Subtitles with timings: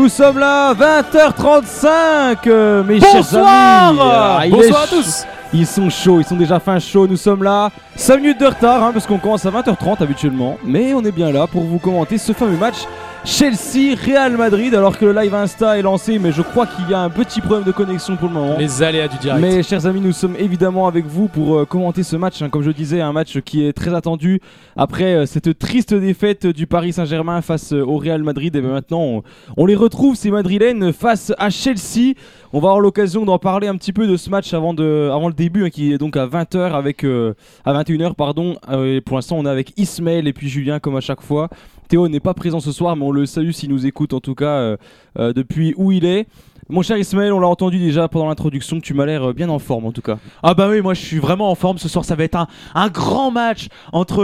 [0.00, 3.98] Nous sommes là, 20h35, euh, mes Bonsoir chers amis.
[4.00, 5.26] Ah, Bonsoir à tous.
[5.52, 7.06] Ils sont chauds, ils sont déjà fin chaud.
[7.06, 10.56] Nous sommes là, 5 minutes de retard, hein, parce qu'on commence à 20h30 habituellement.
[10.64, 12.76] Mais on est bien là pour vous commenter ce fameux match
[13.24, 14.74] Chelsea-Real Madrid.
[14.74, 17.40] Alors que le live Insta est lancé, mais je crois qu'il y a un petit
[17.40, 18.56] problème de connexion pour le moment.
[18.58, 19.40] Les aléas du direct.
[19.40, 22.40] Mais chers amis, nous sommes évidemment avec vous pour euh, commenter ce match.
[22.42, 22.48] hein.
[22.48, 24.40] Comme je disais, un match qui est très attendu
[24.76, 28.54] après euh, cette triste défaite du Paris Saint-Germain face euh, au Real Madrid.
[28.56, 29.22] Et bien maintenant, on,
[29.56, 32.14] on les retrouve ces Madrilènes face à Chelsea.
[32.52, 35.28] On va avoir l'occasion d'en parler un petit peu de ce match avant, de, avant
[35.28, 37.34] le début, hein, qui est donc à 20h avec euh,
[37.64, 38.56] à 21h pardon.
[38.72, 41.48] Et pour l'instant, on est avec Ismaël et puis Julien comme à chaque fois.
[41.90, 44.36] Théo n'est pas présent ce soir, mais on le salue s'il nous écoute en tout
[44.36, 44.76] cas euh,
[45.18, 46.28] euh, depuis où il est.
[46.68, 49.58] Mon cher Ismaël, on l'a entendu déjà pendant l'introduction, tu m'as l'air euh, bien en
[49.58, 50.20] forme en tout cas.
[50.44, 51.78] Ah bah oui, moi je suis vraiment en forme.
[51.78, 52.46] Ce soir, ça va être
[52.76, 54.18] un, grand match entre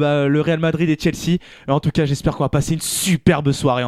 [0.00, 1.38] bah, le Real Madrid et Chelsea.
[1.68, 3.84] En tout cas, j'espère qu'on va passer une superbe soirée.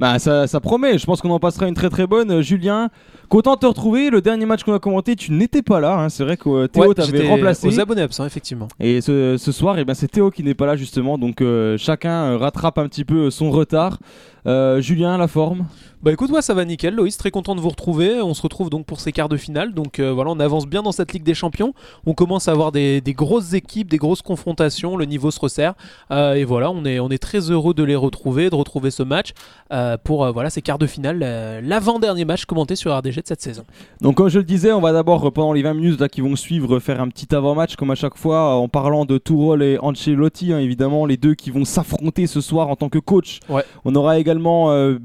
[0.00, 2.30] Bah ça, ça promet, je pense qu'on en passera une très très bonne.
[2.30, 2.88] Euh, Julien,
[3.28, 4.08] content de te retrouver.
[4.08, 5.98] Le dernier match qu'on a commenté, tu n'étais pas là.
[6.00, 6.08] hein.
[6.08, 7.66] C'est vrai que euh, Théo Ouais, t'avait remplacé.
[7.68, 8.68] Aux abonnés absents, effectivement.
[8.80, 11.18] Et ce, ce soir, eh ben, c'est Théo qui n'est pas là justement.
[11.18, 13.98] Donc euh, chacun rattrape un petit peu son retard.
[14.46, 15.66] Euh, Julien, la forme?
[16.02, 18.22] Bah écoute, moi ça va nickel, Loïs, très content de vous retrouver.
[18.22, 19.74] On se retrouve donc pour ces quarts de finale.
[19.74, 21.74] Donc euh, voilà, on avance bien dans cette Ligue des Champions.
[22.06, 24.96] On commence à avoir des, des grosses équipes, des grosses confrontations.
[24.96, 25.74] Le niveau se resserre.
[26.10, 29.02] Euh, et voilà, on est, on est très heureux de les retrouver, de retrouver ce
[29.02, 29.32] match
[29.74, 31.18] euh, pour voilà, ces quarts de finale.
[31.62, 33.64] L'avant-dernier match commenté sur RDG de cette saison.
[34.00, 36.34] Donc comme je le disais, on va d'abord pendant les 20 minutes là, qui vont
[36.34, 40.54] suivre faire un petit avant-match comme à chaque fois en parlant de Tourol et Ancelotti
[40.54, 43.40] hein, évidemment les deux qui vont s'affronter ce soir en tant que coach.
[43.50, 43.64] Ouais.
[43.84, 44.96] On aura également euh,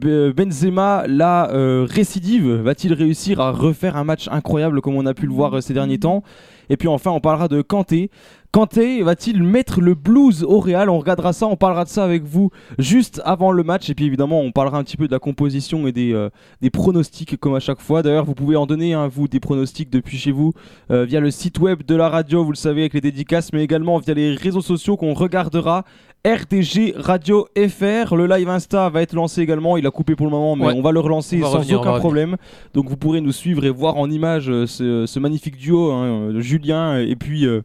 [1.08, 5.34] La euh, récidive, va-t-il réussir à refaire un match incroyable comme on a pu le
[5.34, 6.24] voir euh, ces derniers temps?
[6.70, 8.10] Et puis enfin on parlera de Kanté.
[8.52, 10.90] Kanté va-t-il mettre le blues au Real?
[10.90, 14.06] On regardera ça, on parlera de ça avec vous juste avant le match et puis
[14.06, 16.30] évidemment on parlera un petit peu de la composition et des, euh,
[16.72, 18.02] pronostics comme à chaque fois.
[18.02, 20.54] D'ailleurs, vous pouvez en donner, hein, vous, des pronostics depuis chez vous
[20.90, 23.98] via le site web de la radio, vous le savez, avec les dédicaces, mais également
[23.98, 25.84] via les réseaux sociaux qu'on regardera.
[26.26, 29.78] RDG Radio FR, le live Insta va être lancé également.
[29.78, 30.74] Il a coupé pour le moment, mais Ouais.
[30.76, 32.36] on va le relancer va sans revenir, aucun problème.
[32.74, 36.04] Donc vous pourrez nous suivre et voir en image euh, ce, ce magnifique duo, hein,
[36.34, 37.46] euh, Julien et puis.
[37.46, 37.62] euh,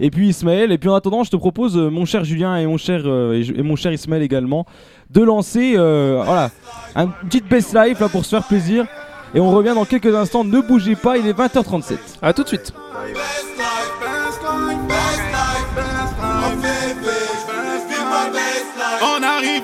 [0.00, 2.66] et puis Ismaël, et puis en attendant, je te propose, euh, mon cher Julien et
[2.66, 4.66] mon cher, et, mon cher Ismaël également,
[5.10, 6.50] de lancer voilà,
[6.96, 8.84] un petite best life là, pour se faire plaisir.
[9.34, 11.96] Et on revient dans quelques instants, ne bougez pas, il est 20h37.
[12.20, 12.72] À tout de suite.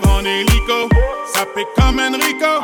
[0.06, 0.88] En hélico,
[1.32, 2.62] ça fait comme Enrico.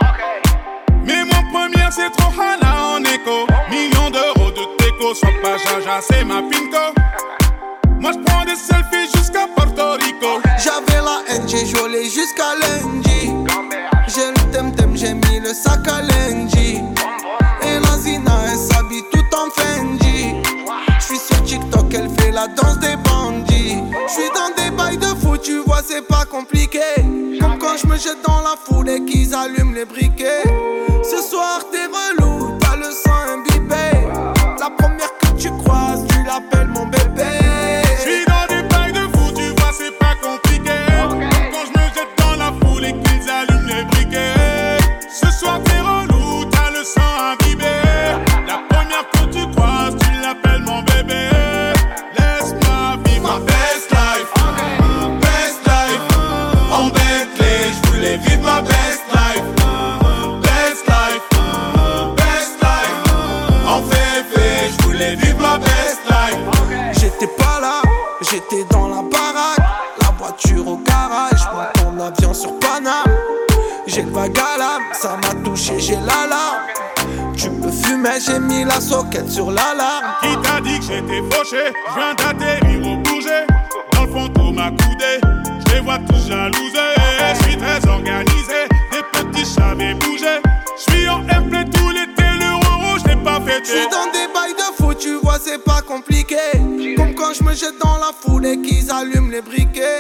[1.05, 3.47] Mais mon première, c'est trop Hana en écho.
[3.71, 6.95] Millions d'euros de déco, sois pas jaja, c'est ma pinko.
[8.01, 10.41] Moi je prends des selfies jusqu'à Porto Rico.
[10.59, 13.31] J'avais la haine, j'ai joué jusqu'à lundi.
[14.09, 16.81] J'ai le tem-tem, j'ai mis le sac à lundi.
[17.63, 20.35] Et la Zina, elle s'habille tout en Fendi.
[21.01, 23.54] J'suis sur TikTok, elle fait la danse des bandits.
[24.07, 26.81] J'suis dans des bails de fou, tu vois, c'est pas compliqué.
[27.41, 30.43] Comme quand je me jette dans la foule et qu'ils allument les briquets.
[31.03, 34.09] Ce soir, t'es relou, t'as le sang imbibé.
[34.61, 37.44] La première que tu croises, tu l'appelles mon bébé.
[72.05, 73.17] Avion sur Paname.
[73.87, 76.65] J'ai le vague à l'âme, ça m'a touché, j'ai l'alarme.
[77.37, 80.15] Tu peux fumer, j'ai mis la soquette sur l'alarme.
[80.23, 81.73] Qui t'a dit que j'étais fauché?
[81.89, 83.45] Je viens d'atterrir au bouger
[83.93, 85.21] Dans le fond tout m'a coudé
[85.67, 86.95] Je les vois tous jalousés
[87.37, 90.41] Je suis très organisé Des petits j'avais bougé
[90.77, 94.33] Je suis en airplay tout l'été Le rouge je l'ai pas fêté J'suis dans des
[94.33, 96.37] bails de fou, tu vois, c'est pas compliqué.
[96.97, 99.99] Comme quand je me jette dans la foule et qu'ils allument les briquets.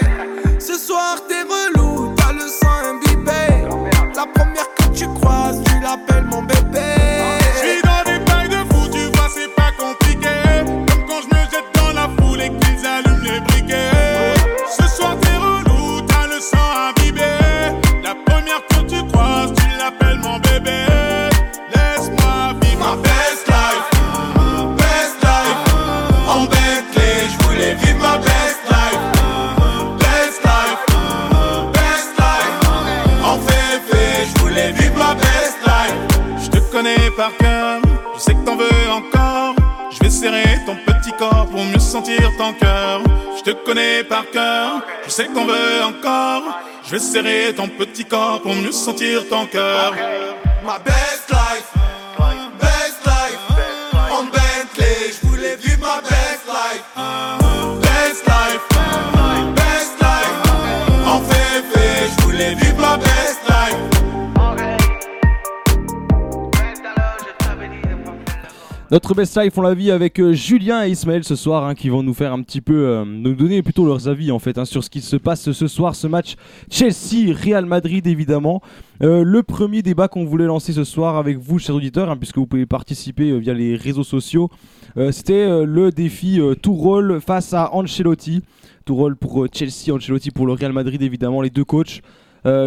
[45.15, 46.43] Sais qu'on veut encore.
[46.85, 49.95] Je vais serrer ton petit corps pour mieux sentir ton cœur.
[68.95, 71.89] Notre best life, on l'a vu avec euh, Julien et Ismaël ce soir, hein, qui
[71.89, 74.65] vont nous faire un petit peu, euh, nous donner plutôt leurs avis en fait hein,
[74.65, 76.37] sur ce qui se passe ce soir, ce match
[76.71, 78.63] Chelsea-Real Madrid évidemment.
[79.03, 82.39] Euh, le premier débat qu'on voulait lancer ce soir avec vous, chers auditeurs, hein, puisque
[82.39, 84.49] vous pouvez participer via les réseaux sociaux,
[85.11, 88.45] c'était le défi tout rôle face à Ancelotti.
[88.85, 92.01] Tout rôle pour Chelsea, Ancelotti pour le Real Madrid évidemment, les deux coachs.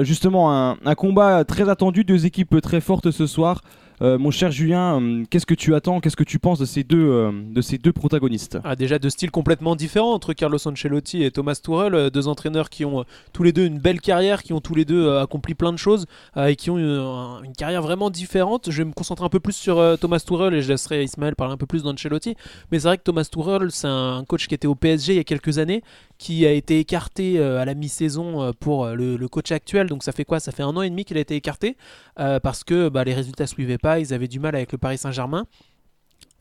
[0.02, 3.62] Justement, un combat très attendu, deux équipes très fortes ce soir.
[4.00, 6.84] Euh, mon cher Julien, hum, qu'est-ce que tu attends, qu'est-ce que tu penses de ces
[6.84, 8.60] deux, euh, protagonistes?
[8.64, 12.70] Ah, déjà deux styles complètement différents entre Carlos Ancelotti et Thomas Tuchel, euh, deux entraîneurs
[12.70, 13.04] qui ont euh,
[13.34, 15.78] tous les deux une belle carrière, qui ont tous les deux euh, accompli plein de
[15.78, 16.06] choses
[16.38, 18.70] euh, et qui ont une, un- une carrière vraiment différente.
[18.70, 21.36] Je vais me concentrer un peu plus sur euh, Thomas Tuchel et je laisserai Ismaël
[21.36, 22.36] parler un peu plus d'Ancelotti.
[22.72, 25.20] Mais c'est vrai que Thomas Tuchel, c'est un coach qui était au PSG il y
[25.20, 25.82] a quelques années,
[26.20, 29.88] qui a été écarté euh, à la mi-saison euh, pour euh, le coach actuel.
[29.88, 30.40] Donc ça fait quoi?
[30.40, 31.78] Ça fait un an et demi qu'il a été écarté
[32.20, 34.98] euh, parce que bah, les résultats suivaient pas, ils avaient du mal avec le Paris
[34.98, 35.46] Saint-Germain.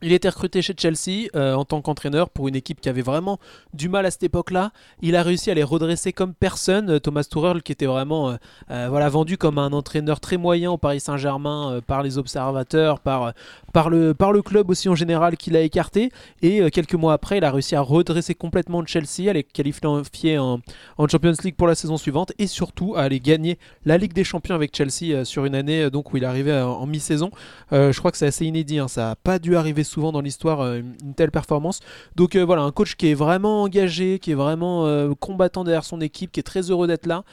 [0.03, 3.39] Il était recruté chez Chelsea euh, en tant qu'entraîneur pour une équipe qui avait vraiment
[3.73, 4.71] du mal à cette époque-là.
[5.01, 6.91] Il a réussi à les redresser comme personne.
[6.91, 8.37] Euh, Thomas Tuchel, qui était vraiment
[8.69, 13.33] euh, voilà, vendu comme un entraîneur très moyen au Paris Saint-Germain par les observateurs, par,
[13.73, 16.11] par, le, par le club aussi en général qui l'a écarté.
[16.43, 20.59] Et quelques mois après, il a réussi à redresser complètement Chelsea, à les qualifier en,
[20.97, 24.23] en Champions League pour la saison suivante et surtout à aller gagner la Ligue des
[24.23, 27.31] Champions avec Chelsea sur une année donc où il arrivait euh, en mi-saison.
[27.71, 30.61] Je crois que c'est assez inédit, hein, ça n'a pas dû arriver souvent dans l'histoire
[30.61, 31.79] euh, une, telle performance.
[32.15, 35.85] Donc euh, voilà, un coach qui est vraiment engagé, qui est vraiment euh, combattant derrière
[35.85, 37.23] son équipe, qui est très heureux d'être là,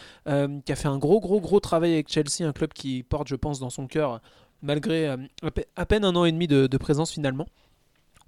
[0.65, 3.37] qui a fait un gros gros gros travail avec Chelsea, un club qui porte je
[3.37, 4.21] pense dans son cœur
[4.62, 5.15] malgré
[5.77, 7.47] à peine un an et demi de, de présence finalement.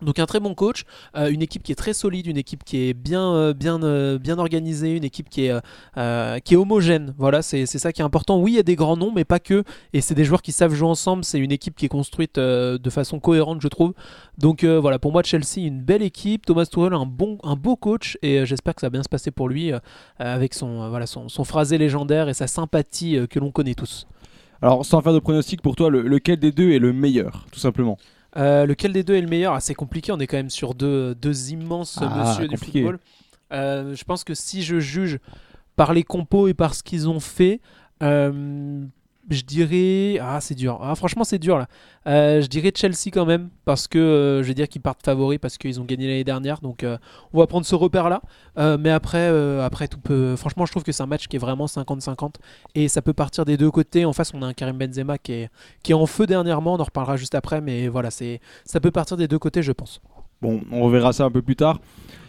[0.03, 0.85] Donc un très bon coach,
[1.17, 4.19] euh, une équipe qui est très solide, une équipe qui est bien, euh, bien, euh,
[4.19, 7.15] bien organisée, une équipe qui est, qui est homogène.
[7.17, 8.39] Voilà, c'est ça qui est important.
[8.39, 9.65] Oui, il y a des grands noms, mais pas que.
[9.93, 11.25] Et c'est des joueurs qui savent jouer ensemble.
[11.25, 13.95] C'est une équipe qui est construite de façon cohérente, je trouve.
[14.39, 16.45] Donc voilà, pour moi, Chelsea, une belle équipe.
[16.45, 19.31] Thomas Tuchel, un bon, un beau coach, et j'espère que ça va bien se passer
[19.31, 19.73] pour lui
[20.19, 24.07] avec son, voilà, son, son phrasé légendaire et sa sympathie que l'on connaît tous.
[24.63, 27.61] Alors, sans faire de pronostic, pour toi, le- lequel des deux est le meilleur, tout
[27.61, 27.99] simplement?
[28.37, 30.75] Euh, lequel des deux est le meilleur Ah, C'est compliqué, on est quand même sur
[30.75, 32.99] deux, deux immenses Ah, monsieur du football.
[33.53, 35.19] Euh, je pense que si je juge
[35.77, 37.61] par les compos et par ce qu'ils ont fait,
[38.03, 38.85] euh,
[39.31, 40.19] je dirais.
[40.21, 40.79] Ah, c'est dur.
[40.83, 41.67] Ah, franchement, c'est dur là.
[42.07, 45.39] Euh, je dirais Chelsea quand même, parce que euh, je vais dire qu'ils partent favoris
[45.41, 46.61] parce qu'ils ont gagné l'année dernière.
[46.61, 46.99] Donc, euh,
[47.33, 48.23] on va prendre ce repère-là.
[48.59, 49.29] Euh, mais après,
[49.61, 50.01] après, tout.
[50.37, 52.35] Franchement, je trouve que c'est un match qui est vraiment 50-50
[52.75, 54.05] et ça peut partir des deux côtés.
[54.05, 55.51] En face, on a un Karim Benzema qui est,
[55.83, 56.75] qui est en feu dernièrement.
[56.75, 59.73] On en reparlera juste après, mais voilà, c'est ça peut partir des deux côtés, je
[59.73, 60.01] pense.
[60.43, 61.81] Bon, on verra ça un peu plus tard.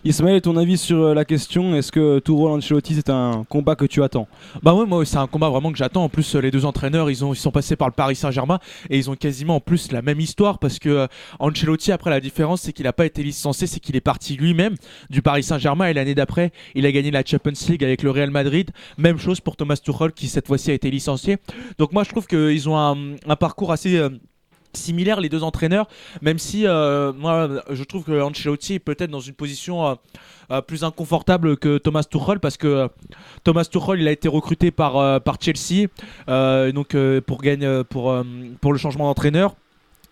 [0.06, 3.84] Ismaël, ton avis sur euh, la question Est-ce que Tourol Ancelotti, c'est un combat que
[3.84, 4.30] tu attends?
[4.64, 6.06] Bah ouais, moi c'est un combat vraiment que j'attends.
[6.06, 8.60] En plus, euh, les deux entraîneurs, ils, ont, ils sont passés par le Paris Saint-Germain
[8.90, 11.08] et ils ont quasiment en plus la même histoire parce que euh,
[11.40, 14.76] Ancelotti, après la différence, c'est qu'il n'a pas été licencié, c'est qu'il est parti lui-même
[15.10, 18.32] du Paris Saint-Germain et l'année d'après, il a gagné la Champions League avec le Real
[18.32, 18.72] Madrid.
[18.98, 21.36] Même chose pour Thomas Tuchel qui cette fois-ci a été licencié.
[21.80, 24.02] Donc moi, je trouve qu'ils ont un, parcours assez
[24.78, 25.88] similaire les deux entraîneurs,
[26.22, 29.96] même si euh, moi je trouve que Ancelotti est peut-être dans une position euh,
[30.52, 32.88] euh, plus inconfortable que Thomas Tuchel parce que
[33.44, 35.88] Thomas Tuchel il a été recruté par, par Chelsea
[36.72, 38.16] donc pour gagner pour,
[38.62, 39.56] pour le changement d'entraîneur.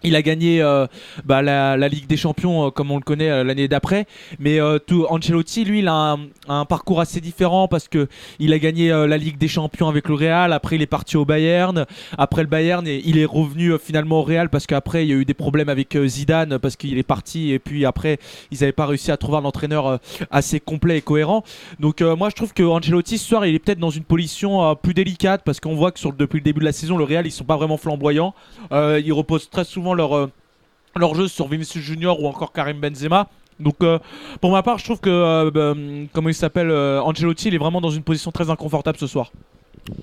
[0.03, 0.87] Il a gagné euh,
[1.25, 4.05] bah, la, Ligue des Champions euh, comme on le connaît euh, l'année d'après,
[4.39, 8.07] mais tout, Ancelotti lui il a un, parcours assez différent parce que
[8.39, 11.25] il a gagné la Ligue des Champions avec le Real, après il est parti au
[11.25, 11.85] Bayern,
[12.17, 15.25] après le Bayern il est revenu finalement au Real parce qu'après il y a eu
[15.25, 18.19] des problèmes avec Zidane parce qu'il est parti et puis après
[18.51, 19.99] ils n'avaient pas réussi à trouver un entraîneur
[20.31, 21.43] assez complet et cohérent.
[21.79, 24.93] Donc moi je trouve que Ancelotti ce soir il est peut-être dans une position plus
[24.93, 27.31] délicate parce qu'on voit que sur, depuis le début de la saison le Real ils
[27.31, 28.33] sont pas vraiment flamboyants.
[28.71, 30.31] Ils reposent très souvent leur, euh,
[30.95, 33.27] leur jeu sur Vinicius Junior ou encore Karim Benzema.
[33.59, 33.99] Donc euh,
[34.41, 37.01] pour ma part je trouve que euh, hum, comment il s'appelle euh,
[37.45, 39.31] il est vraiment dans une position très inconfortable ce soir.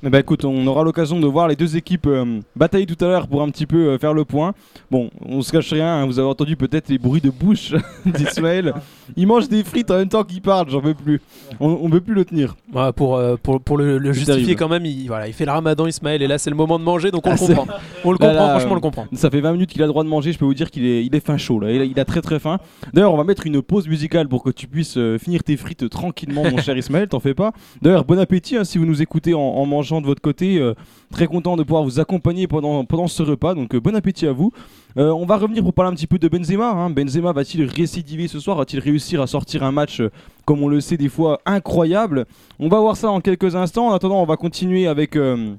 [0.05, 3.09] Eh ben, écoute, on aura l'occasion de voir les deux équipes euh, batailler tout à
[3.09, 4.55] l'heure pour un petit peu euh, faire le point.
[4.91, 7.73] Bon, on se cache rien, hein, vous avez entendu peut-être les bruits de bouche
[8.07, 8.75] d'Ismaël.
[9.17, 11.21] Il mange des frites en même temps qu'il parle, j'en peux plus.
[11.59, 12.55] On, on peut plus le tenir.
[12.97, 14.59] Pour, euh, pour, pour le, justifier terrible.
[14.59, 16.85] quand même, il, voilà, il fait le ramadan Ismaël et là c'est le moment de
[16.85, 17.75] manger donc on Ah, le c'est- comprend.
[18.05, 19.07] On le comprend, là, franchement on le comprend.
[19.13, 20.85] Ça fait 20 minutes qu'il a le droit de manger, je peux vous dire qu'il
[20.87, 21.71] est, il est fin chaud là.
[21.73, 22.59] Il a, il a très très faim.
[22.93, 26.45] D'ailleurs, on va mettre une pause musicale pour que tu puisses finir tes frites tranquillement,
[26.51, 27.53] mon cher Ismaël, t'en fais pas.
[27.83, 30.59] D'ailleurs, bon appétit hein, si vous nous écoutez en, en mangeant de votre côté.
[30.59, 30.75] euh,
[31.11, 34.33] très content de pouvoir vous accompagner pendant, pendant ce repas, donc euh, bon appétit à
[34.33, 34.51] vous.
[34.97, 36.71] Euh, on va revenir pour parler un petit peu de Benzema.
[36.71, 36.91] hein.
[36.91, 38.57] Benzema va-t-il récidiver ce soir?
[38.57, 40.01] Va-t-il réussir à sortir un match,
[40.45, 42.27] comme on le sait des fois, incroyable?
[42.59, 43.89] On va voir ça en quelques instants.
[43.89, 45.59] En attendant, on va continuer avec une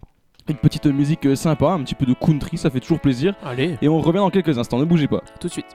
[0.61, 3.33] petite musique sympa, un petit peu de country, ça fait toujours plaisir.
[3.45, 5.21] Allez, Et on revient dans quelques instants, ne bougez pas.
[5.39, 5.65] tout de suite.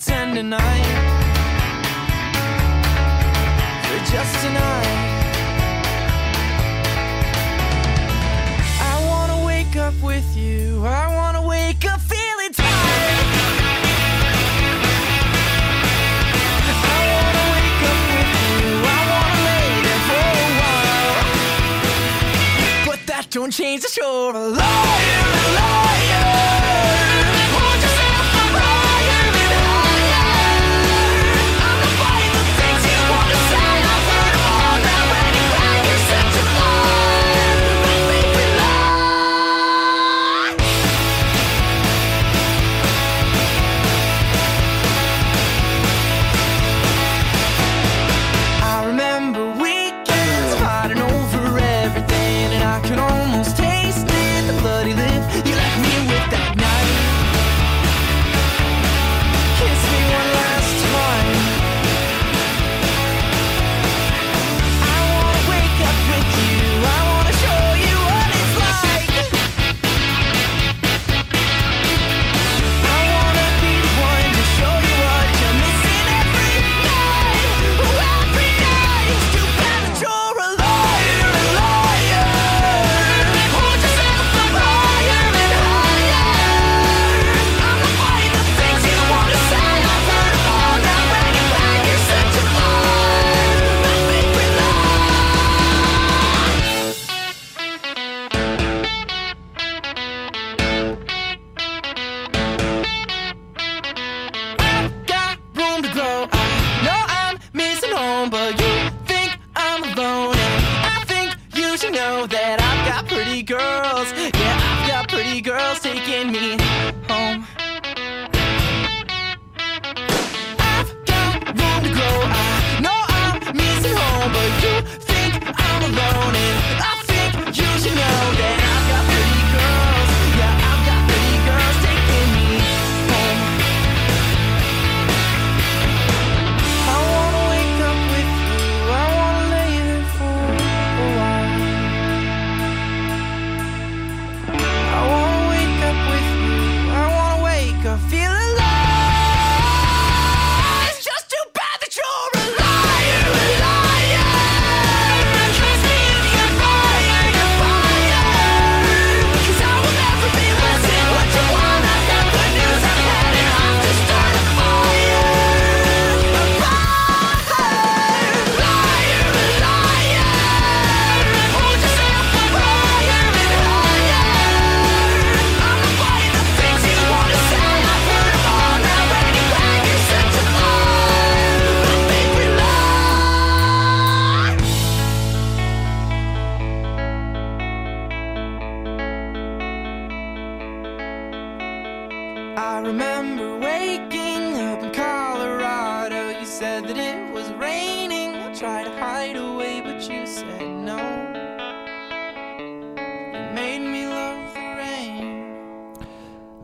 [0.00, 0.86] Pretend tonight.
[3.84, 4.96] For just tonight.
[8.80, 10.84] I wanna wake up with you.
[10.86, 13.26] I wanna wake up feeling tired.
[16.96, 18.64] I wanna wake up with you.
[18.96, 21.18] I wanna lay there for a while.
[22.86, 25.24] But that don't change that you're a liar,
[25.56, 25.89] liar.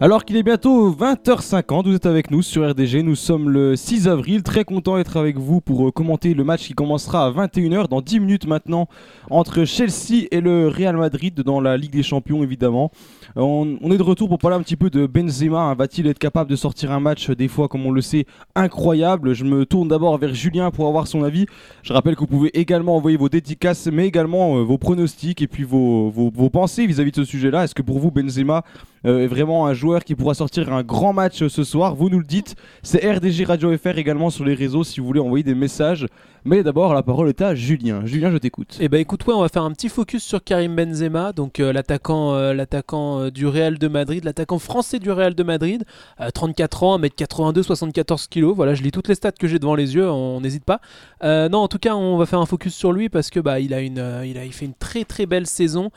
[0.07, 4.07] Alors qu'il est bientôt 20h50, vous êtes avec nous sur RDG, nous sommes le 6
[4.07, 7.89] avril, très content d'être avec vous pour euh, commenter le match qui commencera à 21h
[7.89, 8.87] dans 10 minutes maintenant
[9.31, 12.93] entre Chelsea et le Real Madrid dans la Ligue des Champions évidemment.
[13.37, 15.75] Euh, On, est de retour pour parler un petit peu de Benzema, hein.
[15.75, 19.35] va-t-il être capable de sortir un match euh, des fois comme on le sait incroyable?
[19.35, 21.47] Je me tourne d'abord vers Julien pour avoir son avis.
[21.83, 25.65] Je rappelle que vous pouvez également envoyer vos dédicaces mais également vos pronostics et puis
[25.65, 27.65] vos pensées vis-à-vis de ce sujet-là.
[27.65, 28.63] Est-ce que pour vous Benzema
[29.07, 31.95] euh, vraiment un joueur qui pourra sortir un grand match euh, ce soir.
[31.95, 32.57] Vous nous le dites.
[32.83, 36.07] C'est RDG Radio FR également sur les réseaux si vous voulez envoyer des messages.
[36.49, 38.07] Mais d'abord, la parole est à Julien.
[38.07, 38.79] Julien, je t'écoute.
[38.81, 41.73] Eh ben écoute, ouais, on va faire un petit focus sur Karim Benzema, donc euh,
[41.73, 45.85] l'attaquant, euh, l'attaquant du Real de Madrid, l'attaquant français du Real de Madrid,
[46.21, 48.45] euh, 34 ans, 1m82, 74 kg.
[48.55, 50.81] Voilà, je lis toutes les stats que j'ai devant les yeux, on n'hésite pas.
[51.21, 53.75] Non, en tout cas, on va faire un focus sur lui parce que bah il
[53.75, 55.91] a une, il a, il fait une très très belle saison.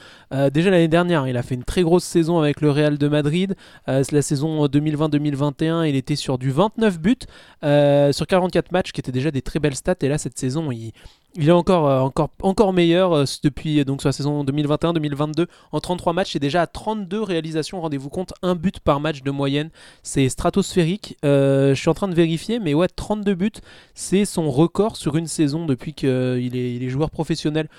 [0.51, 3.55] Déjà l'année dernière, il a fait une très grosse saison avec le Real de Madrid.
[3.87, 7.17] Euh, la saison 2020-2021, il était sur du 29 buts
[7.63, 9.95] euh, sur 44 matchs, qui étaient déjà des très belles stats.
[10.01, 10.93] Et là, cette saison, il,
[11.35, 15.45] il est encore, euh, encore, encore meilleur euh, depuis euh, donc, sur la saison 2021-2022.
[15.71, 17.81] En 33 matchs, c'est déjà à 32 réalisations.
[17.81, 19.69] Rendez-vous compte, un but par match de moyenne.
[20.01, 21.17] C'est stratosphérique.
[21.23, 23.51] Je suis en train de vérifier, mais ouais, 32 buts,
[23.93, 27.69] c'est son record sur une saison depuis qu'il est, il est joueur professionnel.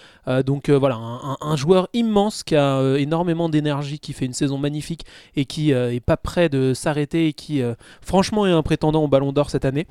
[0.47, 5.05] Donc voilà, un, joueur immense qui a énormément d'énergie, qui fait une saison magnifique
[5.37, 7.63] et qui est pas prêt de s'arrêter et qui,
[8.01, 9.87] franchement, est un prétendant au Ballon d'Or cette année.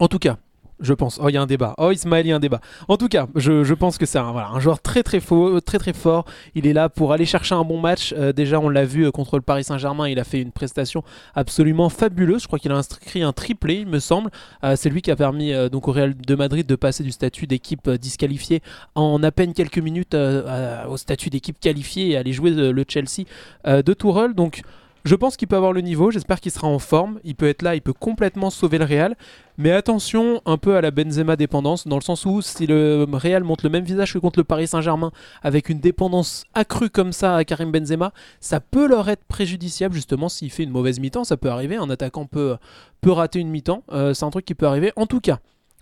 [0.00, 0.38] En tout cas,
[0.80, 1.18] je pense.
[1.22, 1.74] Oh, il y a un débat.
[1.78, 2.60] Oh, Ismaël, il y a un débat.
[2.88, 5.78] En tout cas, je, pense que c'est un, voilà, un joueur très très faux, très
[5.78, 6.24] très fort.
[6.54, 8.14] Il est là pour aller chercher un bon match.
[8.16, 10.08] Euh, déjà, on l'a vu euh, contre le Paris Saint-Germain.
[10.08, 11.02] Il a fait une prestation
[11.34, 12.42] absolument fabuleuse.
[12.42, 14.30] Je crois qu'il a inscrit un triplé, il me semble.
[14.62, 17.12] Euh, c'est lui qui a permis euh, donc au Real de Madrid de passer du
[17.12, 18.62] statut d'équipe euh, disqualifiée
[18.94, 22.84] en à peine quelques minutes euh, au statut d'équipe qualifiée et aller jouer euh, le
[22.86, 23.26] Chelsea
[23.66, 24.34] euh, de Tourelle.
[24.34, 24.62] Donc
[25.04, 27.60] je pense qu'il peut avoir le niveau, j'espère qu'il sera en forme, il peut être
[27.60, 29.16] là, il peut complètement sauver le Real.
[29.58, 33.44] Mais attention un peu à la Benzema dépendance, dans le sens où si le Real
[33.44, 35.12] montre le même visage que contre le Paris Saint-Germain,
[35.42, 40.28] avec une dépendance accrue comme ça à Karim Benzema, ça peut leur être préjudiciable justement
[40.28, 42.56] s'il fait une mauvaise mi-temps, ça peut arriver, un attaquant peut,
[43.00, 44.92] peut rater une mi-temps, Euh, c'est un truc qui peut arriver.
[44.96, 45.38] En tout cas,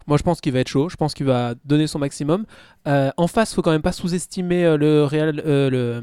[0.07, 2.45] moi je pense qu'il va être chaud, je pense qu'il va donner son maximum.
[2.89, 6.03] Euh, en face, faut quand même pas sous-estimer euh, le Real, euh, le,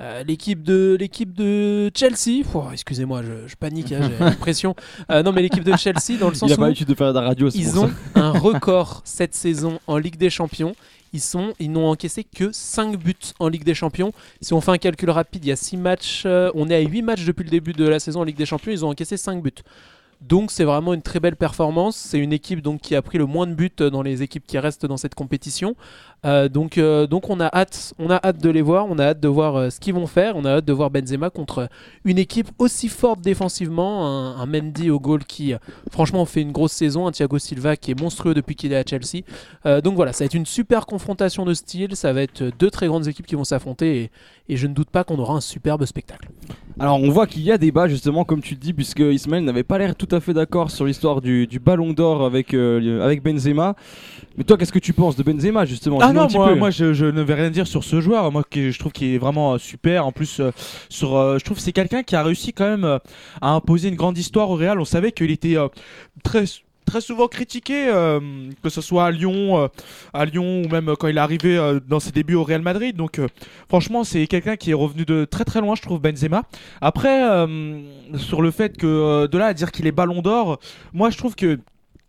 [0.00, 2.44] euh, l'équipe de l'équipe de Chelsea.
[2.54, 4.74] Oh, excusez-moi, je, je panique, hein, j'ai l'impression.
[5.08, 7.18] Non, mais l'équipe de Chelsea dans le sens Il a où pas de faire de
[7.18, 7.48] la radio.
[7.54, 8.20] ils ont ça.
[8.20, 10.74] un record cette saison en Ligue des Champions.
[11.12, 14.12] Ils, sont, ils n'ont encaissé que 5 buts en Ligue des Champions.
[14.40, 16.24] Si on fait un calcul rapide, il y a 6 matchs.
[16.24, 18.70] on est à 8 matchs depuis le début de la saison en Ligue des Champions.
[18.70, 19.50] Ils ont encaissé 5 buts.
[20.20, 21.96] Donc c'est vraiment une très belle performance.
[21.96, 24.58] C'est une équipe donc, qui a pris le moins de buts dans les équipes qui
[24.58, 25.76] restent dans cette compétition.
[26.26, 28.86] Euh, donc, euh, donc on, a hâte, on a hâte de les voir.
[28.88, 30.36] On a hâte de voir euh, ce qu'ils vont faire.
[30.36, 31.68] On a hâte de voir Benzema contre
[32.04, 34.06] une équipe aussi forte défensivement.
[34.06, 35.54] Un, Mendy au goal qui
[35.90, 37.06] franchement fait une grosse saison.
[37.06, 39.22] Un Thiago Silva qui est monstrueux depuis qu'il est à Chelsea.
[39.82, 41.94] Donc voilà, ça va être une super confrontation de style.
[41.94, 44.10] Ça va être deux très grandes équipes qui vont s'affronter.
[44.48, 46.28] Et, je ne doute pas qu'on aura un superbe spectacle.
[46.80, 49.78] Alors on voit qu'il y a débat justement comme tu dis puisque Ismaël n'avait pas
[49.78, 53.76] l'air tout à fait d'accord sur l'histoire du, ballon d'or avec, Benzema.
[54.36, 56.00] Mais toi qu'est-ce que tu penses de Benzema justement?
[56.10, 56.54] Un non, moi, peu.
[56.56, 58.30] moi je, je ne vais rien dire sur ce joueur.
[58.32, 60.06] Moi, je trouve qu'il est vraiment euh, super.
[60.06, 60.50] En plus, euh,
[60.88, 62.98] sur, euh, je trouve que c'est quelqu'un qui a réussi quand même euh,
[63.40, 64.80] à imposer une grande histoire au Real.
[64.80, 65.56] On savait qu'il était
[66.24, 66.44] très
[66.86, 67.86] très souvent critiqué,
[68.64, 69.70] que ce soit à Lyon,
[70.12, 72.96] à Lyon ou même quand il est arrivé dans ses débuts au Real Madrid.
[72.96, 73.20] Donc,
[73.68, 76.42] franchement, c'est quelqu'un qui est revenu de très très loin, je trouve, Benzema.
[76.80, 77.46] Après,
[78.16, 80.58] sur le fait que de là à dire qu'il est Ballon d'Or,
[80.92, 81.60] moi, je trouve que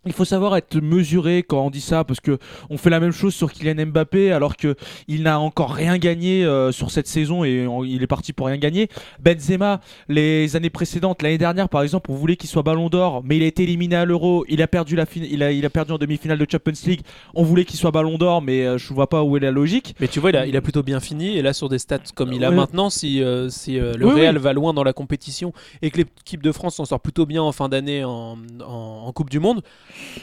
[0.04, 2.38] il faut savoir être mesuré quand on dit ça parce que
[2.70, 4.74] on fait la même chose sur Kylian Mbappé alors que
[5.06, 8.46] il n'a encore rien gagné euh, sur cette saison et on- il est parti pour
[8.48, 8.88] rien gagner.
[9.20, 13.36] Benzema, les années précédentes, l'année dernière par exemple, on voulait qu'il soit Ballon d'Or, mais
[13.36, 14.44] il a été éliminé à l'Euro.
[14.48, 17.02] Il a perdu la fin- il a, il a perdu en demi-finale de Champions League.
[17.34, 19.94] On voulait qu'il soit Ballon d'Or, mais euh, je vois pas où est la logique.
[20.00, 21.36] Mais tu vois, il a, il a plutôt bien fini.
[21.36, 22.56] Et là, sur des stats comme il a Ouais.
[22.56, 24.42] maintenant, si, euh, si euh, le Oui, Real oui.
[24.42, 27.52] va loin dans la compétition et que l'équipe de France s'en sort plutôt bien en
[27.52, 28.36] fin d'année en,
[28.66, 29.62] en- en Coupe du Monde,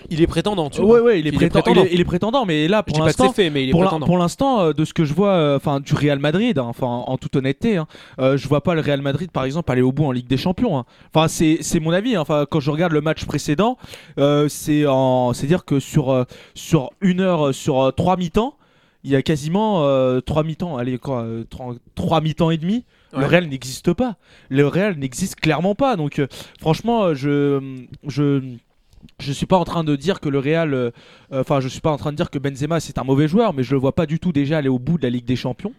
[0.10, 0.70] il est prétendant.
[0.70, 0.96] Tu vois.
[0.96, 1.82] Ouais, ouais, il est, Il est prétend- prétendant.
[1.86, 3.26] il est- il est prétendant, mais là pour l'instant,
[4.06, 6.88] pour l'instant, euh, de ce que je vois, euh, enfin du Real Madrid, hein, enfin
[6.88, 7.88] en, en toute honnêteté, hein,
[8.20, 10.38] euh, je vois pas le Real Madrid par exemple aller au bout en Ligue des
[10.38, 10.78] Champions.
[10.78, 10.86] hein.
[11.14, 12.16] Enfin c'est c'est mon avis.
[12.16, 12.22] hein.
[12.22, 13.78] Enfin quand je regarde le match précédent,
[14.20, 16.24] euh, c'est en c'est dire que sur euh,
[16.56, 18.56] sur une heure, sur trois mi-temps,
[19.04, 19.84] il y a quasiment
[20.22, 20.78] trois mi-temps.
[20.78, 22.84] Allez quoi, trois, trois mi-temps et demi.
[23.18, 23.26] Le.
[23.26, 24.18] Real n'existe pas.
[24.50, 25.96] Le Real n'existe clairement pas.
[25.96, 26.22] Donc
[26.60, 27.60] franchement, je
[28.08, 28.42] je
[29.20, 30.92] je suis pas en train de dire que le Real, euh,
[31.32, 33.54] euh, enfin, je suis pas en train de dire que Benzema c'est un mauvais joueur,
[33.54, 35.36] mais je le vois pas du tout déjà aller au bout de la Ligue des
[35.36, 35.74] Champions.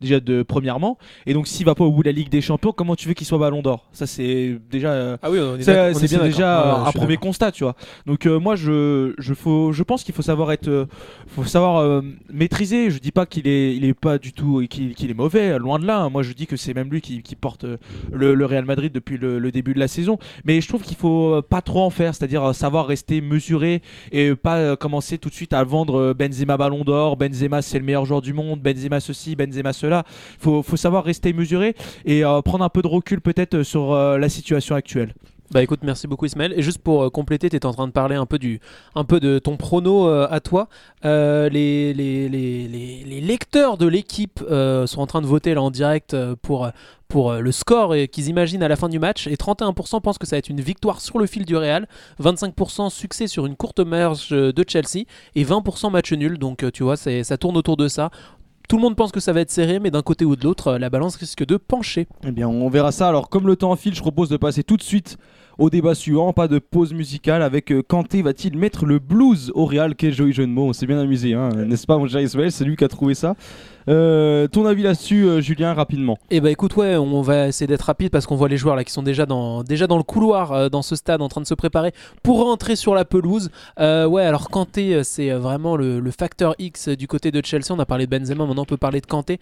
[0.00, 0.98] Déjà de premièrement.
[1.26, 3.14] Et donc s'il va pas au bout de la Ligue des Champions, comment tu veux
[3.14, 3.88] qu'il soit Ballon d'Or?
[3.92, 7.74] Ça c'est déjà euh, Ah oui, c'est déjà un premier constat, tu vois.
[8.06, 10.86] Donc euh, moi, je, je, faut, je pense qu'il faut savoir être, euh,
[11.28, 12.90] faut savoir euh, maîtriser.
[12.90, 15.86] Je dis pas qu'il est, il est pas du tout, qu'il est mauvais, loin de
[15.86, 16.08] là.
[16.08, 17.64] Moi, je dis que c'est même lui qui, qui porte
[18.12, 20.18] le, le Real Madrid depuis le, le début de la saison.
[20.44, 23.82] Mais je trouve qu'il faut pas trop en faire, c'est-à-dire savoir rester mesuré
[24.12, 28.04] et pas commencer tout de suite à vendre Benzema Ballon d'Or, Benzema c'est le meilleur
[28.04, 29.85] joueur du monde, Benzema ceci, Benzema cela.
[30.38, 33.92] Faut, faut savoir rester mesuré et euh, prendre un peu de recul peut-être euh, sur
[33.92, 35.14] euh, la situation actuelle.
[35.52, 36.52] Bah écoute, merci beaucoup Ismaël.
[36.56, 38.58] Et juste pour compléter, tu étais en train de parler un peu, du,
[38.96, 40.68] un peu de ton prono à toi.
[41.04, 41.92] Les,
[43.22, 46.68] lecteurs de l'équipe sont en train de voter là en direct pour,
[47.06, 49.28] pour le score qu'ils imaginent à la fin du match.
[49.28, 51.86] Et 31% pensent que ça va être une victoire sur le fil du Real,
[52.20, 55.04] 25% succès sur une courte marge de Chelsea
[55.36, 56.38] et 20% match nul.
[56.38, 58.10] Donc tu vois, ça tourne autour de ça.
[58.68, 60.68] Tout le monde pense que ça va être serré, mais d'un côté ou de l'autre,
[60.68, 62.08] euh, la balance risque de pencher.
[62.26, 63.08] Eh bien, on verra ça.
[63.08, 65.18] Alors, comme le temps file, je propose de passer tout de suite
[65.58, 66.32] au débat suivant.
[66.32, 69.94] Pas de pause musicale avec euh, Kanté va-t-il mettre le blues au Real?
[69.94, 70.68] Quel joli jeu de mots.
[70.68, 72.50] On s'est bien amusé, hein, n'est-ce pas, mon Ismaël?
[72.50, 73.36] C'est lui qui a trouvé ça.
[73.88, 77.82] Euh, ton avis là-dessus, euh, Julien, rapidement Eh bah écoute ouais, on va essayer d'être
[77.82, 80.52] rapide parce qu'on voit les joueurs là qui sont déjà dans déjà dans le couloir
[80.52, 81.92] euh, dans ce stade en train de se préparer
[82.24, 83.50] pour rentrer sur la pelouse.
[83.78, 87.70] Ouais alors Kanté c'est vraiment le, facteur X du côté de Chelsea.
[87.70, 89.38] On a parlé de Benzema, maintenant on peut parler de Kanté.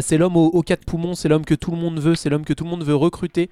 [0.00, 2.52] C'est l'homme aux, quatre poumons, c'est l'homme que tout le monde veut, c'est l'homme que
[2.52, 3.48] tout le monde veut recruter.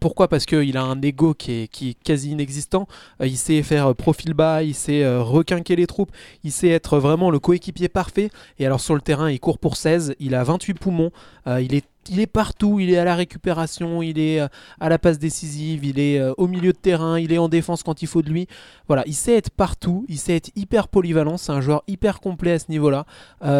[0.00, 0.28] Pourquoi?
[0.28, 2.86] Parce qu'il a un ego qui est, qui est quasi inexistant.
[3.20, 6.10] Il sait faire profil bas, il sait requinquer les troupes,
[6.42, 8.30] il sait être vraiment le coéquipier parfait.
[8.58, 11.10] Et alors sur le terrain, il court pour 16, il a 28 poumons,
[11.46, 14.90] euh, il est il est partout, il est à la récupération, il est euh, à
[14.90, 18.02] la passe décisive, il est euh, au milieu de terrain, il est en défense quand
[18.02, 18.46] il faut de lui.
[18.88, 22.52] Voilà, il sait être partout, il sait être hyper polyvalent, c'est un joueur hyper complet
[22.52, 23.06] à ce niveau-là.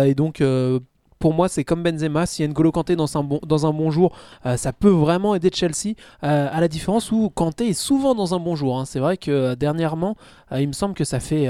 [0.07, 0.43] Et donc
[1.19, 4.15] pour moi, c'est comme Benzema, si N'Golo Kanté dans un bon, dans un bon jour,
[4.57, 8.57] ça peut vraiment aider Chelsea, à la différence où Kanté est souvent dans un bon
[8.57, 8.79] jour.
[8.79, 8.85] hein.
[8.85, 10.17] C'est vrai que dernièrement,
[10.53, 11.49] il me semble que ça fait...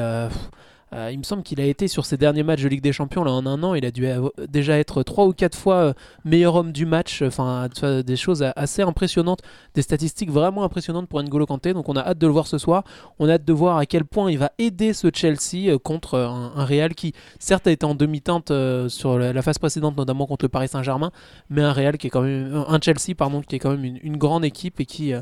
[0.94, 2.92] euh, euh, il me semble qu'il a été sur ses derniers matchs de Ligue des
[2.92, 4.06] Champions là en un an, il a dû
[4.48, 5.92] déjà être trois ou quatre fois euh,
[6.24, 7.22] meilleur homme du match.
[7.22, 9.40] Enfin, tu vois, des choses assez impressionnantes,
[9.74, 11.74] des statistiques vraiment impressionnantes pour N'Golo Kanté.
[11.74, 12.84] Donc on a hâte de le voir ce soir.
[13.18, 16.14] On a hâte de voir à quel point il va aider ce Chelsea euh, contre
[16.14, 20.26] euh, un, Real qui certes a été en demi-teinte euh, sur la, phase précédente, notamment
[20.26, 21.10] contre le Paris Saint-Germain,
[21.50, 23.98] mais un Real qui est quand même un Chelsea pardon qui est quand même une,
[24.02, 25.20] une grande équipe et qui euh,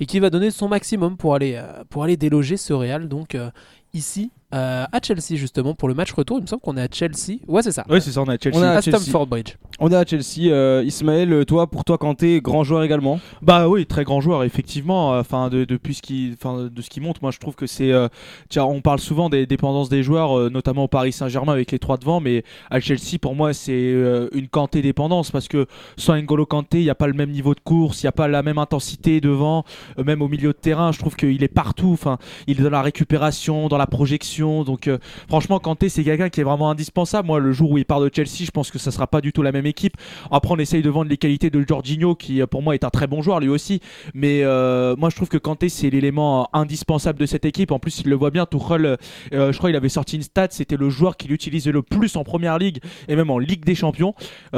[0.00, 3.08] et qui va donner son maximum pour aller euh, pour aller déloger ce Real.
[3.08, 3.50] Donc euh,
[3.92, 6.38] ici euh, à Chelsea justement pour le match retour.
[6.38, 7.38] Il me semble qu'on est à Chelsea.
[7.48, 7.84] Ouais, c'est ça.
[7.90, 8.56] Oui, c'est ça, on est à Chelsea.
[8.56, 8.80] On est à.
[8.80, 9.54] Stamford Bridge.
[9.80, 10.50] On est à Chelsea.
[10.50, 13.18] Euh, Ismaël, toi, pour toi, Kanté, grand joueur également.
[13.42, 15.10] Bah oui, très grand joueur effectivement.
[15.18, 17.90] Enfin de depuis ce qui, enfin de ce qui montre, moi je trouve que c'est.
[17.92, 18.08] euh,
[18.48, 21.78] tiens, on parle souvent des dépendances des joueurs, euh, notamment au Paris Saint-Germain avec les
[21.78, 26.14] trois devant, mais à Chelsea pour moi c'est euh, une Kanté dépendance parce que sans
[26.16, 28.28] N'Golo Kanté, il n'y a pas le même niveau de course, il n'y a pas
[28.28, 29.64] la même intensité devant,
[29.98, 30.92] euh, même au milieu de terrain.
[30.92, 31.90] Je trouve qu'il est partout.
[31.92, 34.43] Enfin, il est dans la récupération, dans la projection.
[34.44, 37.26] Donc euh, franchement, Kanté c'est quelqu'un qui est vraiment indispensable.
[37.26, 39.32] Moi, le jour où il part de Chelsea, je pense que ça sera pas du
[39.32, 39.94] tout la même équipe.
[40.30, 42.90] Après, on essaye de vendre les qualités de Jorginho, qui euh, pour moi est un
[42.90, 43.80] très bon joueur lui aussi.
[44.12, 47.70] Mais euh, moi, je trouve que Kanté, c'est l'élément indispensable de cette équipe.
[47.70, 48.46] En plus, il le voit bien.
[48.46, 48.98] Tuchel,
[49.32, 50.48] je crois, il avait sorti une stat.
[50.50, 52.78] C'était le joueur qu'il utilisait le plus en première ligue
[53.08, 54.14] et même en Ligue des Champions.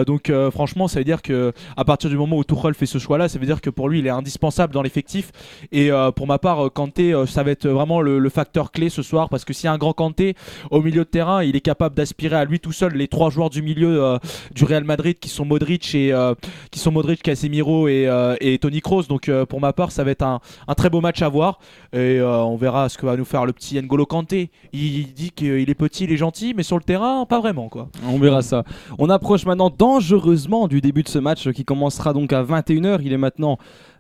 [0.06, 3.28] Donc, franchement, ça veut dire que à partir du moment où Tuchel fait ce choix-là,
[3.28, 5.30] ça veut dire que pour lui, il est indispensable dans l'effectif.
[5.72, 9.28] Et pour ma part, Kanté, ça va être vraiment le, le facteur clé ce soir
[9.28, 10.34] parce que y a grand Kanté
[10.70, 13.50] au milieu de terrain, il est capable d'aspirer à lui tout seul les trois joueurs
[13.50, 14.18] du milieu euh,
[14.54, 16.34] du Real Madrid qui sont Modric et euh,
[16.70, 19.04] qui sont Modric, Casemiro et, euh, et Toni Kroos.
[19.04, 20.40] Donc pour ma part, ça va être un,
[20.76, 21.58] très beau match à voir
[21.92, 24.50] et on verra ce que va nous faire le petit N'Golo Kanté.
[24.72, 27.88] Il dit qu'il est petit, il est gentil, mais sur le terrain, pas vraiment quoi.
[28.06, 28.64] On verra ça.
[28.98, 33.00] On approche maintenant dangereusement du début de ce match qui commencera donc à 21h.
[33.02, 33.58] Il est maintenant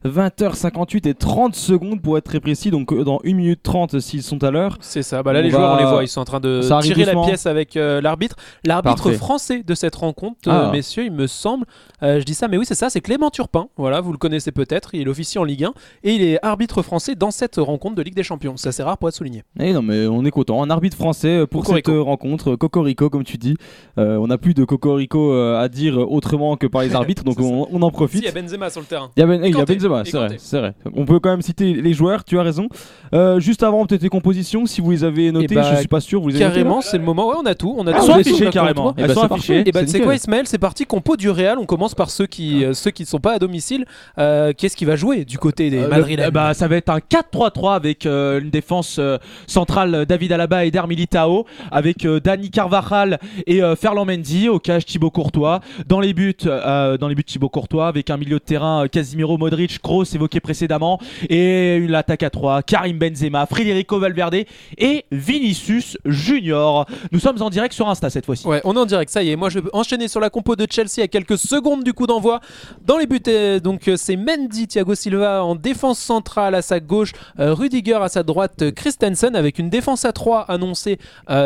[0.08, 2.70] 20h58 et 30 secondes pour être très précis.
[2.70, 4.76] Donc euh, dans 1 minute 30 s'ils sont à l'heure.
[4.80, 5.22] C'est ça.
[5.22, 6.04] Bah là, On les va- joueurs, on les voit.
[6.04, 7.22] Ils sont en train de Ça tirer doucement.
[7.22, 8.36] la pièce avec euh, l'arbitre.
[8.64, 10.70] L'arbitre français de cette rencontre, euh, Ah.
[10.72, 11.66] messieurs, il me semble.
[12.02, 12.90] euh, je dis ça, mais oui, c'est ça.
[12.90, 13.68] C'est Clément Turpin.
[13.76, 14.90] Voilà, vous le connaissez peut-être.
[14.94, 15.72] Il est officier en Ligue 1
[16.04, 18.56] et il est arbitre français dans cette rencontre de Ligue des Champions.
[18.56, 19.42] C'est assez rare pour être souligné.
[19.58, 20.62] Eh non mais on est content.
[20.62, 21.90] Un arbitre français euh, pour Cocorico.
[21.92, 22.50] cette euh, rencontre.
[22.52, 23.56] euh, Cocorico comme tu dis.
[23.98, 27.24] Euh, on n'a plus de Cocorico euh, à dire autrement que par les arbitres.
[27.24, 27.48] Donc C'est ça.
[27.48, 28.22] on, on en Si, profite.
[28.22, 29.10] il y a Benzema sur le terrain.
[29.16, 29.74] Il y a, Ben- eh, il y a Kanté.
[29.74, 29.95] Benzema.
[29.98, 30.74] Ouais, c'est vrai, c'est vrai.
[30.94, 32.68] On peut quand même citer les joueurs, tu as raison.
[33.14, 35.88] Euh, juste avant, peut-être les compositions, si vous les avez notées, Eh bah, je suis
[35.88, 37.28] pas sûr, vous les avez notées, Carrément, c'est le moment.
[37.28, 37.74] Ouais, on a tout.
[37.78, 37.98] On a tout.
[37.98, 38.94] Elles sont a affichées tout, carrément.
[38.96, 39.68] Eh Elles sont c'est affichées.
[39.68, 40.46] Et bah, c'est c'est quoi Ismaël?
[40.46, 41.58] C'est parti, compo du Real.
[41.58, 43.84] On commence par ceux qui, euh, ceux qui ne sont pas à domicile.
[44.18, 46.26] Euh, Qu'est-ce qui va jouer du côté des Madrilènes?
[46.26, 49.00] le- bah, ça va être un 4-3-3 avec une défense
[49.46, 55.10] centrale David Alaba et Der Militao avec Dani Carvajal et Ferland Mendy au cage Thibaut
[55.10, 58.86] Courtois dans les buts euh, dans les buts Thibaut Courtois avec un milieu de terrain
[58.88, 60.98] Casimiro Modric Kroos évoqué précédemment
[61.30, 64.44] et une attaque à 3 Karim Benzema Federico Valverde
[64.78, 68.86] et Vinicius Junior nous sommes en direct sur Insta cette fois-ci Ouais, on est en
[68.86, 69.36] direct, ça y est.
[69.36, 72.40] Moi, je vais enchaîner sur la compo de Chelsea à quelques secondes du coup d'envoi.
[72.84, 76.80] Dans les buts, euh, donc euh, c'est Mendy, Thiago Silva en défense centrale à sa
[76.80, 80.98] gauche, euh, Rudiger à sa droite, Christensen avec une défense à 3 annoncée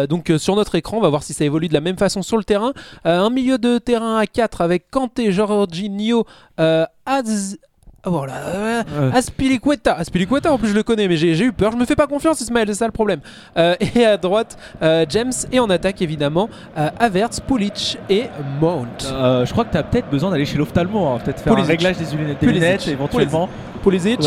[0.08, 0.96] donc sur notre écran.
[0.98, 2.72] On va voir si ça évolue de la même façon sur le terrain.
[3.04, 6.24] Un milieu de terrain à 4 avec Kanté, Jorginho,
[6.58, 7.58] euh, Az-
[8.02, 9.10] Ah, Voilà, euh, Euh.
[9.12, 9.92] Aspilicueta.
[9.94, 11.72] Aspilicueta, en plus je le connais, mais j'ai eu peur.
[11.72, 13.20] Je me fais pas confiance, Ismaël, c'est ça le problème.
[13.58, 15.32] Euh, et à droite, euh, James.
[15.52, 18.24] Et en attaque, évidemment, euh, Havertz, Pulic et
[18.60, 18.86] Mount.
[19.02, 21.68] Je crois que tu as peut-être besoin d'aller chez l'ophtalmo, hein, peut-être faire Pulisic.
[21.70, 22.62] un réglage des lunettes, des Pulisic.
[22.62, 23.46] lunettes éventuellement.
[23.48, 23.69] Pulisic,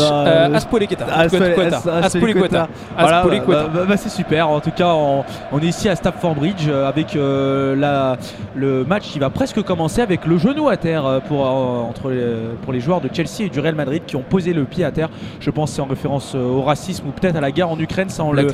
[0.26, 0.54] euh,
[2.04, 2.68] Aspilicueta.
[3.66, 4.48] bah, bah, bah, c'est super.
[4.48, 8.16] En tout cas, on, on est ici à Stamford Bridge euh, avec euh, la,
[8.54, 12.10] le match qui va presque commencer avec le genou à terre euh, pour, euh, entre
[12.10, 12.24] les,
[12.62, 14.90] pour les joueurs de Chelsea et du Real Madrid qui ont posé le pied à
[14.90, 15.08] terre.
[15.40, 18.08] Je pense que c'est en référence au racisme ou peut-être à la guerre en Ukraine.
[18.08, 18.52] Ça, on Black le,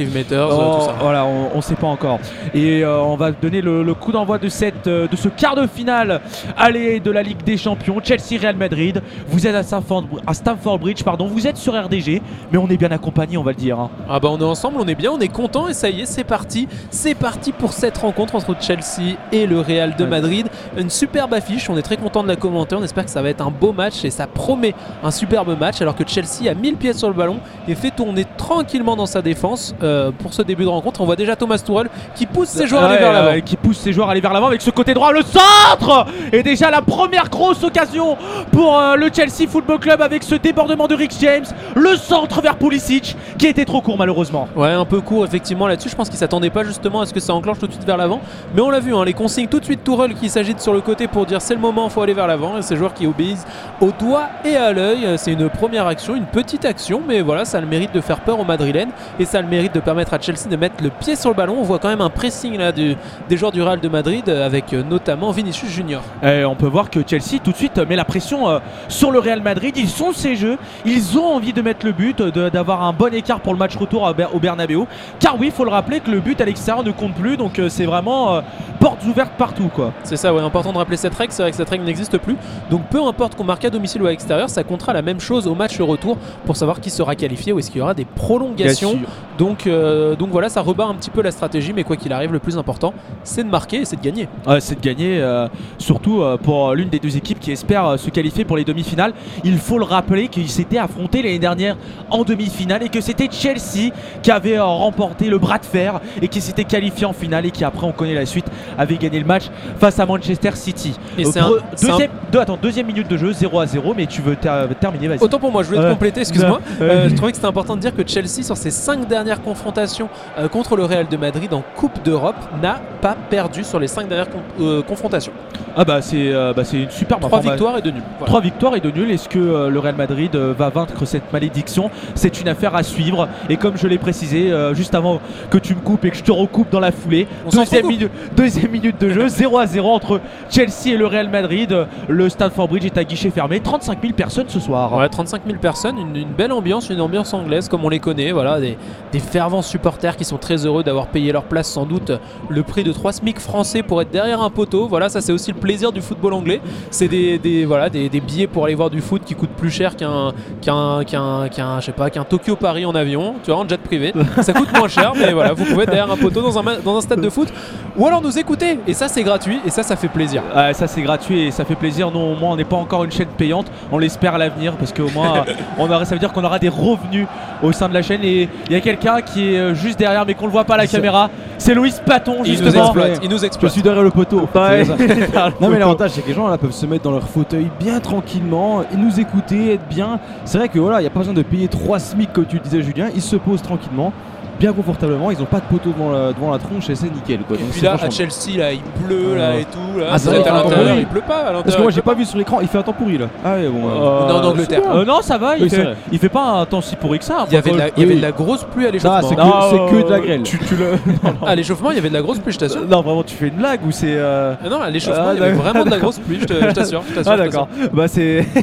[0.51, 0.95] Oh, tout ça.
[1.01, 2.19] Voilà, on, on sait pas encore.
[2.55, 5.67] Et euh, on va donner le, le coup d'envoi de cette de ce quart de
[5.67, 6.21] finale
[6.57, 9.03] aller de la Ligue des Champions, Chelsea Real Madrid.
[9.29, 11.27] Vous êtes à Stamford, à Stamford Bridge, pardon.
[11.27, 12.21] Vous êtes sur RDG,
[12.53, 13.79] mais on est bien accompagné, on va le dire.
[13.79, 13.91] hein.
[14.09, 16.07] Ah bah on est ensemble, on est bien, on est content et ça y est,
[16.07, 16.69] c'est parti.
[16.91, 20.05] C'est parti pour cette rencontre entre Chelsea et le Real de.
[20.11, 20.49] Madrid.
[20.77, 23.29] Une superbe affiche, on est très content de la commenter, on espère que ça va
[23.29, 24.75] être un beau match et ça promet
[25.05, 27.91] un superbe match alors que Chelsea a mis le pied sur le ballon et fait
[27.93, 31.01] tourner tranquillement dans sa défense euh, pour ce début de rencontre.
[31.01, 33.37] On voit déjà Thomas Tuchel qui pousse ses joueurs à aller vers l'avant.
[33.37, 36.07] euh, qui pousse ses joueurs à aller vers l'avant avec ce côté droit, le centre
[36.33, 38.17] Et déjà la première grosse occasion
[38.51, 42.57] pour euh, le Chelsea Football Club avec ce débordement de Rick James, le centre vers
[42.57, 44.49] Pulisic qui était trop court malheureusement.
[44.57, 45.89] Ouais, un peu court effectivement là-dessus.
[45.89, 47.97] Je pense qu'il s'attendait pas justement à ce que ça enclenche tout de suite vers
[47.97, 48.21] l'avant.
[48.55, 50.81] Mais on l'a vu, hein, les consignes tout de suite Tourelle qui s'agite sur le
[50.81, 52.59] côté pour dire c'est le moment, faut aller vers l'avant.
[52.59, 53.47] Et ces joueurs qui obéissent
[53.81, 55.07] au doigt et à l'œil.
[55.17, 58.21] C'est une première action, une petite action, mais voilà, ça a le mérite de faire
[58.21, 60.91] peur aux Madrilènes et ça a le mérite de permettre à Chelsea de mettre le
[60.91, 61.57] pied sur le ballon.
[61.59, 62.97] On voit quand même un pressing là du-
[63.29, 66.03] des joueurs du Real de Madrid avec euh, notamment Vinicius Junior.
[66.23, 69.19] Et on peut voir que Chelsea tout de suite met la pression euh, sur le
[69.19, 69.77] Real Madrid.
[69.77, 73.41] Ils sont ces jeux, ils ont envie de mettre le but, d'avoir un bon écart
[73.41, 74.85] pour le match retour à au Bernabeu.
[75.19, 77.59] Car oui, il faut le rappeler que le but à l'extérieur ne compte plus, donc
[77.59, 78.41] euh, c'est vraiment euh,
[78.79, 79.93] portes ouvertes partout quoi.
[80.05, 81.33] C'est ça, ouais, important de rappeler cette règle.
[81.33, 82.37] C'est vrai que cette règle n'existe plus.
[82.71, 85.47] Donc peu importe qu'on marque à domicile ou à l'extérieur, ça comptera la même chose
[85.47, 88.99] au match retour pour savoir qui sera qualifié ou est-ce qu'il y aura des prolongations.
[89.39, 92.33] Donc, euh, donc voilà, ça rebat un petit peu la stratégie, mais quoi qu'il arrive,
[92.33, 92.93] le plus important,
[93.25, 94.29] c'est de marquer et c'est de gagner.
[94.47, 98.45] Ouais, c'est de gagner, euh, surtout pour l'une des deux équipes qui espère se qualifier
[98.45, 99.15] pour les demi-finales.
[99.45, 101.77] Il faut le rappeler qu'ils s'étaient affrontés l'année dernière
[102.11, 103.93] en demi-finale et que c'était Chelsea
[104.23, 107.51] qui avait euh, remporté le bras de fer et qui s'était qualifié en finale et
[107.51, 108.47] qui après on connaît la suite
[108.79, 109.45] avait gagné le match
[109.79, 110.95] face à Manchester City.
[111.19, 114.07] Et Euh, c'est un- deuxième, deux- attends, deuxième minute de jeu, 0 à 0, mais
[114.07, 115.23] tu veux ter- terminer, vas-y.
[115.23, 115.91] Autant pour moi, je voulais te Ouais.
[115.93, 116.61] compléter, excuse-moi.
[116.81, 116.87] Ouais.
[116.87, 120.09] Euh, je trouvais que c'était important de dire que Chelsea, sur ses cinq dernières confrontations
[120.39, 124.09] euh, contre le Real de Madrid en Coupe d'Europe, n'a pas perdu sur les cinq
[124.09, 125.33] dernières con- euh, confrontations.
[125.77, 128.03] Ah bah c'est euh, bah, c'est une superbe Trois victoires et deux nuls.
[128.19, 128.27] Voilà.
[128.27, 129.11] Trois victoires et deux nuls.
[129.11, 132.83] Est-ce que euh, le Real Madrid euh, va vaincre cette malédiction C'est une affaire à
[132.83, 133.29] suivre.
[133.49, 136.23] Et comme je l'ai précisé euh, juste avant que tu me coupes et que je
[136.25, 137.27] te recoupe dans la foulée,
[137.61, 141.87] deuxième minute, deuxième minute de jeu, 0 à 0 entre Chelsea et le Real Madrid.
[142.09, 143.61] Le Stamford Bridge est à guichet fermé.
[143.61, 144.97] 35 000 personnes ce soir.
[144.97, 148.33] Ouais, 35 000 personnes, une, une belle ambiance, une ambiance anglaise comme on les connaît.
[148.33, 148.77] Voilà, des,
[149.13, 152.13] des fervents supporters qui sont très heureux d'avoir payé leur place, sans doute
[152.49, 154.87] le prix de 3 SMIC français pour être derrière un poteau.
[154.89, 156.61] Voilà, ça c'est aussi le plaisir du football anglais.
[156.91, 159.71] C'est des, des- voilà, des, des billets pour aller voir du foot qui coûtent plus
[159.71, 163.61] cher qu'un qu'un qu'un qu'un je sais pas qu'un Tokyo Paris en avion, tu vois,
[163.61, 164.13] en jet privé.
[164.43, 166.97] Ça coûte moins cher, mais voilà, vous pouvez être derrière un poteau dans un, dans
[166.97, 167.49] un stade de foot
[167.97, 168.79] ou alors nous écouter.
[168.87, 170.43] Et ça c'est gratuit et ça ça fait plaisir.
[170.55, 172.11] Ouais, ça c'est gratuit et ça fait plaisir.
[172.11, 173.67] Nous au moins on n'est pas encore une chaîne payante.
[173.93, 175.45] On l'espère à l'avenir parce qu'au moins
[175.79, 177.27] on aura, ça veut dire qu'on aura des revenus
[177.63, 178.23] au sein de la chaîne.
[178.25, 180.75] Et il y a quelqu'un qui est euh, juste derrière mais qu'on le voit pas
[180.75, 181.31] à la caméra.
[181.59, 182.85] C'est Louis Paton Il nous justement.
[182.85, 183.73] exploite, il nous Je exploite.
[183.73, 184.49] suis derrière le poteau.
[184.55, 184.85] Ouais.
[185.61, 188.01] Non mais l'avantage c'est que les gens là peuvent se mettre dans leur fauteuil bien
[188.01, 190.20] tranquillement et nous écouter, être bien.
[190.45, 192.59] C'est vrai que voilà, il n'y a pas besoin de payer 3 SMIC comme tu
[192.59, 194.13] disais Julien, ils se posent tranquillement
[194.61, 195.31] bien confortablement.
[195.33, 197.41] Ils ont pas de poteau devant la, devant la tronche et c'est nickel.
[197.41, 197.57] Quoi.
[197.57, 199.63] Et Donc, puis là, à Chelsea, là, il pleut, là, Ouais.
[199.63, 199.99] et tout.
[199.99, 201.65] Là, Ah, ça à l'intérieur, il pleut pas à l'intérieur.
[201.65, 203.27] Parce que moi j'ai pas vu sur l'écran, il fait un temps pourri là.
[203.45, 203.89] Ah ouais, bon.
[203.89, 204.83] euh, Euh, Non, en Angleterre.
[204.95, 205.57] Euh, non, ça va.
[205.57, 207.47] Il, Oui, fait, il fait pas un temps si pourri que ça.
[207.49, 209.29] Il y avait de la, il y avait de la grosse pluie à l'échauffement.
[209.29, 210.43] c'est que, Non, c'est que de la grêle.
[210.43, 210.91] Tu, tu le...
[211.25, 211.47] non, non.
[211.47, 212.83] À l'échauffement, il y avait de la grosse pluie, je t'assure.
[212.87, 214.07] non, vraiment, tu fais une blague ou c'est.
[214.15, 216.45] euh, Ah Non, à l'échauffement, Ah, il y avait vraiment de la grosse pluie, je
[216.73, 217.03] t'assure.
[217.27, 217.69] Ah d'accord.
[217.93, 218.47] Bah c'est.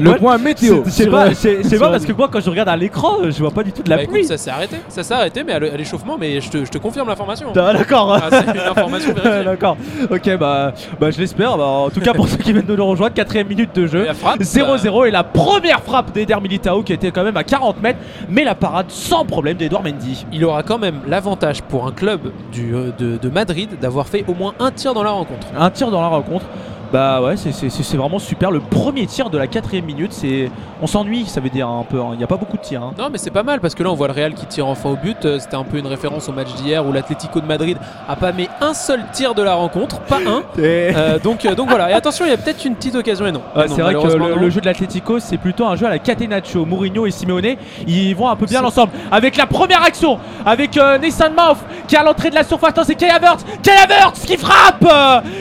[0.00, 0.82] Le point météo.
[0.86, 1.28] Je sais pas,
[1.90, 3.96] parce que moi quand je regarde à l'écran, je vois pas du tout de la
[3.96, 4.24] Bah écoute, pluie.
[4.24, 4.76] ça s'est arrêté.
[4.88, 7.48] Ça s'est arrêté, mais à l'é- à l'échauffement, mais je te, je te confirme l'information.
[7.56, 8.14] Ah, d'accord.
[8.22, 9.44] Ah, c'est une information vérifiée.
[9.44, 9.76] D'accord.
[10.10, 11.56] Ok, bah, bah je l'espère.
[11.58, 14.04] Bah, en tout cas, pour ceux qui viennent de nous rejoindre, quatrième minute de jeu.
[14.04, 17.82] la frappe, 0-0 et la première frappe d'Eder Militao qui était quand même à 40
[17.82, 20.24] mètres, mais la parade sans problème d'Edouard Mendy.
[20.32, 22.20] il aura quand même l'avantage pour un club
[22.52, 25.46] du, euh, de, de Madrid d'avoir fait au moins un tir dans la rencontre.
[25.58, 26.44] Un tir dans la rencontre.
[26.92, 28.50] Bah ouais, c'est- c'est c'est vraiment super.
[28.50, 30.50] Le premier tir de la quatrième minute, c'est.
[30.82, 32.00] On s'ennuie, ça veut dire un peu.
[32.00, 32.10] hein.
[32.12, 32.82] Il n'y a pas beaucoup de tirs.
[32.82, 32.92] hein.
[32.98, 34.90] Non, mais c'est pas mal parce que là, on voit le Real qui tire enfin
[34.90, 35.24] au but.
[35.24, 38.32] Euh, C'était un peu une référence au match d'hier où l'Atlético de Madrid a pas
[38.32, 40.42] mis un seul tir de la rencontre, pas un.
[40.58, 41.90] Euh, donc, euh, donc voilà.
[41.90, 43.42] Et attention, il y a peut-être une petite occasion et non.
[43.54, 44.06] Ouais, non, c'est vrai que
[44.38, 46.64] le, jeu de l'Atlético, c'est plutôt un jeu à la Catenaccio.
[46.64, 48.92] Mourinho et Simeone, ils vont un peu bien l'ensemble.
[49.10, 52.74] Avec la première action, avec euh, Mouth qui est à l'entrée de la surface.
[52.84, 53.44] C'est Kai Havertz.
[53.84, 54.84] Havertz qui frappe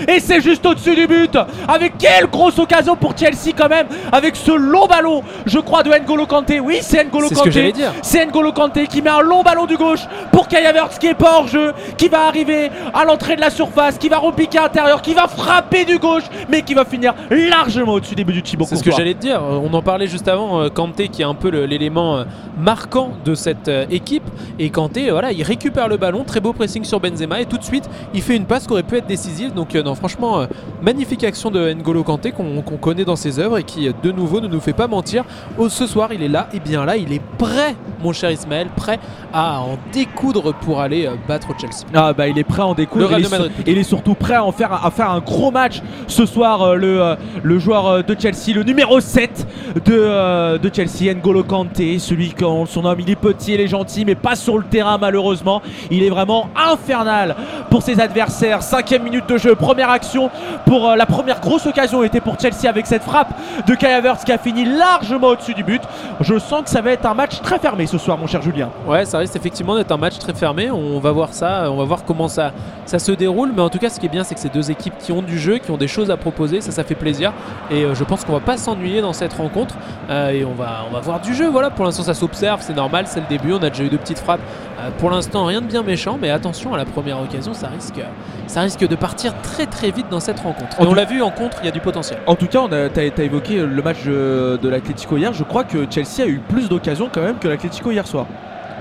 [0.07, 1.37] Et c'est juste au-dessus du but.
[1.67, 3.87] Avec quelle grosse occasion pour Chelsea quand même.
[4.11, 6.59] Avec ce long ballon, je crois, de N'Golo Kanté.
[6.59, 7.51] Oui, c'est N'Golo C'est ce que Kanté.
[7.51, 7.91] j'allais dire.
[8.01, 11.13] C'est N'Golo Kanté qui met un long ballon du gauche pour Kai Havertz qui est
[11.13, 14.63] pas hors jeu, qui va arriver à l'entrée de la surface, qui va repiquer à
[14.63, 18.41] l'intérieur, qui va frapper du gauche, mais qui va finir largement au-dessus des buts du
[18.43, 19.41] Thibaut C'est ce que j'allais te dire.
[19.43, 20.61] Euh, On en parlait juste avant.
[20.61, 22.23] euh, Kanté qui est un peu l'élément euh,
[22.57, 24.23] marquant de cette équipe.
[24.59, 27.63] Et Kanté, voilà, il récupère le ballon, très beau pressing sur Benzema et tout de
[27.63, 29.53] suite, il fait une passe qui aurait pu être décisive.
[29.53, 30.45] Donc, non, franchement,
[30.81, 34.47] magnifique action de N'Golo Kanté qu'on connaît dans ses œuvres et qui, de nouveau, ne
[34.47, 35.23] nous fait pas mentir.
[35.57, 36.47] Oh, ce soir, il est là.
[36.53, 38.99] Et bien là, il est prêt, mon cher Ismaël, prêt
[39.33, 41.85] à en découdre pour aller euh, battre Chelsea.
[41.93, 43.09] Ah bah il est prêt à en découdre.
[43.09, 45.19] Le il, est Madrid, sur- il est surtout prêt à en faire à faire un
[45.19, 49.47] gros match ce soir euh, le, euh, le joueur de Chelsea, le numéro 7
[49.85, 54.15] de, de Chelsea, N'Golo Kanté, celui qu'on surnomme il est petit, il est gentil mais
[54.15, 55.61] pas sur le terrain malheureusement.
[55.91, 57.35] Il est vraiment infernal
[57.69, 58.61] pour ses adversaires.
[58.63, 60.29] Cinquième minute de jeu, première action
[60.65, 63.33] pour la première grosse occasion était pour Chelsea avec cette frappe
[63.67, 65.81] de Kai Havertz qui a fini largement au-dessus du but.
[66.21, 68.69] Je sens que ça va être un match très fermé ce soir mon cher Julien.
[68.87, 70.71] Ouais, ça risque effectivement d'être un match très fermé.
[70.71, 72.51] On va voir ça, on va voir comment ça,
[72.85, 73.51] ça se déroule.
[73.55, 75.21] Mais en tout cas, ce qui est bien, c'est que c'est deux équipes qui ont
[75.21, 76.61] du jeu, qui ont des choses à proposer.
[76.61, 77.33] Ça, ça fait plaisir.
[77.71, 79.75] Et euh, je pense qu'on va pas s'ennuyer dans cette rencontre.
[80.09, 81.47] Euh, et on va, on va voir du jeu.
[81.47, 83.53] Voilà, pour l'instant, ça s'observe, c'est normal, c'est le début.
[83.53, 84.41] On a déjà eu deux petites frappes.
[84.79, 86.17] Euh, pour l'instant, rien de bien méchant.
[86.21, 88.01] Mais attention à la première occasion, ça risque,
[88.47, 90.81] ça risque de partir très très vite dans cette rencontre.
[90.81, 92.19] Et on l'a vu en contre, il y a du potentiel.
[92.25, 95.33] En tout cas, on a, t'as, t'as évoqué le match de, de l'Atlético hier.
[95.33, 98.25] Je crois que Chelsea a eu plus d'occasions quand même que l'Atlético hier soir.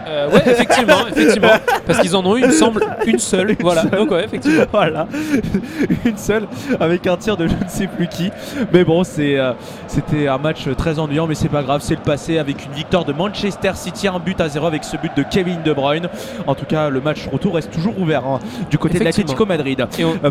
[0.06, 1.48] Euh, ouais, effectivement, effectivement.
[1.86, 3.56] Parce qu'ils en ont eu, il me semble, une seule.
[3.60, 3.84] Voilà.
[3.84, 4.64] Donc ouais, effectivement.
[4.72, 5.06] voilà,
[6.04, 6.46] une seule
[6.80, 8.30] avec un tir de je ne sais plus qui.
[8.72, 9.52] Mais bon, c'est, euh,
[9.86, 13.04] c'était un match très ennuyant, mais c'est pas grave, c'est le passé avec une victoire
[13.04, 16.08] de Manchester City, un but à zéro avec ce but de Kevin De Bruyne.
[16.46, 18.40] En tout cas, le match retour reste toujours ouvert hein,
[18.70, 19.84] du côté de l'Atlético Madrid.
[19.98, 20.30] Et on- Euh,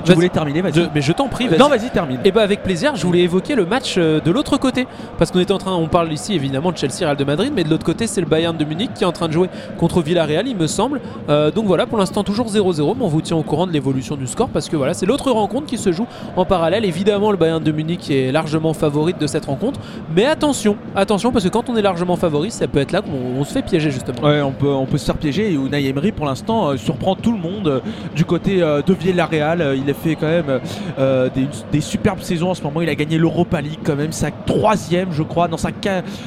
[0.00, 0.88] tu voulais terminer, vas-y.
[0.94, 1.58] Mais je t'en prie, vas-y.
[1.58, 2.20] non, vas-y, termine.
[2.24, 4.86] Et bah avec plaisir, je voulais évoquer le match euh, de l'autre côté
[5.18, 7.64] parce qu'on était en train, on parle ici évidemment de Chelsea Real de Madrid, mais
[7.64, 10.02] de l'autre côté c'est le Bayern de Munich qui est en train de jouer contre
[10.02, 11.00] Villarreal, il me semble.
[11.28, 14.16] Euh, donc voilà, pour l'instant toujours 0-0, mais on vous tient au courant de l'évolution
[14.16, 16.84] du score parce que voilà, c'est l'autre rencontre qui se joue en parallèle.
[16.84, 19.80] Évidemment, le Bayern de Munich est largement favorite de cette rencontre,
[20.14, 23.38] mais attention, attention parce que quand on est largement favori, ça peut être là qu'on
[23.40, 24.22] on se fait piéger justement.
[24.22, 27.14] Ouais, on peut, on peut se faire piéger et Unai Emery pour l'instant euh, surprend
[27.14, 27.80] tout le monde euh,
[28.14, 29.60] du côté de Villarreal.
[29.60, 30.60] Euh, il a fait quand même
[30.98, 32.80] euh, des, des superbes saisons en ce moment.
[32.80, 35.70] Il a gagné l'Europa League quand même, sa troisième je crois, dans sa,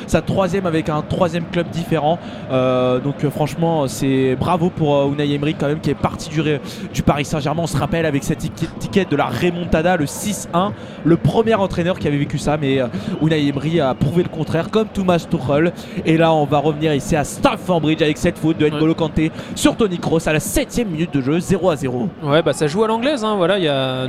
[0.07, 2.19] sa troisième avec un troisième club différent.
[2.51, 6.29] Euh, donc euh, franchement c'est bravo pour euh, Unai Emery quand même qui est parti
[6.29, 7.63] du, Paris Saint-Germain.
[7.63, 10.71] On se rappelle avec cette étiquette de la remontada, le 6-1,
[11.03, 12.57] le premier entraîneur qui avait vécu ça.
[12.57, 12.87] Mais euh,
[13.21, 15.71] Unai Emery a prouvé le contraire comme Thomas Tuchel.
[16.05, 19.31] Et là, on va revenir ici à Stamford Bridge avec cette faute de N'Golo Kanté
[19.55, 22.09] sur Tony Kroos à la 7ème minute de jeu, 0 à 0.
[22.23, 23.23] Ouais, bah ça joue à l'anglaise.
[23.23, 24.05] hein, Voilà, il y a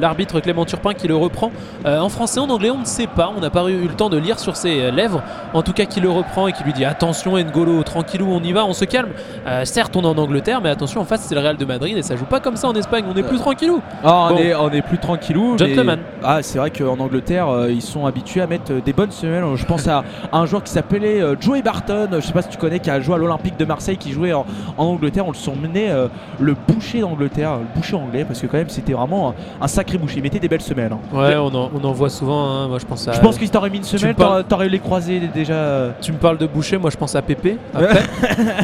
[0.00, 1.50] l'arbitre Clément Turpin qui le reprend.
[1.86, 3.32] Euh, en français, en anglais, on ne sait pas.
[3.36, 5.22] On n'a pas eu le temps de lire sur ses euh, lèvres.
[5.54, 8.52] En tout cas, qui le reprend et qui lui dit attention, N'Golo, tranquillou, on y
[8.52, 9.10] va, on se calme.
[9.46, 11.96] Euh, certes, on est en Angleterre, mais attention, en face, c'est le Real de Madrid
[11.96, 13.04] et ça joue pas comme ça en Espagne.
[13.12, 13.80] On est plus tranquillou.
[14.04, 14.38] Ah, on, Bon.
[14.38, 15.56] est, on est plus tranquillou.
[15.58, 16.00] mais- Gentleman.
[16.22, 19.44] Ah, c'est vrai qu'en Angleterre, ils sont habitués à mettre des bonnes semelles.
[19.56, 22.58] Je pense à, à un joueur qui s'appelait Joey Barton, je sais pas si tu
[22.58, 24.44] connais, qui a joué à l'Olympique de Marseille, qui jouait en,
[24.78, 25.26] en Angleterre.
[25.26, 26.08] On le surmenait euh,
[26.40, 30.16] le boucher d'Angleterre, le boucher anglais, parce que quand même c'était vraiment un, sacré boucher.
[30.18, 30.92] Il mettait des belles semelles.
[30.92, 30.98] hein.
[31.16, 32.44] Ouais, on en, on en voit souvent.
[32.50, 32.68] hein.
[32.68, 33.12] Moi, je pense à.
[33.12, 35.54] Je pense qu'il t'aurait mis une semelle, me parles- t'aurais- eu les croisés déjà.
[35.54, 38.00] euh, Tu me parles de boucher, moi je pense à Pépé, après, ouais,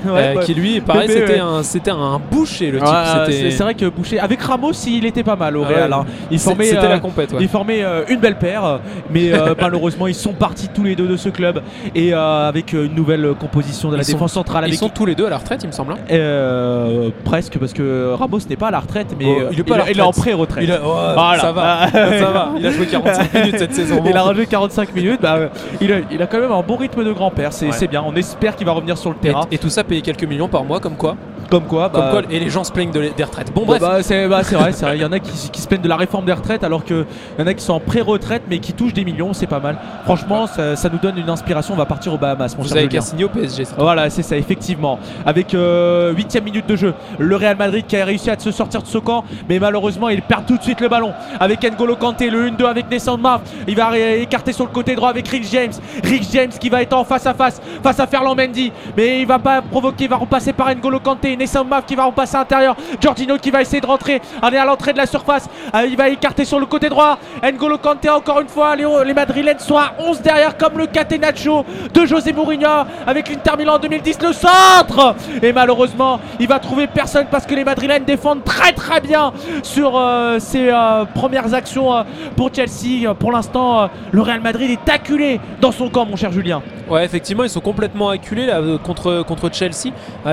[0.07, 0.45] euh, ouais.
[0.45, 3.51] qui lui, pareil, c'était un, c'était un boucher le type.
[3.51, 5.93] C'est vrai que Boucher, avec Ramos, il était pas mal au Ah Real.
[5.93, 6.05] hein.
[6.31, 7.35] Il c'est- formait, c'était euh, la compète.
[7.49, 8.79] Formaient euh, une belle paire, euh,
[9.11, 11.63] mais euh, malheureusement ils sont partis tous les deux de ce club
[11.95, 14.65] et euh, avec euh, une nouvelle euh, composition de la défense centrale.
[14.69, 15.95] Ils sont tous les deux à la retraite, il me semble.
[16.11, 19.63] Euh, presque parce que Ramos n'est pas à la retraite, mais Oh, euh, il est
[19.65, 20.25] pas il est en retraite.
[20.25, 20.65] pré-retraite.
[20.65, 21.39] Il a- ouais, Voilà.
[21.41, 22.49] Ça va, ça va.
[22.59, 24.03] Il a joué 45 minutes cette saison.
[24.05, 24.25] Il a bon.
[24.27, 25.49] rajouté 45 minutes, bah, euh,
[25.81, 27.87] il, a, il a quand même un bon rythme de grand-père, c'est Ouais.
[27.89, 28.03] bien.
[28.07, 29.43] On espère qu'il va revenir sur le terrain.
[29.51, 31.17] Et, et tout ça payé quelques millions par mois, comme quoi?
[31.51, 33.53] Comme quoi, Comme bah, quoi et les gens se plaignent de les- des retraites.
[33.55, 33.81] Bon, Bah, bref.
[33.81, 34.97] bah, c'est bah, c'est vrai, c'est vrai.
[34.99, 37.07] Il y en a qui, qui se plaignent de la réforme des retraites alors qu'il
[37.39, 39.79] y en a qui sont en pré-retraite mais qui touchent des millions, c'est pas mal.
[40.05, 41.73] Franchement, ça, ça nous donne une inspiration.
[41.73, 43.65] On va partir aux Bahamas, mon vous avez qu'à signer au PSG.
[43.79, 44.99] Voilà, c'est ça, effectivement.
[45.25, 48.87] Avec 8 minute de jeu, le Real Madrid qui a réussi à se sortir de
[48.87, 49.79] ce camp, mais malheureusement,
[50.11, 51.13] il perd tout de suite le ballon.
[51.41, 53.41] Avec N'Golo Kanté, le 1-2 avec Nessan Maf.
[53.67, 55.73] Il va écarter sur le côté droit avec Rick James.
[56.05, 58.73] Rick James qui va être en face à face, face à Ferland Mendy.
[58.97, 61.37] Mais il va pas provoquer, il va repasser par N'Golo Kanté.
[61.37, 62.77] Nessan Maf qui va repasser à l'intérieur.
[63.01, 64.21] Giorgino qui va essayer de rentrer.
[64.43, 65.49] Est à l'entrée de la surface.
[65.75, 67.19] Euh, il va écarter sur le côté droit.
[67.43, 68.77] N'Golo Kanté, encore une fois.
[68.77, 72.69] Les, les Madrilènes sont à 11 derrière, comme le Catenaccio de José Mourinho
[73.07, 74.19] avec l'Inter Milan en 2010.
[74.23, 79.01] Le centre Et malheureusement, il va trouver personne parce que les Madrilènes défendent très très
[79.01, 79.33] bien
[79.69, 82.03] sur euh, ces euh, premières actions euh,
[82.37, 83.15] pour Chelsea.
[83.19, 86.63] Pour l'instant, le Real Madrid est acculé dans son camp, mon cher Julien.
[86.89, 88.51] Ouais, effectivement, ils sont complètement acculés
[88.83, 89.93] contre, Chelsea,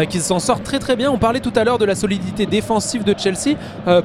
[0.09, 1.11] qui s'en sort très très bien.
[1.11, 3.57] On parlait tout à l'heure de la solidité défensive de Chelsea.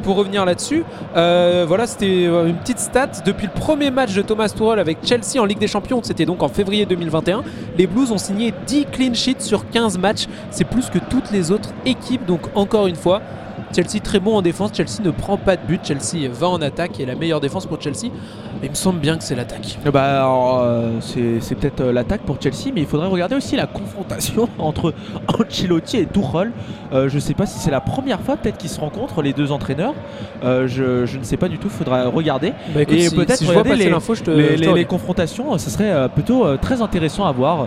[0.03, 3.11] pour revenir là-dessus, voilà, c'était une petite stat.
[3.25, 6.43] Depuis le premier match de Thomas Tuchel avec Chelsea en Ligue des Champions, c'était donc
[6.43, 7.45] en février 2021,
[7.79, 10.27] les Blues ont signé 10 clean sheets sur 15 matchs.
[10.51, 12.27] C'est plus que toutes les autres équipes.
[12.27, 13.23] Donc encore une fois,
[13.73, 14.73] Chelsea très bon en défense.
[14.75, 15.81] Chelsea ne prend pas de but.
[15.85, 18.11] Chelsea va en attaque et la meilleure défense pour Chelsea.
[18.63, 19.79] Il me semble bien que c'est l'attaque.
[19.87, 23.35] Eh Bah, alors, euh, c'est c'est peut-être euh, l'attaque pour Chelsea, mais il faudrait regarder
[23.35, 24.93] aussi la confrontation entre
[25.29, 26.53] Ancelotti et Tuchel.
[26.93, 29.51] Euh, je sais pas si c'est la première fois peut-être qu'ils se rencontrent les deux
[29.51, 29.95] entraîneurs.
[30.45, 32.53] Euh, je, je ne sais pas du tout, faudra regarder.
[32.75, 33.97] Bah, écoute, Et si, peut-être si regarder les- je te.
[33.97, 34.89] les, je te les- les regarde.
[34.89, 37.67] confrontations, ce serait plutôt très intéressant à voir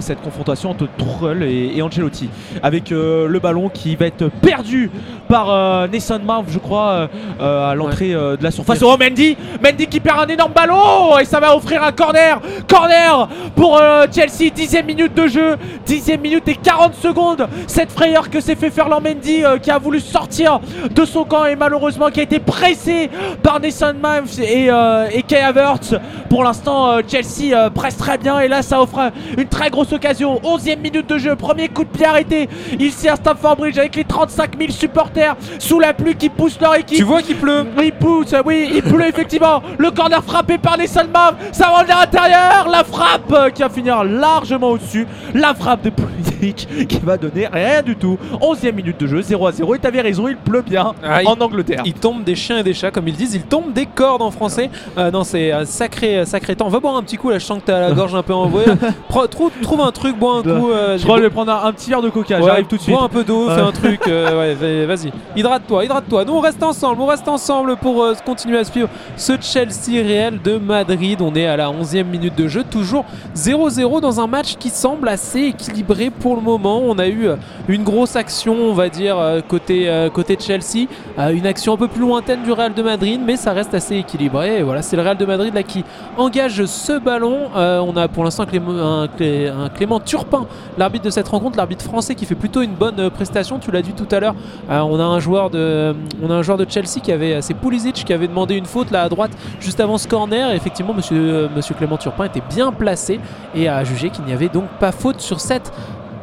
[0.00, 2.30] cette confrontation entre Tuchel et, et Ancelotti,
[2.62, 4.90] avec le ballon qui va être perdu
[5.28, 7.08] par Nesson Mount, je crois,
[7.40, 8.82] à l'entrée de la surface.
[8.82, 13.28] Oh Mendy, Mendy qui perd un énorme ballon et ça va offrir un corner, corner
[13.56, 14.50] pour euh, Chelsea.
[14.54, 15.56] Dixième minute de jeu,
[15.86, 17.48] dixième minute et 40 secondes.
[17.66, 20.60] Cette frayeur que s'est fait Ferland Mendy euh, qui a voulu sortir
[20.90, 23.10] de son camp et malheureusement qui a été pressé
[23.42, 25.94] par Nesson Mount et, euh, et Kai Havertz.
[26.28, 30.40] Pour l'instant, Chelsea presse très bien et là, ça offre une très grosse occasion.
[30.44, 34.04] 11e minute de jeu, premier coup de pied arrêté ici à Stamford Bridge avec les
[34.04, 36.98] 35 000 supporters sous la pluie qui poussent leur équipe.
[36.98, 39.62] Tu vois qu'il pleut Il pousse, oui, il pleut effectivement.
[39.78, 42.68] Le corner frappé par les Salmov, ça rentre à l'intérieur.
[42.70, 45.06] La frappe euh, qui va finir largement au-dessus.
[45.34, 48.18] La frappe de Pulisic qui va donner rien du tout.
[48.40, 49.74] 11e minute de jeu, 0 à 0.
[49.74, 51.82] Et t'avais raison, il pleut bien Ah, il- en Angleterre.
[51.84, 53.34] Il tombe des chiens et des chats, comme ils disent.
[53.34, 54.70] Il tombe des cordes en français.
[54.98, 56.68] Euh, non, c'est un sacré, sacré temps.
[56.68, 57.30] Va boire un petit coup.
[57.30, 58.68] Là, je sens que t'as la gorge un peu envoyée.
[59.30, 60.70] Trouve, trouve un truc, bois un coup.
[60.70, 62.66] euh, Je crois que je vais prendre un, un petit verre de coca, Ouais, j'arrive
[62.66, 62.94] tout de suite.
[62.94, 64.00] Bois un peu d'eau, fais un truc.
[64.08, 65.12] euh, ouais, va- vas-y.
[65.36, 66.24] Hydrate-toi, hydrate-toi.
[66.24, 67.00] Nous, on reste ensemble.
[67.02, 71.22] On reste ensemble pour euh, continuer à suivre ce Chelsea de Madrid.
[71.22, 72.64] On est à la 11e minute de jeu.
[72.68, 73.04] Toujours
[73.36, 76.80] 0-0 dans un match qui semble assez équilibré pour le moment.
[76.84, 77.36] On a eu euh,
[77.68, 80.88] une grosse action, on va dire, euh, côté, euh, côté de Chelsea.
[81.32, 84.62] Une action un peu plus lointaine du Real de Madrid, mais ça reste assez équilibré.
[84.62, 85.84] Voilà, c'est le Real de Madrid là qui
[86.16, 87.50] engage ce ballon.
[87.54, 90.46] On a pour l'instant un, Clé- un Clément Turpin,
[90.78, 93.58] l'arbitre de cette rencontre, l'arbitre français qui fait plutôt une bonne prestation.
[93.58, 94.34] Tu l'as dit tout à l'heure.
[94.68, 98.02] On a un joueur de, on a un joueur de Chelsea qui avait, c'est Pulisic
[98.04, 100.52] qui avait demandé une faute là à droite juste avant ce corner.
[100.52, 103.20] Effectivement, Monsieur, euh, Monsieur Clément Turpin était bien placé
[103.54, 105.72] et a jugé qu'il n'y avait donc pas faute sur cette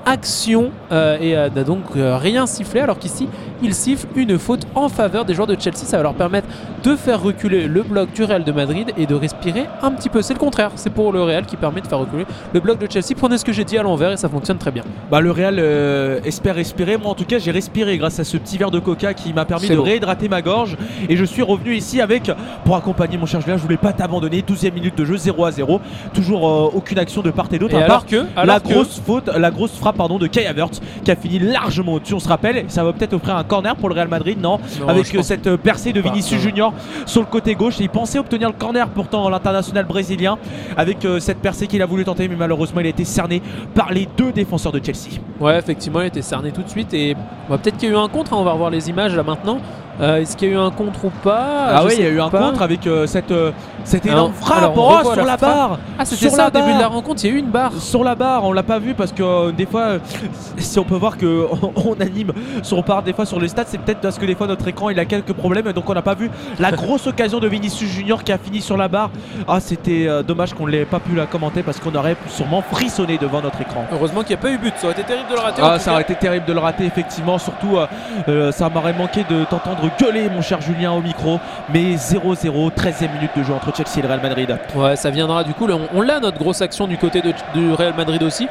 [0.07, 3.27] action euh, et euh, n'a donc euh, rien sifflé alors qu'ici
[3.61, 6.47] il siffle une faute en faveur des joueurs de Chelsea ça va leur permettre
[6.83, 10.21] de faire reculer le bloc du Real de Madrid et de respirer un petit peu
[10.21, 12.87] c'est le contraire c'est pour le Real qui permet de faire reculer le bloc de
[12.89, 15.31] Chelsea prenez ce que j'ai dit à l'envers et ça fonctionne très bien Bah le
[15.31, 16.97] Real euh, espère respirer.
[16.97, 19.43] Moi en tout cas j'ai respiré grâce à ce petit verre de coca qui m'a
[19.45, 20.77] permis de réhydrater ma gorge
[21.09, 22.31] et je suis revenu ici avec
[22.63, 23.57] pour accompagner mon cher Julien.
[23.57, 24.41] Je voulais pas t'abandonner.
[24.41, 25.81] 12e minute de jeu 0 à 0.
[26.13, 27.75] Toujours euh, aucune action de part et d'autre.
[27.75, 30.79] à alors part que la que- grosse faute, la grosse frappe pardon de Kai Havertz
[31.03, 32.13] qui a fini largement au-dessus.
[32.13, 34.87] On se rappelle, ça va peut-être offrir un corner pour le Real Madrid, non, Non,
[34.87, 36.39] Avec euh, cette euh, percée de Vinicius.
[36.41, 36.73] Junior
[37.05, 37.79] sur le côté gauche.
[37.79, 40.37] Et il pensait obtenir le corner pourtant l'international brésilien
[40.77, 43.41] avec euh, cette percée qu'il a voulu tenter, mais malheureusement il a été cerné
[43.73, 45.19] par les deux défenseurs de Chelsea.
[45.39, 46.93] Ouais, effectivement, il était cerné tout de suite.
[46.93, 47.15] Et
[47.49, 48.33] bah, peut-être qu'il y a eu un contre.
[48.33, 49.59] hein, on va revoir les images là maintenant.
[49.99, 52.09] Euh, Est-ce qu'il y a eu un contre ou pas Ah oui, il y a
[52.09, 52.39] eu un pas.
[52.39, 53.51] contre avec euh, cette, euh,
[53.83, 55.79] cette Alors- énorme frappe alors, oh, sur la barre.
[55.97, 57.71] Ah, c'était ça au début de la rencontre, il y a eu une barre.
[57.79, 59.99] Sur la barre, on l'a pas vu parce que euh, des fois, euh,
[60.57, 62.31] si on peut voir que on, on anime,
[62.61, 64.67] sur on part des fois sur les stats, c'est peut-être parce que des fois notre
[64.67, 66.29] écran il a quelques problèmes, et donc on n'a pas vu
[66.59, 69.09] la grosse occasion de Vinicius Junior qui a fini sur la barre.
[69.47, 73.17] Ah, c'était euh, dommage qu'on l'ait pas pu la commenter parce qu'on aurait sûrement frissonné
[73.17, 73.85] devant notre écran.
[73.91, 75.61] Heureusement qu'il n'y a pas eu but, ça aurait été terrible de le rater.
[75.65, 77.39] Ah, ça aurait été terrible de le rater, effectivement.
[77.39, 77.87] Surtout, euh,
[78.27, 81.39] euh, ça m'aurait manqué de t'entendre gueuler, mon cher Julien, au micro.
[81.73, 84.57] Mais 0-0, 13e minute de jeu entre Chelsea et Real Madrid.
[84.75, 85.67] Ouais, ça viendra du coup.
[85.69, 88.47] on on l'a notre grosse action du côté de, du Real Madrid aussi.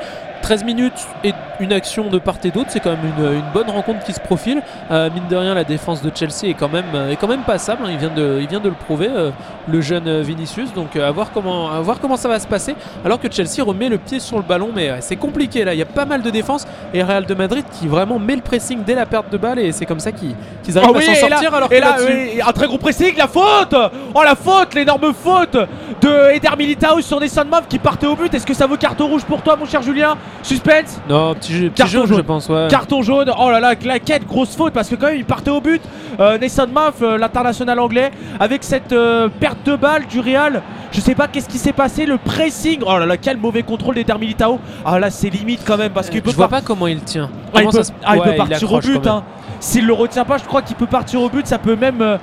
[0.47, 3.68] 13 minutes et une action de part et d'autre, c'est quand même une, une bonne
[3.68, 4.62] rencontre qui se profile.
[4.92, 7.42] Euh, mine de rien, la défense de Chelsea est quand même, euh, est quand même
[7.42, 7.82] passable.
[7.84, 7.88] hein.
[7.90, 9.30] Il, vient de, il vient de le prouver, euh,
[9.66, 10.72] le jeune Vinicius.
[10.72, 12.76] Donc à, voir comment, à voir comment ça va se passer.
[13.05, 15.74] Alors que Chelsea remet le pied sur le ballon, mais c'est compliqué là.
[15.74, 18.42] Il y a pas mal de défense et Real de Madrid qui vraiment met le
[18.42, 20.36] pressing dès la perte de balle et c'est comme ça qu'ils
[20.78, 21.51] arrivent Ah à s'en sortir.
[21.51, 23.74] là, alors et là, là-dessus- oui, un très gros pressing, la faute
[24.14, 25.57] Oh la faute, l'énorme faute
[26.03, 28.32] de Eder Militao sur Nesson Mov qui partait au but.
[28.32, 30.14] Est-ce que ça vaut carton rouge pour toi, mon cher Julien?
[30.43, 32.16] Suspense Non, petit, jeu- petit Carton jaune, jaune.
[32.18, 32.49] je pense.
[32.49, 32.68] Ouais.
[32.70, 35.61] Carton jaune, oh là là, claquette, grosse faute parce que quand même il partait au
[35.61, 35.82] but.
[36.20, 40.62] Euh, Nathan Muff, euh, l'international anglais, avec cette euh, perte de balle du Real.
[40.93, 42.80] Je sais pas qu'est-ce qui s'est passé, le pressing.
[42.87, 44.59] Oh là là, quel mauvais contrôle d'Eder Militao.
[44.84, 46.61] Ah là, c'est limite quand même parce qu'il peut je vois pas.
[46.62, 47.28] comment il tient.
[47.53, 49.07] Ah, il peut, ça se- ah, il peut partir au but.
[49.07, 49.24] hein.
[49.59, 51.47] S'il le retient pas, je crois qu'il peut partir au but.
[51.47, 52.01] Ça peut même.
[52.01, 52.16] euh,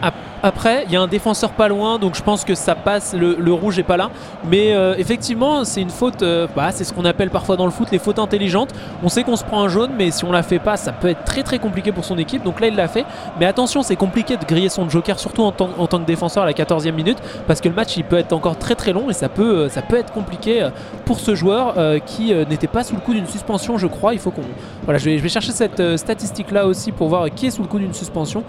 [0.45, 3.15] Après, il y a un défenseur pas loin, donc je pense que ça passe.
[3.15, 4.09] Le, rouge est pas là,
[4.49, 6.21] mais euh, effectivement, c'est une faute.
[6.21, 8.71] euh, bah, c'est ce qu'on appelle parfois dans le foot les fautes intelligentes.
[9.03, 11.07] On sait qu'on se prend un jaune, mais si on la fait pas, ça peut
[11.07, 12.43] être très très compliqué pour son équipe.
[12.43, 13.05] Donc là, il l'a fait.
[13.39, 16.51] Mais attention, c'est compliqué de griller son joker, surtout en tant, que défenseur à la
[16.51, 19.29] 14e minute, parce que le match il peut être encore très très long et ça
[19.29, 20.67] peut, euh, être compliqué
[21.05, 21.75] pour ce joueur
[22.05, 24.13] qui n'était pas sous le coup d'une suspension, je crois.
[24.13, 24.41] Il faut qu'on.
[24.83, 27.77] Voilà, je vais, chercher cette statistique là aussi pour voir qui est sous le coup
[27.79, 28.43] d'une suspension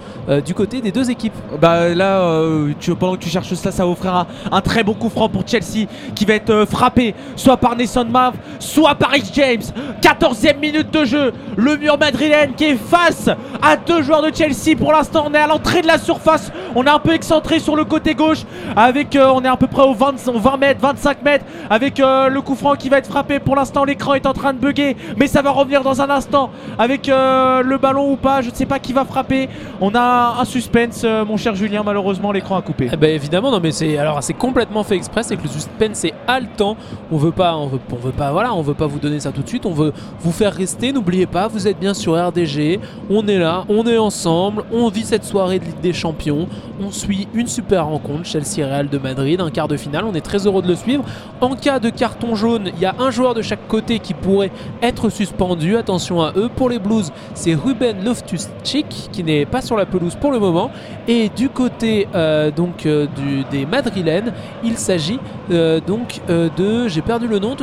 [0.44, 1.34] du côté des deux équipes.
[1.60, 4.94] Bah là, euh, tu- pendant que tu cherches ça, ça va offrir un, très bon
[4.94, 9.10] coup franc pour Chelsea qui va être euh, frappé soit par Nesson Mav, soit par
[9.10, 9.62] Rich James.
[10.00, 13.28] 14e minute de jeu, le mur madrilène qui est face
[13.60, 14.76] à deux joueurs de Chelsea.
[14.78, 17.74] Pour l'instant, on est à l'entrée de la surface, on est un peu excentré sur
[17.76, 18.42] le côté gauche,
[18.76, 21.98] avec euh, on est à peu près au 20, au 20 mètres, 25 mètres, avec
[22.00, 23.38] euh, le coup franc qui va être frappé.
[23.40, 26.50] Pour l'instant, l'écran est en train de bugger, mais ça va revenir dans un instant
[26.78, 28.42] avec euh, le ballon ou pas.
[28.42, 29.48] Je ne sais pas qui va frapper.
[29.80, 31.73] On a un suspense, euh, mon cher Julien.
[31.82, 32.88] Malheureusement, l'écran a coupé.
[32.92, 36.04] Eh ben évidemment non mais c'est alors c'est complètement fait exprès c'est que le suspense
[36.04, 36.76] est haletant.
[37.10, 39.32] On veut pas on veut, on veut pas voilà on veut pas vous donner ça
[39.32, 39.66] tout de suite.
[39.66, 42.78] On veut vous faire rester n'oubliez pas vous êtes bien sur RDG
[43.10, 46.46] on est là on est ensemble on vit cette soirée de Ligue des Champions.
[46.80, 50.04] On suit une super rencontre Chelsea Real de Madrid un quart de finale.
[50.04, 51.04] On est très heureux de le suivre.
[51.40, 54.52] En cas de carton jaune il y a un joueur de chaque côté qui pourrait
[54.82, 55.76] être suspendu.
[55.76, 56.48] Attention à eux.
[56.54, 60.70] Pour les Blues c'est Ruben Loftus-Cheek qui n'est pas sur la pelouse pour le moment.
[61.08, 61.63] Et du côté
[62.14, 65.18] euh, donc euh, du- des Madrilènes, il s'agit
[65.50, 67.56] euh, donc euh, de j'ai perdu le nom.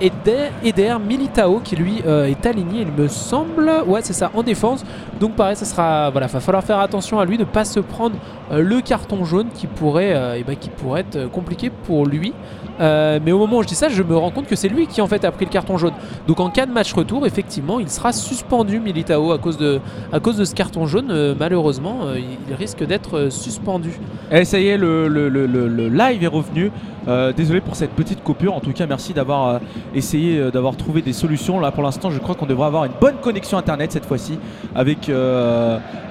[0.00, 3.70] Eder, Eder Militao qui lui euh, est aligné, il me semble.
[3.86, 4.84] Ouais, c'est ça, en défense.
[5.20, 8.16] Donc pareil, ça sera voilà, va falloir faire attention à lui de pas se prendre
[8.50, 12.06] euh, le carton jaune qui pourrait, euh, eh ben, qui pourrait être euh, compliqué pour
[12.06, 12.32] lui.
[12.80, 14.86] Euh, mais au moment où je dis ça, je me rends compte que c'est lui
[14.86, 15.92] qui en fait a pris le carton jaune.
[16.26, 19.80] Donc en cas de match retour, effectivement, il sera suspendu Militao à cause de,
[20.12, 21.10] ce carton jaune.
[21.10, 22.18] Euh, malheureusement, euh,
[22.48, 23.90] il risque d'être suspendu.
[24.30, 26.70] Et ça y est, le live est revenu.
[27.10, 28.54] Euh, désolé pour cette petite coupure.
[28.54, 29.58] En tout cas, merci d'avoir euh,
[29.94, 31.58] essayé euh, d'avoir trouvé des solutions.
[31.58, 34.38] Là, pour l'instant, je crois qu'on devrait avoir une bonne connexion internet cette fois-ci.
[34.74, 35.10] Avec,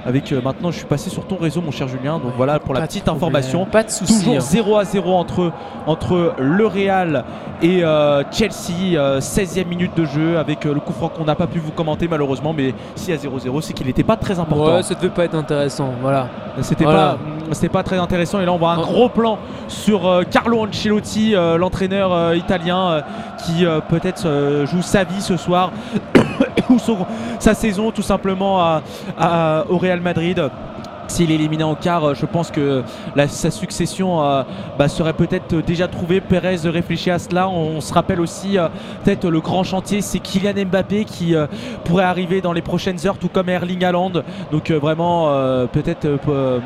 [0.05, 2.19] avec maintenant, je suis passé sur ton réseau, mon cher Julien.
[2.19, 3.65] Donc voilà pour la petite problème, information.
[3.65, 4.19] Pas de souci.
[4.19, 4.41] Toujours hein.
[4.41, 5.51] 0 à 0 entre,
[5.87, 7.23] entre le Real
[7.61, 7.83] et
[8.31, 8.95] Chelsea.
[8.95, 12.07] euh, 16e minute de jeu avec le coup franc qu'on n'a pas pu vous commenter
[12.07, 12.53] malheureusement.
[12.55, 14.75] Mais si à 0-0, c'est qu'il n'était pas très important.
[14.75, 15.91] Ouais, ça devait pas être intéressant.
[16.01, 16.27] Voilà.
[16.61, 17.17] C'était Voilà.
[17.49, 18.39] pas, pas très intéressant.
[18.41, 18.85] Et là, on voit un Oh.
[18.85, 19.37] gros plan
[19.67, 23.01] sur Carlo Ancelotti, euh, l'entraîneur euh, italien, euh,
[23.45, 25.71] qui peut-être joue sa vie ce soir
[26.69, 26.77] ou
[27.39, 28.81] sa saison tout simplement
[29.69, 30.49] au Real Madrid.
[31.09, 32.83] S'il est éliminé en quart, euh, je pense que
[33.15, 34.43] la- sa succession euh,
[34.77, 36.21] bah, serait peut-être déjà trouvée.
[36.21, 37.49] Pérez réfléchit à cela.
[37.49, 38.67] On, se rappelle aussi euh,
[39.03, 41.47] peut-être le grand chantier, c'est Kylian Mbappé qui euh,
[41.85, 44.11] pourrait arriver dans les prochaines heures, tout comme Erling Haaland.
[44.51, 46.59] Donc euh, vraiment, euh, peut-être euh, euh,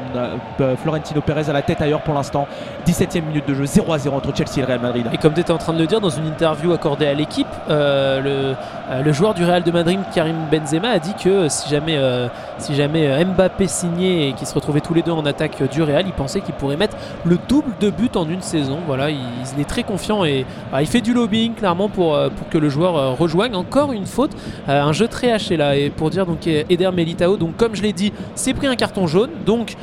[0.60, 2.48] euh, Florentino Pérez à la tête ailleurs pour l'instant.
[2.86, 5.06] 17e minute de jeu, 0 à 0 entre Chelsea et le Real Madrid.
[5.14, 7.48] Et comme tu étais en train de le dire dans une interview accordée à l'équipe,
[7.70, 8.56] euh, le,
[8.92, 12.28] euh, joueur du Real de Madrid, Karim Benzema, a dit que si jamais, euh,
[12.58, 15.68] si jamais euh, Mbappé signait et qu'ils se retrouvaient tous les deux en attaque euh,
[15.68, 18.80] du Real, il pensait qu'il pourrait mettre le double de buts en une saison.
[18.86, 19.18] Voilà, il,
[19.60, 23.18] est très confiant et bah, il fait du lobbying clairement pour, euh, que le joueur
[23.18, 23.56] rejoigne.
[23.56, 24.32] Encore une faute,
[24.68, 25.76] un jeu très haché là.
[25.76, 29.08] Et pour dire donc Eder Militao, donc comme je l'ai dit, s'est pris un carton
[29.08, 29.30] jaune.
[29.46, 29.76] Donc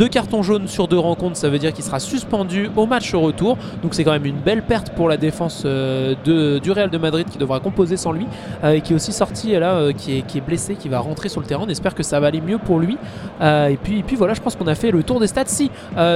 [0.00, 3.58] deux cartons jaunes sur deux rencontres, ça veut dire qu'il sera suspendu au match retour.
[3.82, 6.96] Donc c'est quand même une belle perte pour la défense euh, de, du Real de
[6.96, 8.26] Madrid qui devra composer sans lui
[8.64, 11.00] euh, et qui est aussi sorti là, euh, qui, est, qui est blessé, qui va
[11.00, 11.64] rentrer sur le terrain.
[11.66, 12.96] On espère que ça va aller mieux pour lui.
[13.42, 15.44] Et, puis, et puis voilà, je pense qu'on a fait le tour des stats.
[15.44, 15.70] Si,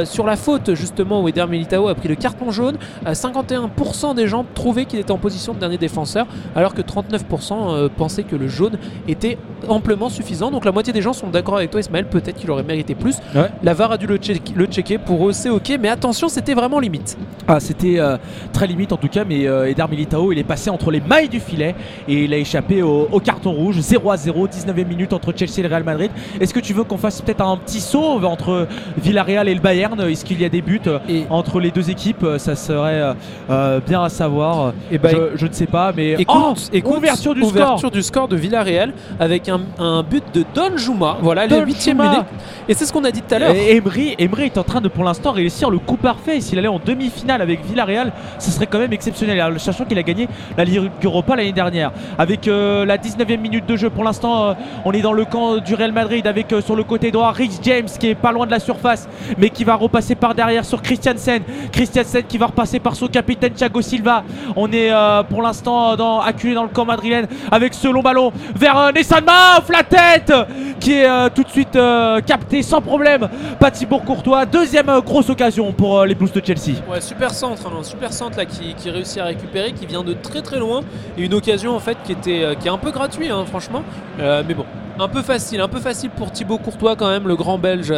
[0.05, 4.28] sur la faute justement où Eder Militao a pris le carton jaune, euh, 51% des
[4.28, 6.26] gens trouvaient qu'il était en position de dernier défenseur,
[6.57, 8.78] alors que 39% euh, pensaient que le jaune
[9.09, 9.37] était
[9.68, 10.51] amplement suffisant.
[10.51, 13.16] Donc la moitié des gens sont d'accord avec toi Ismaël, peut-être qu'il aurait mérité plus.
[13.35, 13.51] Ouais.
[13.62, 14.99] La VAR a dû le, check- le checker.
[14.99, 17.16] Pour eux, c'est ok, mais attention, c'était vraiment limite.
[17.47, 18.16] Ah, c'était euh,
[18.53, 21.29] très limite en tout cas, mais euh, Eder Militao, il est passé entre les mailles
[21.29, 21.75] du filet
[22.09, 23.79] et il a échappé au, au carton rouge.
[23.81, 26.11] 0 à 0, 19e minute entre Chelsea et le Real Madrid.
[26.41, 28.66] Est-ce que tu veux qu'on fasse peut-être un petit saut entre
[28.97, 30.01] Villarreal et le Bayern?
[30.01, 32.25] Est-ce qu'il y a des buts euh, Et- entre les deux équipes?
[32.39, 33.03] Ça serait
[33.51, 34.72] euh, bien à savoir.
[34.91, 37.91] Et bah, je, je ne sais pas, mais Écoute, Oh écoute, ouverture du ouverture score.
[37.91, 41.18] du score de Villarreal avec un, un but de Don Juma.
[41.20, 42.03] Voilà, Don 8 Juma.
[42.11, 42.25] minute.
[42.68, 43.55] Et c'est ce qu'on a dit tout à l'heure.
[43.67, 46.43] Et Emery, est en train de pour l'instant réussir le coup parfait.
[46.43, 49.41] S'il allait en demi-finale avec Villarreal, ce serait quand même exceptionnel.
[49.41, 51.91] Alors, sachant qu'il a gagné la Ligue Europa l'année dernière.
[52.19, 54.55] Avec euh, la 19e minute de jeu, pour l'instant, euh,
[54.85, 57.59] on est dans le camp du Real Madrid avec euh, sur le côté droit Rhys
[57.62, 59.09] James qui est pas loin de la surface,
[59.39, 61.43] mais qui va repasser par derrière sur Christiansen.
[61.73, 64.25] Christiansen qui va repasser par son capitaine Thiago Silva.
[64.57, 64.91] On est
[65.31, 69.83] pour l'instant acculé dans le camp madrilène avec ce long ballon vers Nessan Mauf, la
[69.85, 70.33] tête
[70.81, 73.29] qui est tout de suite euh, capté sans problème.
[73.59, 76.78] Pas Thibaut Courtois, deuxième euh, grosse occasion pour euh, les Blues de Chelsea.
[76.90, 80.42] Ouais, super centre, hein, super centre là qui, réussit à récupérer, qui vient de très
[80.42, 80.80] très loin.
[81.18, 83.82] Et une occasion en fait qui était euh, qui est un peu gratuite, hein, franchement.
[84.18, 84.64] Mais bon,
[84.99, 87.26] un peu facile, un peu facile pour Thibaut Courtois quand même.
[87.26, 87.92] Le grand Belge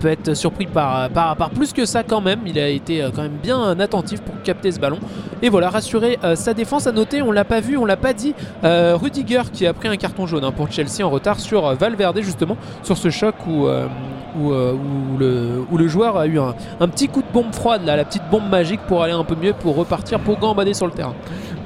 [0.00, 2.40] peut être surpris par, par, par plus que ça quand même.
[2.46, 4.98] Il a été quand même bien attentif pour capter ce ballon.
[5.42, 8.34] Et voilà, rassurer sa défense à noter, on l'a pas vu, on l'a pas dit.
[8.62, 12.56] Rudiger qui a pris un carton jaune hein, pour Chelsea en retard sur Valverde justement,
[12.84, 13.66] sur ce choc où,
[14.38, 16.54] où, où le, où le joueur a eu un,
[16.88, 19.76] petit coup de bombe froide la petite bombe magique pour aller un peu mieux, pour
[19.76, 21.14] repartir, pour gambader sur le terrain.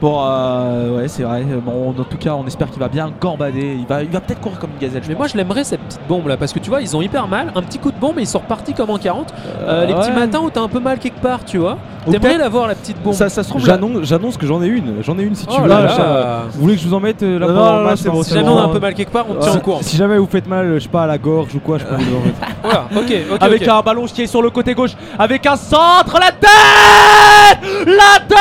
[0.00, 1.42] Bon, euh, ouais, c'est vrai.
[1.64, 3.76] Bon, en tout cas, on espère qu'il va bien gambader.
[3.80, 5.02] Il va, il va peut-être courir comme une gazelle.
[5.02, 7.02] je Mais moi je l'aimerais cette petite bombe là, parce que tu vois, ils ont
[7.02, 9.32] hyper mal, un petit coup de bombe et ils sont repartis comme en 40.
[9.60, 11.78] Euh, les petits matins où t'as un peu mal quelque part, tu vois.
[12.10, 13.14] T'aimerais l'avoir la petite bombe.
[13.14, 15.02] Ça, ça se trouve, j'annonce, j'annonce que j'en ai une.
[15.02, 15.68] J'en ai une si tu Oh veux.
[15.68, 16.42] là Là, là.
[16.52, 18.58] Vous voulez que je vous en mette euh, là Non, c'est bon, Si jamais on
[18.58, 19.78] a un peu mal quelque part, on te tient au courant.
[19.82, 21.94] si jamais vous faites mal, je sais pas, à la gorge ou quoi, je peux
[21.96, 22.38] vous le remettre.
[22.62, 23.38] Voilà, ok, ok.
[23.42, 28.20] avec un ballon qui est sur le côté gauche, avec un centre, la tête La
[28.28, 28.38] tête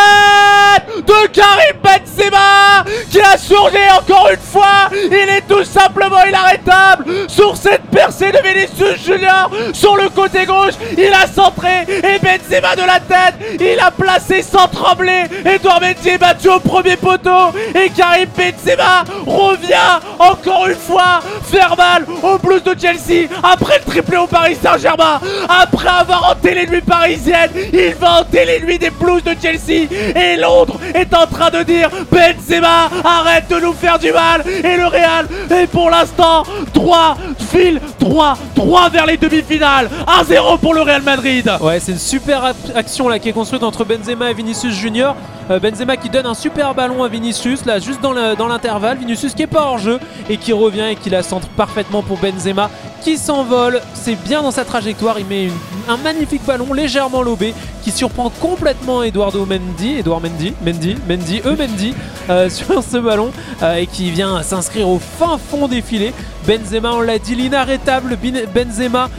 [1.01, 4.89] de Karim Benzema qui a surgé encore une fois.
[4.93, 10.73] Il est tout simplement inarrêtable sur cette percée de Vinicius Junior sur le côté gauche.
[10.97, 15.23] Il a centré et Benzema de la tête, il a placé sans trembler.
[15.45, 21.75] Edouard Mendy est battu au premier poteau et Karim Benzema revient encore une fois faire
[21.77, 25.19] mal aux Blues de Chelsea après le triplé au Paris Saint-Germain.
[25.49, 29.87] Après avoir hanté les nuits parisiennes, il va hanter les nuits des Blues de Chelsea.
[30.15, 34.43] Et Londres est en train de dire Benzema, arrête de nous faire du mal.
[34.45, 37.17] Et le Real est pour l'instant droit,
[37.51, 39.89] file droit, droit vers les demi-finales.
[40.07, 41.51] 1-0 pour le Real Madrid.
[41.61, 45.15] Ouais, c'est une super action là qui est construite entre Benzema et Vinicius Junior.
[45.51, 48.97] Euh, Benzema qui donne un super ballon à Vinicius là juste dans le- dans l'intervalle.
[48.97, 52.17] Vinicius qui est pas hors jeu et qui revient et qui la centre parfaitement pour
[52.17, 52.69] Benzema
[53.03, 53.79] qui s'envole.
[53.93, 55.19] C'est bien dans sa trajectoire.
[55.19, 55.49] Il met
[55.87, 61.55] un magnifique ballon légèrement lobé qui surprend complètement Eduardo Mendy, Edouard Mendy, Mendy, Mendy, eux
[61.55, 61.93] Mendy
[62.31, 63.31] euh, sur ce ballon
[63.61, 66.13] euh, et qui vient s'inscrire au fin fond des filets.
[66.47, 68.17] Benzema, on l'a dit, l'inarrêtable
[68.53, 69.09] Benzema.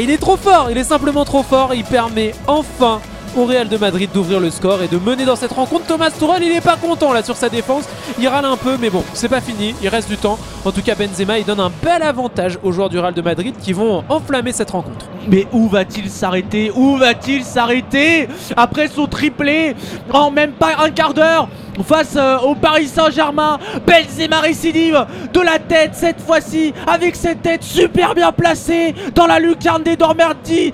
[0.00, 1.72] Il est trop fort, il est simplement trop fort.
[1.72, 3.00] Il permet enfin
[3.36, 5.86] au Real de Madrid d'ouvrir le score et de mener dans cette rencontre.
[5.86, 7.84] Thomas Tuchel, il est pas content là sur sa défense.
[8.18, 9.74] Il râle un peu, mais bon, c'est pas fini.
[9.82, 10.38] Il reste du temps.
[10.64, 13.54] En tout cas, Benzema, il donne un bel avantage aux joueurs du Real de Madrid
[13.60, 15.06] qui vont enflammer cette rencontre.
[15.28, 16.70] Mais où va-t-il s'arrêter?
[16.74, 18.28] Où va-t-il s'arrêter?
[18.56, 19.74] Après son triplé
[20.12, 21.48] en même pas un quart d'heure
[21.82, 27.62] face euh, au Paris Saint-Germain, Benzema récidive de la tête cette fois-ci avec cette tête
[27.62, 30.72] super bien placée dans la lucarne d'Edouard Mendy,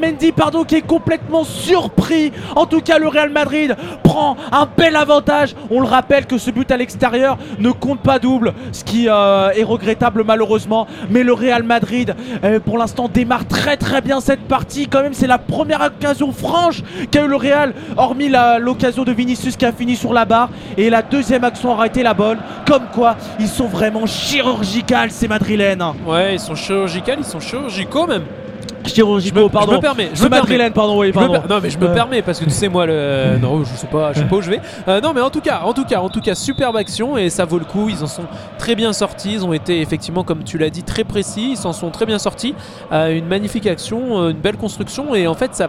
[0.00, 2.32] Mendy pardon qui est complètement surpris.
[2.56, 5.54] En tout cas, le Real Madrid prend un bel avantage.
[5.70, 9.50] On le rappelle que ce but à l'extérieur ne compte pas double, ce qui euh,
[9.50, 10.86] est regrettable malheureusement.
[11.10, 14.88] Mais le Real Madrid, euh, pour l'instant, démarre très très bien cette partie.
[14.88, 19.56] Quand même, c'est la première occasion franche qu'a eu le Real, hormis l'occasion de Vinicius
[19.56, 20.39] qui a fini sur la barre.
[20.76, 22.38] Et la deuxième action aura été la bonne.
[22.66, 25.82] Comme quoi, ils sont vraiment chirurgicales ces Madrilènes.
[26.06, 28.22] Ouais, ils sont chirurgicales, ils sont chirurgicaux même.
[28.86, 29.72] Chirurgicaux, pardon.
[29.72, 30.40] je me permets, je Ce me permets.
[30.42, 31.94] Madrilène, pardon, oui, me Non mais je me Euh.
[31.94, 34.40] permets parce que tu sais moi le non je sais pas je sais pas où
[34.40, 36.76] je vais Euh, non mais en tout cas en tout cas en tout cas superbe
[36.76, 38.24] action et ça vaut le coup ils en sont
[38.58, 41.74] très bien sortis ils ont été effectivement comme tu l'as dit très précis ils s'en
[41.74, 42.54] sont très bien sortis
[42.90, 45.68] Euh, une magnifique action euh, une belle construction et en fait ça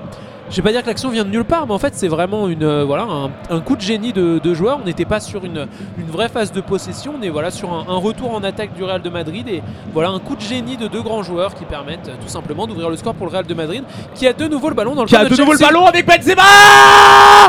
[0.51, 2.47] je vais pas dire que l'action vient de nulle part, mais en fait c'est vraiment
[2.49, 4.79] une euh, voilà un, un coup de génie de, de joueur.
[4.81, 7.85] On n'était pas sur une, une vraie phase de possession, on est voilà sur un,
[7.87, 10.87] un retour en attaque du Real de Madrid et voilà un coup de génie de
[10.87, 13.53] deux grands joueurs qui permettent euh, tout simplement d'ouvrir le score pour le Real de
[13.53, 13.83] Madrid,
[14.13, 16.05] qui a de nouveau le ballon dans le Qui a de nouveau le ballon avec
[16.05, 16.43] Benzema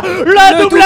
[0.02, 0.82] Le, Le doublé doublé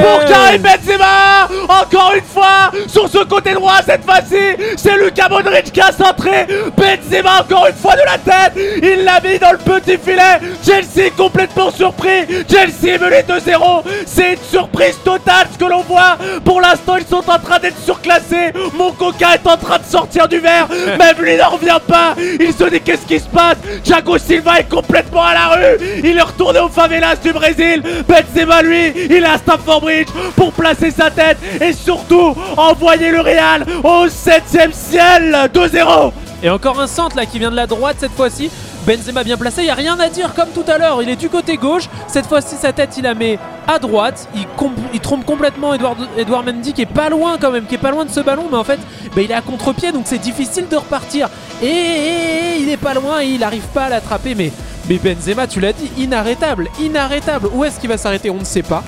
[0.00, 5.72] Pour Karim Benzema Encore une fois Sur ce côté droit cette fois-ci C'est Lucas Modric
[5.72, 6.46] qui a centré.
[6.76, 8.52] Benzema encore une fois de la tête.
[8.82, 10.40] Il l'a mis dans le petit filet.
[10.64, 12.26] Chelsea complètement surpris.
[12.50, 16.16] Chelsea mené 2-0 C'est une surprise totale ce que l'on voit.
[16.44, 18.52] Pour l'instant ils sont en train d'être surclassés.
[18.74, 20.68] Mon coca est en train de sortir du verre.
[20.98, 22.14] Même lui n'en revient pas.
[22.40, 23.56] Il se dit qu'est-ce qui se passe?
[23.84, 26.00] Thiago Silva est complètement à la rue.
[26.04, 27.82] Il est retourné aux favelas du Brésil.
[28.08, 33.20] Benzema lui il est à Stamford Bridge pour placer sa tête et surtout envoyer le
[33.20, 37.96] Real au 7ème ciel 2-0 Et encore un centre là qui vient de la droite
[37.98, 38.50] cette fois-ci.
[38.86, 41.02] Benzema bien placé, il n'y a rien à dire comme tout à l'heure.
[41.02, 41.84] Il est du côté gauche.
[42.08, 43.38] Cette fois-ci, sa tête, il la met
[43.68, 44.26] à droite.
[44.34, 48.06] Il, trompe complètement Edouard, Mendy qui est pas loin quand même, qui est pas loin
[48.06, 48.46] de ce ballon.
[48.50, 48.80] Mais en fait,
[49.14, 51.28] bah, il est à contre-pied donc c'est difficile de repartir.
[51.62, 54.34] Et il est pas loin et il n'arrive pas à l'attraper.
[54.34, 54.50] Mais,
[54.88, 56.68] mais Benzema, tu l'as dit, inarrêtable.
[56.80, 57.50] Inarrêtable.
[57.52, 58.30] Où est-ce qu'il va s'arrêter?
[58.30, 58.82] On ne sait pas.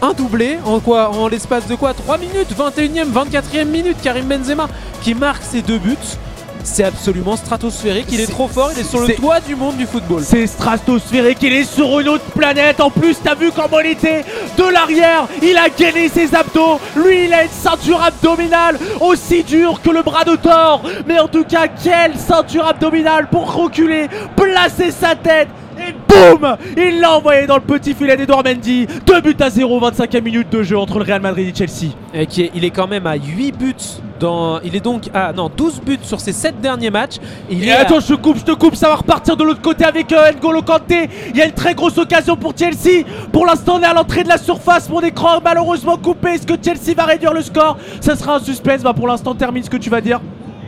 [0.00, 4.68] Un doublé en quoi En l'espace de quoi 3 minutes 21e, 24e minute Karim Benzema
[5.02, 5.96] qui marque ses deux buts.
[6.62, 9.86] C'est absolument stratosphérique, il est, trop fort, il est sur le toit du monde du
[9.86, 10.22] football.
[10.22, 12.80] C'est stratosphérique, il est sur une autre planète.
[12.80, 14.24] En plus, t'as vu comment il était
[14.56, 15.26] de l'arrière.
[15.42, 16.78] Il a gainé ses abdos.
[16.96, 20.82] Lui, il a une ceinture abdominale aussi dure que le bras de Thor.
[21.06, 25.48] Mais en tout cas, quelle ceinture abdominale pour reculer, placer sa tête.
[25.88, 28.86] Et boum Il l'a envoyé dans le petit filet d'Edouard Mendy.
[29.06, 31.92] 2 buts à 0, 25e minute de jeu entre le Real Madrid et Chelsea.
[32.14, 33.74] Et qui est- il est quand même à 8 buts
[34.20, 34.60] dans.
[34.62, 37.16] Il est donc à non 12 buts sur ses 7 derniers matchs.
[37.50, 39.36] Et il Et est à- attends, je te coupe, je te coupe, ça va repartir
[39.36, 41.08] de l'autre côté avec euh, N'Golo Kanté.
[41.30, 43.04] Il y a une très grosse occasion pour Chelsea.
[43.32, 44.88] Pour l'instant, on est à l'entrée de la surface.
[44.90, 46.30] Mon écran malheureusement coupé.
[46.30, 47.76] Est-ce que Chelsea va réduire le score?
[48.00, 48.82] Ça sera un suspense.
[48.82, 50.20] Bah, pour l'instant, termine ce que tu vas dire.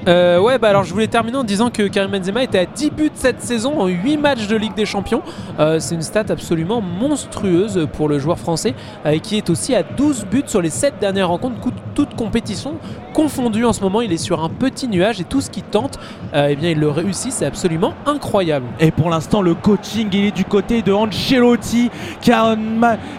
[0.08, 2.90] Euh, ouais, bah alors je voulais terminer en disant que Karim Benzema était à 10
[2.90, 5.22] buts cette saison en 8 matchs de Ligue des Champions.
[5.58, 8.74] Euh, c'est une stat absolument monstrueuse pour le joueur français
[9.04, 11.56] euh, qui est aussi à 12 buts sur les 7 dernières rencontres,
[11.94, 12.76] toutes compétitions
[13.12, 14.00] confondues en ce moment.
[14.00, 15.98] Il est sur un petit nuage et tout ce qu'il tente,
[16.34, 17.32] euh, eh bien il le réussit.
[17.32, 18.66] C'est absolument incroyable.
[18.78, 21.90] Et pour l'instant, le coaching, il est du côté de Ancelotti,
[22.22, 22.56] qui a,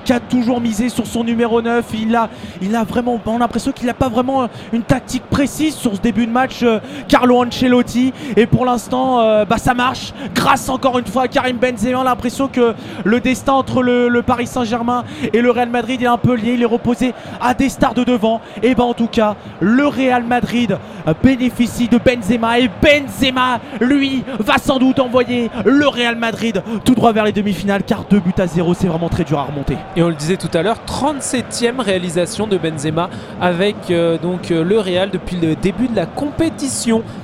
[0.03, 1.85] qui a toujours misé sur son numéro 9.
[1.93, 2.29] Il a,
[2.61, 6.01] il a vraiment, on a l'impression qu'il n'a pas vraiment une tactique précise sur ce
[6.01, 6.63] début de match,
[7.07, 8.13] Carlo Ancelotti.
[8.37, 10.13] Et pour l'instant, euh, bah, ça marche.
[10.33, 15.03] Grâce encore une fois à Karim Benzema, l'impression que le destin entre le, Paris Saint-Germain
[15.33, 16.53] et le Real Madrid est un peu lié.
[16.53, 18.41] Il est reposé à des stars de devant.
[18.61, 22.59] Et ben en tout cas, le Real Madrid euh, bénéficie de Benzema.
[22.59, 27.83] Et Benzema, lui, va sans doute envoyer le Real Madrid tout droit vers les demi-finales.
[27.83, 29.77] Car 2 buts à 0, c'est vraiment très dur à remonter.
[29.95, 33.09] Et on le disait tout à l'heure, 37e réalisation de Benzema
[33.39, 36.60] avec euh, donc euh, le Real depuis le début de la compétition.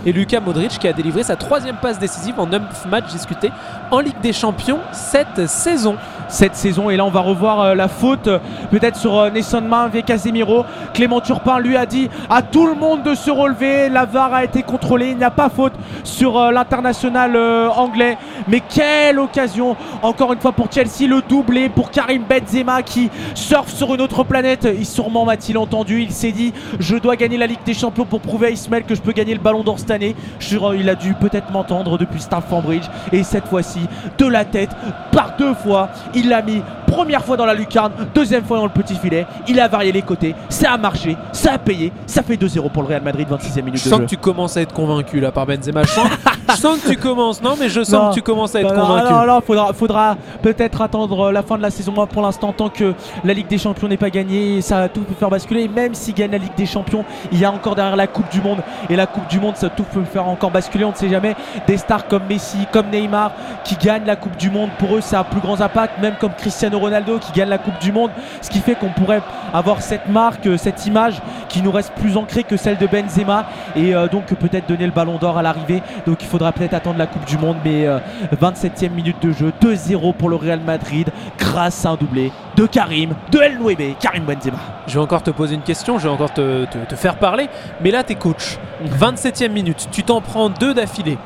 [0.03, 3.51] Et Luka Modric qui a délivré sa troisième passe décisive en 9 matchs discutés
[3.91, 5.95] en Ligue des Champions cette saison.
[6.29, 6.89] cette saison.
[6.89, 10.03] Et là, on va revoir euh, la faute euh, peut-être sur euh, Nelson Main et
[10.03, 10.65] Casemiro.
[10.93, 13.88] Clément Turpin lui a dit à tout le monde de se relever.
[13.88, 15.11] La VAR a été contrôlée.
[15.11, 15.71] Il n'y a pas faute
[16.03, 18.17] sur l'international anglais.
[18.49, 23.73] Mais quelle occasion, encore une fois pour Chelsea, le doublé pour Karim Benzema qui surfe
[23.73, 24.67] sur une autre planète.
[24.77, 26.01] Il sûrement m'a-t-il entendu.
[26.01, 28.95] Il s'est dit je dois gagner la Ligue des Champions pour prouver à Ismaël que
[28.95, 30.15] je peux gagner le ballon d'or cette année.
[30.51, 32.86] Il a dû peut-être m'entendre depuis Stamford Bridge.
[33.11, 33.82] Et cette fois-ci,
[34.17, 34.71] de la tête,
[35.11, 38.71] par deux fois, il l'a mis première fois dans la lucarne, deuxième fois dans le
[38.71, 39.25] petit filet.
[39.47, 40.33] Il a varié les côtés.
[40.49, 41.91] Ça a marché, ça a payé.
[42.07, 44.05] Ça fait 2-0 pour le Real Madrid, 26e minute Je de sens jeu.
[44.05, 45.83] que tu commences à être convaincu là par Benzema.
[45.83, 46.07] Je sens,
[46.49, 47.41] je sens que tu commences.
[47.43, 48.09] Non, mais je sens Non.
[48.09, 49.13] que tu commences à être Non, convaincu.
[49.13, 51.91] non, non, faudra, faudra peut-être attendre euh, la fin de la saison.
[51.91, 55.13] Moi, pour l'instant, tant que la Ligue des Champions n'est pas gagnée, ça tout peut
[55.13, 55.63] faire basculer.
[55.63, 58.29] Et même s'il gagne la Ligue des Champions, il y a encore derrière la Coupe
[58.31, 58.59] du Monde.
[58.89, 60.85] Et la Coupe du Monde, ça tout peut faire encore basculer.
[60.85, 61.35] On ne sait jamais.
[61.67, 63.31] Des stars comme Messi, comme Neymar,
[63.63, 65.99] qui gagnent la Coupe du Monde, pour eux, ça a plus grand impact.
[66.01, 68.11] Même comme Cristiano Ronaldo, qui gagne la Coupe du Monde.
[68.41, 69.21] Ce qui fait qu'on pourrait
[69.53, 71.15] avoir cette marque, euh, cette image
[71.49, 74.91] qui nous reste plus ancrée que celle de Benzema et euh, donc peut-être donner le
[74.91, 75.82] ballon d'or à l'arrivée.
[76.05, 77.99] Donc il faudra peut-être attendre la Coupe du Monde, mais euh,
[78.41, 83.11] 27e minute de jeu, 2-0 pour le Real Madrid grâce à un doublé de Karim,
[83.32, 84.57] de El Nueve, Karim Benzema.
[84.88, 87.49] Je vais encore te poser une question, je vais encore te, te- te faire parler.
[87.82, 88.57] Mais là, t'es coach.
[88.99, 91.17] 27ème minute, tu t'en prends deux d'affilée.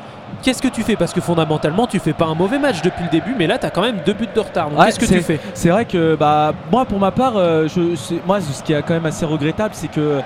[0.42, 0.96] Qu'est-ce que tu fais?
[0.96, 3.70] Parce que fondamentalement, tu fais pas un mauvais match depuis le début, mais là, t'as
[3.70, 4.70] quand même deux buts de retard.
[4.70, 5.38] Donc Ouais, qu'est-ce que tu fais?
[5.54, 8.94] C'est vrai que bah moi pour ma part, euh, je, moi ce qui est quand
[8.94, 10.20] même assez regrettable, c'est que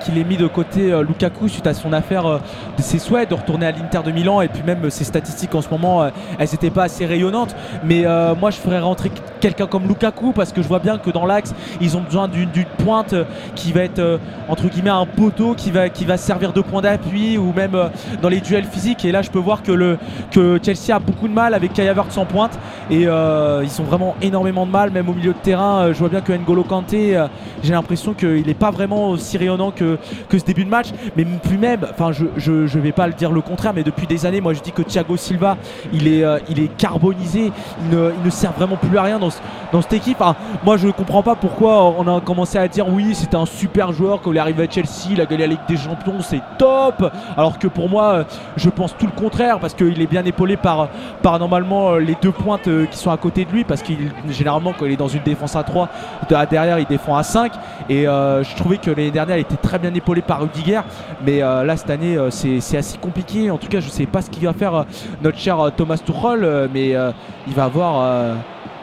[0.00, 2.38] qu'il ait mis de côté euh, Lukaku suite à son affaire euh,
[2.76, 5.60] de ses souhaits de retourner à l'Inter de Milan et puis même ses statistiques en
[5.60, 6.06] ce moment,
[6.38, 7.54] elles n'étaient pas assez rayonnantes.
[7.84, 8.04] Mais
[8.38, 11.54] moi je ferais rentrer quelqu'un comme Lukaku parce que je vois bien que dans l'axe
[11.80, 12.48] ils ont besoin d'une
[12.84, 13.14] pointe
[13.54, 17.38] qui va être entre guillemets un poteau qui va qui va servir de point d'appui
[17.38, 17.76] ou même
[18.20, 19.04] dans les duels physiques.
[19.04, 19.98] Et là je peux voir que le
[20.30, 22.58] que Chelsea a beaucoup de mal avec Kai Havertz en pointe.
[22.90, 25.82] Et euh, ils ont vraiment énormément de mal même au milieu de terrain.
[25.82, 27.26] Euh, je vois bien que N'Golo Kanté euh,
[27.62, 30.88] j'ai l'impression qu'il n'est pas vraiment aussi rayonnant que, que ce début de match.
[31.16, 34.26] Mais plus même enfin je, je, vais pas le dire le contraire mais depuis des
[34.26, 35.56] années moi je dis que Thiago Silva
[35.92, 37.52] il est, il est carbonisé.
[37.82, 39.30] Il ne, il ne sert vraiment plus à rien dans,
[39.72, 40.22] dans cette équipe.
[40.64, 44.20] Moi je comprends pas pourquoi on a commencé à dire oui c'était un super joueur
[44.20, 47.10] quand il est arrivé à Chelsea il a gagné la Ligue des Champions c'est top.
[47.36, 48.24] Alors que pour moi
[48.56, 50.88] je pense tout le contraire parce qu'il est bien épaulé par,
[51.22, 54.10] par normalement euh, les deux pointes euh, qui sont à côté de lui parce qu'il
[54.30, 55.88] généralement quand il est dans une défense à 3
[56.28, 57.52] de- à derrière il défend à 5
[57.88, 60.80] et euh, je trouvais que l'année dernière il était très bien épaulé par Rudiger.
[61.24, 63.50] Mais euh, là cette année c'est c'est assez compliqué.
[63.50, 64.84] En tout cas je sais pas ce qu'il va faire
[65.22, 67.10] notre cher Thomas Tuchel mais euh,
[67.46, 68.34] il va avoir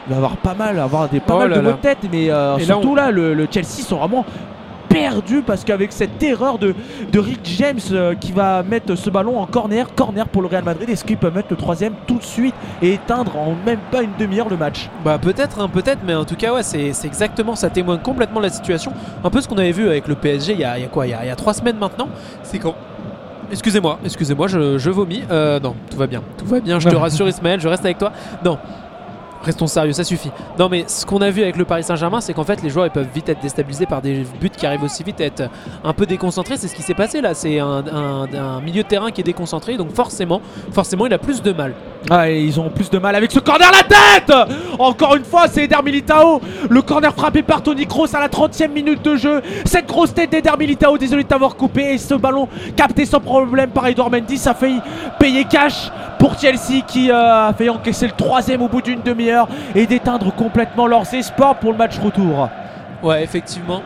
[0.06, 1.70] il va avoir pas mal avoir des pas Oh mal là de là.
[1.70, 4.24] maux de tête mais là, surtout là le, le Chelsea sont vraiment
[4.90, 6.74] perdus parce qu'avec cette erreur de,
[7.10, 10.64] de Rick James euh, qui va mettre ce ballon en corner, corner pour le Real
[10.64, 14.02] Madrid, est-ce qu'il peut mettre le troisième tout de suite et éteindre en même pas
[14.02, 17.06] une demi-heure le match Bah peut-être, hein, peut-être, mais en tout cas ouais, c'est c'est
[17.06, 18.92] exactement, ça témoigne complètement de la situation.
[19.24, 20.88] Un peu ce qu'on avait vu avec le PSG il y a, il y a
[20.88, 22.08] quoi, il y a, il y a trois semaines maintenant.
[22.42, 22.74] C'est quand
[23.52, 25.22] Excusez-moi, excusez-moi, je, je vomis.
[25.30, 26.78] Euh, non, tout va bien, tout va bien.
[26.78, 28.12] Je te rassure Ismaël, je reste avec toi.
[28.44, 28.58] Non.
[29.42, 30.30] Restons sérieux, ça suffit.
[30.58, 32.86] Non, mais ce qu'on a vu avec le Paris Saint-Germain, c'est qu'en fait, les joueurs
[32.86, 35.44] ils peuvent vite être déstabilisés par des buts qui arrivent aussi vite, à être
[35.82, 36.58] un peu déconcentrés.
[36.58, 37.32] C'est ce qui s'est passé là.
[37.32, 41.52] C'est un, milieu de terrain qui est déconcentré, donc forcément, forcément, il a plus de
[41.52, 41.74] mal.
[42.10, 44.32] Ah, et ils ont plus de mal avec ce corner la tête
[44.78, 46.40] Encore une fois, c'est Eder Militao.
[46.68, 49.42] Le corner frappé par Tony Kroos à la 30e minute de jeu.
[49.64, 51.94] Cette grosse tête d'Eder Militao, désolé de t'avoir coupé.
[51.94, 54.80] Et ce ballon capté sans problème par Edouard Mendy, ça a failli
[55.18, 59.29] payer cash pour Chelsea qui euh, a failli encaisser le troisième au bout d'une demi-heure
[59.74, 62.48] et d'éteindre complètement leurs espoirs pour le match retour.
[63.02, 63.82] Ouais, effectivement.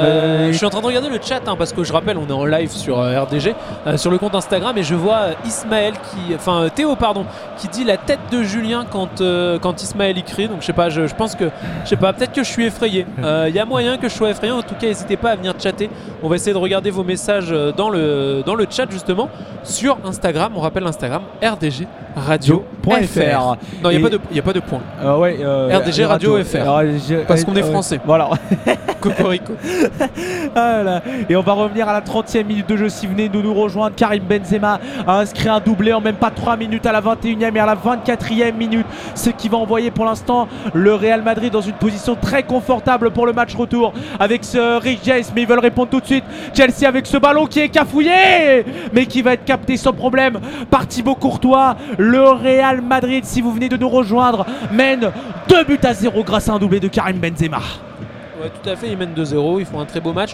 [0.00, 2.26] Euh, je suis en train de regarder le chat hein, parce que je rappelle, on
[2.26, 3.54] est en live sur euh, RDG,
[3.86, 7.24] euh, sur le compte Instagram et je vois Ismaël qui, enfin Théo pardon,
[7.58, 9.22] qui dit la tête de Julien quand
[9.62, 10.48] quand Ismaël y crie.
[10.48, 11.44] Donc je sais pas, je, je pense que,
[11.84, 13.06] je sais pas, peut-être que je suis effrayé.
[13.18, 14.52] Il y a moyen que je sois effrayé.
[14.52, 15.90] En tout cas, n'hésitez pas à venir chatter.
[16.22, 19.28] On va essayer de regarder vos messages dans le dans le chat justement
[19.62, 20.52] sur Instagram.
[20.56, 21.86] On rappelle l'Instagram RDG
[22.16, 22.64] Radio.
[22.82, 23.56] .fr.
[23.82, 24.80] Non, il y a a pas de point.
[25.18, 26.68] Ouais, RDG Radio FR.
[26.68, 28.00] RDG Parce qu'on est français.
[28.04, 28.30] Voilà.
[29.00, 29.52] Cocorico.
[31.28, 32.88] Et on va revenir à la 30e minute de jeu.
[32.88, 36.30] Si vous venez de nous rejoindre, Karim Benzema a inscrit un doublé en même pas
[36.30, 38.86] 3 minutes à la 21e et à la 24e minute.
[39.14, 43.26] Ce qui va envoyer pour l'instant le Real Madrid dans une position très confortable pour
[43.26, 45.24] le match retour avec ce Rick James.
[45.34, 46.24] Mais ils veulent répondre tout de suite.
[46.54, 50.86] Chelsea avec ce ballon qui est cafouillé, mais qui va être capté sans problème par
[50.86, 51.76] Thibaut Courtois.
[51.98, 55.10] Le Real Madrid, si vous venez de nous rejoindre, mène
[55.48, 57.60] 2 buts à 0 grâce à un doublé de Karim Benzema.
[58.40, 60.32] Ouais, tout à fait, ils mènent 2-0, ils font un très beau match.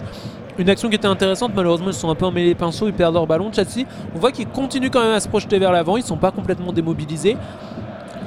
[0.57, 3.15] Une action qui était intéressante, malheureusement ils sont un peu emmêlés les pinceaux, ils perdent
[3.15, 3.51] leur ballon.
[3.51, 6.31] Chelsea, on voit qu'ils continuent quand même à se projeter vers l'avant, ils sont pas
[6.31, 7.37] complètement démobilisés.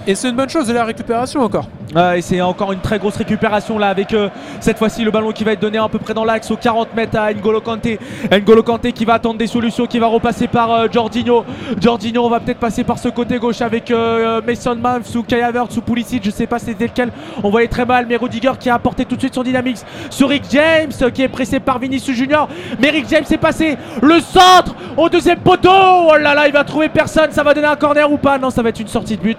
[0.08, 1.66] Et c'est une bonne chose de la récupération encore.
[1.94, 4.28] Ouais, et c'est encore une très grosse récupération là avec euh,
[4.60, 6.94] cette fois-ci le ballon qui va être donné à peu près dans l'axe aux 40
[6.94, 7.98] mètres à N'Golo Kanté.
[8.30, 10.86] N'Golo Kanté qui va attendre des solutions, qui va repasser par euh.
[10.92, 11.44] Jorginho,
[12.24, 15.76] on va peut-être passer par ce côté gauche avec euh, Mason Mount ou Kai Havertz
[15.76, 17.10] ou Pulisic, je sais pas c'était lequel.
[17.42, 19.78] On voyait très mal, mais Rudiger qui a apporté tout de suite son dynamique
[20.10, 22.48] sur Rick James qui est pressé par Vinicius Junior.
[22.80, 25.70] Mais Rick James est passé le centre au deuxième poteau.
[25.70, 27.30] Oh là là, il va trouver personne.
[27.30, 28.38] Ça va donner un corner ou pas?
[28.38, 29.38] Non, ça va être une sortie de but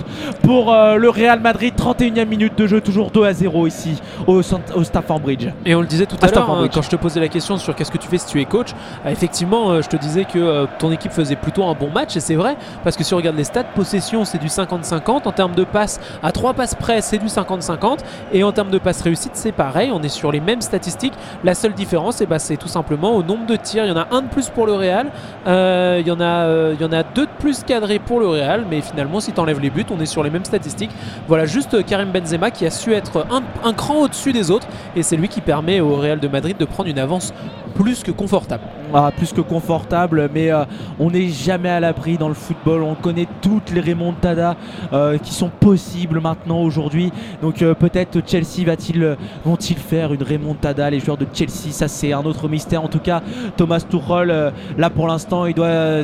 [0.65, 1.73] euh, le Real Madrid.
[1.77, 4.41] 31e minute de jeu, toujours 2 à 0 ici au,
[4.75, 5.47] au Stafford Bridge.
[5.65, 7.75] Et on le disait tout à l'heure, hein, quand je te posais la question sur
[7.75, 8.71] qu'est-ce que tu fais si tu es coach,
[9.05, 12.19] euh, effectivement, euh, je te disais que ton équipe faisait plutôt un bon match, et
[12.19, 15.55] c'est vrai, parce que si on regarde les stats, possession c'est du 50-50, en termes
[15.55, 17.99] de passes, à 3 passes près c'est du 50-50,
[18.33, 21.13] et en termes de passes réussites c'est pareil, on est sur les mêmes statistiques.
[21.43, 23.97] La seule différence, eh ben, c'est tout simplement au nombre de tirs, il y en
[23.97, 25.11] a un de plus pour le Real,
[25.45, 28.19] euh, il, y en a, euh, il y en a deux de plus cadrés pour
[28.19, 30.91] le Real, mais finalement si tu enlèves les buts, on est sur les mêmes statistiques.
[31.27, 33.25] Voilà, juste Karim Benzema qui a su être
[33.63, 36.65] un, cran au-dessus des autres et c'est lui qui permet au Real de Madrid de
[36.65, 37.33] prendre une avance
[37.75, 38.63] plus que confortable.
[38.93, 40.63] Ah, plus que confortable, mais euh,
[40.97, 42.83] on n'est jamais à l'abri dans le football.
[42.83, 44.55] On connaît toutes les remontadas
[44.93, 47.11] euh, qui sont possibles maintenant aujourd'hui.
[47.41, 50.89] Donc euh, peut-être Chelsea va-t-il, vont-ils faire une remontada?
[50.89, 52.81] Les joueurs de Chelsea, ça c'est un autre mystère.
[52.81, 53.21] En tout cas,
[53.57, 56.01] Thomas Tuchel, là pour l'instant, il doit,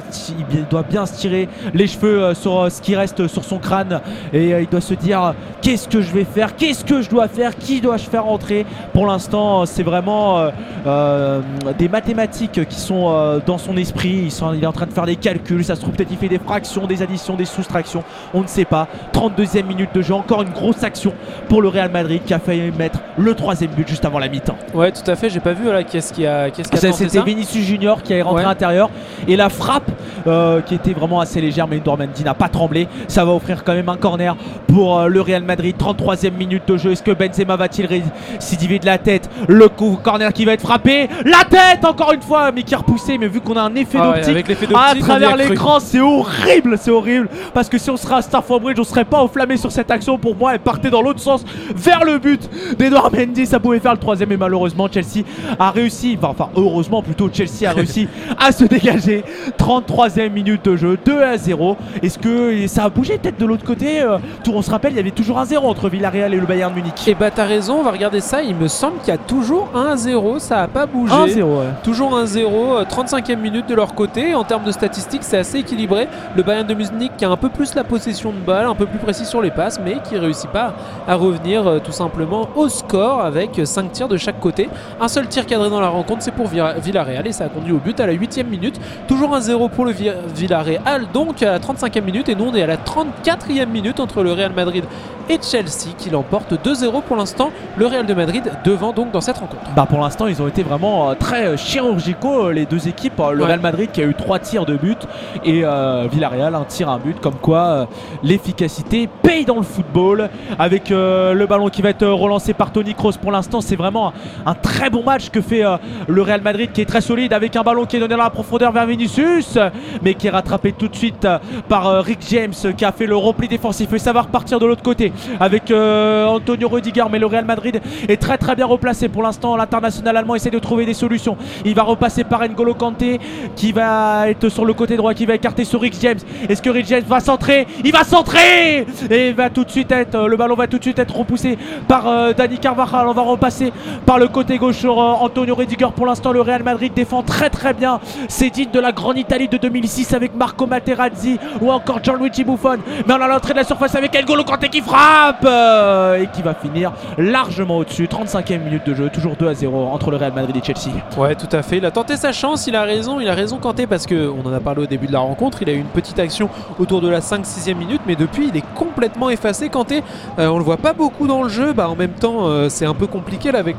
[0.53, 4.01] il doit bien se tirer les cheveux sur ce qui reste sur son crâne
[4.34, 5.31] et euh, il doit se dire euh,
[5.61, 8.65] qu'est-ce que je vais faire, qu'est-ce que je dois faire, qui dois-je faire entrer?
[8.93, 10.49] Pour l'instant, c'est vraiment euh,
[10.86, 11.41] euh,
[11.77, 14.29] des mathématiques qui sont euh, dans son esprit.
[14.55, 15.63] Il, est en train de faire des calculs.
[15.63, 18.03] Ça se trouve peut-être il fait des fractions, des additions, des soustractions.
[18.34, 18.88] On ne sait pas.
[19.13, 20.13] 32e minute de jeu.
[20.13, 21.13] Encore une grosse action
[21.47, 24.57] pour le Real Madrid qui a failli mettre le troisième but juste avant la mi-temps.
[24.73, 25.29] Ouais, tout à fait.
[25.29, 28.21] J'ai pas vu là qu'est-ce qui a, qu'est-ce qui a C'était Vinicius Junior qui est
[28.21, 28.45] rentré Ouais.
[28.45, 28.89] à l'intérieur.
[29.27, 29.91] Et la frappe
[30.25, 32.88] euh, qui était vraiment assez légère, mais Dormandi n'a pas tremblé.
[33.07, 34.22] Ça va offrir quand même un corner
[34.67, 35.76] pour euh, le Real Madrid.
[35.78, 36.91] 33e minute de jeu.
[36.91, 39.30] Est-ce que Benzema va-t-il récidiver de la tête?
[39.47, 41.09] Le coup corner qui va être frappé.
[41.26, 43.17] La tête encore une fois, mais qui a repoussé.
[43.17, 47.30] Mais vu qu'on a un effet Ah d'optique à travers l'écran, c'est horrible, c'est horrible.
[47.53, 50.17] Parce que si on serait à Stamford Bridge, on serait pas enflammé sur cette action.
[50.17, 51.43] Pour moi, elle partait dans l'autre sens,
[51.76, 53.45] vers le but d'Edouard Mendy.
[53.45, 55.26] Ça pouvait faire le troisième, et malheureusement, Chelsea
[55.59, 56.17] a réussi.
[56.17, 58.07] Enfin, enfin, heureusement plutôt, Chelsea a réussi
[58.39, 59.24] à se dégager.
[59.57, 61.78] 33e minute de jeu, 2 à 0.
[62.01, 64.17] Est-ce que ça a bougé peut-être de l'autre côté euh,
[64.53, 67.07] On se rappelle, il y avait toujours un 0 entre Villarreal et le Bayern Munich.
[67.07, 68.41] Et bah t'as raison, on va regarder ça.
[68.43, 71.13] Il me semble qu'il y a toujours 1-0, ça a pas bougé.
[71.13, 71.65] 1-0, ouais.
[71.83, 74.35] Toujours 1-0, euh, 35e minute de leur côté.
[74.35, 76.07] En termes de statistiques, c'est assez équilibré.
[76.35, 78.85] Le Bayern de Munich qui a un peu plus la possession de balle, un peu
[78.85, 80.73] plus précis sur les passes, mais qui réussit pas
[81.07, 84.69] à revenir euh, tout simplement au score avec 5 tirs de chaque côté.
[85.01, 87.77] Un seul tir cadré dans la rencontre, c'est pour Villarreal et ça a conduit au
[87.77, 88.79] but à la 8e minute.
[89.07, 92.29] Toujours 1-0 pour le Vi- Villarreal, donc à la 35e minute.
[92.29, 94.83] Et nous, on est à la 34e minute entre le Real Madrid
[95.30, 97.51] et Chelsea qui l'emporte 2-0 pour l'instant.
[97.78, 99.63] Le Real de Madrid devant donc dans cette rencontre.
[99.76, 103.19] Bah pour l'instant ils ont été vraiment euh, très euh, chirurgicaux euh, les deux équipes.
[103.19, 103.47] Euh, Le Ouais.
[103.49, 104.97] Real Madrid qui a eu trois tirs de but
[105.45, 107.86] et euh, Villarreal un tir un but comme quoi euh,
[108.24, 112.93] l'efficacité paye dans le football avec euh, le ballon qui va être relancé par Tony
[112.93, 114.13] Kroos pour l'instant c'est vraiment un,
[114.51, 115.63] un très bon match que fait
[116.07, 118.30] le Real Madrid qui est très solide avec un ballon qui est donné dans la
[118.30, 119.57] profondeur vers Vinicius
[120.01, 121.28] mais qui est rattrapé tout de suite
[121.69, 124.84] par Rick James qui a fait le repli défensif et ça va repartir de l'autre
[124.84, 129.24] côté avec euh, Antonio Rudiger mais le Real Madrid est très très bien replacé pour
[129.24, 129.55] l'instant.
[129.55, 131.38] L'international allemand essaie de trouver des solutions.
[131.66, 133.20] Il va repasser par N'Golo Kanté
[133.55, 136.20] qui va être sur le côté droit qui va écarter sur Rick James.
[136.49, 137.68] Est-ce que Rick James va centrer?
[137.84, 138.86] Il va centrer!
[139.09, 141.16] Et il va tout de suite être euh, le ballon va tout de suite être
[141.16, 141.57] repoussé
[141.88, 143.07] par euh, Dani Carvajal.
[143.07, 143.72] On va repasser
[144.05, 147.74] par le côté gauche sur Antonio Rudiger pour l'instant le Real Madrid défend très très
[147.74, 152.43] bien c'est digne de la grande Italie de 2006 avec Marco Materazzi ou encore Gianluigi
[152.43, 152.78] Buffon.
[153.07, 155.02] Mais on a l'entrée de la surface avec N'Golo Kanté qui frappe
[155.45, 159.87] euh, et qui va finir largement au-dessus 35e minute de jeu toujours 2 à 0
[159.87, 161.77] entre le Real Madrid et Chelsea Ouais, tout à fait.
[161.77, 164.47] Il a tenté sa chance, il a raison, il a raison Kanté parce que on
[164.47, 165.61] en a parlé au début de la rencontre.
[165.61, 166.49] Il a eu une petite action
[166.79, 169.69] autour de la 5-6e minute, mais depuis il est complètement effacé.
[169.69, 170.03] Kanté,
[170.39, 171.73] euh, on le voit pas beaucoup dans le jeu.
[171.73, 173.77] Bah, en même temps, euh, c'est un peu compliqué avec,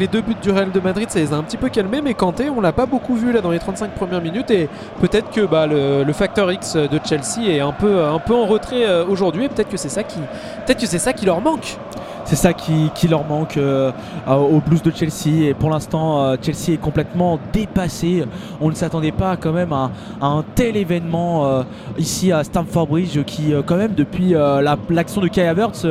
[0.00, 2.00] les deux buts du Real de Madrid, ça les a un petit peu calmés.
[2.02, 4.68] Mais Kanté, on l'a pas beaucoup vu là dans les 35 premières minutes et
[5.00, 8.84] peut-être que bah, le, facteur X de Chelsea est un peu, un peu en retrait
[8.84, 9.44] euh, aujourd'hui.
[9.44, 10.18] Et peut-être que c'est ça qui,
[10.64, 11.78] peut-être que c'est ça qui leur manque.
[12.26, 13.92] C'est ça qui, leur manque euh,
[14.26, 15.46] aux Blues de Chelsea.
[15.48, 18.24] Et pour l'instant, euh, Chelsea est complètement dépassé.
[18.60, 21.62] On ne s'attendait pas quand même à, un tel événement euh,
[21.98, 25.86] ici à Stamford Bridge qui, euh, quand même, depuis la- l'action de Kai Havertz,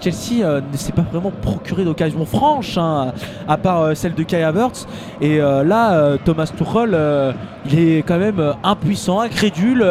[0.00, 3.12] Chelsea ne s'est pas vraiment procuré d'occasion franche, hein,
[3.48, 4.86] à part celle de Kai Havertz.
[5.20, 7.34] Et là, Thomas Tuchel,
[7.68, 9.84] il est quand même impuissant, incrédule.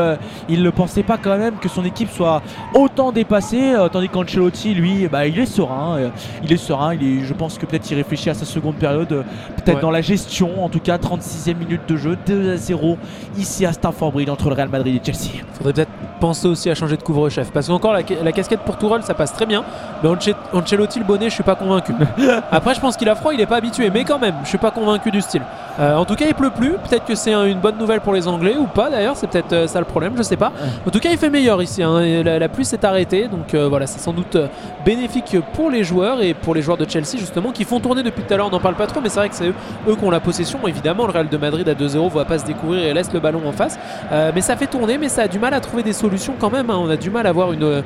[0.47, 2.41] il ne pensait pas quand même que son équipe soit
[2.73, 5.97] autant dépassée, tandis qu'Ancelotti, lui, bah, il est serein.
[5.97, 6.09] euh,
[6.43, 6.93] il est serein.
[6.93, 9.23] Il est, je pense que peut-être il réfléchit à sa seconde période, euh,
[9.57, 9.81] peut-être Ouais.
[9.81, 10.63] dans la gestion.
[10.63, 12.97] En tout cas, 36e minute de jeu, 2 à 0
[13.37, 15.43] ici à Stamford Bridge entre le Real Madrid et Chelsea.
[15.53, 17.51] Faudrait peut-être penser aussi à changer de couvre-chef.
[17.51, 19.63] Parce qu'encore la, la casquette pour Tourelle, ça passe très bien.
[20.03, 20.09] Mais
[20.53, 21.93] Ancelotti, le bonnet, je suis pas convaincu.
[22.51, 23.89] Après, je pense qu'il a froid, il est pas habitué.
[23.93, 25.41] Mais quand même, je suis pas convaincu du style.
[25.79, 26.71] Euh, en tout cas, il pleut plus.
[26.73, 29.15] Peut-être que c'est un- une bonne nouvelle pour les Anglais ou pas d'ailleurs.
[29.17, 30.51] C'est peut-être euh, ça le problème, je sais pas.
[30.87, 31.83] En tout cas, il fait meilleur ici.
[31.83, 31.99] hein.
[32.23, 33.27] La, la pluie s'est arrêtée.
[33.27, 34.37] Donc euh, voilà, c'est sans doute
[34.85, 38.23] bénéfique pour les joueurs et pour les joueurs de Chelsea justement qui font tourner depuis
[38.23, 38.47] tout à l'heure.
[38.47, 40.59] On n'en parle pas trop, mais c'est vrai que c'est eux, qui ont la possession.
[40.67, 43.41] Évidemment, le Real de Madrid à 2-0 va pas se découvrir et laisse le ballon
[43.47, 43.79] en face.
[44.11, 46.51] Euh, mais ça fait tourner, mais ça a du mal à trouver des solutions quand
[46.51, 46.69] même.
[46.69, 46.77] hein.
[46.77, 47.81] On a du mal à avoir une,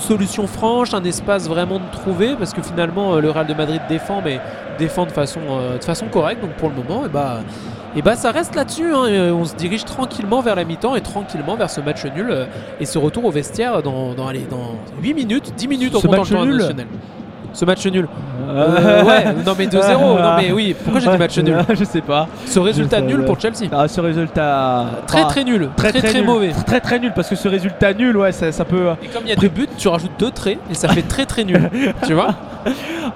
[0.00, 3.80] solution franche, un espace vraiment de trouver, parce que finalement euh, le Real de Madrid
[3.88, 4.40] défend, mais
[4.78, 6.42] défend de façon, euh, de façon correcte.
[6.42, 7.40] Donc pour le moment, et bah,
[7.96, 8.92] et bah ça reste là-dessus.
[8.92, 9.04] hein.
[9.06, 12.46] Euh, on se dirige tranquillement vers la mi-temps et tranquillement vers ce match nul euh,
[12.80, 16.06] et ce retour au vestiaire dans, dans, allez, dans 8 minutes, 10 minutes en Ce
[16.08, 16.58] match nul.
[17.52, 18.06] Ce match nul.
[18.48, 19.98] Euh, Euh, ouais, non mais 2-0.
[19.98, 22.28] non mais oui, pourquoi j'ai dit match nul Je sais pas.
[22.44, 23.68] Ce résultat nul pour Chelsea.
[23.72, 24.86] Ah, ce résultat.
[25.06, 26.24] Très ah, très nul, très très, nul.
[26.24, 26.50] mauvais.
[26.66, 28.88] Très très nul parce que ce résultat nul, ouais, ça, ça peut.
[29.02, 31.24] Et comme il y a deux buts, tu rajoutes deux traits et ça fait très
[31.24, 31.70] très nul.
[32.06, 32.34] tu vois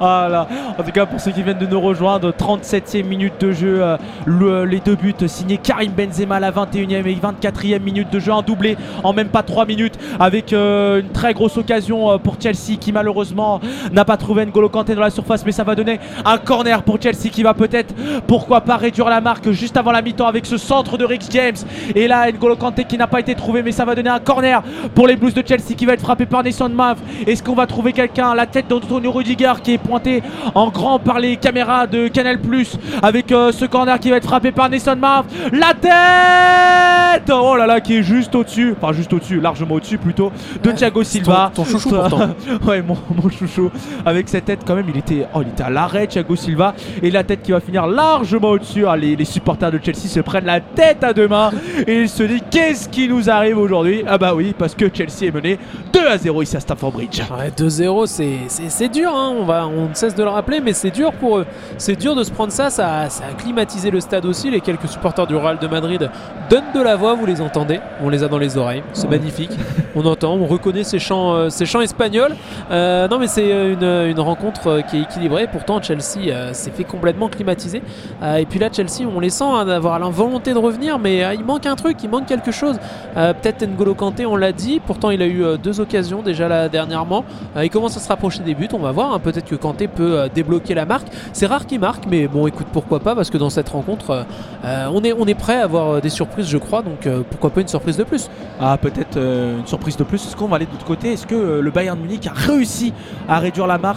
[0.01, 0.47] Ah là.
[0.79, 3.97] En tout cas, pour ceux qui viennent de nous rejoindre, 37e minute de jeu, euh,
[4.25, 8.33] le- les deux buts signés Karim Benzema à la 21e et 24e minute de jeu,
[8.33, 12.79] un doublé en même pas 3 minutes avec euh, une très grosse occasion pour Chelsea
[12.81, 13.61] qui malheureusement
[13.93, 17.01] n'a pas trouvé N'Golo Kanté dans la surface, mais ça va donner un corner pour
[17.01, 17.95] Chelsea qui va peut-être,
[18.27, 21.55] pourquoi pas, réduire la marque juste avant la mi-temps avec ce centre de Rick James.
[21.95, 24.65] Et là, N'Golo Kanté qui n'a pas été trouvé, mais ça va donner un corner
[24.97, 26.97] pour les Blues de Chelsea qui va être frappé par Nason Mount.
[27.25, 30.25] Est-ce qu'on va trouver quelqu'un La tête d'Antonio Rudiger qui est pointé
[30.57, 34.27] en grand par les caméras de Canal Plus avec euh, ce corner qui va être
[34.27, 35.25] frappé par Nason Mount.
[35.53, 40.33] La tête Oh là là, qui est juste au-dessus, enfin juste au-dessus, largement au-dessus plutôt,
[40.63, 41.53] de Thiago Silva.
[41.55, 42.31] ton chouchou pourtant.
[42.67, 43.71] ouais, mon, mon chouchou.
[44.05, 46.75] Avec cette tête, quand même, il était, oh, il était à l'arrêt, Thiago Silva.
[47.03, 48.85] Et la tête qui va finir largement au-dessus.
[48.87, 51.51] Ah, les, les supporters de Chelsea se prennent la tête à deux mains.
[51.87, 54.03] Et ils se disent Qu'est-ce qui nous arrive aujourd'hui?
[54.07, 55.59] Ah, bah oui, parce que Chelsea est mené
[55.93, 57.21] 2 à 0 ici à Stamford Bridge.
[57.39, 60.61] Ouais, 2-0, c'est- c'est c'est dur, hein, on, va, on ne cesse de le rappeler,
[60.61, 61.47] mais c'est dur pour eux.
[61.79, 64.51] C'est dur de se prendre ça, ça, ça a climatisé le stade aussi.
[64.51, 66.11] Les quelques supporters du Real de Madrid
[66.51, 69.51] donnent de la voix, vous les entendez, on les a dans les oreilles, c'est magnifique.
[69.99, 72.35] On entend, on reconnaît ces chants, euh, ces chants espagnols.
[72.71, 75.47] Euh, non, mais c'est une, une rencontre euh, qui est équilibrée.
[75.51, 77.83] Pourtant, Chelsea euh, s'est fait complètement climatiser.
[78.23, 81.35] Euh, et puis là, Chelsea, on les sent hein, d'avoir la volonté de revenir, mais
[81.35, 82.77] il manque un truc, il manque quelque chose.
[83.15, 84.81] Peut-être N'Golo Kanté, on l'a dit.
[84.85, 87.25] Pourtant, il a eu deux occasions déjà là dernièrement.
[87.63, 88.69] Il commence à se rapprocher des buts.
[88.73, 89.15] On va voir.
[89.15, 89.19] hein.
[89.19, 91.07] Peut-être que Kanté peut débloquer la marque.
[91.33, 94.27] C'est rare qu'il marque, mais bon, écoute, pourquoi pas Parce que dans cette rencontre,
[94.65, 96.83] on, est, on est prêt à avoir des surprises, je crois.
[96.83, 98.29] Donc pourquoi pas une surprise de plus
[98.61, 100.25] Ah, peut-être une surprise de plus.
[100.25, 101.13] Est-ce qu'on va aller de l'autre côté?
[101.13, 102.93] Est-ce que le Bayern Munich a réussi
[103.29, 103.96] à réduire la marque?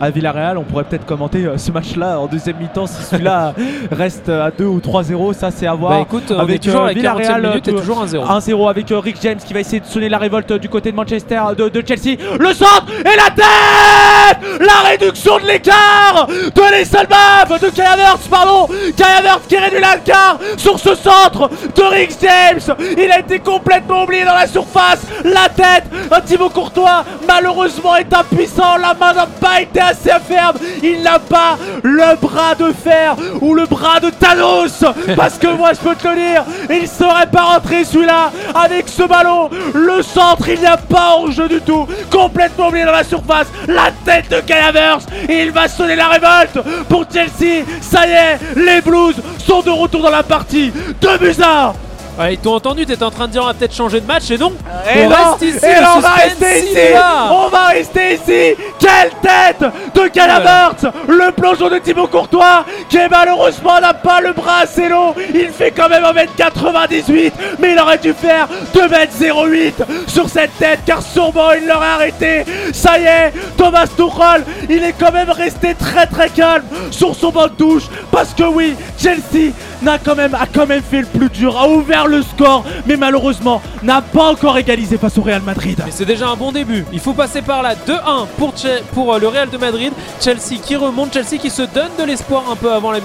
[0.00, 3.54] À Villarreal On pourrait peut-être commenter euh, ce match-là en deuxième mi-temps si celui-là
[3.90, 5.32] reste euh, à 2 ou 3-0.
[5.34, 5.92] Ça, c'est à voir.
[5.92, 8.40] Bah écoute, on avec, est toujours euh, à la 40e Villarreal, minute toujours 1-0.
[8.40, 11.40] 1-0 avec Rick James qui va essayer de sonner la révolte du côté de Manchester,
[11.56, 12.16] de, de Chelsea.
[12.38, 18.66] Le centre et la tête La réduction de l'écart de l'Essalbaf de Kai Havertz, pardon
[18.96, 22.76] Kai Havertz qui réduit l'écart sur ce centre de Rick James.
[22.96, 25.00] Il a été complètement oublié dans la surface.
[25.24, 28.76] La tête, un Thibaut Courtois, malheureusement est impuissant.
[28.80, 30.56] La main n'a pas été assez ferme.
[30.82, 34.84] Il n'a pas le bras de fer ou le bras de Thanos.
[35.16, 39.02] Parce que moi, je peux te le dire, il serait pas rentré celui-là avec ce
[39.02, 39.50] ballon.
[39.74, 41.86] Le centre, il n'y a pas en jeu du tout.
[42.10, 43.48] Complètement oublié dans la surface.
[43.68, 44.44] La tête de.
[45.28, 46.58] Et il va sonner la révolte
[46.88, 47.64] pour Chelsea.
[47.80, 50.72] Ça y est, les Blues sont de retour dans la partie.
[51.00, 51.72] Deux buts à
[52.30, 54.38] ils t'ont entendu, t'étais en train de dire on va peut-être changer de match et
[54.38, 54.52] non.
[54.94, 57.32] Et on non, reste ici, et on va rester ici là.
[57.32, 60.74] On va rester ici Quelle tête de Calavert
[61.08, 65.72] Le plongeon de Thibaut Courtois qui malheureusement n'a pas le bras assez long Il fait
[65.72, 69.72] quand même 1m98 mais il aurait dû faire 2m08
[70.06, 74.94] sur cette tête car sûrement il l'aurait arrêté Ça y est, Thomas Tuchel, il est
[74.98, 79.52] quand même resté très très calme sur son banc de touche parce que oui, Chelsea
[79.84, 82.96] n'a quand même, a quand même fait le plus dur, a ouvert le score mais
[82.96, 85.80] malheureusement n'a pas encore égalisé face au Real Madrid.
[85.84, 86.84] Mais c'est déjà un bon début.
[86.92, 87.74] Il faut passer par là.
[87.74, 88.26] 2-1
[88.94, 89.92] pour, euh, le Real de Madrid.
[90.20, 91.12] Chelsea qui remonte.
[91.12, 93.00] Chelsea qui se donne de l'espoir un peu avant la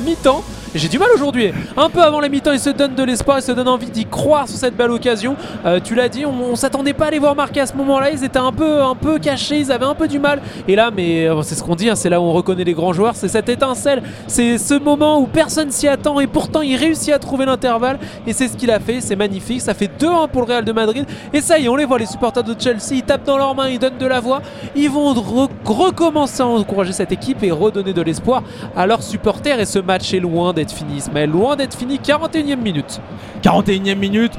[0.00, 0.44] mi-temps.
[0.72, 1.50] J'ai du mal aujourd'hui.
[1.76, 4.06] Un peu avant la mi-temps, il se donne de l'espoir, il se donne envie d'y
[4.06, 5.34] croire sur cette belle occasion.
[5.66, 8.10] Euh, tu l'as dit, on, on s'attendait pas à les voir marquer à ce moment-là.
[8.12, 10.40] Ils étaient un peu, un peu cachés, ils avaient un peu du mal.
[10.68, 12.72] Et là, mais euh, c'est ce qu'on dit, hein, c'est là où on reconnaît les
[12.72, 16.76] grands joueurs, c'est cette étincelle, c'est ce moment où personne s'y attend et pourtant il
[16.76, 17.98] réussit à trouver l'intervalle.
[18.28, 19.60] Et c'est ce qu'il a fait, c'est magnifique.
[19.62, 21.04] Ça fait 2-1 pour le Real de Madrid.
[21.32, 23.56] Et ça y est, on les voit, les supporters de Chelsea, ils tapent dans leurs
[23.56, 24.40] mains, ils donnent de la voix.
[24.76, 28.44] Ils vont re- recommencer à encourager cette équipe et redonner de l'espoir
[28.76, 29.58] à leurs supporters.
[29.58, 31.98] Et ce match est loin d'être fini, Ismaël, loin d'être fini.
[31.98, 33.00] 41 e minute.
[33.42, 34.32] 41e minute,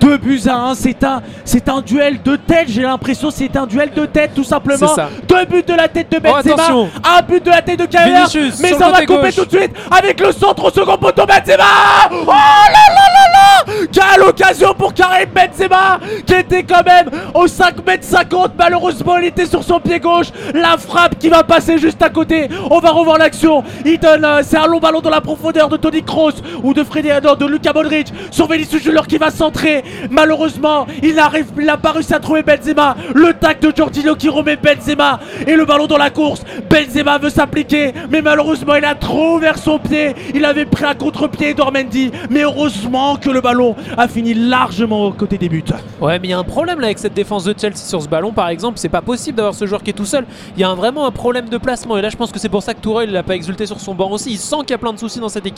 [0.00, 3.66] 2 buts à 1, c'est un, c'est un duel de tête, j'ai l'impression c'est un
[3.66, 4.88] duel de tête tout simplement.
[4.88, 5.10] Ça.
[5.28, 6.88] Deux buts de la tête de Benzema, attention.
[7.04, 9.36] un but de la tête de Vinicius, mais ça va couper gauche.
[9.36, 11.64] tout de suite avec le centre au second poteau Benzema
[12.10, 12.34] Oh là
[12.88, 17.98] là là là Quelle occasion pour Karim Benzema qui était quand même au 5 m
[18.00, 22.08] 50 malheureusement il était sur son pied gauche la frappe qui va passer juste à
[22.08, 25.65] côté on va revoir l'action il donne euh, c'est un long ballon dans la profondeur
[25.68, 29.30] de Tony Kroos ou de Freddy non, de Luca Modric sur Vinicius Junior qui va
[29.30, 34.56] centrer malheureusement il n'a pas réussi à trouver Benzema le tac de Jorginho qui remet
[34.56, 39.36] Benzema et le ballon dans la course Benzema veut s'appliquer mais malheureusement il a trop
[39.36, 44.08] ouvert son pied il avait pris un contre-pied d'Ormendi mais heureusement que le ballon a
[44.08, 45.64] fini largement aux côtés des buts.
[46.00, 48.08] Ouais, mais il y a un problème là avec cette défense de Chelsea sur ce
[48.08, 48.78] ballon, par exemple.
[48.78, 50.26] C'est pas possible d'avoir ce joueur qui est tout seul.
[50.56, 51.96] Il y a vraiment un problème de placement.
[51.96, 53.80] Et là, je pense que c'est pour ça que Tourelle il a pas exulté sur
[53.80, 54.30] son banc aussi.
[54.30, 55.55] Il sent qu'il y a plein de soucis dans cette équipe.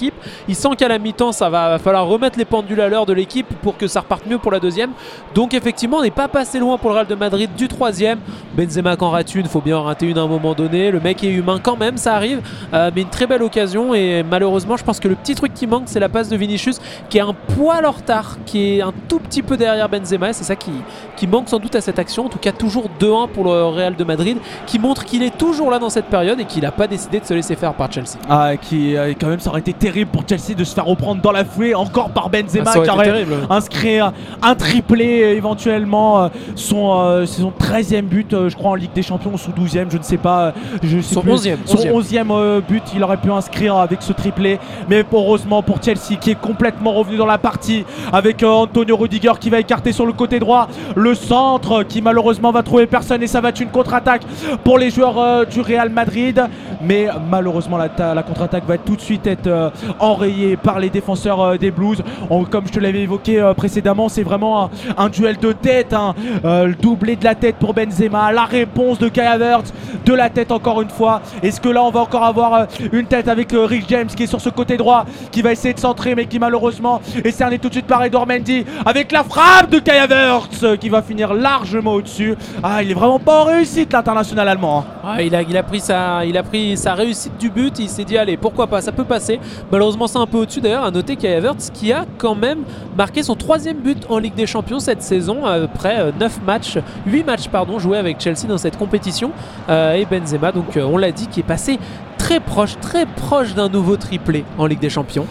[0.49, 3.47] Il sent qu'à la mi-temps, ça va, falloir remettre les pendules à l'heure de l'équipe
[3.63, 4.91] pour que ça reparte mieux pour la deuxième.
[5.35, 8.19] Donc, effectivement, on n'est pas passé loin pour le Real de Madrid du troisième.
[8.57, 10.91] Benzema qu'en rate une, faut bien en rater une à un moment donné.
[10.91, 12.41] Le mec est humain quand même, ça arrive.
[12.73, 13.95] Euh, mais une très belle occasion.
[13.95, 16.81] Et malheureusement, je pense que le petit truc qui manque, c'est la passe de Vinicius
[17.09, 20.33] qui est un poil en retard, qui est un tout petit peu derrière Benzema.
[20.33, 20.73] C'est ça qui,
[21.17, 22.27] qui manque sans doute à cette action.
[22.27, 25.71] En tout cas, toujours 2-1 pour le Real de Madrid, qui montre qu'il est toujours
[25.71, 28.19] là dans cette période et qu'il n'a pas décidé de se laisser faire par Chelsea.
[28.29, 29.73] Ah, qui euh, quand même, ça aurait été
[30.11, 33.05] pour Chelsea de se faire reprendre dans la foulée, encore par Benzema Ah, qui aurait
[33.05, 33.35] terrible.
[33.51, 36.23] inscrit un, triplé euh, éventuellement.
[36.25, 39.39] euh, son, euh, c'est son 13e but, euh, je crois, en Ligue des Champions, ou
[39.39, 40.53] son 12e, je ne sais pas.
[40.83, 41.33] Je sais Son plus.
[41.33, 41.93] 11e, Son 11e.
[41.93, 44.59] 11e euh, but, il aurait pu inscrire avec ce triplé.
[44.89, 49.51] Mais heureusement pour Chelsea qui est complètement revenu dans la partie avec Antonio Rudiger qui
[49.51, 50.69] va écarter sur le côté droit.
[50.97, 54.23] Le centre qui malheureusement va trouver personne et ça va être une contre-attaque
[54.65, 56.45] pour les joueurs du Real Madrid.
[56.83, 61.71] Mais malheureusement la contre-attaque va tout de suite être enrayée par les défenseurs euh, des
[61.71, 62.03] Blues.
[62.51, 65.93] Comme je te l'avais évoqué euh, précédemment, c'est vraiment un, duel de tête.
[65.93, 66.15] hein.
[66.45, 68.33] Euh, le doublé de la tête pour Benzema.
[68.33, 69.73] La réponse de Kai Havertz
[70.05, 71.21] de la tête encore une fois.
[71.43, 74.41] Est-ce que là on va encore avoir une tête avec Rick James qui est sur
[74.41, 77.75] ce côté droit qui va essayer de centrer mais qui malheureusement est cerné tout de
[77.75, 82.35] suite par Edouard Mendy avec la frappe de Kai Havertz qui va finir largement au-dessus.
[82.63, 84.85] Ah il est vraiment pas en réussite l'international allemand.
[85.05, 85.17] hein.
[85.17, 87.89] Ouais, il, a, il, a pris sa, il a pris sa réussite du but, il
[87.89, 89.41] s'est dit allez pourquoi pas, ça peut passer.
[89.71, 92.61] Malheureusement c'est un peu au-dessus d'ailleurs, à noter qu'il y a qui a quand même
[92.97, 97.49] marqué son troisième but en Ligue des Champions cette saison après 9 matchs, 8 matchs
[97.49, 99.33] pardon, joués avec Chelsea dans cette compétition.
[99.69, 101.79] Euh, et Benzema, donc euh, on l'a dit, qui est passé
[102.17, 105.27] très proche, très proche d'un nouveau triplé en Ligue des Champions.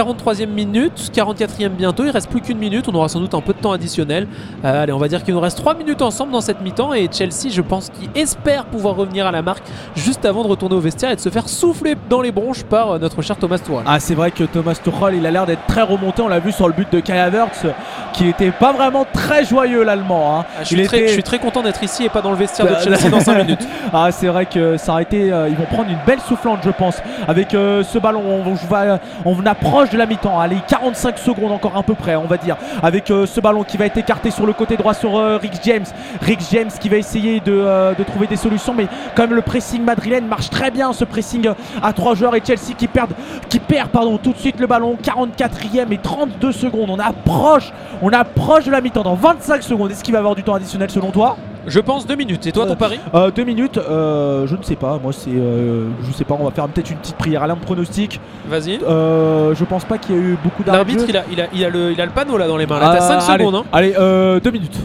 [0.00, 3.54] 43e minute, 44e bientôt, il reste plus qu'une minute, on aura sans doute un peu
[3.54, 4.26] de temps additionnel.
[4.62, 7.08] Euh, allez, on va dire qu'il nous reste 3 minutes ensemble dans cette mi-temps et
[7.10, 9.62] Chelsea, je pense qu'il espère pouvoir revenir à la marque
[9.94, 12.90] juste avant de retourner au vestiaire et de se faire souffler dans les bronches par
[12.92, 13.84] euh, notre cher Thomas Tuchel.
[13.86, 16.52] Ah c'est vrai que Thomas Tuchel il a l'air d'être très remonté, on l'a vu
[16.52, 17.64] sur le but de Kai Havertz
[18.12, 20.40] qui n'était pas vraiment très joyeux l'allemand.
[20.40, 20.44] hein.
[20.58, 22.30] Ah, je, Il suis très, était- je suis très content d'être ici et pas dans
[22.32, 23.66] le vestiaire de Bah, Chelsea dans 5 minutes.
[23.94, 25.32] Ah, c'est vrai que ça a été.
[25.32, 26.96] euh, ils vont prendre une belle soufflante, je pense,
[27.28, 28.22] avec euh, ce ballon.
[28.26, 30.38] On, on va, on approche de la mi-temps.
[30.38, 33.76] Allez, 45 secondes encore à peu près, on va dire, avec euh, ce ballon qui
[33.76, 35.84] va être écarté sur le côté droit sur euh, Rick James.
[36.22, 39.42] Rick James qui va essayer de, euh, de trouver des solutions, mais quand même le
[39.42, 40.92] pressing madrilène marche très bien.
[40.92, 41.48] Ce pressing
[41.82, 43.14] à trois joueurs et Chelsea qui perdent,
[43.48, 43.90] qui perd
[44.22, 44.96] tout de suite le ballon.
[45.02, 46.90] 44e et 32 secondes.
[46.90, 47.72] On approche,
[48.02, 49.90] on approche de la mi-temps dans 25 secondes.
[49.90, 51.36] Est-ce qu'il va avoir du temps additionnel selon toi?
[51.66, 52.46] Je pense 2 minutes.
[52.46, 54.98] Et toi, ton pari Euh, deux minutes, euh, je ne sais pas.
[55.02, 55.30] Moi, c'est.
[55.30, 58.20] euh, je sais pas, on va faire peut-être une petite prière à l'âme pronostic.
[58.48, 58.78] Vas-y.
[58.88, 61.46] Euh, je pense pas qu'il y a eu beaucoup de L'arbitre, il a, il, a,
[61.52, 62.78] il, a le, il a le panneau là dans les mains.
[62.78, 63.54] Là, Euh, t'as 5 allez, secondes.
[63.56, 63.64] Hein.
[63.72, 64.78] Allez, euh, deux minutes.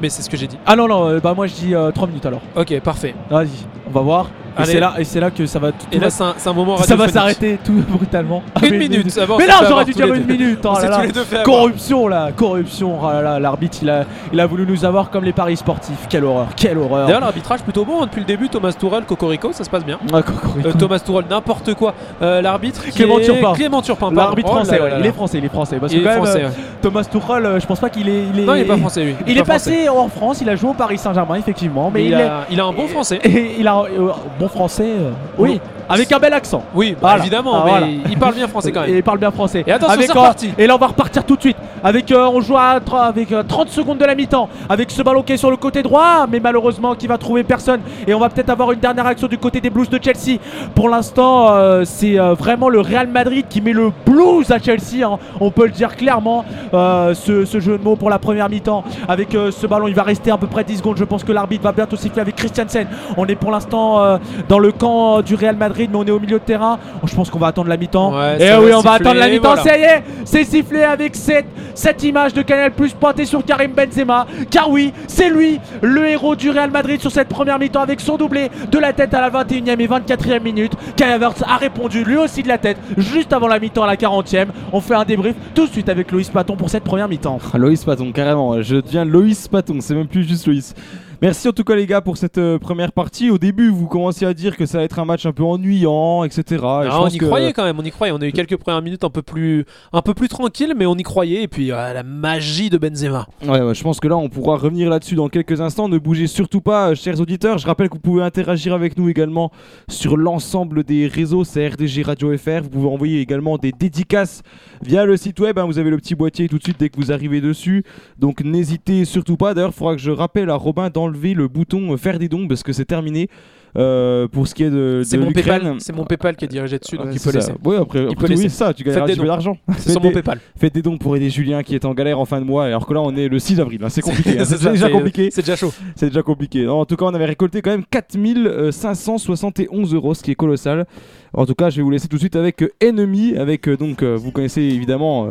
[0.00, 0.58] Mais c'est ce que j'ai dit.
[0.66, 2.40] Ah non, non, euh, bah moi je dis euh, trois minutes alors.
[2.56, 3.14] Ok, parfait.
[3.30, 3.48] Vas-y,
[3.88, 4.26] on va voir.
[4.58, 4.72] Et Allez.
[4.72, 5.70] c'est là, et c'est là que ça va.
[5.70, 7.12] Tout Et là, c'est un, c'est un moment ça va radiophonique.
[7.14, 8.42] s'arrêter tout brutalement.
[8.56, 9.08] Ah, Une mais- minute.
[9.10, 10.32] ça va, on Mais s'est non, fait j'aurais avoir dû tous dire les une deux.
[10.36, 10.58] minute.
[10.64, 10.96] oh On là s'est là.
[10.96, 11.44] tous les deux fait avoir.
[11.56, 12.98] Corruption là, corruption.
[13.00, 16.06] Oh là là, l'arbitre il a, il a voulu nous avoir comme les paris sportifs.
[16.08, 17.06] Quelle horreur, quelle horreur.
[17.06, 18.48] D'ailleurs, l'arbitrage plutôt bon hein, depuis le début.
[18.48, 19.98] Thomas Tourelle, Cocorico, ça se passe bien.
[20.12, 20.16] Ah.
[20.18, 21.94] Euh, Thomas Tourelle, n'importe quoi.
[22.20, 22.84] Euh, L'arbitre.
[22.86, 23.52] qui Clément est- Turpin.
[23.52, 24.16] Clément Turpin, pardon.
[24.20, 25.08] L'arbitre Oh là français, là ouais, là il là.
[25.08, 25.76] est français, il est français.
[25.78, 26.42] Parce Il que est quand même, français.
[26.44, 26.54] euh, ouais.
[26.82, 28.44] Thomas Tuchel, euh, je pense pas qu'il est, il est.
[28.44, 29.14] Non, il est pas français lui.
[29.28, 29.69] Il est pas français.
[29.70, 32.40] Passé en France, il a joué au Paris Saint-Germain effectivement, mais il, il, est- a,
[32.50, 33.18] il a un bon français.
[33.24, 35.60] et il a un euh, bon français, euh, oui, Oui.
[35.88, 36.62] avec un bel accent.
[36.74, 37.18] Oui, bah, Voilà.
[37.22, 37.86] évidemment, Ah, mais voilà.
[38.10, 38.96] il parle bien français quand Et même.
[38.96, 39.64] il parle bien français.
[39.66, 40.50] Et attention, avec c'est euh, reparti.
[40.58, 41.56] Et là, on va repartir tout de suite.
[41.82, 44.48] Avec, euh, on joue à avec euh, 30 secondes de la mi-temps.
[44.68, 47.80] Avec ce ballon qui est sur le côté droit, mais malheureusement qui va trouver personne.
[48.06, 50.38] Et on va peut-être avoir une dernière action du côté des Blues de Chelsea.
[50.74, 51.48] Pour l'instant,
[51.84, 55.04] c'est vraiment le Real Madrid qui met le blues à Chelsea.
[55.06, 55.18] hein.
[55.40, 56.44] On peut le dire clairement.
[56.72, 58.84] Ce, ce jeu de mots pour la première mi-temps.
[59.08, 60.96] Avec euh, ce ballon, il va rester à peu près 10 secondes.
[60.96, 62.86] Je pense que l'arbitre va bientôt siffler Christiansen.
[63.16, 64.18] On est pour l'instant euh,
[64.48, 66.78] dans le camp euh, du Real Madrid, mais on est au milieu de terrain.
[67.04, 68.12] Je pense qu'on va attendre la mi-temps.
[68.16, 69.54] Ouais, Et ça oui, on va attendre la mi-temps.
[69.54, 69.62] voilà.
[69.62, 73.72] Ça y est, c'est sifflé avec cette, cette image de Canal Plus pointée sur Karim
[73.72, 74.26] Benzema.
[74.50, 78.16] Car oui, c'est lui, le héros du Real Madrid sur cette première mi-temps avec son
[78.16, 80.72] doublé de la tête à la 21e et 24e minute.
[80.96, 83.96] Kai Havertz a répondu lui aussi de la tête juste avant la mi-temps à la
[83.96, 84.46] 40e.
[84.72, 87.38] On fait un débrief tout de suite avec Loïs Paton pour cette première mi-temps.
[87.52, 88.60] Ah, Loïs Paton, carrément.
[88.62, 90.74] Je deviens Loïs Paton, c'est même plus juste Loïs.
[91.22, 93.28] Merci en tout cas les gars pour cette euh, première partie.
[93.28, 96.24] Au début, vous commenciez à dire que ça va être un match un peu ennuyant,
[96.24, 96.42] etc.
[96.48, 98.10] Et je Ah, on pense y que- croyait quand même, on y croyait.
[98.12, 100.94] On a eu quelques premières minutes un peu plus, un peu plus tranquilles, mais on
[100.96, 101.42] y croyait.
[101.42, 103.26] Et puis y a la magie de Benzema.
[103.46, 105.90] Ouais, ouais, je pense que là, on pourra revenir là-dessus dans quelques instants.
[105.90, 107.58] Ne bougez surtout pas, euh, chers auditeurs.
[107.58, 109.52] Je rappelle que vous pouvez interagir avec nous également
[109.88, 112.62] sur l'ensemble des réseaux, c'est RDG Radio FR.
[112.62, 114.42] Vous pouvez envoyer également des dédicaces
[114.80, 115.58] via le site web.
[115.58, 115.66] hein.
[115.66, 117.84] Vous avez le petit boîtier tout de suite dès que vous arrivez dessus.
[118.18, 119.52] Donc n'hésitez surtout pas.
[119.52, 122.46] D'ailleurs, il faudra que je rappelle à Robin d'enlever le bouton euh, faire des dons
[122.48, 123.28] parce que c'est terminé.
[123.76, 125.30] Euh, pour ce qui est de, C'est mon.
[125.30, 127.38] PayPal, c'est mon PayPal qui est dirigé dessus, donc Ouais, il peut ça.
[127.38, 127.52] laisser.
[127.64, 129.56] Ouais, après, après peut oui, ça, tu gagneras un peu d'argent.
[129.78, 130.40] C'est sur Faites mon des- PayPal.
[130.58, 132.84] Faites des dons pour aider Julien qui est en galère en fin de mois, alors
[132.84, 133.88] que là on est le 6 avril, hein.
[133.88, 134.44] c'est compliqué, hein.
[134.44, 135.28] C'est déjà compliqué.
[135.30, 135.72] C'est déjà chaud.
[135.94, 136.64] C'est déjà compliqué.
[136.64, 140.84] Non, en tout cas, on avait récolté quand même 4571 euros, ce qui est colossal.
[141.32, 144.02] En tout cas, je vais vous laisser tout de suite avec euh, Enemy, avec donc,
[144.02, 145.30] euh, vous connaissez évidemment euh,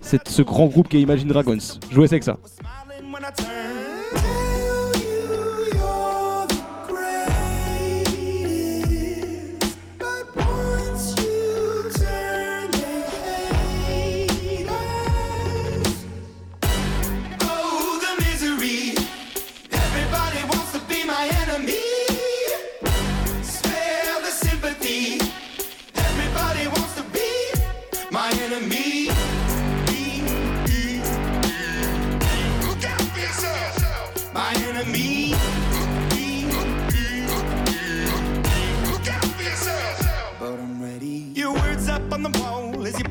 [0.00, 1.56] cette- ce grand groupe qui est Imagine Dragons.
[1.92, 2.36] Jouez avec ça.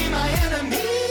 [0.00, 1.09] be my enemy.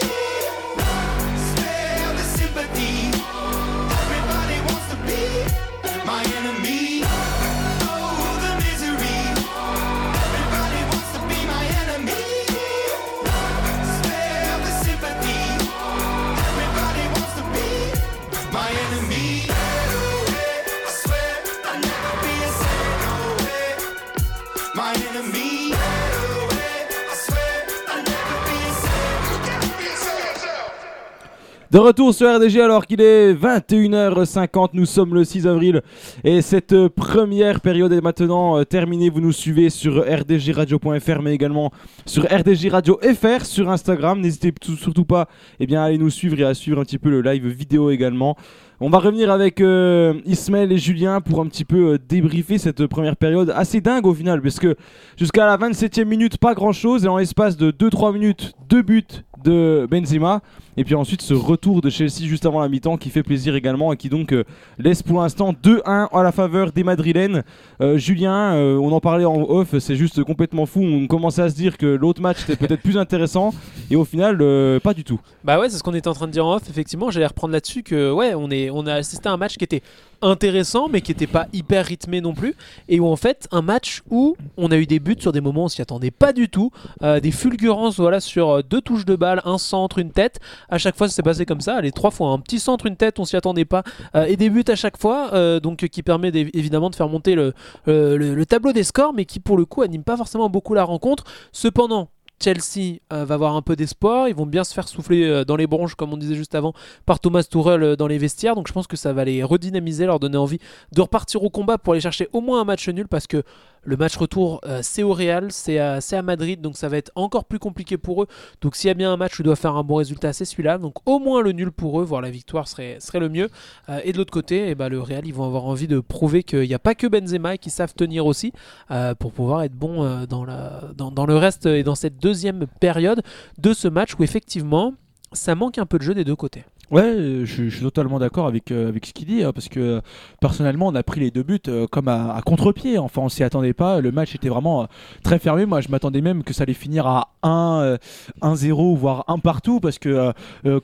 [31.72, 35.84] De retour sur RDG alors qu'il est 21h50, nous sommes le 6 avril
[36.24, 39.12] et cette première période est maintenant euh, terminée.
[39.12, 41.72] Vous nous suivez sur rdgradio.fr mais également
[42.08, 44.20] sur RDG Radio FR sur Instagram.
[44.20, 45.28] N'hésitez tout- surtout pas
[45.60, 47.92] eh bien, à aller nous suivre et à suivre un petit peu le live vidéo
[47.92, 48.36] également.
[48.82, 52.88] On va revenir avec euh, Ismaël et Julien pour un petit peu euh, débriefer cette
[52.88, 54.76] première période assez dingue au final parce que
[55.18, 59.04] jusqu'à la 27e minute pas grand chose et en l'espace de 2-3 minutes deux buts
[59.44, 60.42] de Benzema
[60.80, 63.92] et puis ensuite ce retour de Chelsea juste avant la mi-temps qui fait plaisir également
[63.92, 64.46] et qui donc euh,
[64.78, 67.44] laisse pour l'instant 2-1 à la faveur des Madrilènes.
[67.82, 70.82] Euh, Julien, euh, on en parlait en off, c'est juste complètement fou.
[70.82, 73.54] On commençait à se dire que l'autre match était peut-être plus intéressant
[73.92, 74.38] et au final
[74.82, 75.20] pas du tout.
[75.44, 76.64] Bah ouais, c'est ce qu'on était en train de dire en off.
[76.70, 79.66] Effectivement, j'allais reprendre là-dessus que ouais, on est, on a assisté à un match qui
[79.66, 79.82] était
[80.22, 82.56] intéressant, mais qui était pas hyper rythmé non plus,
[82.88, 85.64] et où en fait un match où on a eu des buts sur des moments
[85.64, 86.72] où on s'y attendait pas du tout,
[87.04, 90.40] euh, des fulgurances voilà sur euh, deux touches de balle, un centre, une tête.
[90.70, 91.82] À chaque fois, ça s'est passé comme ça.
[91.82, 93.84] Les trois fois, un petit centre, une tête, on s'y attendait pas,
[94.16, 98.44] euh, et des buts à chaque fois, donc qui permet évidemment de faire monter le
[98.46, 101.24] tableau des scores, mais qui pour le coup anime pas forcément beaucoup la rencontre.
[101.52, 102.10] Cependant.
[102.42, 105.56] Chelsea euh, va avoir un peu d'espoir, ils vont bien se faire souffler euh, dans
[105.56, 106.74] les bronches comme on disait juste avant
[107.06, 110.06] par Thomas Tuchel euh, dans les vestiaires, donc je pense que ça va les redynamiser,
[110.06, 110.60] leur donner envie
[110.94, 113.44] de repartir au combat pour aller chercher au moins un match nul parce que
[113.84, 117.46] Le match retour, euh, c'est au Real, c'est à, Madrid, donc ça va être encore
[117.46, 118.28] plus compliqué pour eux.
[118.62, 120.46] Donc s'il y a bien un match où ils doivent faire un bon résultat, c'est
[120.46, 120.78] celui-là.
[120.78, 123.50] Donc au moins le nul pour eux, voire la victoire serait, le mieux.
[123.90, 126.44] Euh, et de l'autre côté, eh ben, le Real, ils vont avoir envie de prouver
[126.44, 128.54] qu'il n'y a pas que Benzema et qu'ils savent tenir aussi
[128.92, 133.22] euh, pour pouvoir être bon dans le reste et dans cette deuxième période
[133.58, 134.94] de ce match où effectivement
[135.32, 136.64] ça manque un peu de jeu des deux côtés.
[136.92, 139.70] Ouais, euh, je, je suis totalement d'accord avec, euh, avec ce qu'il dit, hein, parce
[139.70, 140.02] que
[140.42, 142.98] personnellement, on a pris les deux buts euh, comme à, à contre-pied.
[142.98, 144.02] Enfin, on s'y attendait pas.
[144.02, 144.86] Le match était vraiment euh,
[145.24, 145.68] très fermé.
[145.68, 147.98] Moi, je m'attendais même que ça allait finir à 1, euh,
[148.42, 150.34] 1-0, voire 1 partout, parce que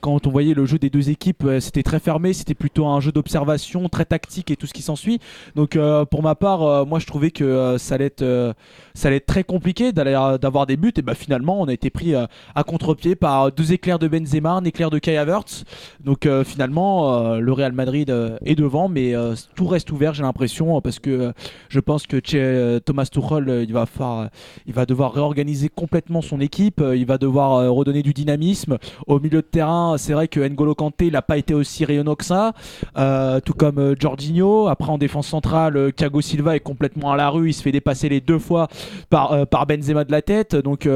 [0.00, 2.32] quand on voyait le jeu des deux équipes, c'était très fermé.
[2.32, 5.18] C'était plutôt un jeu d'observation, très tactique et tout ce qui s'ensuit.
[5.54, 5.78] Donc,
[6.10, 8.54] pour ma part, moi, je trouvais que ça, allait être,
[8.94, 10.92] ça allait être très compliqué d'avoir des buts.
[10.96, 14.64] Et bah, finalement, on a été pris à contre-pied par deux éclairs de Benzema, un
[14.64, 15.64] éclair de Kai Havertz.
[16.04, 19.14] Donc euh, finalement, euh, le Real Madrid euh, est devant, mais
[19.54, 21.32] tout reste ouvert, j'ai l'impression, parce que
[21.68, 24.28] je pense que Che- euh, Thomas Tuchel, il va faire,
[24.66, 26.82] il va devoir réorganiser complètement son équipe.
[26.94, 29.96] il va devoir redonner du dynamisme au milieu de terrain.
[29.98, 32.52] C'est vrai que N'Golo Kanté, n'a pas été aussi rayonnant que ça,
[33.44, 34.68] tout comme Jorginho.
[34.68, 37.50] Après en défense centrale, Thiago Silva est complètement à la rue.
[37.50, 38.68] Il se fait dépasser les deux fois
[39.10, 40.56] par Benzema de la tête.
[40.56, 40.88] Donc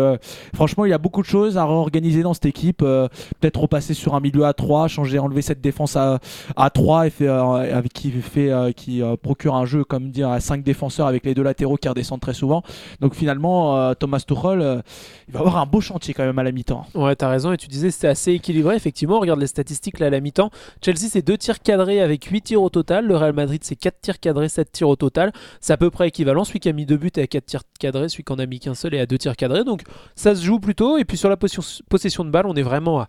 [0.55, 2.78] franchement, il y a beaucoup de choses à réorganiser dans cette équipe.
[2.78, 6.18] Peut-être repasser sur un milieu à 3, changer, enlever cette défense à,
[6.56, 10.10] à 3 et fait, euh, avec qui fait euh, qui euh, procure un jeu comme
[10.10, 12.62] dire à 5 défenseurs avec les deux latéraux qui redescendent très souvent.
[13.00, 14.82] Donc finalement, Thomas Tuchel,
[15.28, 16.86] il va avoir un beau chantier quand même à la mi-temps.
[16.94, 18.76] Ouais, t'as raison, et tu disais c'était assez équilibré.
[18.76, 20.50] Effectivement, regarde les statistiques là à la mi-temps.
[20.84, 23.06] Chelsea, c'est 2 tirs cadrés avec 8 tirs au total.
[23.06, 25.32] Le Real Madrid, c'est 4 tirs cadrés, 7 tirs au total.
[25.60, 26.44] C'est à peu près équivalent.
[26.44, 28.46] Celui qui a mis 2 buts est à 4 tirs cadrés, celui qui en a
[28.46, 29.64] mis qu'un seul est à 2 tirs cadrés.
[29.64, 29.82] Donc
[30.14, 30.98] ça se joue plutôt.
[30.98, 33.08] Et puis sur la possession, possession de balle, on est vraiment à.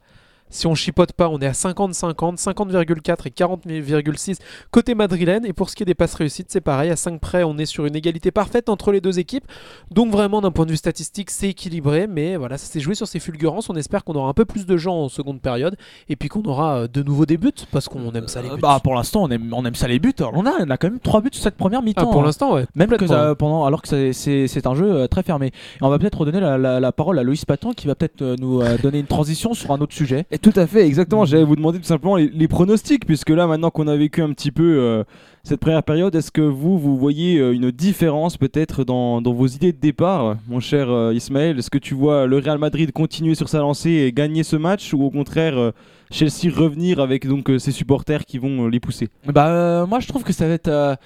[0.51, 4.37] Si on chipote pas, on est à 50-50, 50,4 et 40,6
[4.69, 5.45] côté madrilène.
[5.45, 6.89] Et pour ce qui est des passes réussites, c'est pareil.
[6.91, 9.45] À 5 près, on est sur une égalité parfaite entre les deux équipes.
[9.91, 12.05] Donc vraiment, d'un point de vue statistique, c'est équilibré.
[12.07, 13.69] Mais voilà, ça s'est joué sur ces fulgurances.
[13.69, 15.75] On espère qu'on aura un peu plus de gens en seconde période.
[16.09, 17.51] Et puis qu'on aura euh, de nouveau des buts.
[17.71, 18.61] Parce qu'on aime ça les Euh, buts.
[18.61, 20.13] bah, pour l'instant, on aime, on aime ça les buts.
[20.19, 22.11] Alors, on, a, on a quand même 3 buts sur cette première Ah, mi-temps.
[22.11, 22.25] pour hein.
[22.25, 22.65] l'instant, ouais.
[22.75, 25.47] Même que ça- pendant, alors que c'est- un jeu euh, très fermé.
[25.47, 25.51] Et
[25.83, 28.35] on va peut-être redonner la, la- la parole à Loïs Patan qui va peut-être euh,
[28.39, 30.25] nous euh, donner une transition sur un autre sujet.
[30.29, 31.25] Et tout à fait, exactement.
[31.25, 34.51] J'allais vous demander tout simplement les, pronostics, puisque là, maintenant qu'on a vécu un petit
[34.51, 35.03] peu euh,
[35.43, 39.71] cette première période, est-ce que vous, vous voyez euh, une différence peut-être dans, vos idées
[39.71, 41.59] de départ, mon cher euh, Ismaël?
[41.59, 44.93] Est-ce que tu vois le Real Madrid continuer sur sa lancée et gagner ce match,
[44.93, 45.71] ou au contraire
[46.11, 49.09] Chelsea revenir avec donc ses supporters qui vont les pousser?
[49.25, 50.97] Bah, moi, je trouve que ça va être.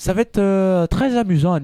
[0.00, 1.56] Ça va être euh, très amusant à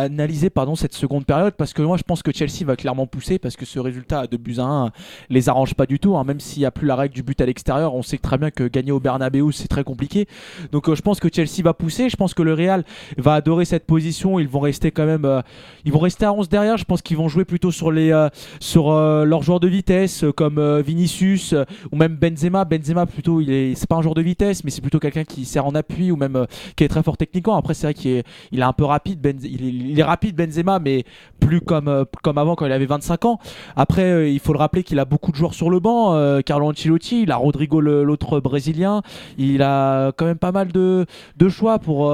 [0.00, 3.06] analyser, à pardon, cette seconde période parce que moi je pense que Chelsea va clairement
[3.06, 4.92] pousser parce que ce résultat de buts à 1
[5.30, 6.14] les arrange pas du tout.
[6.14, 6.24] hein.
[6.24, 8.50] même s'il n'y a plus la règle du but à l'extérieur, on sait très bien
[8.50, 10.26] que gagner au Bernabeu c'est très compliqué.
[10.72, 12.10] Donc euh, je pense que Chelsea va pousser.
[12.10, 12.84] Je pense que le Real
[13.16, 14.38] va adorer cette position.
[14.38, 15.40] Ils vont rester quand même, euh,
[15.86, 16.76] ils vont rester à 11 derrière.
[16.76, 18.28] Je pense qu'ils vont jouer plutôt sur les, euh,
[18.60, 21.54] sur euh, leurs joueurs de vitesse comme Vinicius
[21.90, 22.66] ou même Benzema.
[22.66, 25.46] Benzema plutôt, il est, c'est pas un joueur de vitesse, mais c'est plutôt quelqu'un qui
[25.46, 26.46] sert en appui ou même
[26.76, 27.56] qui est très fort techniquement.
[27.74, 29.20] C'est vrai qu'il est, il est un peu rapide.
[29.20, 31.04] Benz- il, est, rapide Benzema, mais
[31.40, 33.38] plus comme, euh, comme avant quand il avait 25 ans.
[33.76, 36.14] Après, euh, il faut le rappeler qu'il a beaucoup de joueurs sur le banc.
[36.14, 39.02] euh, Carlo Ancelotti, il a Rodrigo, l'autre brésilien.
[39.38, 41.06] Il a quand même pas mal de,
[41.36, 42.12] de choix pour,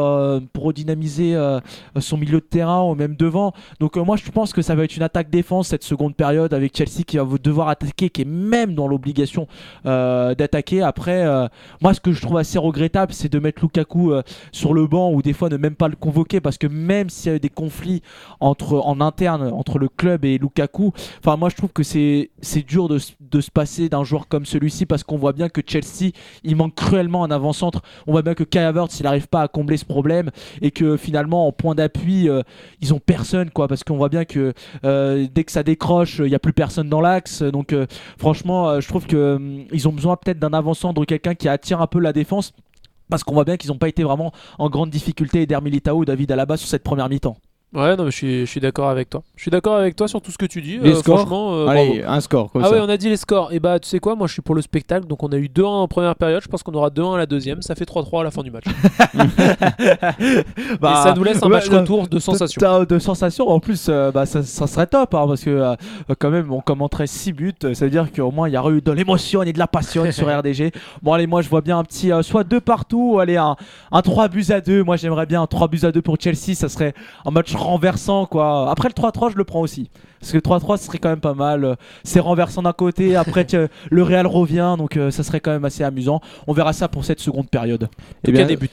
[0.53, 1.61] pour redynamiser euh,
[1.99, 3.53] son milieu de terrain ou même devant.
[3.81, 7.03] Donc, moi, je pense que ça va être une attaque-défense cette seconde période avec Chelsea
[7.07, 9.47] qui va devoir attaquer, qui est même dans l'obligation
[9.85, 10.83] d'attaquer.
[10.83, 11.25] Après,
[11.81, 14.13] moi, ce que je trouve assez regrettable, c'est de mettre Lukaku
[14.53, 17.31] sur le banc ou des fois ne même pas le convoquer parce que même s'il
[17.31, 18.03] y a eu des conflits
[18.41, 22.31] entre, en interne entre le club et Lukaku, enfin, moi, je trouve que c'est
[22.67, 26.13] dur de, de se passer d'un joueur comme celui-ci parce qu'on voit bien que Chelsea,
[26.45, 27.83] il manque cruellement un avant-centre.
[28.07, 30.31] On voit bien que Kai Havertz, il n'arrive pas à combler ce problème
[30.63, 32.43] et que finalement, en point d'appui, euh,
[32.81, 34.53] ils ont personne, quoi, parce qu'on voit bien que
[34.85, 37.43] euh, dès que ça décroche, il n'y a plus personne dans l'axe.
[37.43, 37.87] Donc, euh,
[38.19, 41.87] franchement, je trouve que hum, ils ont besoin peut-être d'un avant-centre, quelqu'un qui attire un
[41.87, 42.53] peu la défense.
[43.09, 45.59] Parce qu'on voit bien qu'ils n'ont pas été vraiment en grande difficulté, Eder
[45.93, 47.37] ou David Alaba sur cette première mi-temps.
[47.75, 49.23] Ouais, non, mais je suis, je suis d'accord avec toi.
[49.35, 50.79] Je suis d'accord avec toi sur tout ce que tu dis.
[50.79, 52.15] Les euh, scores franchement, euh, Allez, bravo.
[52.17, 52.73] un score comme Ah ça.
[52.75, 53.53] ouais, on a dit les scores.
[53.53, 55.07] Et bah, tu sais quoi, moi je suis pour le spectacle.
[55.07, 56.41] Donc on a eu 2-1 en première période.
[56.43, 57.61] Je pense qu'on aura 2-1 à la deuxième.
[57.61, 58.65] Ça fait 3-3 à la fin du match.
[60.81, 62.85] Bah, Et ça nous laisse un match non, retour de sensation.
[62.85, 63.49] De, sensations.
[63.49, 65.75] En plus, euh, bah, ça, ça serait top hein, parce que euh,
[66.19, 67.55] quand même, on commenterait 6 buts.
[67.65, 69.67] euh, Ça veut dire qu'au moins, il y aurait eu de l'émotion et de la
[69.67, 70.73] passion sur RDG.
[71.03, 73.57] Bon, allez, moi, je vois bien un petit euh, soit 2 partout, ou allez, un,
[73.93, 74.83] un 3 buts à 2.
[74.83, 76.55] Moi, j'aimerais bien un 3 buts à 2 pour Chelsea.
[76.55, 76.95] Ça serait
[77.25, 78.71] un match renversant, quoi.
[78.71, 79.91] Après le 3-3, je le prends aussi.
[80.21, 81.77] Parce que le 3-3, ce serait quand même pas mal.
[82.05, 83.17] C'est renversant d'un côté.
[83.17, 83.47] Après,
[83.91, 84.77] le Real revient.
[84.79, 86.21] Donc, euh, ça serait quand même assez amusant.
[86.47, 87.89] On verra ça pour cette seconde période.
[88.25, 88.69] Eh y a bien, des buts.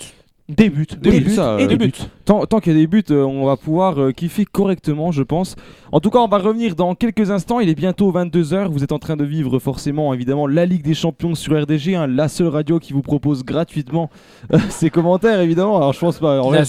[0.49, 1.93] Des buts, Des des buts, buts ça, et euh, des buts.
[2.25, 5.23] tant, tant qu'il y a des buts, euh, on va pouvoir euh, kiffer correctement, je
[5.23, 5.55] pense.
[5.93, 7.61] En tout cas, on va revenir dans quelques instants.
[7.61, 8.67] Il est bientôt 22h.
[8.67, 12.07] Vous êtes en train de vivre forcément, évidemment, la Ligue des Champions sur RDG, hein,
[12.07, 14.09] la seule radio qui vous propose gratuitement
[14.53, 15.77] euh, ses commentaires, évidemment.
[15.77, 16.41] Alors, je pense pas.
[16.41, 16.63] en La-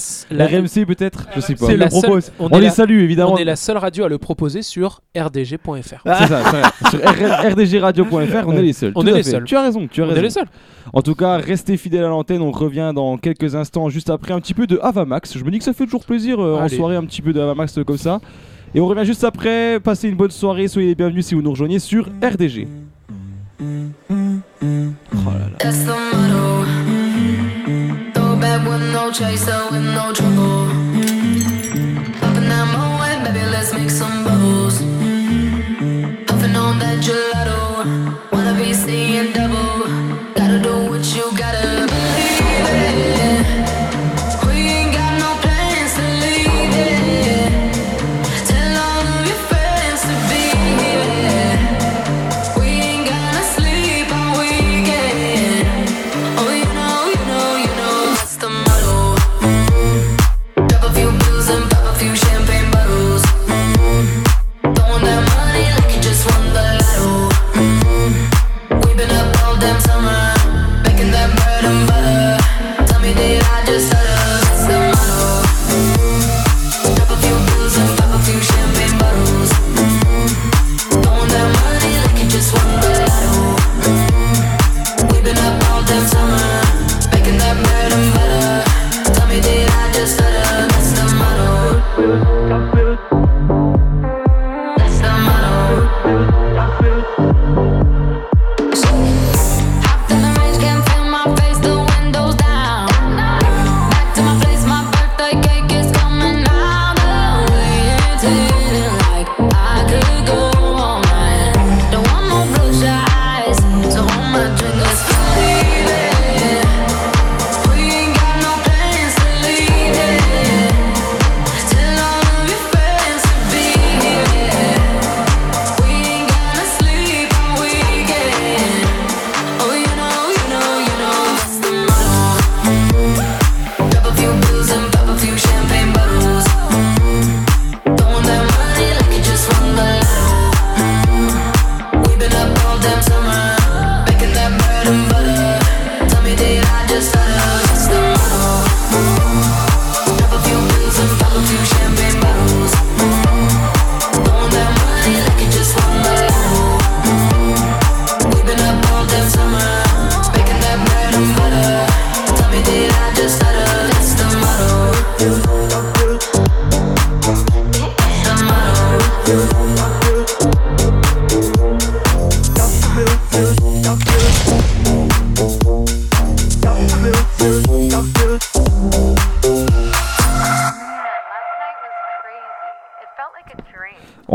[0.47, 1.67] RMC peut-être Je sais pas.
[1.67, 2.25] C'est On la le propose.
[2.27, 3.33] seule- on On est les la- salue, évidemment.
[3.35, 5.83] On est la seule radio à le proposer sur rdg.fr.
[5.83, 6.63] C'est ça, c'est vrai.
[6.91, 8.93] Sur R- rdgradio.fr, on est les seuls.
[8.95, 9.43] On Tout est les seuls.
[9.45, 10.21] Tu as raison, tu as On raison.
[10.21, 10.47] est les seuls.
[10.93, 12.43] En tout cas, restez fidèles à l'antenne.
[12.43, 15.39] On revient dans quelques instants, juste après un petit peu de Avamax.
[15.39, 17.41] Je me dis que ça fait toujours plaisir euh, en soirée, un petit peu de
[17.41, 18.21] Avamax euh, comme ça.
[18.75, 19.81] Et on revient juste après.
[19.81, 20.69] Passez une bonne soirée.
[20.69, 22.69] Soyez les bienvenus si vous nous rejoignez sur RDG.
[25.59, 26.65] That's the motto.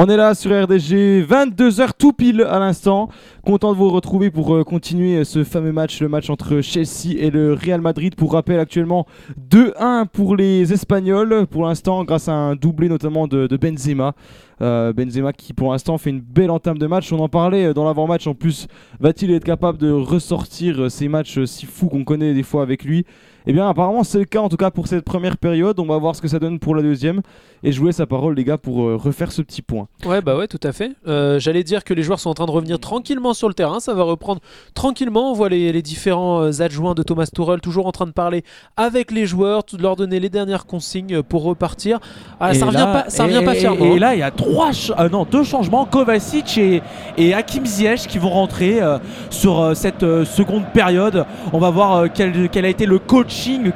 [0.01, 3.09] On est là sur RDG, 22h tout pile à l'instant.
[3.45, 7.29] Content de vous retrouver pour euh, continuer ce fameux match, le match entre Chelsea et
[7.29, 8.15] le Real Madrid.
[8.15, 9.05] Pour rappel, actuellement
[9.51, 11.45] 2-1 pour les Espagnols.
[11.47, 14.13] Pour l'instant, grâce à un doublé notamment de, Benzema.
[14.61, 17.11] Euh, Benzema qui pour l'instant fait une belle entame de match.
[17.11, 18.25] On en parlait euh, dans l'avant-match.
[18.25, 18.69] En plus,
[19.01, 23.05] va-t-il être capable de ressortir ces matchs si fous qu'on connaît des fois avec lui?
[23.47, 25.79] Eh bien, apparemment, c'est le cas en tout cas pour cette première période.
[25.79, 27.21] On va voir ce que ça donne pour la deuxième.
[27.63, 29.87] Et je vous laisse la parole, les gars, pour euh, refaire ce petit point.
[30.05, 30.91] Ouais, bah ouais, tout à fait.
[31.07, 33.79] Euh, J'allais dire que les joueurs sont en train de revenir tranquillement sur le terrain.
[33.81, 34.39] Ça va reprendre
[34.73, 35.31] tranquillement.
[35.31, 38.43] On voit les, les différents euh, adjoints de Thomas Tuchel toujours en train de parler
[38.77, 41.99] avec les joueurs, de leur donner les dernières consignes pour repartir.
[42.39, 43.85] Ah, ça revient là- pas, ça revient et- pas et- fièrement.
[43.85, 43.99] Et hein.
[43.99, 46.81] là, il y a trois, ch- euh, non, deux changements, Kovacic et,
[47.17, 48.99] et Hakim Ziyech qui vont rentrer euh,
[49.29, 51.25] sur euh, cette euh, seconde période.
[51.51, 52.99] On va voir euh, quel, quel a été le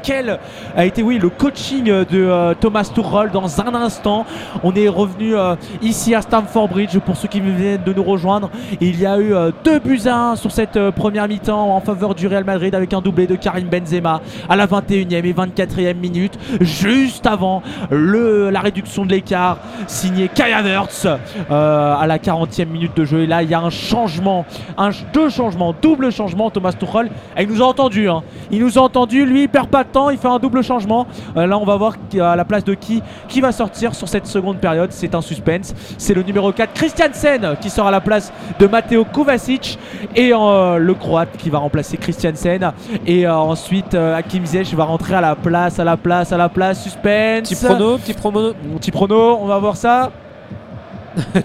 [0.01, 0.39] quel
[0.75, 4.25] a été, oui, le coaching de euh, Thomas Tuchel dans un instant.
[4.63, 8.49] On est revenu euh, ici à Stamford Bridge pour ceux qui viennent de nous rejoindre.
[8.81, 11.79] Il y a eu euh, deux buts à 1 sur cette euh, première mi-temps en
[11.81, 15.93] faveur du Real Madrid avec un doublé de Karim Benzema à la 21e et 24e
[15.95, 19.57] minute, juste avant le, la réduction de l'écart
[19.87, 23.21] signé Kai Havertz euh, à la 40e minute de jeu.
[23.21, 24.45] Et là, il y a un changement,
[24.77, 26.49] un, deux changements, double changement.
[26.49, 28.09] Thomas Tuchel, Et il nous a entendu.
[28.09, 28.23] hein.
[28.51, 29.25] Il nous a entendu.
[29.25, 30.09] Lui, il perd pas de temps.
[30.09, 31.07] Il fait un double changement.
[31.37, 34.25] Euh, là, on va voir à la place de qui qui va sortir sur cette
[34.25, 34.91] seconde période.
[34.91, 35.73] C'est un suspense.
[35.97, 39.77] C'est le numéro 4, Christiansen, qui sort à la place de Matteo Kovacic
[40.15, 42.71] et euh, le Croate qui va remplacer Christiansen.
[43.05, 46.49] Et euh, ensuite, Hakim Ziyech va rentrer à la place, à la place, à la
[46.49, 46.83] place.
[46.83, 47.49] Suspense.
[47.49, 48.53] Petit prono, petit prono.
[48.79, 50.11] Petit prono, on va voir ça.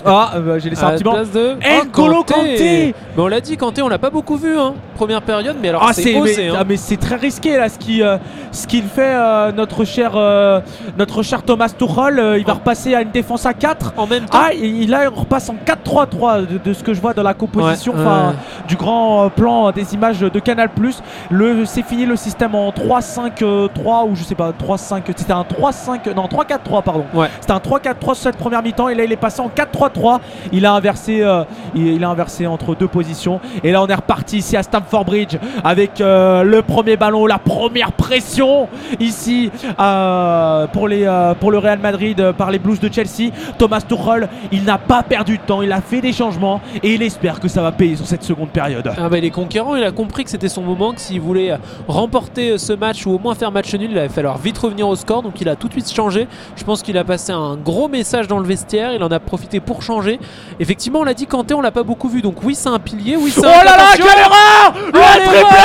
[0.05, 1.13] Ah, euh, bah, j'ai laissé un petit banc.
[1.13, 1.55] place de
[1.85, 2.95] N'Golo Oh, Kanté.
[3.17, 4.75] Mais on l'a dit, Kanté, on l'a pas beaucoup vu, hein.
[4.97, 6.55] Première période, mais alors Ah, c'est mais, hein.
[6.59, 8.19] ah, mais c'est très risqué là ce euh,
[8.67, 10.61] qu'il fait euh, notre cher euh,
[10.99, 14.25] notre cher Thomas Tuchel euh, il va repasser à une défense à 4 En même
[14.25, 17.15] temps, ah il, il- là il repasse en 4-3-3 de, de ce que je vois
[17.15, 18.35] dans la composition Ouais,
[18.67, 20.69] du grand euh, plan des images de Canal
[21.31, 26.13] le c'est fini le système en 3-5-3 ou je sais pas 3-5 c'était un 3-5
[26.15, 27.29] non 3-4-3 pardon Ouais.
[27.41, 30.21] c'était un 3-4-3 sur cette première mi-temps et là il est passé en 4-3-3
[30.53, 31.45] il a inversé euh,
[31.75, 33.41] il, a inversé entre deux positions.
[33.65, 37.39] Et là on est reparti ici à Stamford Bridge avec euh, le premier ballon la
[37.39, 38.69] première pression
[39.01, 41.09] ici euh, pour les
[41.41, 43.33] pour le Real Madrid par les Blues de Chelsea.
[43.59, 45.63] Thomas Tuchel il n'a pas perdu de temps.
[45.63, 48.51] Il a fait des changements et il espère que ça va payer sur cette seconde
[48.51, 48.91] période.
[48.97, 49.33] Ah bah, il est
[49.77, 51.57] il a compris que c'était son moment, que s'il voulait
[51.87, 54.97] remporter ce match ou au moins faire match nul, il allait falloir vite revenir au
[54.97, 56.27] score, donc il a tout de suite changé.
[56.57, 59.48] Je pense qu'il a passé un gros message dans le vestiaire, il en a profité
[59.65, 60.21] pour changer.
[60.61, 63.17] Effectivement, on l'a dit, Kanté, on l'a pas beaucoup vu, donc oui, c'est un pilier,
[63.17, 64.05] oui, c'est Oh un là là, attention.
[64.07, 65.59] quelle erreur Le triplé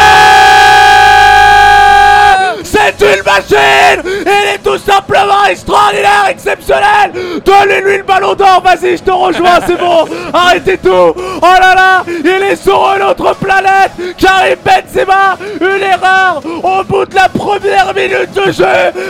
[2.63, 7.11] C'est une machine Il est tout simplement extraordinaire, exceptionnel.
[7.45, 10.07] Donnez-lui le ballon d'or, vas-y, je te rejoins, c'est bon.
[10.33, 10.89] Arrêtez tout.
[10.89, 13.91] Oh là là Il est sur une autre planète.
[14.17, 18.65] Karim Benzema Une erreur au bout de la première minute de jeu.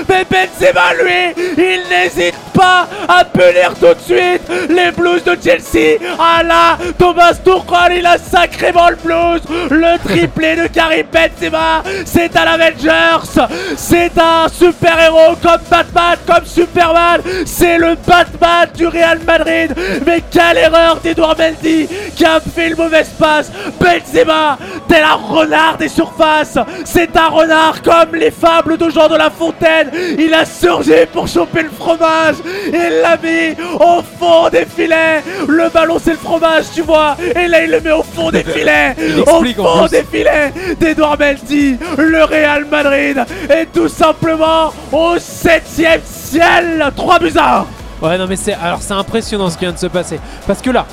[0.09, 5.97] Mais Benzema, lui, il n'hésite pas à punir tout de suite les Blues de Chelsea.
[6.19, 9.41] Ah là, Thomas Tuchel, il a sacrément le blues.
[9.69, 13.47] Le triplé de Karim Benzema C'est un Avengers.
[13.77, 17.21] C'est un super-héros comme Batman, comme Superman.
[17.45, 19.73] C'est le Batman du Real Madrid.
[20.05, 24.57] Mais quelle erreur d'Edouard Mendy qui a fait le mauvais passe Benzema,
[24.87, 26.57] tel un renard des surfaces.
[26.85, 29.89] C'est un renard comme les fables de Jean de La Fontaine.
[30.17, 32.35] Il a surgi pour choper le fromage.
[32.67, 35.21] Il l'a mis au fond des filets.
[35.47, 37.15] Le ballon c'est le fromage tu vois.
[37.35, 38.95] Et là il le met au fond des filets.
[39.27, 43.23] Au fond des filets d'Edouard Mendy Le Real Madrid.
[43.49, 47.65] Est tout simplement au septième ciel 3 buts à
[48.01, 50.19] 1 Ouais, non, mais c'est alors c'est impressionnant ce qui vient de se passer.
[50.47, 50.85] Parce que là,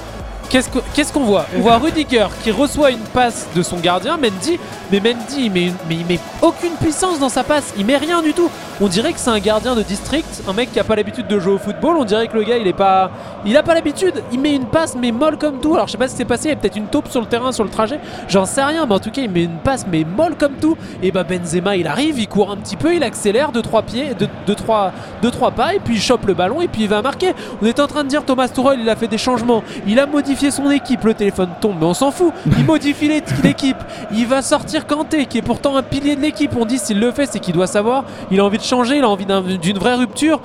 [0.51, 1.47] qu'est-ce que- qu'est-ce qu'on voit?
[1.57, 4.59] On voit Rudiger qui reçoit une passe de son gardien, Mendy.
[4.93, 7.73] Mais Mendy, il met, mais il met aucune puissance dans sa passe.
[7.79, 8.51] Il met rien du tout.
[8.83, 11.39] On dirait que c'est un gardien de district, un mec qui a pas l'habitude de
[11.39, 11.97] jouer au football.
[11.99, 13.11] On dirait que le gars, il est pas,
[13.47, 14.23] il a pas l'habitude.
[14.33, 15.75] Il met une passe, mais molle comme tout.
[15.75, 16.47] Alors je sais pas ce qui s'est passé.
[16.47, 18.01] Il y a peut-être une taupe sur le terrain, sur le trajet.
[18.29, 20.77] J'en sais rien, mais en tout cas, il met une passe, mais molle comme tout.
[21.03, 24.15] Et bah Benzema, il arrive, il court un petit peu, il accélère de trois pieds,
[24.19, 26.89] de, de trois, de trois pas, et puis il chope le ballon et puis il
[26.89, 27.35] va marquer.
[27.63, 30.07] On est en train de dire Thomas Tuchel, il a fait des changements, il a
[30.07, 31.05] modifié son équipe.
[31.05, 32.33] Le téléphone tombe, mais on s'en fout.
[32.57, 33.77] Il modifie l'é- l'équipe.
[34.13, 36.53] Il va sortir Kanté, qui est pourtant un pilier de l'équipe.
[36.59, 38.05] On dit s'il le fait, c'est qu'il doit savoir.
[38.31, 40.41] Il a envie de changer, il a envie d'un- d'une vraie rupture.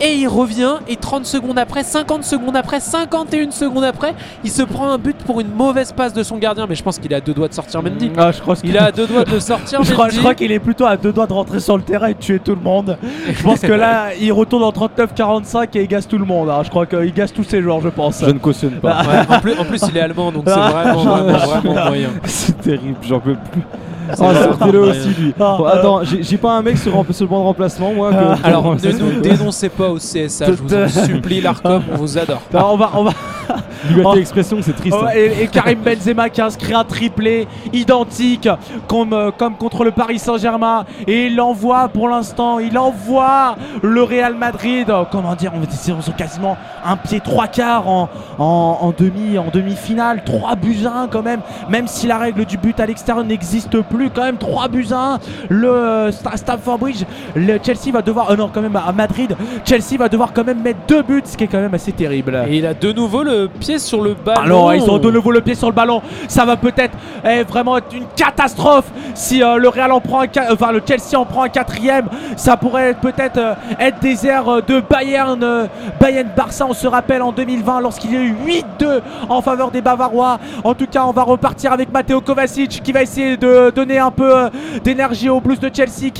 [0.00, 4.62] Et il revient, et 30 secondes après, 50 secondes après, 51 secondes après, il se
[4.62, 6.66] prend un but pour une mauvaise passe de son gardien.
[6.68, 8.10] Mais je pense qu'il a deux doigts de sortir Mendy.
[8.16, 9.82] Ah, je crois Il a deux doigts de le sortir.
[9.84, 10.16] Je crois, Mendy.
[10.16, 12.18] je crois qu'il est plutôt à deux doigts de rentrer sur le terrain et de
[12.18, 12.96] tuer tout le monde.
[13.32, 16.48] Je pense que là, il retourne en 39-45 et il gasse tout le monde.
[16.50, 16.62] hein.
[16.64, 18.20] Je crois qu'il gasse tous ses joueurs, je pense.
[18.24, 19.02] Je ne cautionne pas.
[19.02, 22.10] Ouais, en, plus, en plus, il est allemand, donc c'est Ah, vraiment, vraiment, vraiment moyen.
[22.24, 23.62] C'est terrible, j'en peux plus.
[24.10, 24.92] Oh, vraiment sortez-le moyen.
[24.92, 25.34] aussi lui.
[25.40, 28.10] Ah, Bon, attends, j'ai j'ai pas un mec sur, sur le banc de remplacement moi
[28.10, 28.16] que.
[28.18, 28.38] Ah.
[28.44, 32.42] Alors, ne nous dénoncez pas au CSA, je vous en supplie, l'ARCOM, on vous adore.
[32.52, 33.12] Non, on va, on va,
[33.88, 34.14] Liberté Oh.
[34.14, 34.96] d'expression, c'est triste.
[35.00, 35.10] Oh, hein.
[35.14, 38.48] et, et Karim Benzema qui inscrit un triplé identique
[38.88, 44.02] comme, euh, comme contre le Paris Saint-Germain et il envoie pour l'instant il envoie le
[44.02, 48.08] Real Madrid euh, comment dire on va dire sur quasiment un pied trois quarts en,
[48.38, 52.44] en, en demi en demi-finale 3 buts à 1 quand même même si la règle
[52.44, 56.36] du but à l'extérieur n'existe plus quand même 3 buts à 1 le euh, Sta-
[56.36, 57.04] Stamford Bridge
[57.34, 60.60] le Chelsea va devoir euh, non quand même à Madrid Chelsea va devoir quand même
[60.62, 63.22] mettre deux buts ce qui est quand même assez terrible Et il a de nouveau
[63.22, 64.42] le pied sur le ballon.
[64.42, 66.02] alors ils ont de nouveau le pied sur le ballon.
[66.28, 70.26] Ça va peut-être eh, vraiment être une catastrophe si euh, le Real en prend un,
[70.50, 72.06] enfin le Chelsea en prend un quatrième.
[72.36, 75.66] Ça pourrait peut-être euh, être des airs euh, de Bayern, euh,
[76.00, 76.66] Bayern Barça.
[76.68, 78.34] On se rappelle en 2020 lorsqu'il y a eu
[78.78, 80.38] 8-2 en faveur des Bavarois.
[80.64, 84.10] En tout cas, on va repartir avec Matteo Kovacic qui va essayer de donner un
[84.10, 84.50] peu
[84.84, 86.10] d'énergie aux Blues de Chelsea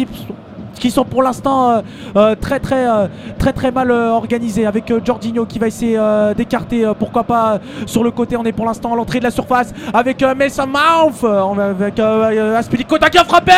[0.78, 1.80] qui sont pour l'instant euh,
[2.16, 3.06] euh, très très euh,
[3.38, 5.98] très très mal organisés avec Jorginho qui va essayer
[6.36, 8.36] d'écarter pourquoi pas sur le côté.
[8.36, 11.24] On est pour l'instant à l'entrée de la surface avec Mason Mouth
[11.58, 13.52] avec Aspilicueta qui a frappé.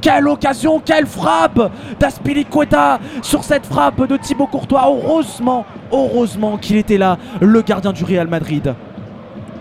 [0.00, 4.84] Quelle occasion quelle frappe d'Aspilicueta sur cette frappe de Thibaut Courtois.
[4.86, 8.74] Heureusement heureusement qu'il était là le gardien du Real Madrid.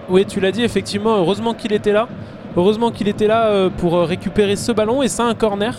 [0.08, 2.08] Oui, tu l'as dit, effectivement, heureusement qu'il était là.
[2.56, 5.02] Heureusement qu'il était là pour récupérer ce ballon.
[5.02, 5.76] Et c'est un corner.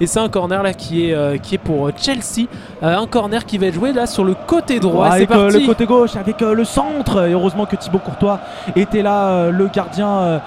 [0.00, 2.46] Et c'est un corner là qui est, euh, qui est pour euh, Chelsea.
[2.82, 5.06] Euh, un corner qui va être joué là sur le côté droit.
[5.08, 5.60] Avec parti.
[5.60, 7.26] le côté gauche, avec le centre.
[7.26, 8.40] Et heureusement que Thibaut Courtois
[8.76, 10.40] était là, le gardien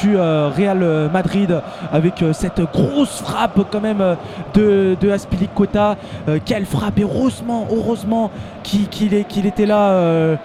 [0.00, 1.60] du Real Madrid,
[1.92, 4.16] avec cette grosse frappe quand même
[4.54, 5.96] de, de Aspilicueta.
[6.44, 8.30] Quelle frappe Et heureusement, heureusement
[8.62, 10.36] qu'il était là.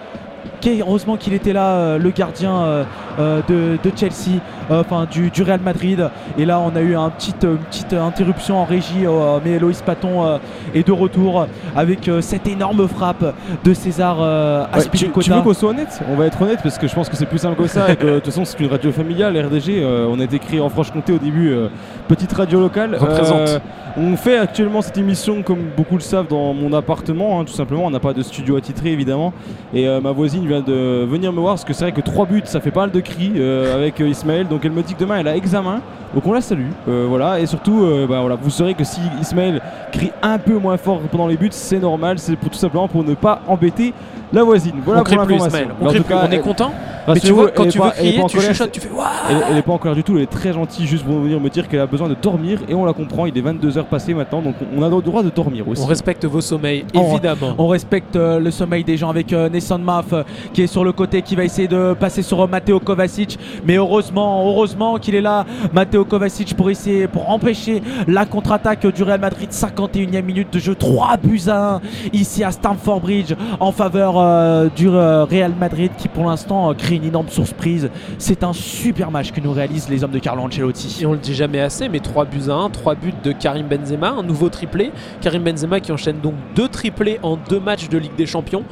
[0.64, 2.84] Heureusement qu'il était là, euh, le gardien euh,
[3.18, 6.08] euh, de, de Chelsea, euh, enfin du, du Real Madrid.
[6.38, 9.82] Et là, on a eu un petit, une petite interruption en régie, euh, mais Loïs
[9.82, 10.38] Paton euh,
[10.74, 11.46] est de retour
[11.76, 13.34] avec euh, cette énorme frappe
[13.64, 15.20] de César euh, Ouais, tu, Aspilicueta.
[15.22, 16.00] tu veux qu'on soit honnête?
[16.10, 17.96] On va être honnête parce que je pense que c'est plus simple que ça et
[17.96, 19.82] que de toute façon c'est une radio familiale, RDG.
[19.82, 21.68] euh, on a été créé en Franche-Comté au début, euh,
[22.08, 22.96] petite radio locale.
[22.96, 23.48] Représente.
[23.48, 23.58] Euh,
[23.96, 27.86] on fait actuellement cette émission comme beaucoup le savent dans mon appartement, hein, tout simplement.
[27.86, 29.32] On n'a pas de studio attitré évidemment.
[29.72, 32.26] Et euh, ma voisine vient de venir me voir parce que c'est vrai que trois
[32.26, 34.48] buts ça fait pas mal de cris euh, avec euh, Ismaël.
[34.48, 35.80] Donc elle me dit que demain elle a examen.
[36.14, 36.70] Donc on la salue.
[36.86, 37.40] Voilà.
[37.40, 39.60] Et surtout, bah, voilà, vous saurez que si Ismaël
[39.92, 42.18] crie un peu moins fort pendant les buts, c'est normal.
[42.18, 43.92] C'est tout simplement pour ne pas embêter
[44.32, 44.74] la voisine.
[44.84, 45.36] Voilà on pour plus.
[45.36, 45.68] Ismaël.
[45.80, 46.02] On, plus.
[46.02, 46.72] cas, est content.
[47.14, 49.06] Mais tu vois, quand tu veux crier, tu chuchotes, tu fais Waouh
[49.50, 51.48] elle, est pas en colère du tout, elle est très gentille juste pour venir me
[51.48, 54.42] dire qu'elle a besoin de dormir et on la comprend, il est 22h passé maintenant
[54.42, 55.82] donc on a le droit de dormir aussi.
[55.82, 57.54] On respecte vos sommeils, évidemment.
[57.58, 60.22] On respecte euh, le sommeil des gens avec euh, Nesson Maf euh,
[60.52, 63.38] qui est sur le côté, qui va essayer de passer sur Matteo Kovacic.
[63.64, 69.02] Mais heureusement, heureusement qu'il est là, Matteo Kovacic, pour essayer, pour empêcher la contre-attaque du
[69.02, 69.50] Real Madrid.
[69.50, 71.80] 51e minute de jeu, 3 buts à 1
[72.12, 76.74] ici à Stamford Bridge en faveur euh, du euh, Real Madrid qui pour l'instant euh,
[76.74, 77.90] crée une énorme surprise.
[78.18, 80.98] C'est un super match que nous réalisent les hommes de Carlo Ancelotti.
[81.02, 83.66] Et on le dit jamais assez, mais 3 buts à 1, 3 buts de Karim
[83.66, 84.92] Benzema, un nouveau triplé.
[85.20, 88.64] Karim Benzema qui enchaîne donc deux triplés en deux matchs de Ligue des Champions.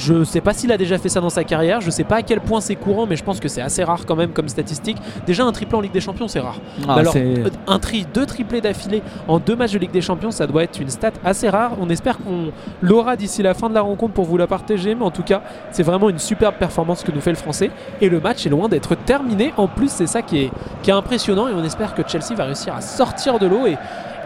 [0.00, 2.22] Je sais pas s'il a déjà fait ça dans sa carrière, je sais pas à
[2.22, 4.96] quel point c'est courant, mais je pense que c'est assez rare quand même comme statistique.
[5.26, 6.58] Déjà un triplé en Ligue des Champions, c'est rare.
[6.88, 7.14] Ah, alors,
[7.66, 10.80] un tri, deux triplés d'affilée en deux matchs de Ligue des Champions, ça doit être
[10.80, 11.72] une stat assez rare.
[11.78, 12.50] On espère qu'on
[12.80, 15.42] l'aura d'ici la fin de la rencontre pour vous la partager, mais en tout cas,
[15.70, 17.70] c'est vraiment une superbe performance que nous fait le Français.
[18.00, 19.52] Et le match est loin d'être terminé.
[19.58, 20.50] En plus, c'est ça qui est,
[20.82, 23.76] qui est impressionnant, et on espère que Chelsea va réussir à sortir de l'eau et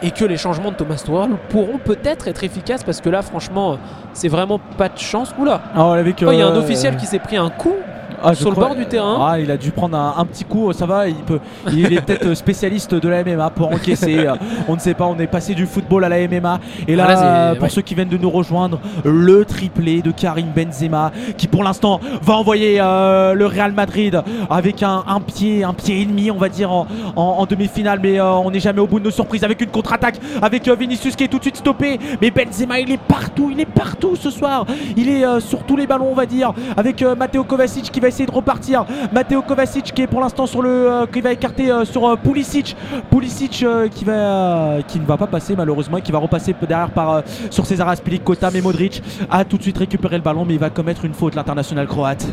[0.05, 3.78] et que les changements de Thomas Tuchel pourront peut-être être efficaces parce que là franchement
[4.12, 5.35] c'est vraiment pas de chance.
[5.39, 5.62] Oula.
[5.74, 5.86] Ah,
[6.28, 7.74] Oh, il y a un euh, officiel qui s'est pris un coup
[8.24, 9.18] Ah, sur le crois- bord du terrain.
[9.28, 11.40] Ah, il a dû prendre un, un petit coup, ça va, il, peut,
[11.72, 14.18] il est peut-être spécialiste de la MMA pour encaisser.
[14.26, 14.34] euh,
[14.68, 16.60] on ne sait pas, on est passé du football à la MMA.
[16.88, 17.68] Et là, Ah, là, euh, pour ouais.
[17.68, 22.34] ceux qui viennent de nous rejoindre, le triplé de Karim Benzema qui pour l'instant va
[22.34, 26.48] envoyer euh, le Real Madrid avec un, un pied, un pied et demi, on va
[26.48, 26.86] dire, en,
[27.16, 28.01] en- en demi-finale.
[28.02, 30.74] Mais euh, on n'est jamais au bout de nos surprises avec une contre-attaque, avec euh,
[30.74, 31.98] Vinicius qui est tout de suite stoppé.
[32.20, 34.64] Mais Benzema, il est partout, il est partout ce soir.
[34.96, 38.01] Il est euh, sur tous les ballons, on va dire, avec euh, Matteo Kovacic qui
[38.01, 38.86] va essayer de repartir.
[39.12, 42.16] Matteo Kovacic qui est pour l'instant sur le, euh, qui va écarter euh, sur euh,
[42.16, 42.77] Pulisic.
[43.11, 47.23] Pulisic qui va, qui ne va pas passer malheureusement et qui va repasser derrière par
[47.51, 48.51] sur César Aspilicueta.
[48.53, 51.35] Mais Modric a tout de suite récupéré le ballon, mais il va commettre une faute
[51.35, 52.27] l'international croate.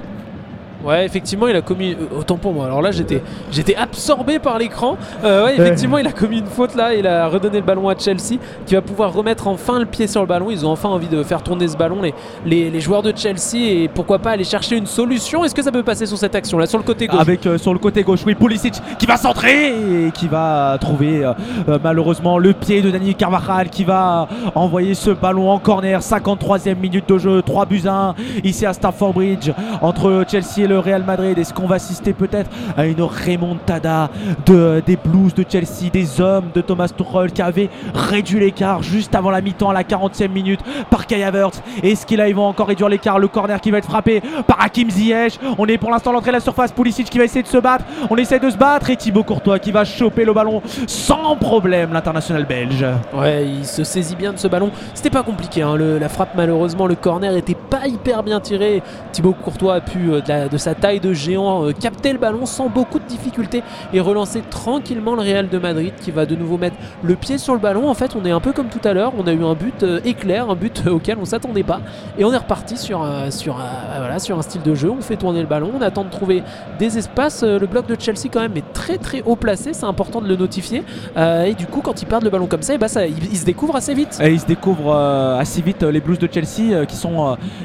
[0.83, 1.91] Ouais, effectivement, il a commis.
[1.93, 2.65] euh, autant pour moi.
[2.65, 3.21] Alors là, j'étais,
[3.51, 4.97] j'étais absorbé par l'écran.
[5.23, 6.93] Euh, ouais, effectivement, il a commis une faute là.
[6.93, 10.21] Il a redonné le ballon à Chelsea, qui va pouvoir remettre enfin le pied sur
[10.21, 10.49] le ballon.
[10.49, 12.13] Ils ont enfin envie de faire tourner ce ballon, les,
[12.45, 15.43] les, les joueurs de Chelsea, et pourquoi pas aller chercher une solution.
[15.45, 17.19] Est-ce que ça peut passer sur cette action là, sur le côté gauche?
[17.21, 19.67] Avec euh, sur le côté gauche, oui, Pulisic qui va centrer
[20.07, 25.11] et qui va trouver euh, malheureusement le pied de Dani Carvajal qui va envoyer ce
[25.11, 25.99] ballon en corner.
[25.99, 29.51] 53e minute de jeu, 3 buts à 1 ici à Stamford Bridge
[29.81, 31.37] entre Chelsea et Real Madrid.
[31.37, 34.09] Est-ce qu'on va assister peut-être à une remontada
[34.45, 39.15] de, des Blues de Chelsea, des hommes de Thomas Tuchel qui avait réduit l'écart juste
[39.15, 41.61] avant la mi-temps à la 40e minute par Kai Havertz?
[41.83, 43.19] Est-ce qu'ils ils vont encore réduire l'écart?
[43.19, 45.39] Le corner qui va être frappé par Hakim Ziyech.
[45.57, 46.71] On est pour l'instant l'entrée de la surface.
[46.71, 47.85] Pulisic qui va essayer de se battre.
[48.09, 51.93] On essaie de se battre et Thibaut Courtois qui va choper le ballon sans problème.
[51.93, 52.85] L'international belge.
[53.13, 54.71] Ouais, il se saisit bien de ce ballon.
[54.93, 58.81] C'était pas compliqué, hein, la frappe malheureusement, le corner était pas hyper bien tiré.
[59.11, 62.69] Thibaut Courtois a pu euh, de sa taille de géant, euh, capter le ballon sans
[62.69, 63.63] beaucoup de difficultés
[63.93, 67.53] et relancer tranquillement le Real de Madrid qui va de nouveau mettre le pied sur
[67.53, 67.89] le ballon.
[67.89, 69.83] En fait, on est un peu comme tout à l'heure, on a eu un but
[69.83, 71.81] euh, éclair, un but euh, auquel on s'attendait pas
[72.17, 73.59] et on est reparti sur, sur,
[73.97, 74.89] voilà, sur un style de jeu.
[74.89, 76.43] On fait tourner le ballon, on attend de trouver
[76.79, 77.43] des espaces.
[77.43, 80.35] Le bloc de Chelsea quand même est très très haut placé, c'est important de le
[80.35, 80.83] notifier.
[81.17, 83.45] Et du coup, quand ils perdent le ballon comme ça, bah, ça ils, ils se
[83.45, 84.19] découvrent assez vite.
[84.21, 86.97] Et ils se découvrent assez vite les Blues de Chelsea qui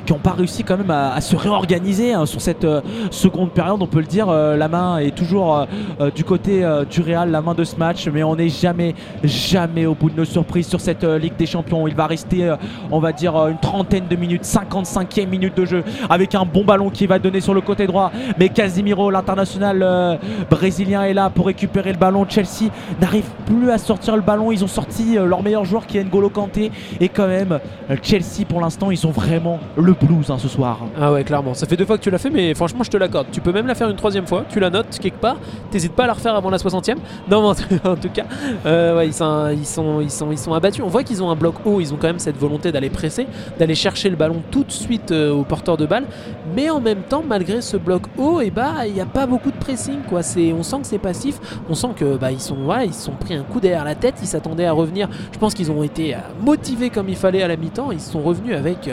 [0.07, 2.65] qui n'ont pas réussi quand même à, se réorganiser hein, sur cette
[3.11, 3.81] seconde période.
[3.81, 5.65] On peut le dire, euh, la main est toujours euh,
[6.01, 8.95] euh, du côté du Real, la main de ce match, mais on n'est jamais
[9.25, 11.87] jamais au bout de nos surprises sur cette Ligue des Champions.
[11.87, 12.55] Il va rester,
[12.91, 16.91] on va dire, une trentaine de minutes, 55e minute de jeu avec un bon ballon
[16.91, 18.11] qui va donner sur le côté droit.
[18.39, 20.19] Mais Casimiro, l'international
[20.51, 22.27] brésilien, est là pour récupérer le ballon.
[22.29, 24.53] Chelsea n'arrive plus à sortir le ballon.
[24.53, 26.71] Ils ont sorti leur meilleur joueur qui est N'Golo Kanté.
[27.01, 27.59] Et quand même,
[28.03, 30.81] Chelsea pour l'instant, ils ont vraiment le blues hein, ce soir.
[31.01, 31.55] Ah ouais, clairement.
[31.55, 33.27] Ça fait deux fois que tu l'as fait, mais franchement, je te l'accorde.
[33.33, 34.45] Tu peux même la faire une troisième fois.
[34.49, 35.37] Tu la notes quelque part.
[35.71, 36.97] T'hésites pas à la refaire avant la 60e.
[37.31, 38.25] Non, mais en tout- cas,
[38.67, 40.83] euh, ils, sont, ils, sont, ils, sont, ils sont abattus.
[40.85, 41.81] On voit qu'ils ont un bloc haut.
[41.81, 43.27] Ils ont quand même cette volonté d'aller presser,
[43.59, 46.05] d'aller chercher le ballon tout de suite euh, au porteur de balle.
[46.55, 49.51] Mais en même temps, malgré ce bloc haut, et bah, il n'y a pas beaucoup
[49.51, 50.03] de pressing.
[50.09, 50.21] Quoi.
[50.59, 51.39] On sent que c'est passif.
[51.69, 52.57] On sent que bah, sont,
[52.93, 54.15] sont pris un coup derrière la tête.
[54.23, 55.09] Ils s'attendaient à revenir.
[55.33, 57.91] Je pense qu'ils ont été euh, motivés comme il fallait à la mi-temps.
[57.93, 58.91] Ils sont revenus avec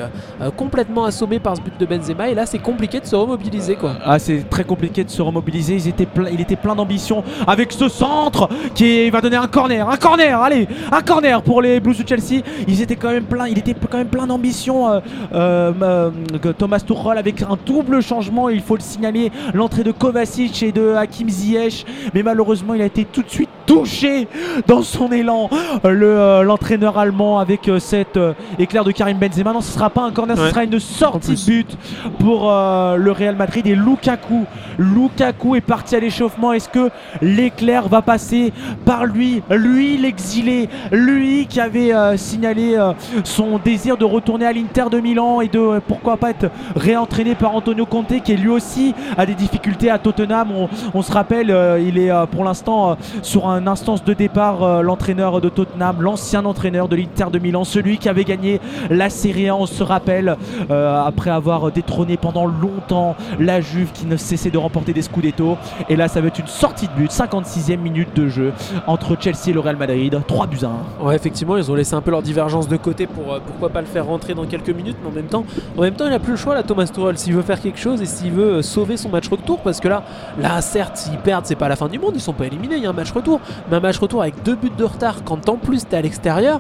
[0.58, 2.30] complètement assommés par ce but de Benzema.
[2.30, 3.73] Et là, c'est compliqué de se remobiliser.
[3.76, 3.94] Quoi.
[4.04, 5.76] Ah, c'est très compliqué de se remobiliser.
[5.76, 9.90] Ils étaient il était plein d'ambition avec ce centre qui va donner un corner.
[9.90, 12.42] Un corner, allez, un corner pour les Blues de Chelsea.
[12.68, 14.90] Ils étaient quand même plein, il était quand même plein d'ambition.
[14.90, 15.00] euh,
[15.34, 19.32] euh, euh, Thomas Tuchel avec un double changement, il faut le signaler.
[19.54, 21.86] L'entrée de Kovacic et de Hakim Ziyech.
[22.14, 24.28] Mais malheureusement, il a été tout de suite touché
[24.68, 25.50] dans son élan.
[25.84, 28.20] Le, euh, l'entraîneur allemand avec cet
[28.60, 29.54] éclair de Karim Benzema.
[29.54, 31.78] Non, ce sera pas un corner, ce sera une sortie de but
[32.20, 34.46] pour le Real Madrid et Lukaku.
[34.78, 36.54] Lukaku est parti à l'échauffement.
[36.54, 36.90] Est-ce que
[37.22, 38.54] l'éclair va passer
[38.86, 39.42] par lui?
[39.50, 40.70] Lui, l'exilé.
[40.92, 45.48] Lui qui avait euh, signalé euh, son désir de retourner à l'Inter de Milan et
[45.48, 49.90] de euh, pourquoi pas être réentraîné par Antonio Conte qui lui aussi a des difficultés
[49.90, 50.50] à Tottenham.
[50.94, 56.02] On, se rappelle, il est pour l'instant sur un instance de départ, l'entraîneur de Tottenham,
[56.02, 58.60] l'ancien entraîneur de l'Inter de Milan, celui qui avait gagné
[58.90, 60.38] la Serie on se rappelle,
[60.70, 63.16] après avoir détrôné pendant longtemps
[63.46, 65.58] la Juve qui ne cessait de remporter des Scudetto.
[65.90, 68.54] Et là, ça va être une sortie de but, 56e minute de jeu
[68.88, 71.06] entre Chelsea et le Real Madrid, 3 buts à 1.
[71.06, 73.82] Ouais, effectivement, ils ont laissé un peu leur divergence de côté pour euh, pourquoi pas
[73.82, 75.46] le faire rentrer dans quelques minutes, mais en même temps,
[75.78, 77.80] en même temps, il a plus le choix là, Thomas Tuchel, s'il veut faire quelque
[77.80, 80.04] chose et s'il veut euh, sauver son match retour, parce que là,
[80.40, 82.84] là, certes, s'ils perdent, c'est pas la fin du monde, ils sont pas éliminés, il
[82.84, 83.40] y a un match retour,
[83.70, 86.60] mais un match retour avec deux buts de retard, quand en plus t'es à l'extérieur,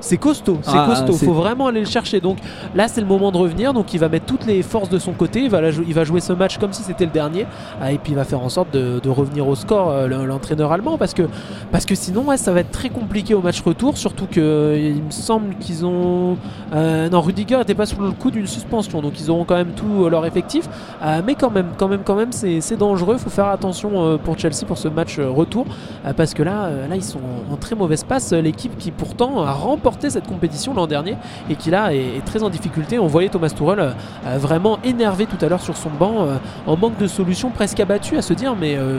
[0.00, 2.20] c'est costaud, c'est Ah, costaud, faut vraiment aller le chercher.
[2.20, 2.38] Donc
[2.74, 5.12] là, c'est le moment de revenir, donc il va mettre toutes les forces de son
[5.12, 7.46] côté, il va, la jou- il va jouer ce match comme si c'était le dernier,
[7.80, 10.72] ah, et puis il va faire en sorte de, revenir au score, euh, le- l'entraîneur
[10.72, 11.22] allemand, parce que
[11.72, 14.94] parce que sinon, ouais, ça va être très compliqué au match retour, surtout que euh,
[14.94, 16.36] me semble qu'ils ont.
[16.74, 19.72] euh, non, Rudiger n'était pas sous le coup d'une suspension, donc ils auront quand même
[19.76, 20.68] tout leur effectif.
[21.26, 23.16] Mais quand même, quand même, quand même, c'est dangereux.
[23.18, 25.66] Faut faire attention pour Chelsea pour ce match retour,
[26.16, 27.20] parce que là, là, ils sont
[27.52, 28.32] en très mauvaise passe.
[28.32, 31.16] L'équipe qui pourtant a remporté cette compétition l'an dernier
[31.50, 32.98] et qui là est, est très en difficulté.
[32.98, 33.94] On voyait Thomas Tuchel
[34.38, 36.36] vraiment énervé tout à l'heure sur son banc, euh,
[36.66, 38.98] en manque de solution, presque abattu, à se dire mais euh,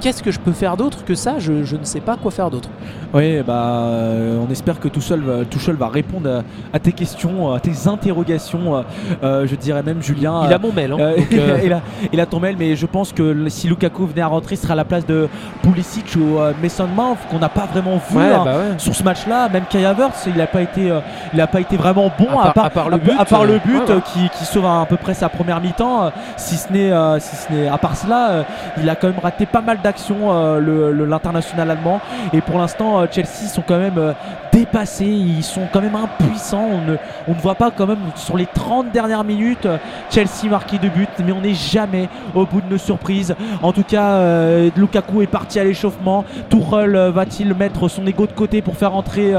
[0.00, 1.34] qu'est-ce que je peux faire d'autre que ça?
[1.38, 2.68] Je, je ne sais pas quoi faire d'autre.
[3.14, 6.42] Oui, bah, euh, on espère que Tuchel va, Tuchel va répondre
[6.72, 8.84] à, à tes questions, à tes interrogations.
[9.22, 10.42] je dirais même, Julien.
[10.46, 10.92] Il a mon mail.
[10.92, 11.26] hein, donc,
[11.64, 11.80] il, a,
[12.12, 14.72] il a ton mail, mais je pense que si Lukaku venait à rentrer, ce sera
[14.72, 15.28] à la place de
[15.62, 18.74] Pulisic ou Mason Mount, qu'on n'a pas vraiment vu ouais, hein, bah ouais.
[18.78, 19.48] sur ce match-là.
[19.48, 21.00] Même Kai Havertz, il n'a pas été, euh,
[21.32, 23.58] il a pas été vraiment bon À part- à part le but, à part le
[23.58, 23.90] but ouais, ouais.
[23.90, 26.10] euh, qui, qui sauve à, peu près sa première mi-temps.
[26.36, 28.42] Si ce n'est, euh, si ce n'est, à part cela, euh,
[28.78, 32.00] il a quand même raté pas mal d'actions euh, l'international allemand.
[32.32, 34.14] Et pour l'instant, euh, Chelsea sont quand même
[34.52, 35.04] dépassés.
[35.06, 36.66] Ils sont quand même impuissants.
[36.70, 36.96] On ne,
[37.28, 39.66] on ne voit pas quand même sur les 30 dernières minutes
[40.10, 43.34] Chelsea marquer de but, mais on n'est jamais au bout de nos surprises.
[43.62, 44.20] En tout cas,
[44.76, 46.24] Lukaku est parti à l'échauffement.
[46.72, 49.34] Euh, va-t-il mettre son ego de côté pour faire entrer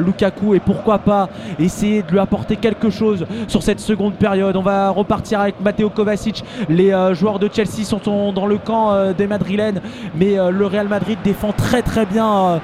[0.00, 1.28] Lukaku et pourquoi pas
[1.58, 4.56] essayer de lui apporter quelque chose sur cette seconde période?
[4.56, 6.13] On va repartir avec Matteo Kovacic.
[6.68, 9.80] Les euh, joueurs de Chelsea sont dans le camp euh, des Madrilènes,
[10.14, 12.60] mais euh, le Real Madrid défend très très bien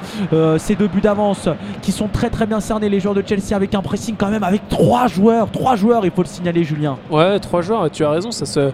[0.59, 1.49] ses deux buts d'avance.
[1.83, 4.43] qui sont très très bien cernés, les joueurs de Chelsea, avec un pressing quand même,
[4.43, 6.97] avec trois joueurs, trois joueurs, il faut le signaler, Julien.
[7.11, 8.71] Ouais, trois joueurs, tu as raison, ça se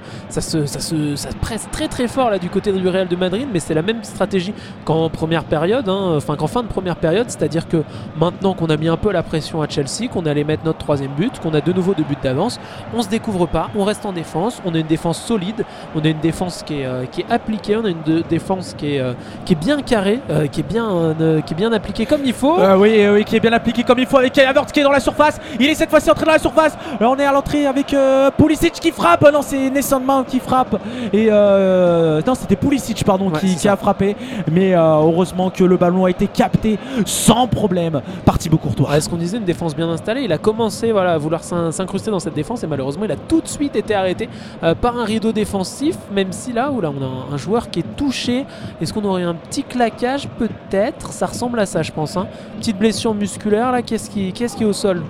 [1.41, 4.03] presse très très fort là du côté du Real de Madrid, mais c'est la même
[4.03, 4.55] stratégie
[4.85, 7.83] qu'en première période, hein, enfin qu'en fin de première période, c'est-à-dire que
[8.19, 11.13] maintenant qu'on a mis un peu la pression à Chelsea, qu'on allait mettre notre troisième
[11.13, 12.61] but, qu'on a de nouveau deux buts d'avance,
[12.95, 15.65] on se découvre pas, on reste en défense, on a une défense solide,
[15.95, 18.75] on a une défense qui est, euh, qui est appliquée, on a une de- défense
[18.77, 19.15] qui est, euh,
[19.45, 21.15] qui est bien carrée, euh, qui est bien,
[21.47, 22.57] qui est bien appliquée comme il faut.
[22.79, 24.91] Oui, oui, qui est bien appliqué comme il faut avec Kai Havertz qui est dans
[24.93, 25.41] la surface.
[25.59, 26.77] Il est cette fois-ci entré dans la surface.
[27.01, 27.95] Là, on est à l'entrée avec
[28.37, 29.25] Pulisic qui frappe.
[29.33, 30.77] Non, c'est Nesson Mount qui frappe.
[31.13, 34.17] Et euh, non, c'était Pulisic pardon Ouais, qui, a frappé.
[34.51, 38.91] Mais heureusement que le ballon a été capté sans problème par Thibaut Courtois.
[38.91, 40.23] Ouais, ce qu'on disait, une défense bien installée.
[40.23, 43.17] Il a commencé voilà, à vouloir s'in- s'incruster dans cette défense et malheureusement, il a
[43.17, 44.29] tout de suite été arrêté
[44.63, 45.97] euh, par un rideau défensif.
[46.13, 48.45] Même si là, où là, on a un, joueur qui est touché.
[48.81, 50.29] Est-ce qu'on aurait un petit claquage?
[50.39, 51.13] Peut-être.
[51.13, 52.17] Ça ressemble à ça, je pense.
[52.17, 52.27] hein.
[52.59, 53.83] Petite blessure musculaire là.
[53.83, 55.03] Qu'est-ce qui, est au sol?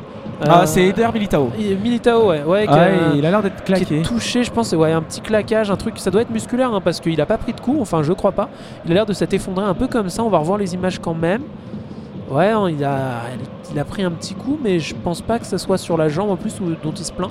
[0.46, 1.50] Ah, Euh, c'est Eder Militao.
[1.58, 2.42] il- Militao, ouais.
[2.42, 4.02] ouais qui a Ouais, il a l'air d'être qui est claqué.
[4.02, 7.00] touché, je pense, ouais, un petit claquage, un truc, ça doit être musculaire hein, parce
[7.00, 8.50] qu'il a pas pris de coup, enfin je crois pas.
[8.84, 10.98] Il a l'air de s'être effondré un peu comme ça, on va revoir les images
[10.98, 11.40] quand même.
[12.30, 13.22] Ouais, hein, il, a,
[13.72, 16.08] il a pris un petit coup, mais je pense pas que ça soit sur la
[16.10, 17.30] jambe en plus où- dont il se plaint.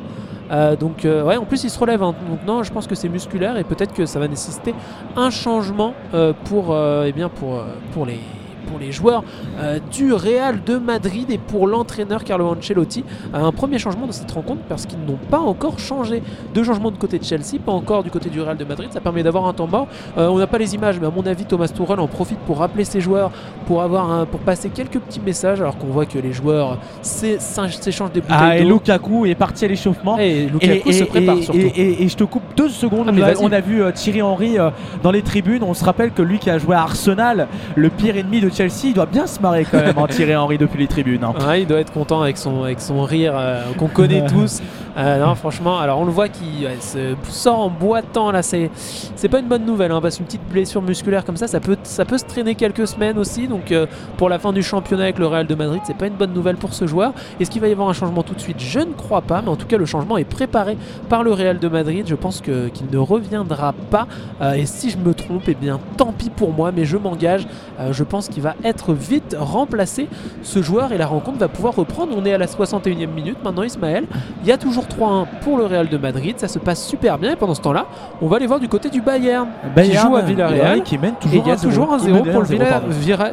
[0.52, 2.14] Euh, donc euh, ouais, en plus il se relève, hein.
[2.30, 4.76] donc non, je pense que c'est musculaire et peut-être que ça va nécessiter
[5.16, 7.64] un changement euh, pour, euh, eh bien pour,
[7.94, 8.20] pour les
[8.66, 9.24] pour les joueurs
[9.60, 13.04] euh, du Real de Madrid et pour l'entraîneur Carlo Ancelotti.
[13.34, 16.22] Un premier changement dans cette rencontre parce qu'ils n'ont pas encore changé.
[16.54, 18.90] Deux changements du côté de Chelsea, pas encore du côté du Real de Madrid.
[18.92, 19.88] Ça permet d'avoir un temps mort.
[20.18, 22.60] Euh, on n'a pas les images, mais à mon avis, Thomas Tuchel en profite pour
[22.60, 23.32] rappeler ses joueurs,
[23.68, 28.12] pour, avoir un- pour passer quelques petits messages, alors qu'on voit que les joueurs s'échangent
[28.12, 28.64] des bouteilles Ah, et.
[28.64, 30.18] Lukaku est parti à l'échauffement.
[30.18, 31.60] Et Lukaku Et- se prépare et- surtout.
[31.76, 33.06] et- je te coupe deux secondes.
[33.08, 33.44] Ah, on, mais a, vas-y.
[33.46, 34.58] on a vu euh, Thierry Henry
[35.04, 35.64] dans les tribunes.
[35.64, 38.86] On se rappelle que lui qui a joué à Arsenal, le pire ennemi de Chelsea,
[38.86, 41.24] il doit bien se marrer quand même, hein, Thierry Henry depuis les tribunes.
[41.24, 41.34] hein.
[41.46, 44.62] Ouais, il doit être content avec son, avec son rire euh, qu'on connaît tous.
[44.98, 48.42] Euh, non, franchement, alors on le voit qui ouais, se sort en boitant là.
[48.42, 48.72] C'est,
[49.18, 51.76] c'est pas une bonne nouvelle hein, parce qu'une petite blessure musculaire comme ça, ça peut,
[51.84, 53.50] ça peut se traîner quelques semaines aussi.
[53.50, 56.14] Donc euh, pour la fin du championnat avec le Real de Madrid, c'est pas une
[56.14, 57.12] bonne nouvelle pour ce joueur.
[57.42, 58.56] Est-ce qu'il va y avoir un changement tout de suite?
[58.60, 60.78] Je ne crois pas, mais en tout cas le changement est préparé
[61.10, 62.06] par le Real de Madrid.
[62.08, 64.08] Je pense qu'il ne reviendra pas.
[64.56, 67.46] Et si je me trompe, eh bien tant pis pour moi, mais je m'engage.
[67.92, 70.08] Je pense qu'il va être vite remplacé
[70.44, 72.14] ce joueur et la rencontre va pouvoir reprendre.
[72.18, 74.06] On est à la 61e minute maintenant, Ismaël.
[74.44, 76.36] Il y a toujours 3-1 pour le Real de Madrid.
[76.38, 77.86] Ça se passe super bien et pendant ce temps-là,
[78.22, 80.84] on va aller voir du côté du Bayern, qui joue à Villarreal.
[80.84, 81.62] qui mène Et toujours il y a 1-0.
[81.62, 82.88] toujours un Qui 0 mène pour le 1-0, Villa- pardon.
[82.90, 83.32] Vira-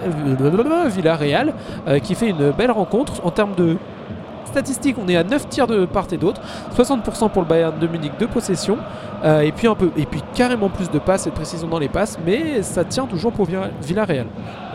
[0.88, 1.52] Villarreal
[1.88, 3.76] euh, qui fait une belle rencontre en termes de
[4.52, 4.96] statistiques.
[5.02, 6.40] On est à 9 tirs de part et d'autre,
[6.76, 8.76] 60% pour le Bayern de Munich de possession
[9.24, 12.84] euh, et puis carrément plus de passes et de précision dans les passes, mais ça
[12.84, 14.26] tient toujours pour Villa- Villarreal.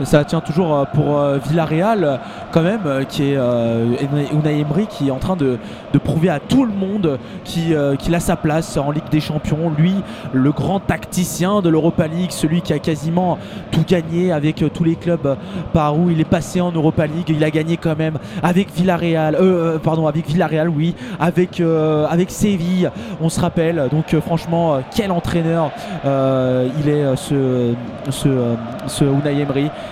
[0.04, 2.20] Ça tient toujours euh, pour euh, Villarreal,
[2.52, 3.96] quand même, qui est euh,
[4.34, 5.58] Unai- qui est en train de,
[6.04, 9.72] prouver à tout le monde qui- qu'il a sa place en Ligue des Champions.
[9.78, 9.94] Lui,
[10.32, 13.38] le grand tacticien de l'Europa League, celui qui a quasiment
[13.72, 15.36] tout gagné avec tous les clubs
[15.74, 17.26] par où il est passé en Europa League.
[17.30, 19.36] Il a gagné quand même avec Villarreal,
[19.68, 22.92] euh, pardon, avec Villarreal, oui, avec, euh, avec Séville,
[23.22, 23.88] on se rappelle.
[23.92, 25.72] Donc, euh, franchement, quel entraîneur
[26.06, 27.74] il est, ce,
[28.10, 28.30] ce.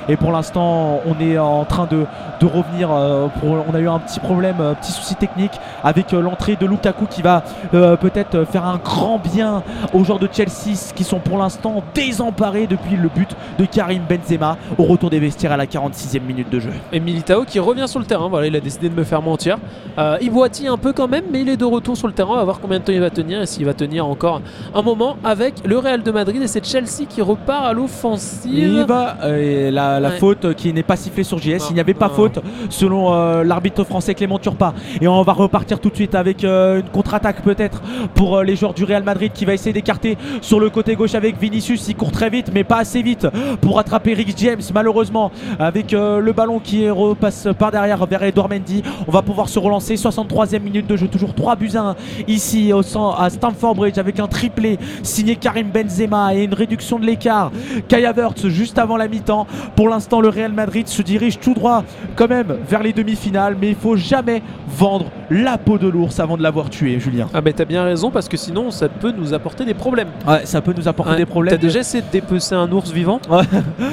[0.08, 2.06] Et pour l'instant, on est en train de,
[2.46, 2.90] revenir.
[2.92, 5.54] on a eu un petit problème, un petit souci technique
[5.84, 10.94] avec l'entrée de Lukaku qui va peut-être faire un grand bien aux joueurs de Chelsea
[10.96, 15.54] qui sont pour l'instant désemparés depuis le but de Karim Benzema au retour des vestiaires
[15.54, 16.72] à la 46e minute de jeu.
[16.92, 19.58] Et Militao qui revient sur le terrain, voilà, il a décidé de me faire mentir.
[19.98, 22.34] Euh, il boitille un peu quand même, mais il est de retour sur le terrain.
[22.34, 24.42] On va voir combien de temps il va tenir et s'il va tenir encore
[24.74, 26.42] un moment avec le Real de Madrid.
[26.42, 28.86] Et c'est Chelsea qui repart à l'offensive.
[29.24, 30.18] euh, la, la Ouais.
[30.18, 32.14] faute qui n'est pas sifflée sur JS, Non, il n'y avait pas non.
[32.14, 32.40] faute
[32.70, 34.74] selon euh, l'arbitre français Clément Turpin.
[35.02, 37.82] Et on va repartir tout de suite avec euh, une contre-attaque peut-être
[38.14, 41.40] pour les joueurs du Real Madrid qui va essayer d'écarter sur le côté gauche avec
[41.40, 41.88] Vinicius.
[41.88, 43.28] Il court très vite, mais pas assez vite
[43.62, 44.62] pour attraper Rick James.
[44.74, 49.60] Malheureusement, avec le ballon qui repasse par derrière vers Edouard Mendy, on va pouvoir se
[49.60, 49.96] relancer.
[49.96, 51.96] 63e minute de jeu, toujours 3 buts à 1
[52.28, 52.82] ici au,
[53.18, 57.52] à Stamford Bridge avec un triplé signé Karim Benzema et une réduction de l'écart.
[57.88, 59.48] Kai Havertz juste avant la mi-temps.
[59.78, 61.84] Pour l'instant, le Real Madrid se dirige tout droit
[62.18, 64.42] quand même vers les demi-finales, mais il faut jamais
[64.78, 67.28] vendre la peau de l'ours avant de l'avoir tué, Julien.
[67.34, 70.10] Ah, mais t'as bien raison parce que sinon ça peut nous apporter des problèmes.
[70.28, 71.18] Ouais, ça peut nous apporter Ouais.
[71.18, 71.54] des problèmes.
[71.56, 73.20] T'as déjà essayé de dépecer un ours vivant.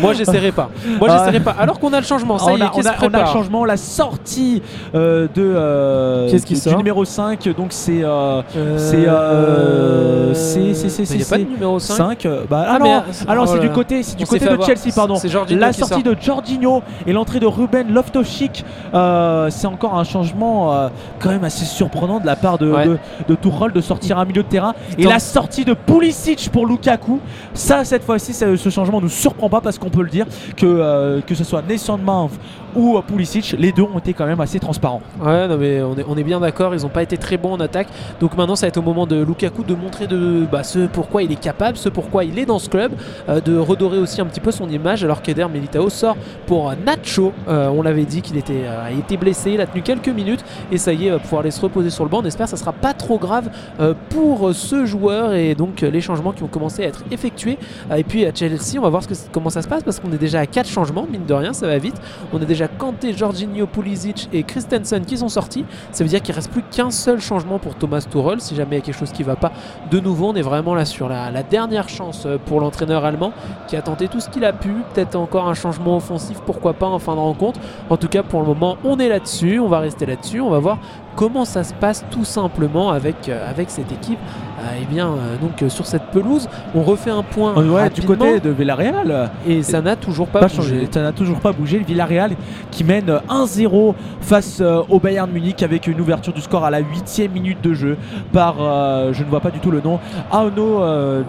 [0.01, 0.71] Moi j'essaierai pas.
[0.99, 1.55] Moi j'essaierai pas.
[1.59, 3.21] Alors qu'on a le changement, ça on, y est, a, qui on a- on a
[3.21, 4.63] le changement, la sortie
[4.95, 10.35] euh, de euh, Qu'est-ce qui du sort numéro 5 donc c'est euh, Euh, c'est euh,
[10.35, 11.95] c'est c'est c'est pas de numéro 5.
[11.97, 14.51] 5 euh, bah ah, Ah, non, ah oh c'est du côté c'est du côté de
[14.51, 14.67] avoir.
[14.67, 15.15] Chelsea pardon
[15.51, 16.03] la sortie sort.
[16.03, 18.65] de Jorginho et l'entrée de Ruben Loftus-Cheek
[18.95, 20.89] euh, c'est encore un changement euh,
[21.19, 22.87] quand même assez surprenant de la part de, Ouais.
[22.87, 22.99] de,
[23.29, 27.21] de Tuchel de sortir un milieu de terrain et la sortie de Pulisic pour Lukaku
[27.55, 30.27] ça cette fois-ci ce changement nous surprend pas parce qu'on peut le dire
[30.57, 32.31] que euh, que ce soit Nathan Mount
[32.75, 36.17] ou euh, Pulisic les deux ont été quand même assez transparents Ouais, non mais on
[36.17, 37.89] est, est bien d'accord, ils n'ont pas été très bons en attaque.
[38.21, 41.23] Donc maintenant, ça va être au moment de Lukaku de montrer de, bah, ce pourquoi
[41.23, 42.93] il est capable, ce pourquoi il est dans ce club,
[43.29, 45.05] euh, de redorer aussi un petit peu son image.
[45.05, 46.17] Alors qu'Eder Militao sort
[46.47, 47.33] pour Nacho.
[47.49, 50.79] Euh, on l'avait dit qu'il était, euh, était blessé, il a tenu quelques minutes et
[50.79, 52.21] ça y est, pouvoir aller se reposer sur le banc.
[52.23, 53.51] On espère que ça sera pas trop grave
[54.11, 57.59] pour ce joueur et donc les changements qui vont commencer à être effectués.
[57.97, 60.41] Et puis à Chelsea, on va voir comment ça se passe parce qu'on est déjà
[60.41, 61.97] à 4 changements, mine de rien, ça va vite.
[62.33, 65.65] On a déjà Kanté, Jorginho, Pulisic et Christensen qui sont sortis.
[65.91, 68.41] Ça veut dire qu'il reste plus qu'un seul changement pour Thomas Tuchel.
[68.41, 69.53] Si jamais il y a quelque chose qui va pas,
[69.91, 73.33] de nouveau, on est vraiment là sur la, la dernière chance euh, pour l'entraîneur allemand
[73.69, 74.71] qui a tenté tout ce qu'il a pu.
[74.95, 77.61] Peut-être encore un changement offensif, pourquoi pas en fin de rencontre.
[77.91, 79.59] En tout cas, pour le moment, on est là-dessus.
[79.59, 80.41] On va rester là-dessus.
[80.41, 80.79] On va voir
[81.17, 84.19] comment ça se passe tout simplement avec, euh, avec cette équipe.
[84.59, 88.39] Euh, eh bien, euh, donc sur cette pelouse, on refait un point ouais, du côté
[88.39, 90.57] de Villarreal et ça n'a toujours pas, pas bougé.
[90.57, 90.89] changé.
[90.91, 91.79] Ça n'a toujours pas bougé.
[91.79, 92.37] Le Villarreal
[92.71, 97.29] qui mène 1-0 face au Bayern Munich avec une ouverture du score à la 8
[97.33, 97.97] minute de jeu
[98.33, 98.57] par,
[99.13, 99.99] je ne vois pas du tout le nom,
[100.31, 101.23] Aono euh,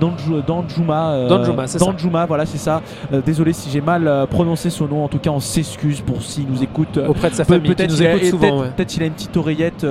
[0.00, 0.40] Danjuma.
[0.40, 1.66] Danju- Danjuma, euh, Danjuma.
[1.78, 2.80] Danjuma, voilà, c'est ça.
[3.12, 5.04] Euh, désolé si j'ai mal euh, prononcé son nom.
[5.04, 6.98] En tout cas, on s'excuse pour s'il nous écoute.
[7.08, 8.40] auprès de sa famille peut-être nous il a- écoute et souvent.
[8.48, 8.70] peut-être ouais.
[8.76, 9.86] peut-être il a une petite oreillette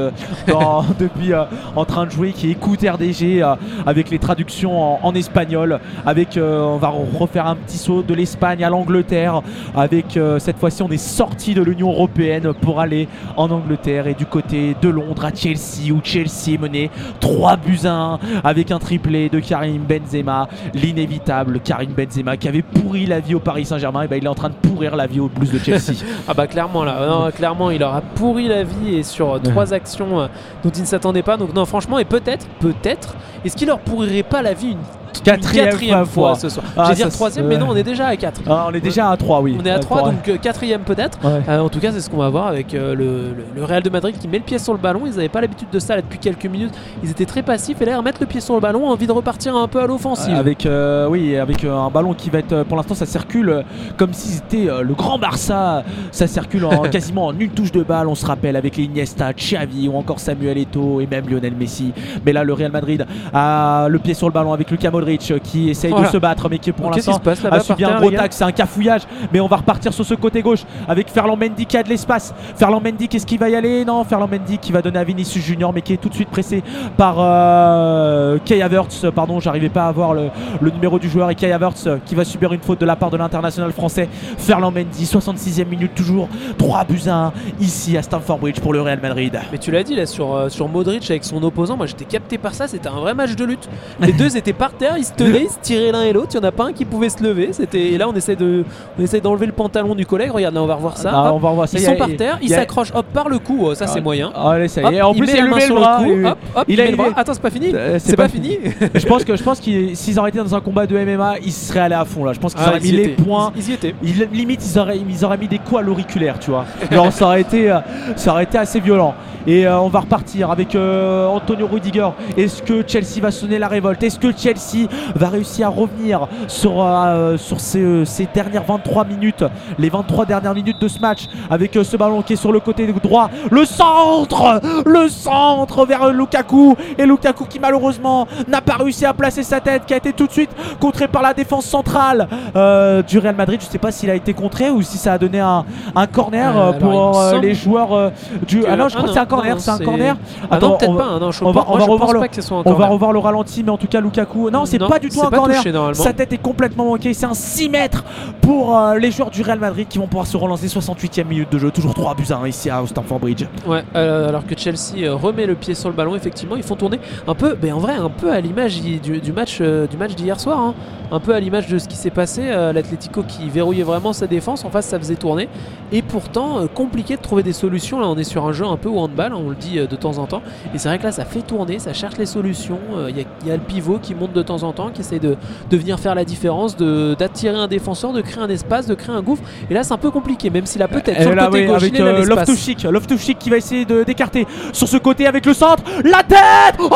[0.48, 1.32] dans- depuis
[1.76, 3.44] en train de jouer qui écoute RDG
[3.86, 8.64] avec les traductions en, en espagnol avec on va refaire un petit saut de l'Espagne
[8.64, 9.42] à l'Angleterre
[9.76, 13.08] avec cette fois-ci on est sorti de l'Union Européenne pour aller
[13.38, 17.92] en Angleterre et du côté de Londres à Chelsea où Chelsea menait 3 buts à
[17.94, 23.36] 1 avec un triplé de Karim Benzema l'inévitable Karim Benzema qui avait pourri la vie
[23.36, 25.52] au Paris Saint-Germain et ben il est en train de pourrir la vie aux Blues
[25.52, 25.98] de Chelsea.
[26.28, 29.74] Ah bah clairement là, non, clairement il aura pourri la vie et sur euh, trois
[29.74, 30.28] actions euh,
[30.64, 31.38] dont il ne s'attendait pas.
[31.38, 34.78] Donc non franchement et peut-être, peut-être, est-ce qu'il leur pourrirait pas la vie une
[35.24, 36.36] Quatrième quatrième fois, fois.
[36.36, 38.74] ce soir Ah, J'ai dire troisième, mais non on est déjà à 4 Ah, on
[38.74, 41.20] est déjà à 3 oui On est à Euh, 3 pour- donc euh, quatrième peut-être.
[41.24, 41.42] Ouais.
[41.48, 43.84] Euh, en tout cas c'est ce qu'on va voir avec euh, le, le- le Real
[43.84, 45.02] de Madrid qui met le pied sur le ballon.
[45.06, 46.74] Ils n'avaient pas l'habitude de ça là, depuis quelques minutes.
[47.04, 49.12] Ils étaient très passifs et là ils remettent le pied sur le ballon, envie de
[49.12, 50.34] repartir un peu à l'offensive.
[50.36, 53.50] Avec euh, oui, avec euh, un ballon qui va être euh, pour l'instant ça circule
[53.50, 53.62] euh,
[53.98, 55.84] comme si c'était euh, le grand Barça.
[56.12, 58.08] Ça circule en, quasiment en une touche de balle.
[58.08, 61.94] On se rappelle avec les Iniesta, Xavi ou encore Samuel Eto'o et même Lionel Messi.
[62.26, 65.70] Mais là le Real Madrid a le pied sur le ballon avec Modric euh, qui
[65.70, 66.08] essaye Voilà.
[66.08, 67.20] de se battre mais qui pour l'instant
[67.50, 69.02] a subi un gros tac, c'est un cafouillage,
[69.34, 72.34] mais on va repartir sur ce côté gauche avec Ferland Mendy qui a de l'espace.
[72.56, 73.86] Ferland Mendy, qu'est-ce qu'il va y aller?
[73.86, 76.30] Non, Ferland Mendy qui va donner à Vinicius Junior, mais qui est tout de suite
[76.30, 76.64] pressé
[76.98, 79.06] par euh, Kai Havertz.
[79.14, 80.30] Pardon, j'arrivais pas à voir le,
[80.62, 82.96] le numéro du joueur et Kai Havertz euh, qui va subir une faute de la
[82.96, 84.08] part de l'international français.
[84.38, 88.82] Ferland Mendy, 66e minute toujours, 3 buts à 1 ici à Stamford Bridge pour le
[88.82, 89.38] Real Madrid.
[89.52, 92.38] Mais tu l'as dit là sur, euh, sur Modric avec son opposant, moi j'étais capté
[92.38, 93.70] par ça, c'était un vrai match de lutte.
[94.00, 96.40] Les deux étaient par terre, ils se tenaient, ils se tiraient l'un et l'autre, il
[96.40, 97.50] n'y en a pas un qui pouvait se lever.
[97.52, 98.64] C'était et là on essaie de
[99.00, 100.32] on essaie d'enlever le pantalon du collègue.
[100.32, 101.12] Regarde là on va revoir ça.
[101.14, 101.78] Ah, Hop, on va revoir ça.
[101.78, 103.88] ils Il y sont par terre, il ils s'accrochent hop par le cou, oh, ça
[103.88, 104.32] c'est Ah, moyen.
[104.36, 105.02] Allez, ça y est.
[105.02, 106.02] En il plus, il met sur le bras.
[106.08, 107.08] et- hop, hop, il il a- met le il bras.
[107.16, 107.72] Attends, c'est pas fini.
[107.74, 108.58] Euh, C'est pas fini.
[108.94, 111.52] je pense que je pense qu'ils s'ils auraient été dans un combat de MMA, ils
[111.52, 112.34] seraient allés à fond là.
[112.34, 113.52] Je pense qu'ils Ah, auraient mis les points.
[113.56, 113.96] Ils y étaient.
[114.32, 117.42] Limite ils auraient, ils auraient mis des coups à l'auriculaire tu vois genre ça aurait
[117.42, 117.80] été euh,
[118.16, 119.14] ça aurait été assez violent
[119.48, 123.68] et euh, on va repartir avec euh, Antonio Rudiger est-ce que Chelsea va sonner la
[123.68, 124.04] révolte?
[124.04, 124.81] Est-ce que Chelsea
[125.16, 129.44] va réussir à revenir sur, euh, sur ces, ces dernières 23 minutes
[129.80, 132.60] les 23 dernières minutes de ce match avec euh, ce ballon qui est sur le
[132.60, 139.06] côté droit le centre le centre vers Lukaku et Lukaku qui malheureusement n'a pas réussi
[139.06, 140.50] à placer sa tête qui a été tout de suite
[140.80, 143.60] contré par la défense centrale euh, du Real Madrid.
[143.62, 146.58] Je sais pas s'il a été contré ou si ça a donné un, un corner
[146.58, 148.12] Euh, alors, pour les joueurs
[148.48, 148.64] du.
[148.68, 149.54] Ah non, je ah crois que c'est un corner.
[149.56, 150.16] non, C'est un corner.
[150.44, 151.04] Ah Attends, non, peut-être on pas.
[151.04, 152.64] va- hein, non, je on va- on revoir pense le- pas que ce soit un
[152.66, 154.50] On va revoir le ralenti, mais en tout cas, Lukaku.
[154.50, 155.64] Non, c'est pas du tout un corner.
[155.96, 157.14] Sa tête est complètement manquée.
[157.14, 158.04] C'est un 6 mètres
[158.42, 161.60] pour euh, les joueurs du Real Madrid qui vont pouvoir se relancer 68e minute de
[161.60, 161.72] jeu.
[161.72, 163.46] Toujours 3 buts à 1 ici à Stamford Bridge.
[163.66, 166.76] Ouais, euh, alors que Chelsea euh, remet le pied sur le ballon, effectivement, ils font
[166.76, 169.98] tourner un peu, mais en vrai, un peu à l'image du, du match, euh, du
[169.98, 170.74] match d'hier soir, hein.
[171.12, 172.42] un peu à l'image de ce qui s'est passé.
[172.74, 175.50] L'Atlético qui verrouillait vraiment sa défense, en face, ça faisait tourner,
[175.92, 178.00] et pourtant compliqué de trouver des solutions.
[178.00, 180.18] Là, on est sur un jeu un peu handball, hein, on le dit de temps
[180.18, 180.42] en temps,
[180.74, 182.80] et c'est vrai que là, ça fait tourner, ça cherche les solutions.
[183.10, 184.61] Il y y a le pivot qui monte de temps en temps,
[184.94, 185.36] qui essaye de,
[185.70, 189.16] de venir faire la différence, de- d'attirer un défenseur, de créer un espace, de créer
[189.16, 189.42] un gouffre.
[189.70, 191.84] Et là, c'est un peu compliqué, même s'il a peut-être sur le côté oui, gauche,
[191.84, 192.28] avec l'espace.
[192.48, 196.76] Loftus-Cheek, Loftus-Cheek qui va essayer de d'écarter sur ce côté avec le centre, la tête!
[196.80, 196.90] Oh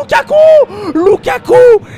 [0.00, 0.34] Lukaku!
[0.94, 1.54] Lukaku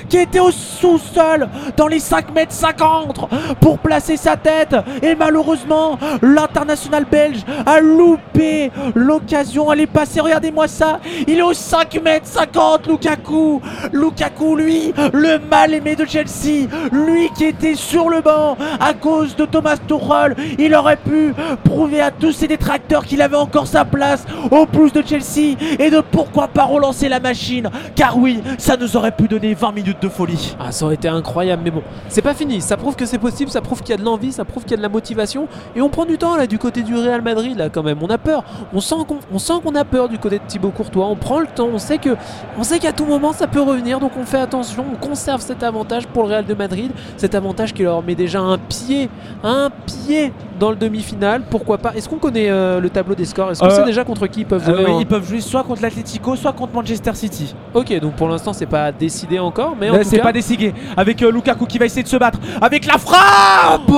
[0.08, 3.28] qui était au sous-sol dans les 5 mètres 50
[3.60, 4.74] pour placer sa tête.
[5.02, 11.54] Et malheureusement l'international belge a loupé l'occasion, elle est passée, regardez-moi ça, il est au
[11.54, 13.60] 5 mètres 50 Lukaku.
[13.92, 19.36] Lukaku lui, le mal aimé de Chelsea, lui qui était sur le banc à cause
[19.36, 23.84] de Thomas Tuchel, il aurait pu prouver à tous ses détracteurs qu'il avait encore sa
[23.84, 27.68] place au plus de Chelsea et de pourquoi pas relancer la machine?
[27.94, 31.08] Car oui ça nous aurait pu donner 20 minutes de folie Ah, ça aurait été
[31.08, 32.60] incroyable, mais bon, c'est pas fini.
[32.60, 34.72] Ça prouve que c'est possible, ça prouve qu'il y a de l'envie, ça prouve qu'il
[34.72, 35.48] y a de la motivation.
[35.76, 37.98] Et on prend du temps là du côté du Real Madrid là quand même.
[38.02, 38.44] On a peur.
[38.72, 41.06] On sent qu'on on sent qu'on a peur du côté de Thibaut Courtois.
[41.06, 41.68] On prend le temps.
[41.72, 42.16] On sait que
[42.58, 44.00] on sait qu'à tout moment ça peut revenir.
[44.00, 44.84] Donc on fait attention.
[44.94, 46.90] On conserve cet avantage pour le Real de Madrid.
[47.16, 49.08] Cet avantage qui leur met déjà un pied,
[49.42, 51.42] un pied dans le demi-finale.
[51.50, 51.92] Pourquoi pas?
[51.96, 53.50] Est-ce qu'on connaît euh, le tableau des scores?
[53.50, 55.40] Est-ce qu'on Euh, sait déjà contre qui ils peuvent Euh, jouer en- ils peuvent jouer
[55.40, 57.54] soit contre l'Atlético soit contre Manchester City.
[57.74, 60.72] Ok, donc pour l'instant c'est pas décidé encore, mais en Euh, c'est cas, pas décidé.
[60.96, 62.38] Avec euh, Lukaku qui va essayer de se battre.
[62.60, 63.90] Avec la frappe!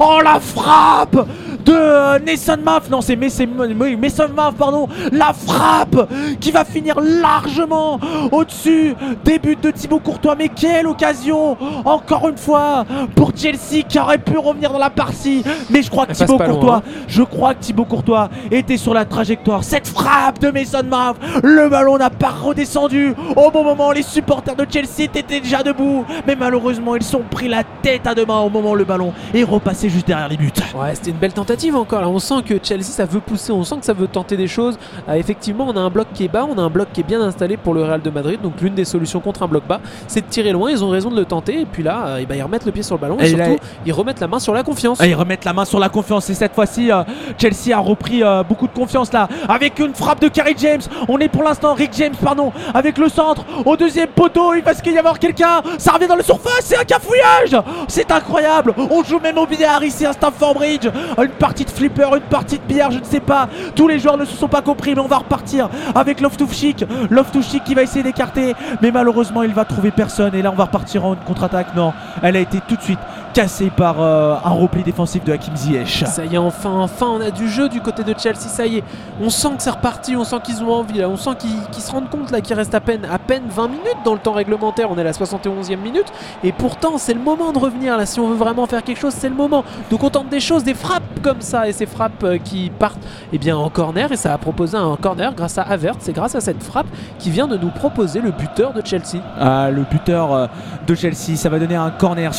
[0.00, 1.26] Oh la frappe
[1.68, 6.08] de euh, Mason Mount non c'est Mason Mount pardon la frappe
[6.40, 8.00] qui va finir largement
[8.32, 12.84] au-dessus des buts de Thibaut Courtois mais quelle occasion encore une fois
[13.14, 16.38] pour Chelsea qui aurait pu revenir dans la partie mais je crois que Elle Thibaut
[16.38, 17.02] loin, Courtois hein.
[17.06, 19.64] je crois que Thibaut Courtois était sur la trajectoire.
[19.64, 23.14] Cette frappe de Mason Mount, le ballon n'a pas redescendu.
[23.36, 26.04] Au bon moment, les supporters de Chelsea étaient déjà debout.
[26.26, 29.12] Mais malheureusement, ils sont pris la tête à deux mains au moment où le ballon
[29.34, 30.52] est repassé juste derrière les buts.
[30.74, 32.00] Ouais, c'était une belle tentative encore.
[32.00, 34.46] Là, on sent que Chelsea ça veut pousser, on sent que ça veut tenter des
[34.46, 34.78] choses.
[35.08, 37.04] Euh, effectivement, on a un bloc qui est bas, on a un bloc qui est
[37.04, 38.40] bien installé pour le Real de Madrid.
[38.42, 40.70] Donc l'une des solutions contre un bloc bas, c'est de tirer loin.
[40.70, 41.60] Ils ont raison de le tenter.
[41.60, 43.36] Et puis là, euh, eh ben, ils remettent le pied sur le ballon et, Et
[43.36, 45.00] là- surtout ils remettent la main sur la confiance.
[45.00, 46.28] Et ils remettent la main sur la confiance.
[46.30, 47.02] Et cette fois-ci, euh,
[47.38, 49.28] Chelsea a repris euh, beaucoup de confiance là.
[49.48, 50.80] Avec une frappe de Carrie James.
[51.08, 53.44] On est pour l'instant, Rick James, pardon, avec le centre.
[53.64, 55.60] Au deuxième poteau, il va qu'il y avoir quelqu'un.
[55.78, 56.60] Ça revient dans le surface.
[56.62, 57.56] C'est un cafouillage.
[57.88, 58.74] C'est incroyable.
[58.90, 60.88] On joue même au billard ici à Stamford Bridge.
[61.18, 63.48] Une partie de flipper, une partie de billard, je ne sais pas.
[63.74, 66.20] Tous les joueurs ne se sont pas compris, mais on va repartir avec.
[66.20, 68.54] Loftus-Cheek qui va essayer d'écarter.
[68.82, 70.34] Mais malheureusement, il va trouver personne.
[70.34, 71.74] Et là, on va repartir en une contre-attaque.
[71.74, 72.98] Non, elle a été tout de suite
[73.38, 76.02] cassée par euh, un repli défensif de Hakim Ziyech.
[76.08, 78.48] Ça y est, enfin, enfin, on a du jeu du côté de Chelsea.
[78.48, 78.84] Ça y est,
[79.22, 81.92] on sent que c'est reparti, on sent qu'ils ont envie, là, on sent qu'ils se
[81.92, 84.90] rendent compte là qu'il reste à peine, à peine 20 minutes dans le temps réglementaire.
[84.90, 86.06] On est à la 71e minute,
[86.42, 88.06] et pourtant c'est le moment de revenir là.
[88.06, 89.62] Si on veut vraiment faire quelque chose, c'est le moment.
[89.88, 92.98] Donc on tente des choses, des frappes comme ça, et ces frappes euh, qui partent,
[93.32, 95.94] eh bien en corner, et ça a proposé un corner grâce à Avert.
[96.00, 96.88] C'est grâce à cette frappe
[97.20, 99.22] qui vient de nous proposer le buteur de Chelsea.
[99.38, 100.46] Ah, le buteur euh,
[100.88, 102.34] de Chelsea, ça va donner un corner,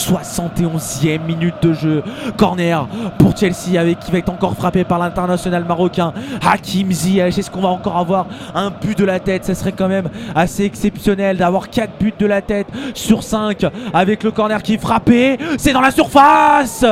[0.89, 2.03] 71e minute de jeu.
[2.37, 2.87] Corner
[3.17, 6.13] pour Chelsea avec qui va être encore frappé par l'international marocain
[6.45, 7.37] Hakim Ziyech.
[7.37, 9.45] Est-ce qu'on va encore avoir un but de la tête?
[9.45, 14.23] Ça serait quand même assez exceptionnel d'avoir 4 buts de la tête sur 5 avec
[14.23, 15.37] le corner qui est frappé.
[15.57, 16.85] C'est dans la surface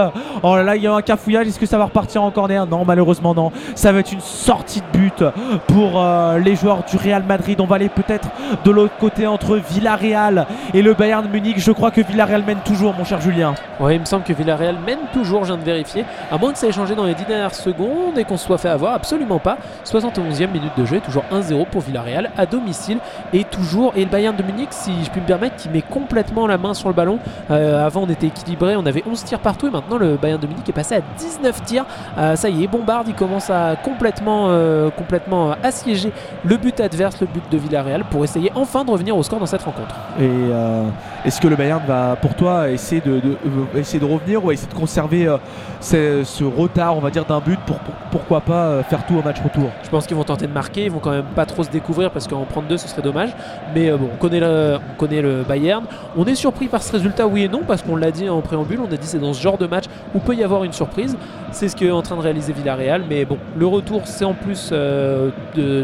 [0.43, 1.47] Oh là là, il y a un cafouillage.
[1.47, 2.65] Est-ce que ça va repartir en corner?
[2.67, 3.51] Non, malheureusement non.
[3.75, 5.23] Ça va être une sortie de but
[5.67, 7.59] pour euh, les joueurs du Real Madrid.
[7.59, 8.29] On va aller peut-être
[8.63, 11.55] de l'autre côté entre Villarreal et le Bayern Munich.
[11.59, 13.55] Je crois que Villarreal mène toujours, mon cher Julien.
[13.79, 16.03] Ouais, il me semble que Villarreal mène toujours, je viens de vérifier.
[16.31, 18.57] À moins que ça ait changé dans les 10 dernières secondes et qu'on se soit
[18.57, 19.57] fait avoir, absolument pas.
[19.85, 22.97] 71e minute de jeu, toujours 1-0 pour Villarreal à domicile.
[23.33, 26.47] Et toujours, et le Bayern de Munich, si je puis me permettre, qui met complètement
[26.47, 27.19] la main sur le ballon.
[27.51, 30.47] Euh, avant, on était équilibré, on avait 11 tirs partout et maintenant le Bayern de
[30.47, 31.85] Munich est passé à 19 tirs.
[32.17, 36.11] Euh, ça y est, Bombarde, il commence à complètement, euh, complètement assiéger
[36.43, 39.45] le but adverse, le but de Villarreal, pour essayer enfin de revenir au score dans
[39.45, 39.95] cette rencontre.
[40.19, 40.83] Et euh,
[41.27, 44.51] est-ce que le Bayern va, pour toi, essayer de, de- euh, essayer de revenir ou
[44.51, 45.37] essayer de conserver euh,
[45.81, 49.15] ce, ce retard, on va dire, d'un but pour, pour- pourquoi pas euh, faire tout
[49.15, 49.69] au match retour?
[49.83, 52.11] Je pense qu'ils vont tenter de marquer, ils vont quand même pas trop se découvrir
[52.11, 53.31] parce qu'en prendre deux ce serait dommage.
[53.75, 55.83] Mais euh, bon, on connaît, le, on connaît le Bayern.
[56.15, 58.79] On est surpris par ce résultat, oui et non, parce qu'on l'a dit en préambule,
[58.79, 59.83] on a dit c'est dans ce genre de match
[60.15, 61.17] où peut y avoir une surprise.
[61.51, 63.03] C'est ce qu'est en train de réaliser Villarreal.
[63.09, 65.83] Mais bon, le retour c'est en plus euh, de,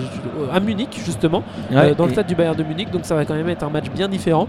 [0.53, 1.43] à Munich justement,
[1.97, 3.89] dans le stade du Bayern de Munich, donc ça va quand même être un match
[3.93, 4.47] bien différent.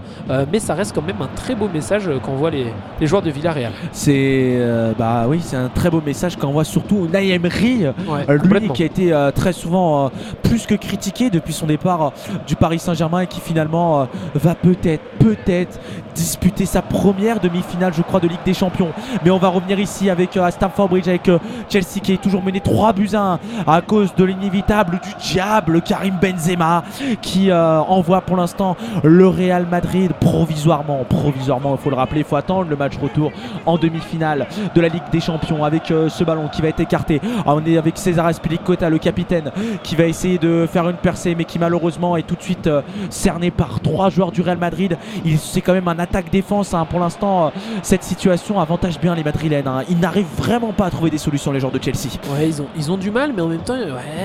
[0.51, 2.67] Mais ça reste quand même un très beau message euh, voit les,
[2.99, 3.71] les joueurs de Villarreal.
[3.91, 8.37] C'est euh, bah oui, c'est un très beau message qu'on voit surtout Unai Emery, euh,
[8.37, 10.09] lui qui a été euh, très souvent euh,
[10.43, 12.11] plus que critiqué depuis son départ
[12.47, 15.79] du Paris Saint-Germain et qui finalement va peut-être peut-être
[16.13, 18.91] disputer sa première demi-finale, je crois, de Ligue des Champions.
[19.23, 21.29] Mais on va revenir ici avec à Stamford Bridge avec
[21.69, 25.81] Chelsea qui est toujours mené 3 buts à 1 à cause de l'inévitable du diable
[25.81, 26.83] Karim Benzema
[27.21, 30.64] qui envoie pour l'instant le Real Madrid provisoirement,
[31.09, 33.31] provisoirement, il faut le rappeler, il faut attendre le match retour
[33.65, 37.21] en demi-finale de la Ligue des Champions avec euh, ce ballon qui va être écarté.
[37.45, 39.51] Ah, on est avec César Aspilicueta, le capitaine,
[39.83, 42.81] qui va essayer de faire une percée, mais qui malheureusement est tout de suite euh,
[43.09, 44.97] cerné par trois joueurs du Real Madrid.
[45.37, 46.73] C'est quand même un attaque-défense.
[46.73, 46.85] hein.
[46.89, 47.49] Pour l'instant, euh,
[47.81, 49.67] cette situation avantage bien les Madrilènes.
[49.67, 49.83] hein.
[49.89, 52.09] Ils n'arrivent vraiment pas à trouver des solutions, les joueurs de Chelsea.
[52.33, 53.75] Ouais, ils ont, du mal, mais en même temps,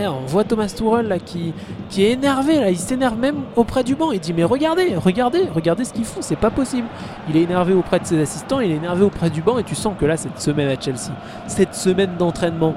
[0.06, 1.52] on voit Thomas Tuchel là qui,
[1.88, 2.70] qui est énervé là.
[2.70, 4.12] Il s'énerve même auprès du banc.
[4.12, 6.86] Il dit mais regardez, regardez, regardez ce qu'ils font, c'est pas possible.
[7.28, 9.74] Il est énervé auprès de ses assistants, il est énervé auprès du banc, et tu
[9.74, 11.10] sens que là cette semaine à Chelsea,
[11.48, 12.74] cette semaine d'entraînement,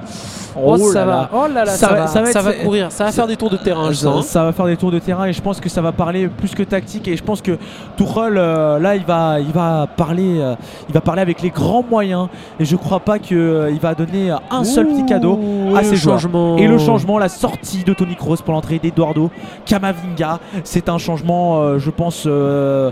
[0.55, 1.29] oh, Oh ça là va, là.
[1.33, 3.11] oh là là, Ça ça, va- va, ça va ça être- va courir, ça va
[3.11, 4.25] faire des tours de terrain, je ça, sens.
[4.25, 6.55] ça va faire des tours de terrain et je pense que ça va parler plus
[6.55, 7.57] que tactique et je pense que
[7.97, 10.55] Tuchel euh, là il va il va parler euh,
[10.89, 12.27] il va parler avec les grands moyens
[12.59, 15.83] et je crois pas que euh, il va donner un seul petit cadeau Ouh, à
[15.83, 16.19] ses joueurs.
[16.19, 16.57] changement.
[16.57, 19.29] Et le changement, la sortie de Tony Kroos pour l'entrée d'Eduardo
[19.65, 22.91] Camavinga, c'est un changement, je pense, euh,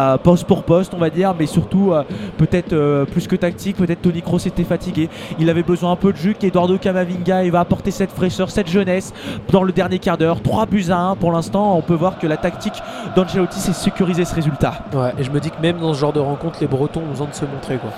[0.00, 2.04] bah, poste pour poste, on va dire, mais surtout euh,
[2.38, 3.76] peut-être euh, plus que tactique.
[3.76, 6.34] Peut-être Tony Kroos était fatigué, il avait besoin un peu de jus.
[6.34, 9.12] Qu'Eduardo Camavinga, il va apporter cette fraîcheur, cette jeunesse
[9.52, 10.40] dans le dernier quart d'heure.
[10.40, 11.76] 3 buts à 1 pour l'instant.
[11.76, 12.82] On peut voir que la tactique
[13.14, 14.84] d'Ancelotti, c'est sécuriser ce résultat.
[14.94, 17.10] Ouais, et je me dis que même dans ce genre de rencontre, les Bretons ont
[17.10, 17.90] besoin de se montrer quoi.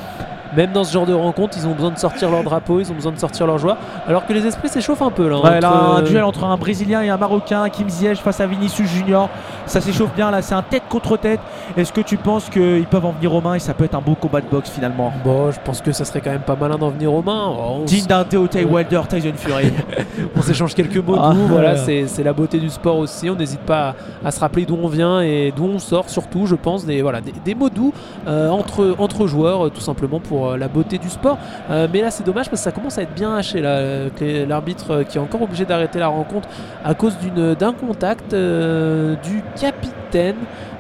[0.57, 2.95] Même dans ce genre de rencontre, ils ont besoin de sortir leur drapeau, ils ont
[2.95, 3.77] besoin de sortir leurs joueurs,
[4.07, 5.39] alors que les esprits s'échauffent un peu là.
[5.41, 8.47] Ouais, là, entre- un duel entre un Brésilien et un Marocain, Kim Ziyech face à
[8.47, 9.29] Vinicius Junior.
[9.66, 11.41] Ça s'échauffe bien là, c'est un tête contre tête.
[11.77, 14.01] Est-ce que tu penses qu'ils peuvent en venir aux mains et ça peut être un
[14.01, 15.12] beau combat de boxe finalement?
[15.24, 17.49] Bon, je pense que ça serait quand même pas malin d'en venir aux mains.
[17.49, 19.73] Oh, Digne d'un Deontay Wilder, Tyson Fury.
[20.37, 22.05] on s'échange quelques mots Ah, doux, voilà, ouais.
[22.07, 23.31] c'est la beauté du sport aussi.
[23.31, 26.47] On n'hésite pas à, à se rappeler d'où on vient et d'où on sort, surtout,
[26.47, 27.93] je pense, des, voilà, des, des mots doux
[28.27, 31.39] euh, entre, entre joueurs, euh, tout simplement pour euh, la beauté du sport.
[31.70, 33.60] Euh, mais là, c'est dommage parce que ça commence à être bien haché.
[33.60, 36.48] L'arbitre euh, qui est encore obligé d'arrêter la rencontre
[36.85, 40.36] à cause d'un contact du capitaine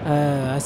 [0.06, 0.58] euh.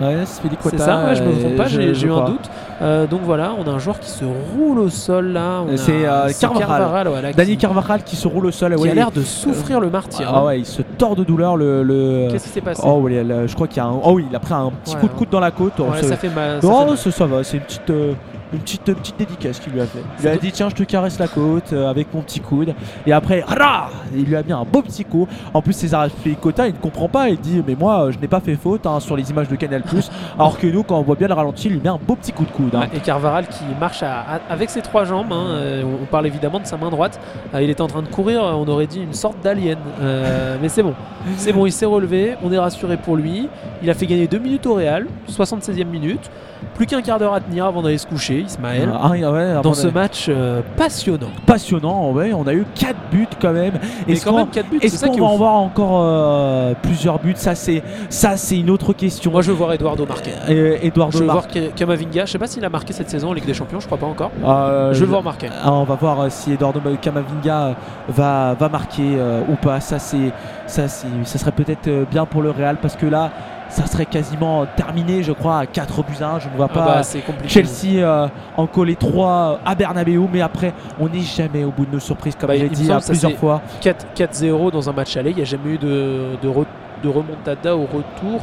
[0.00, 2.50] Ouais, c'est C'est ça, ouais, je me trompe pas, je- j'ai eu un doute.
[2.80, 5.58] Euh, donc voilà, on a un joueur qui se roule au sol là.
[5.60, 7.34] a- C'est, euh, Carvajal.
[7.36, 8.74] Danny qui, Carvajal qui se roule au sol.
[8.76, 10.28] qui a l'air de souffrir le martyr.
[10.32, 10.44] Ah hein.
[10.46, 11.82] ouais, il se tord de douleur le.
[11.82, 13.92] le- Qu'est-ce qui s'est passé Oh, le- je crois qu'il a un.
[14.02, 15.74] Oh oui, il a pris un petit coup de coude dans la côte.
[15.78, 16.60] Oh, Ouais, ça- fait mal.
[16.60, 16.96] ça fait mal.
[16.98, 18.12] ça, ça va, c'est une petite, euh,
[18.52, 19.98] une petite, une petite dédicace qu'il lui a fait.
[20.18, 22.74] Il C'est a dit tiens, je te caresse la côte euh, avec mon petit coude.
[23.06, 25.26] Et après, rah il lui a mis un beau petit coup.
[25.54, 27.28] En plus, César Aspilicueta, il ne comprend pas.
[27.30, 29.56] Il dit mais moi, euh, je n'ai pas fait faute hein, sur les images de
[29.56, 29.82] Canal+.
[30.38, 32.32] alors que nous, quand on voit bien le ralenti, il lui met un beau petit
[32.32, 32.74] coup de coude.
[32.74, 32.86] hein.
[32.94, 35.32] Et Carvaral qui marche à- à- avec ses trois jambes.
[35.32, 37.18] hein, euh, on, parle évidemment de sa main droite.
[37.54, 39.78] Euh, il était en train de courir, on aurait dit une sorte d'alien.
[40.00, 40.94] Euh, mais c'est bon.
[41.36, 42.34] C'est bon, il s'est relevé.
[42.42, 43.48] On est rassuré pour lui.
[43.82, 46.30] Il a fait gagner deux minutes au Real, 76e minute.
[46.74, 48.90] Plus qu'un quart d'heure à tenir avant d'aller se coucher, Ismaël.
[49.00, 51.28] Ah, ouais, avant dans ce match euh, passionnant.
[51.46, 53.74] passionnant, ouais, on a eu 4 buts quand même.
[54.08, 56.00] Est-ce quand qu'on même 4 buts, c'est est-ce ça qu'on qui va en voir encore
[56.02, 57.34] euh, plusieurs buts?
[57.36, 59.30] Ça, c'est ça, c'est une autre question.
[59.30, 60.30] Moi je veux voir Eduardo marquer.
[60.48, 62.24] Euh, Eduardo Je veux Mar- voir Ka- Kamavinga.
[62.26, 64.06] Je sais pas s'il a marqué cette saison en Ligue des Champions, je crois pas
[64.06, 64.30] encore.
[64.44, 65.48] Euh, je veux le voir marquer.
[65.62, 67.72] Ah, on va voir si Eduardo Camavinga euh,
[68.08, 69.02] va, va marquer
[69.48, 69.80] ou pas.
[69.80, 70.32] Ça, c'est,
[70.66, 73.30] ça, ça serait peut-être bien pour le Real parce que là,
[73.72, 76.38] ça serait quasiment terminé, je crois, à 4 buts à 1.
[76.40, 77.48] Je ne vois Ah pas bah, c'est compliqué.
[77.48, 81.92] Chelsea euh, en coller 3 à Bernabeu, mais après, on n'est jamais au bout de
[81.92, 83.60] nos surprises, comme Bah, j'ai dit à plusieurs fois.
[83.80, 85.30] 4 4-0 dans un match aller.
[85.30, 86.66] Il n'y a jamais eu de, de, re-
[87.02, 88.40] de remontada au retour.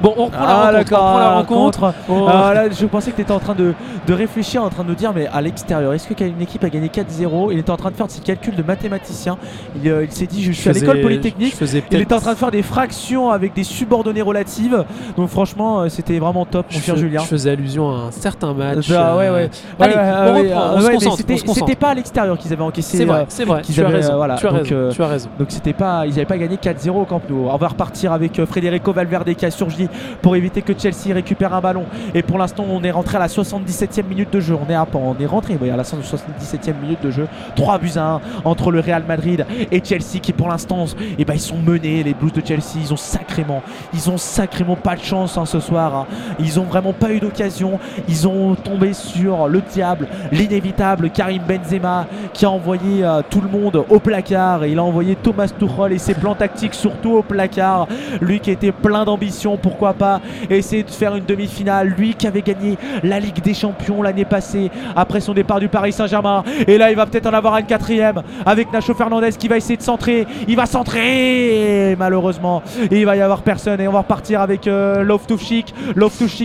[0.00, 0.68] Bon, on reprend la Ah, rencontre.
[0.68, 1.80] On d'accord, reprend la la rencontre.
[1.80, 1.98] rencontre.
[2.08, 2.26] Oh.
[2.28, 3.74] Ah, là, je pensais que tu étais en train de,
[4.06, 6.68] de réfléchir, en train de nous dire, mais à l'extérieur, est-ce que une équipe a
[6.70, 9.36] gagné 4-0 Il était en train de faire ses calculs de mathématicien.
[9.82, 11.52] Il, euh, il s'est dit, je suis à l'école polytechnique.
[11.52, 14.84] je faisais Il était en train de faire des fractions avec des subordonnées relatives.
[15.16, 17.20] Donc franchement, euh, c'était vraiment top, mon cher Julien.
[17.22, 18.90] je faisais allusion à un certain match.
[18.90, 19.50] Ah, ouais, euh, ouais.
[19.80, 22.96] Allez, Ouais, ouais, on ouais, reprend, euh, on c'était- pas à l'extérieur qu'ils avaient encaissé.
[22.98, 23.62] C'est vrai, euh, c'est vrai.
[23.62, 24.12] qu'ils Tu as avaient, raison.
[24.12, 24.74] euh, voilà, tu as donc, raison.
[24.74, 25.28] euh, tu as raison.
[25.38, 27.46] donc c'était pas, ils n'avaient pas gagné 4-0 au Camp Nou.
[27.50, 29.81] On va repartir avec euh, Federico Valverde qui a surgi
[30.20, 31.84] pour éviter que Chelsea récupère un ballon.
[32.14, 34.54] Et pour l'instant, on est rentré à la 77e minute de jeu.
[34.54, 34.76] On est
[35.26, 37.28] rentré à la 77e minute de jeu.
[37.56, 40.86] 3 buts à 1 entre le Real Madrid et Chelsea qui pour l'instant,
[41.18, 42.02] eh ben, ils sont menés.
[42.02, 45.60] Les Blues de Chelsea, ils ont sacrément, ils ont sacrément pas de chance hein, ce
[45.60, 45.94] soir.
[45.94, 46.06] hein.
[46.38, 47.78] Ils ont vraiment pas eu d'occasion.
[48.08, 53.48] Ils ont tombé sur le diable, l'inévitable Karim Benzema qui a envoyé euh, tout le
[53.48, 54.66] monde au placard.
[54.66, 57.86] Il a envoyé Thomas Tuchel et ses plans tactiques surtout au placard.
[58.20, 60.20] Lui qui était plein d'ambition pour pourquoi pas
[60.50, 61.94] essayer de faire une demi-finale.
[61.96, 65.92] Lui qui avait gagné la Ligue des Champions l'année passée après son départ du Paris
[65.92, 66.44] Saint-Germain.
[66.66, 69.78] Et là, il va peut-être en avoir une quatrième avec Nacho Fernandez qui va essayer
[69.78, 70.26] de centrer.
[70.46, 72.62] Il va centrer, malheureusement.
[72.90, 73.80] Il va y avoir personne.
[73.80, 75.22] Et on va repartir avec euh, Love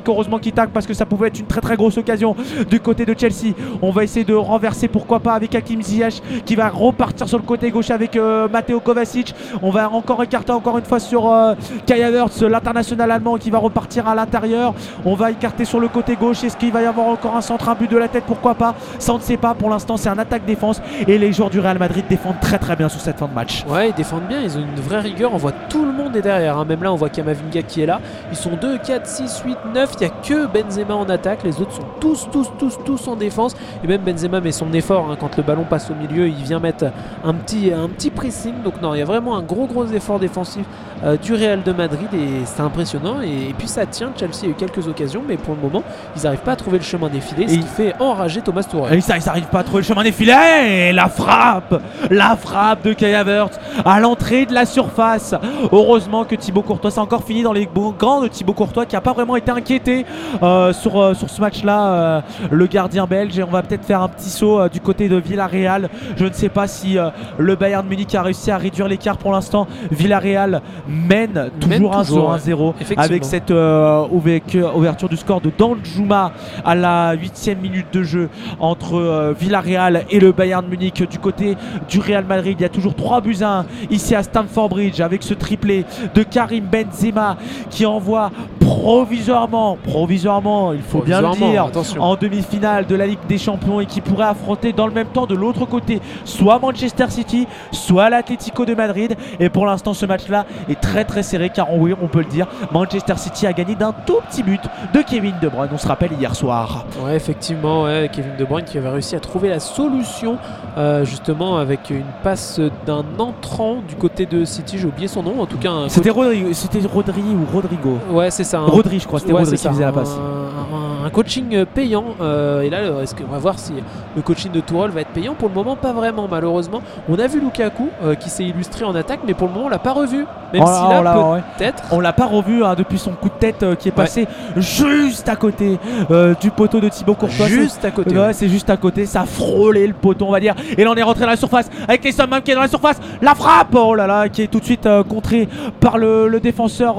[0.08, 2.34] heureusement qu'il tacle parce que ça pouvait être une très très grosse occasion
[2.70, 3.54] du côté de Chelsea.
[3.82, 7.44] On va essayer de renverser, pourquoi pas, avec Hakim Ziyech qui va repartir sur le
[7.44, 9.36] côté gauche avec euh, Matteo Kovacic.
[9.62, 11.56] On va encore écarter encore une fois sur euh,
[11.90, 14.74] Havertz, l'international qui va repartir à l'intérieur.
[15.06, 16.44] On va écarter sur le côté gauche.
[16.44, 18.24] Est-ce qu'il va y avoir encore un centre, un but de la tête?
[18.26, 18.76] Pourquoi pas?
[19.00, 19.54] Ça, on ne sait pas.
[19.54, 20.82] Pour l'instant, c'est un attaque-défense.
[21.08, 23.66] Et les joueurs du Real Madrid défendent très très bien sur cette fin de match.
[23.68, 25.34] Ouais, ils défendent bien, ils ont une vraie rigueur.
[25.34, 26.58] On voit tout le monde est derrière.
[26.58, 26.66] hein.
[26.66, 28.00] Même là, on voit Kamavinga qui est là.
[28.32, 29.92] Ils sont 2, 4, 6, 8, 9.
[29.94, 31.44] Il n'y a que Benzema en attaque.
[31.44, 33.56] Les autres sont tous, tous, tous, tous en défense.
[33.84, 35.10] Et même Benzema met son effort.
[35.12, 35.18] hein.
[35.20, 36.86] Quand le ballon passe au milieu, il vient mettre
[37.24, 38.54] un petit, un petit pressing.
[38.64, 40.66] Donc, non, il y a vraiment un gros, gros effort défensif
[41.04, 42.08] euh, du Real de Madrid.
[42.14, 43.07] Et c'est impressionnant.
[43.24, 44.12] Et, et puis, ça tient.
[44.18, 45.22] Chelsea a eu quelques occasions.
[45.28, 45.84] Mais pour le moment,
[46.16, 47.48] ils n'arrivent pas à trouver le chemin défilé.
[47.48, 48.98] Ce Et- qui fait enrager Thomas Tuchel.
[48.98, 50.04] Et ça, ils n'arrivent pas à trouver le chemin.
[50.04, 55.34] Et la frappe, la frappe de Kai Havertz à l'entrée de la surface.
[55.72, 58.96] Heureusement que Thibaut Courtois, c'est encore fini dans les bons gants de Thibaut Courtois qui
[58.96, 60.06] n'a pas vraiment été inquiété
[60.44, 61.88] euh, sur, euh, sur ce match-là.
[61.88, 62.22] euh,
[62.52, 63.38] le gardien belge.
[63.38, 65.90] Et on va peut-être faire un petit saut du côté de Villarreal.
[66.16, 66.98] Je ne sais pas si
[67.38, 69.68] le Bayern Munich a réussi à réduire l'écart pour l'instant.
[69.92, 72.97] Villarreal mène toujours 1 toujours, sur 1-0 Effectivement.
[72.98, 76.34] Avec cette euh, ouverture, du score de Danjuma
[76.66, 78.30] à la huitième minute de jeu
[78.60, 81.56] entre euh, Villarreal et le Bayern Munich du côté
[81.88, 82.58] du Real Madrid.
[82.60, 85.86] Il y a toujours 3 buts à 1 ici à Stamford Bridge avec ce triplé
[86.16, 87.38] de Karim Benzema
[87.70, 92.02] qui envoie provisoirement, provisoirement, il faut bien le dire, attention.
[92.02, 95.26] en demi-finale de la Ligue des Champions et qui pourrait affronter dans le même temps
[95.26, 99.16] de l'autre côté soit Manchester City, soit l'Atlético de Madrid.
[99.40, 102.48] Et pour l'instant, ce match-là est très très serré car oui, on peut le dire,
[102.74, 102.87] Manchester
[103.18, 104.62] City a gagné d'un tout petit but
[104.94, 105.70] de Kevin De Bruyne.
[105.74, 106.86] On se rappelle hier soir.
[107.04, 110.38] Ouais, effectivement, ouais, Kevin De Bruyne qui avait réussi à trouver la solution
[110.78, 114.78] euh, justement avec une passe d'un entrant du côté de City.
[114.78, 115.72] J'ai oublié son nom, en tout cas.
[115.88, 118.60] C'était Rodri, c'était Rodri ou Rodrigo Ouais, c'est ça.
[118.60, 120.16] Rodri, je crois, c'était Ouais, Rodri qui faisait la passe.
[120.18, 122.04] Un, un coaching euh, payant.
[122.22, 123.74] euh, et là, est-ce que- on va voir si
[124.16, 125.34] le coaching de Tourelle va être payant.
[125.34, 126.82] Pour le moment, pas vraiment, malheureusement.
[127.10, 129.70] On a vu Lukaku euh, qui s'est illustré en attaque, mais pour le moment, on
[129.70, 130.26] l'a pas revu.
[130.54, 131.42] Même Oh si là, là, oh ouais.
[131.58, 131.84] peut-être.
[131.92, 135.28] On l'a pas revu hein, depuis son coup de tête euh, qui est passé juste
[135.30, 135.78] à côté
[136.12, 137.48] euh, du poteau de Thibaut Courtois.
[137.48, 138.18] Juste à côté.
[138.18, 140.56] Ouais, c'est juste à côté, ça a frôlé le poteau, on va dire.
[140.78, 142.68] Et là, on est rentré dans la surface avec les même qui est dans la
[142.68, 142.98] surface.
[143.22, 145.48] La frappe, oh là là, qui est tout de suite euh, contrée
[145.80, 146.96] par le, le défenseur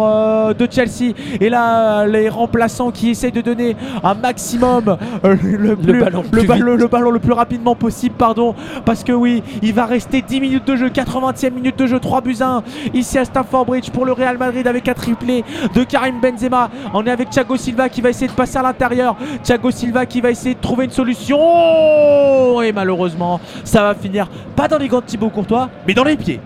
[0.54, 1.12] de Chelsea.
[1.40, 6.46] Et là, les remplaçants qui essayent de donner un maximum le, plus- ballon le, plus
[6.46, 8.54] ballon, le ballon le plus rapidement possible, pardon.
[8.84, 12.20] Parce que oui, il va rester 10 minutes de jeu, 80e minute de jeu, 3
[12.20, 12.62] buts à 1
[12.94, 16.68] ici à Stamford Bridge pour le Real Madrid avec un triplé de Karim Benzema.
[16.94, 19.16] On est avec Thiago Silva qui va essayer de passer à l'intérieur.
[19.42, 21.38] Thiago Silva qui va essayer de trouver une solution.
[22.62, 26.16] Et malheureusement, ça va finir pas dans les gants de Thibaut Courtois, mais dans les
[26.16, 26.40] pieds.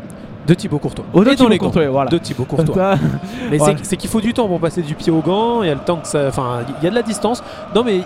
[0.46, 1.04] De Thibaut Courtois.
[1.12, 1.58] Oh, de Et dans Thibaut les.
[1.58, 2.10] Courtois, voilà.
[2.10, 2.96] De Thibaut Courtois.
[3.50, 5.62] Mais c'est- c'est qu'il faut du temps pour passer du pied au gant.
[5.62, 6.26] Il y a le temps que ça.
[6.26, 7.44] Enfin, il y a de la distance.
[7.76, 8.04] Non, mais il-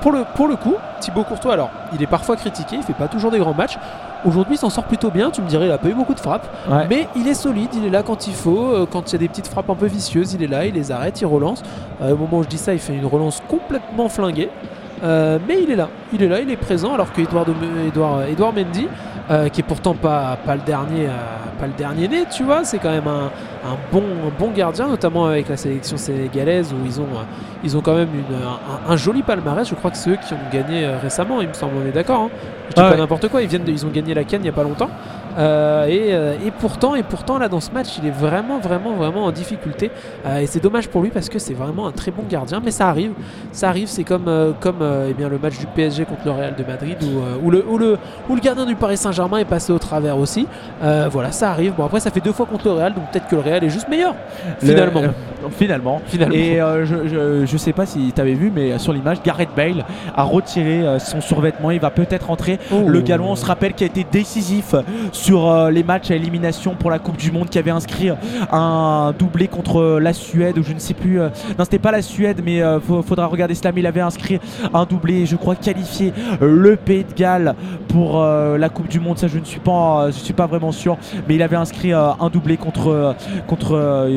[0.00, 2.76] pour, le, pour le coup, Thibaut Courtois, alors, il est parfois critiqué.
[2.76, 3.78] Il fait pas toujours des grands matchs.
[4.24, 5.30] Aujourd'hui, il s'en sort plutôt bien.
[5.30, 6.48] Tu me dirais, il a pas eu beaucoup de frappes.
[6.70, 6.86] Ouais.
[6.88, 7.70] Mais il est solide.
[7.74, 8.72] Il est là quand il faut.
[8.72, 10.64] Euh, Quand il y a des petites frappes un peu vicieuses, il est là.
[10.66, 11.20] Il les arrête.
[11.20, 11.62] Il relance.
[12.02, 14.48] Euh, au moment où je dis ça, il fait une relance complètement flinguée.
[15.02, 16.94] Euh, mais il est là, il est là, il est présent.
[16.94, 17.52] Alors que Edouard, de-
[17.88, 18.86] Edouard, Edouard Mendy,
[19.30, 21.10] euh, qui est pourtant pas, pas le dernier, euh,
[21.58, 23.26] pas le dernier né, tu vois, c'est quand même un,
[23.64, 27.22] un bon, un bon gardien, notamment avec la sélection sénégalaise où ils ont, euh,
[27.64, 29.68] ils ont quand même une, un, un joli palmarès.
[29.68, 31.72] Je crois que c'est eux qui ont gagné récemment, il me semble.
[31.82, 32.22] On est d'accord.
[32.22, 32.30] hein
[32.70, 32.96] je dis Ah pas ouais.
[32.96, 33.42] n'importe quoi.
[33.42, 34.88] Ils viennent, de- ils ont gagné la canne il y a pas longtemps.
[35.38, 38.92] Euh, et, euh, et pourtant, et pourtant là dans ce match, il est vraiment, vraiment,
[38.92, 39.90] vraiment en difficulté.
[40.26, 42.60] Euh, et c'est dommage pour lui parce que c'est vraiment un très bon gardien.
[42.64, 43.12] Mais ça arrive,
[43.52, 43.88] ça arrive.
[43.88, 46.96] C'est comme, euh, comme eh bien le match du PSG contre le Real de Madrid
[47.02, 47.98] où, où le, où le,
[48.28, 50.46] où le gardien du Paris Saint-Germain est passé au travers aussi.
[51.10, 51.74] Voilà, ça arrive.
[51.76, 53.68] Bon après, ça fait deux fois contre le Real, donc peut-être que le Real est
[53.70, 54.14] juste meilleur
[54.60, 55.02] Le- finalement.
[55.50, 56.02] finalement.
[56.06, 56.34] Finalement.
[56.34, 59.84] Et je, je, je sais pas si tu avais vu, mais sur l'image, Gareth Bale
[60.14, 61.70] a retiré son survêtement.
[61.70, 62.58] Il va peut-être rentrer.
[62.72, 62.82] Oh.
[62.86, 64.74] Le galon, on se rappelle, qui a été décisif
[65.12, 68.10] sur euh, les matchs à élimination pour la Coupe du Monde, qui avait inscrit
[68.50, 71.20] un doublé contre la Suède, ou je ne sais plus.
[71.20, 71.28] euh,
[71.58, 73.72] non, c'était pas la Suède, mais euh, faudra regarder cela.
[73.72, 74.40] Mais il avait inscrit
[74.74, 77.54] un doublé, je crois, qualifié le Pays de Galles
[77.88, 79.18] pour la Coupe du Monde.
[79.18, 80.96] Ça, je ne suis pas, je suis pas vraiment sûr.
[81.28, 83.14] Mais il avait inscrit un doublé contre,
[83.46, 84.08] contre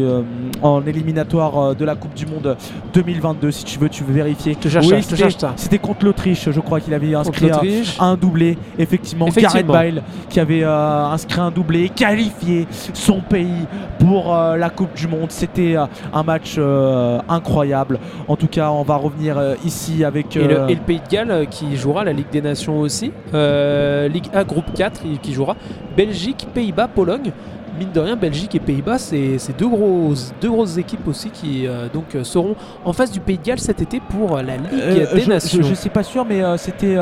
[0.61, 2.57] en éliminatoire de la Coupe du Monde
[2.93, 3.51] 2022.
[3.51, 4.57] Si tu veux, tu veux vérifier.
[4.61, 5.53] cherche je cherche ça.
[5.55, 7.51] C'était contre l'Autriche, je crois qu'il avait inscrit
[7.99, 8.57] un, doublé.
[8.77, 9.73] Effectivement, Effectivement.
[9.73, 13.65] Gareth Bale qui avait euh, inscrit un doublé, qualifié son pays
[13.99, 15.31] pour euh, la Coupe du Monde.
[15.31, 17.99] C'était euh, un match euh, incroyable.
[18.27, 20.35] En tout cas, on va revenir ici avec.
[20.35, 23.11] Et, le, et le Pays de Galles qui jouera la Ligue des Nations aussi.
[23.33, 25.55] Ligue A, groupe 4, il- qui jouera
[25.95, 27.31] Belgique, Pays-Bas, Pologne.
[27.77, 31.87] Mine de rien, Belgique et Pays-Bas, c'est deux grosses, deux grosses équipes aussi qui euh,
[31.93, 34.65] donc, euh, seront en face du Pays de Galles cet été pour euh, la Ligue
[34.73, 35.59] Euh, des je, Nations.
[35.61, 36.95] je, je suis pas sûr, mais euh, c'était.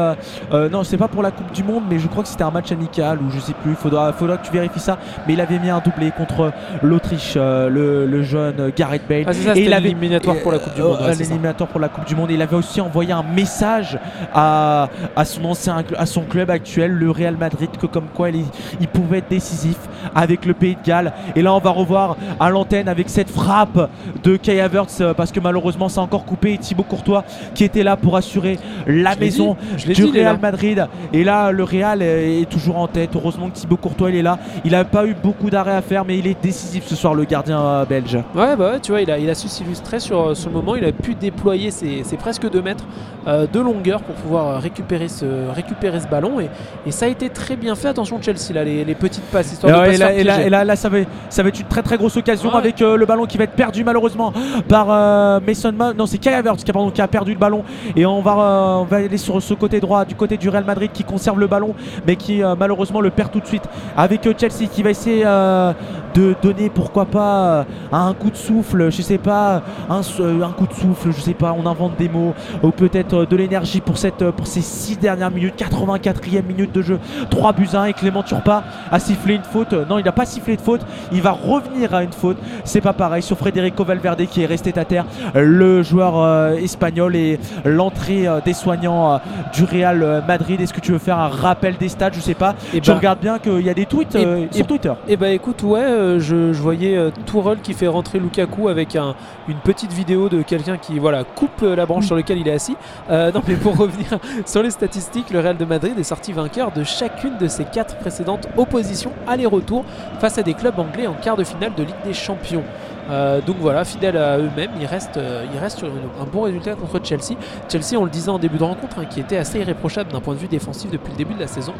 [0.72, 2.72] non, c'est pas pour la Coupe du Monde, mais je crois que c'était un match
[2.72, 3.76] amical ou je sais plus.
[3.76, 4.98] Faudra, faudra que tu vérifies ça.
[5.28, 6.52] Mais il avait mis un doublé contre
[6.82, 9.24] l'Autriche, le, le jeune Gareth Bale.
[9.28, 10.92] Ah, ça, Et il avait- l'éliminatoire pour la Coupe du Monde.
[11.02, 11.30] ouais, c'est ça.
[11.32, 12.32] l'éliminatoire pour la Coupe du Monde.
[12.32, 13.98] Et il avait aussi envoyé un message
[14.34, 18.44] à, à son ancien, à son club actuel, le Real Madrid, que comme quoi il,
[18.80, 19.78] il pouvait être décisif
[20.16, 21.12] avec le Pays de Galles.
[21.36, 23.90] Et là, on va revoir à l'antenne avec cette frappe
[24.24, 26.54] de Kai Havertz euh, parce que malheureusement, c'est encore coupé.
[26.54, 28.58] Et Thibaut Courtois qui était là pour assurer
[28.88, 30.40] la Je maison dit, du dit, Real.
[30.42, 30.88] Madrid.
[31.12, 33.10] Et là, le Real est, toujours en tête.
[33.14, 34.40] Heureusement que Thibaut Courtois il est là.
[34.64, 37.26] Il n'a pas eu beaucoup d'arrêts à faire, mais il est décisif ce soir, le
[37.26, 38.16] gardien euh, belge.
[38.36, 40.76] Ouais, bah ouais, tu vois, il a, il a su s'illustrer sur, sur le moment.
[40.78, 42.86] Il a pu déployer ses, ses presque 2 mètres
[43.28, 46.40] euh, de longueur pour pouvoir euh, récupérer ce, récupérer ce ballon.
[46.40, 46.50] Et,
[46.88, 47.90] et ça a été très bien fait.
[47.90, 50.18] Attention, Chelsea, là, les, les petites passes, histoire de ouais, pas et se là, faire
[50.20, 50.48] et là- piéger.
[50.48, 50.98] et là- là, ça, va,
[51.30, 52.58] ça va être une très très grosse occasion Ouais.
[52.58, 54.34] avec euh, le ballon qui va être perdu malheureusement
[54.68, 55.94] par euh, Mason Mount.
[55.98, 57.64] Non, c'est Kai Havertz qui a, pardon, qui a perdu le ballon.
[57.96, 60.66] Et on va, euh, on va aller sur ce côté droit, du côté du Real
[60.66, 61.74] Madrid qui conserve le ballon,
[62.06, 63.64] mais qui malheureusement le perd tout de suite.
[63.96, 69.18] Avec Chelsea qui va essayer de donner, pourquoi pas, un coup de souffle, je sais
[69.18, 73.26] pas, un, un coup de souffle, je sais pas, on invente des mots, ou peut-être
[73.26, 77.00] de l'énergie pour, cette, pour ces 6 dernières minutes, 84e minute de jeu,
[77.30, 79.74] 3 buts à 1 et Clément Turpa a sifflé une faute.
[79.90, 82.38] Non, il n'a pas sifflé de faute, il va revenir à une faute.
[82.64, 87.16] C'est pas pareil sur Federico Valverde qui est resté à terre, le joueur euh, espagnol
[87.16, 89.18] et l'entrée euh, des soignants euh,
[89.54, 90.60] du Real Madrid.
[90.62, 92.56] Est-ce que tu veux faire un rappel des stades Je sais pas.
[92.74, 94.94] Et Je bah- regarde bien qu'il y a des tweets Et- et- sur Twitter.
[95.08, 99.16] Eh bah écoute, ouais, je, je voyais Tourelle qui fait rentrer Lukaku avec un-
[99.48, 102.76] une petite vidéo de quelqu'un qui voilà coupe la branche sur laquelle il est assis.
[103.10, 104.08] Non mais pour revenir
[104.46, 107.96] sur les statistiques, le Real de Madrid est sorti vainqueur de chacune de ses quatre
[107.98, 109.84] précédentes oppositions aller-retour
[110.20, 112.64] face à des clubs anglais en quart de finale de Ligue des Champions.
[113.10, 117.36] Euh, donc voilà, fidèles à eux-mêmes, ils restent, euh, sur un bon résultat contre Chelsea.
[117.70, 120.34] Chelsea, on le disait en début de rencontre, hein, qui était assez irréprochable d'un point
[120.36, 121.74] de vue défensif depuis le début de la saison,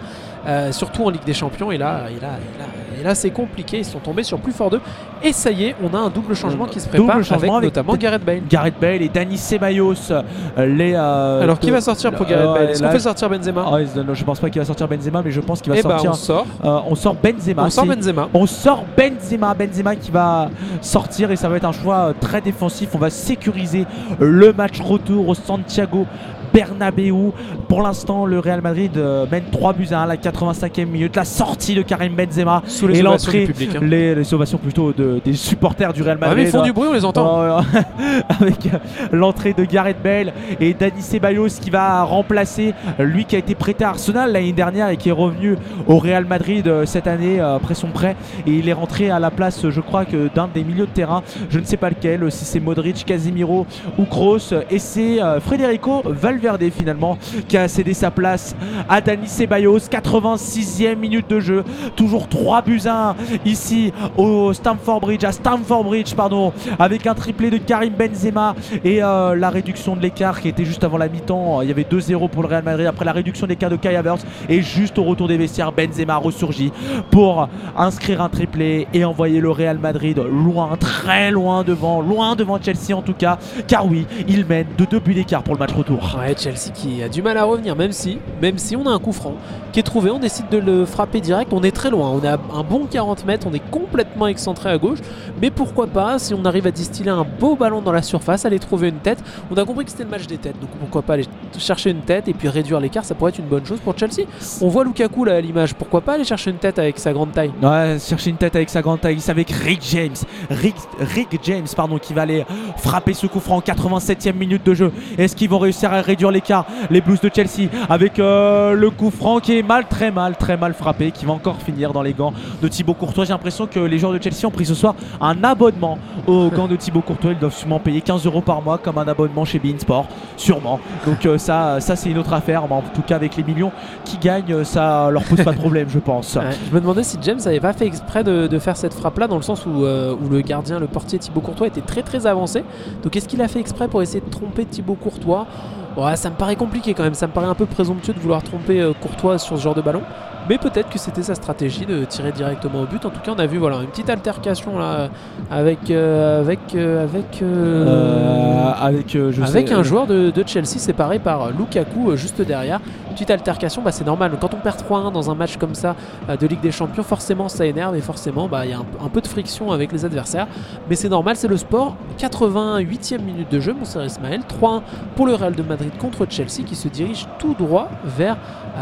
[0.46, 1.72] euh, surtout en Ligue des Champions.
[1.72, 2.66] Et là, et là, et là,
[3.04, 3.80] et là c'est compliqué.
[3.80, 4.80] Ils sont tombés sur plus fort d'eux.
[5.22, 7.66] Et ça y est, on a un double changement qui se Double prépare changement avec,
[7.76, 8.42] avec notamment Gareth Bale.
[8.50, 10.22] Gareth Bale et Dani Ceballos, euh,
[10.66, 10.94] les.
[10.96, 12.64] euh, Alors qui va sortir pour euh, Gareth Bale?
[12.66, 13.64] Ouais, Est-ce qu'on fait sortir Benzema?
[13.64, 15.90] Non, je pense pas qu'il va sortir Benzema, mais je pense qu'il va Eh ben
[15.90, 16.12] sortir.
[16.12, 16.46] on sort.
[16.64, 17.64] euh, on sort Benzema.
[17.66, 18.30] On sort Benzema.
[18.34, 20.50] On sort Benzema, Benzema qui va
[20.82, 22.90] sortir et ça va être un choix euh, très défensif.
[22.94, 23.86] On va sécuriser
[24.20, 26.06] le match retour au Santiago
[26.54, 27.32] Bernabeu.
[27.68, 31.16] Pour l'instant, le Real Madrid euh, mène 3 buts à 1 à la 85e minute.
[31.16, 33.80] La sortie de Karim Benzema Sous les et l'entrée, hein.
[33.82, 36.48] les, les ovations plutôt de- des supporters du Real Ah, mais Madrid.
[36.48, 37.60] ils font du bruit, on les entend.
[37.60, 37.80] Oh,
[38.42, 38.78] avec euh,
[39.12, 43.84] l'entrée de Gareth Bale et Dani Ceballos qui va remplacer lui qui a été prêté
[43.84, 45.58] à Arsenal l'année dernière et qui est revenu
[45.88, 48.16] au Real Madrid euh, cette année après son prêt
[48.46, 51.24] et il est rentré à la place je crois que d'un des milieux de terrain
[51.50, 53.66] je ne sais pas lequel si c'est Modric, Casemiro
[53.98, 56.43] ou Kroos et c'est Federico Valverde
[56.76, 57.18] finalement
[57.48, 58.56] qui a cédé sa place
[58.90, 59.80] à Dani Ceballos.
[59.80, 61.64] 86e minute de jeu.
[61.96, 63.16] Toujours 3 buts à 1
[63.46, 69.04] ici au Stamford Bridge à Stamford Bridge pardon avec un triplé de Karim Benzema et
[69.04, 71.62] euh, la réduction de l'écart qui était juste avant la mi-temps.
[71.62, 73.96] Il y avait 2-0 pour le Real Madrid après la réduction de l'écart de Kai
[73.96, 76.72] Havertz et juste au retour des vestiaires Benzema ressurgit
[77.12, 77.48] pour
[77.78, 82.96] inscrire un triplé et envoyer le Real Madrid loin très loin devant loin devant Chelsea
[82.96, 83.38] en tout cas.
[83.68, 87.10] Car oui il mène de deux buts d'écart pour le match retour Chelsea qui a
[87.10, 89.36] du mal à revenir, même si, même si on a un coup franc
[89.72, 91.52] qui est trouvé, on décide de le frapper direct.
[91.52, 94.78] On est très loin, on a un bon 40 mètres, on est complètement excentré à
[94.78, 95.00] gauche.
[95.42, 98.60] Mais pourquoi pas, si on arrive à distiller un beau ballon dans la surface, aller
[98.60, 99.24] trouver une tête.
[99.50, 101.26] On a compris que c'était le match des têtes, donc pourquoi pas aller
[101.58, 104.28] chercher une tête et puis réduire l'écart, ça pourrait être une bonne chose pour Chelsea.
[104.62, 107.32] On voit Lukaku là à l'image, pourquoi pas aller chercher une tête avec sa grande
[107.32, 107.52] taille?
[108.00, 109.20] Chercher une tête avec sa grande taille.
[109.20, 110.16] C'est avec Rick James.
[110.50, 112.46] Rick, Rick James, pardon, qui va aller
[112.78, 114.92] frapper ce coup franc en 87e minute de jeu.
[115.18, 116.66] Est-ce qu'ils vont réussir à réduire l'écart.
[116.90, 120.58] Les Blues de Chelsea avec euh, le coup franc qui est mal, très mal, très
[120.58, 123.26] mal frappé, qui va encore finir dans les gants de Thibaut Courtois.
[123.26, 125.98] J'ai l'impression que les joueurs de Chelsea ont pris ce soir un abonnement
[126.28, 127.32] aux gants de Thibaut Courtois.
[127.32, 130.80] Ils doivent sûrement payer 15 euros par mois comme un abonnement chez Bein Sport, sûrement.
[131.06, 132.64] Donc euh, ça, ça c'est une autre affaire.
[132.68, 133.72] Mais en tout cas, avec les millions
[134.06, 136.38] qui gagnent, ça leur pose pas de problème, je pense.
[136.70, 139.36] Je me demandais si James avait pas fait exprès de, faire cette frappe là dans
[139.36, 142.64] le sens où, euh, où le gardien, le portier Thibaut Courtois était très très avancé.
[143.04, 145.48] Donc est-ce qu'il a fait exprès pour essayer de tromper Thibaut Courtois
[145.96, 148.42] Ouais, ça me paraît compliqué quand même, ça me paraît un peu présomptueux de vouloir
[148.42, 150.08] tromper euh, Courtois sur ce genre de ballon.
[150.50, 153.06] Mais peut-être que c'était sa stratégie de tirer directement au but.
[153.06, 155.10] En tout cas, on a vu voilà une petite altercation là
[155.50, 160.80] avec euh, avec euh, avec euh, avec je avec sais- un joueur de, de Chelsea
[160.80, 162.80] séparé par Lukaku juste derrière.
[163.12, 164.32] Petite altercation, bah, c'est normal.
[164.42, 165.96] Quand on perd 3-1 dans un match comme ça
[166.28, 169.10] de Ligue des Champions, forcément ça énerve et forcément bah, il y a un, un
[169.10, 170.48] peu de friction avec les adversaires.
[170.90, 171.96] Mais c'est normal, c'est le sport.
[172.20, 174.42] 88e minute de jeu, mon cher Ismaël.
[174.62, 174.82] 3-1
[175.16, 178.38] pour le Real de Madrid contre Chelsea qui se dirige tout droit vers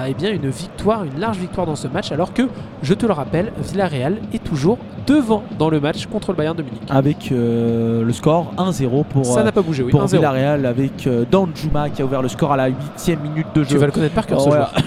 [0.08, 2.12] eh bien, une victoire, une large victoire dans ce match.
[2.12, 2.44] Alors que,
[2.82, 6.64] je te le rappelle, Villarreal est toujours devant dans le match contre le Bayern de
[6.64, 6.82] Munich.
[6.90, 9.92] avec euh, le score 1-0 pour, Ça euh, n'a pas bougé, oui.
[9.92, 10.16] pour 1-0.
[10.16, 12.76] Villarreal avec euh, Danjuma qui a ouvert le score à la 8
[13.22, 13.78] minute de Tu jeu.
[13.80, 14.74] vas le connaître par cœur, ce joueur.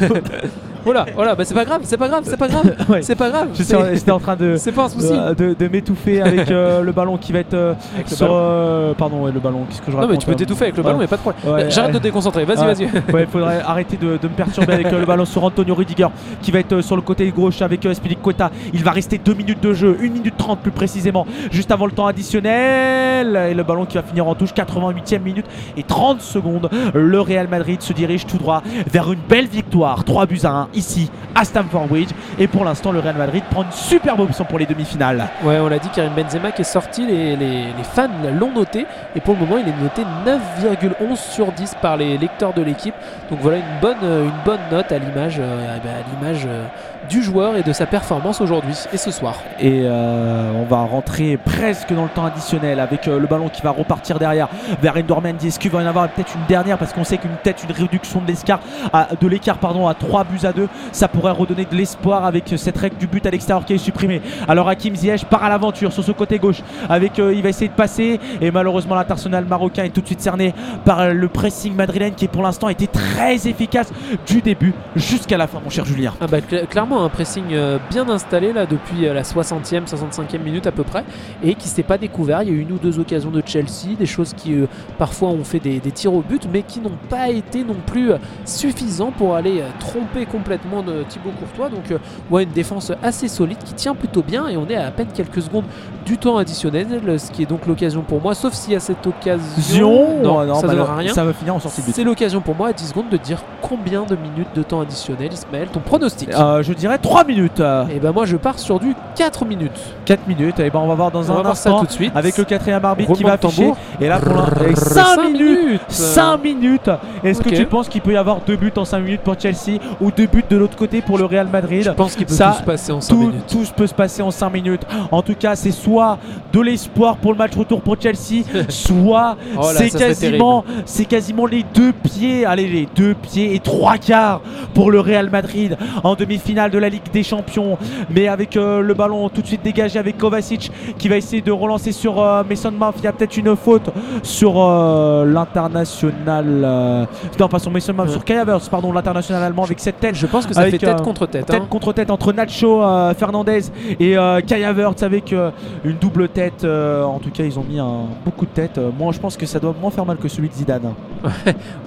[0.84, 3.02] voilà, voilà, bah c'est pas grave, c'est pas grave, c'est pas grave, Ouais.
[3.02, 3.48] c'est pas grave.
[3.54, 5.12] J'étais en train de, C'est pas un souci.
[5.36, 8.28] de, de m'étouffer avec euh, le ballon qui va être euh, Avec sur.
[8.30, 9.60] euh, pardon, ouais, le ballon.
[9.68, 11.16] Qu'est-ce que je Non raconte mais tu peux euh, t'étouffer avec le ballon, mais pas
[11.16, 11.54] de problème.
[11.54, 12.74] Ouais, J'arrête de te déconcentrer, vas-y, Ouais.
[12.74, 13.14] vas-y.
[13.14, 16.08] Ouais, il faudrait arrêter de, de me perturber avec le ballon sur Antonio Rudiger
[16.42, 18.50] qui va être sur le côté gauche avec Spilicueta.
[18.72, 21.92] Il va rester 2 minutes de jeu, 1 minute 30 plus précisément, juste avant le
[21.92, 23.36] temps additionnel.
[23.50, 25.46] Et le ballon qui va finir en touche, 88e minute
[25.76, 26.68] et 30 secondes.
[26.94, 30.68] Le Real Madrid se dirige tout droit vers une belle victoire, 3 buts à 1
[30.74, 32.10] ici à Stamford Bridge.
[32.38, 35.26] Et pour l'instant, le Real Madrid prend une superbe option pour les demi-finales.
[35.42, 38.86] Ouais, on l'a dit, Karim Benzema qui est sorti, les, les- fans l'ont noté.
[39.14, 42.94] Et pour le moment, il est noté 9,11 sur 10 par les lecteurs de l'équipe.
[43.30, 46.64] Donc voilà une bonne, une bonne note à l'image euh, à l'image euh,
[47.08, 49.34] du joueur et de sa performance aujourd'hui et ce soir.
[49.60, 53.62] Et euh, on va rentrer presque dans le temps additionnel avec euh, le ballon qui
[53.62, 54.48] va repartir derrière
[54.82, 55.48] vers Endor Mendy.
[55.48, 56.78] Est-ce qu'il va y en avoir peut-être une dernière?
[56.78, 58.60] Parce qu'on sait qu'une tête, une réduction de l'écart,
[58.92, 62.52] à- de l'écart pardon, à 3 buts à 2, ça pourrait redonner de l'espoir avec
[62.56, 64.22] cette règle du but à l'extérieur qui est supprimée.
[64.48, 67.68] Alors Hakim Ziyech part à l'aventure sur ce côté gauche avec euh, il va essayer
[67.68, 70.54] de passer et malheureusement l'international marocain est tout de suite cerné
[70.84, 73.92] par le pressing madrilène qui pour l'instant a été très efficace
[74.26, 76.12] du début jusqu'à la fin mon cher Julien.
[76.20, 80.38] Ah bah, cl- clairement un pressing euh, bien installé là depuis euh, la 60e, 65e
[80.42, 81.04] minute à peu près
[81.42, 82.42] et qui s'est pas découvert.
[82.42, 84.66] Il y a eu une ou deux occasions de Chelsea, des choses qui euh,
[84.98, 88.12] parfois ont fait des, des tirs au but mais qui n'ont pas été non plus
[88.44, 91.68] suffisants pour aller tromper complètement de Thibaut Courtois.
[91.68, 91.98] Donc euh,
[92.30, 95.08] ouais, une défense assez solide qui tient plutôt bien et on est à à peine
[95.14, 95.64] quelques secondes
[96.04, 99.06] du temps additionnel, ce qui est donc l'occasion pour moi, sauf s'il y a cette
[99.06, 100.22] occasion.
[100.22, 101.12] Non, Oh, non, ça bah, rien.
[101.14, 101.94] ça va finir en sortie de but.
[101.94, 105.32] C'est l'occasion pour moi à 10 secondes de dire combien de minutes de temps additionnel,
[105.32, 106.28] Ismaël, ton pronostic.
[106.30, 107.62] Euh, je dirais 3 minutes.
[107.94, 109.80] Et ben moi je pars sur du 4 minutes.
[110.04, 110.60] 4 minutes.
[110.60, 112.12] Et ben on va voir dans On va un voir ça instant tout de suite.
[112.14, 113.56] avec le quatrième arbitre qui va afficher.
[113.62, 113.76] tambour.
[114.00, 115.58] Et là pour Brrr, 5 cinq minutes.
[115.66, 115.80] minutes.
[115.88, 116.90] 5 minutes.
[117.22, 119.78] Est-ce que tu penses qu'il peut y avoir deux buts en 5 minutes pour Chelsea
[120.00, 122.52] ou deux buts de l'autre côté pour le Real Je Madrid pense qu'il peut Ça,
[122.52, 123.44] tout se passer en 5 tout, minutes.
[123.48, 124.82] tout peut se passer en 5 minutes.
[125.10, 126.18] En tout cas, c'est soit
[126.52, 131.92] de l'espoir pour le match retour pour Chelsea, soit Oh quasiment, c'est quasiment les deux
[131.92, 134.40] pieds, allez les deux pieds et trois quarts
[134.74, 137.78] pour le Real Madrid en demi-finale de la Ligue des Champions.
[138.10, 141.52] Mais avec euh, le ballon tout de suite dégagé avec Kovacic qui va essayer de
[141.52, 142.92] relancer sur euh, Mason Mount.
[142.98, 143.88] Il y a peut-être une faute
[144.22, 147.04] sur euh, l'international, euh,
[147.38, 148.10] non pas sur Mason Mount, Ouais.
[148.12, 150.86] sur Kai Havertz, pardon, l'international allemand avec cette tête Je pense que ça Avec, fait
[150.86, 151.46] tête contre tête.
[151.46, 151.66] tête hein.
[151.70, 152.80] contre tête entre Nacho
[153.16, 153.60] Fernandez
[154.00, 156.64] et Kai Havertz avec une double tête.
[156.64, 158.80] en tout cas, ils ont mis un beaucoup de tête.
[158.98, 160.92] Moi, je pense que ça doit moins faire mal que celui de Zidane.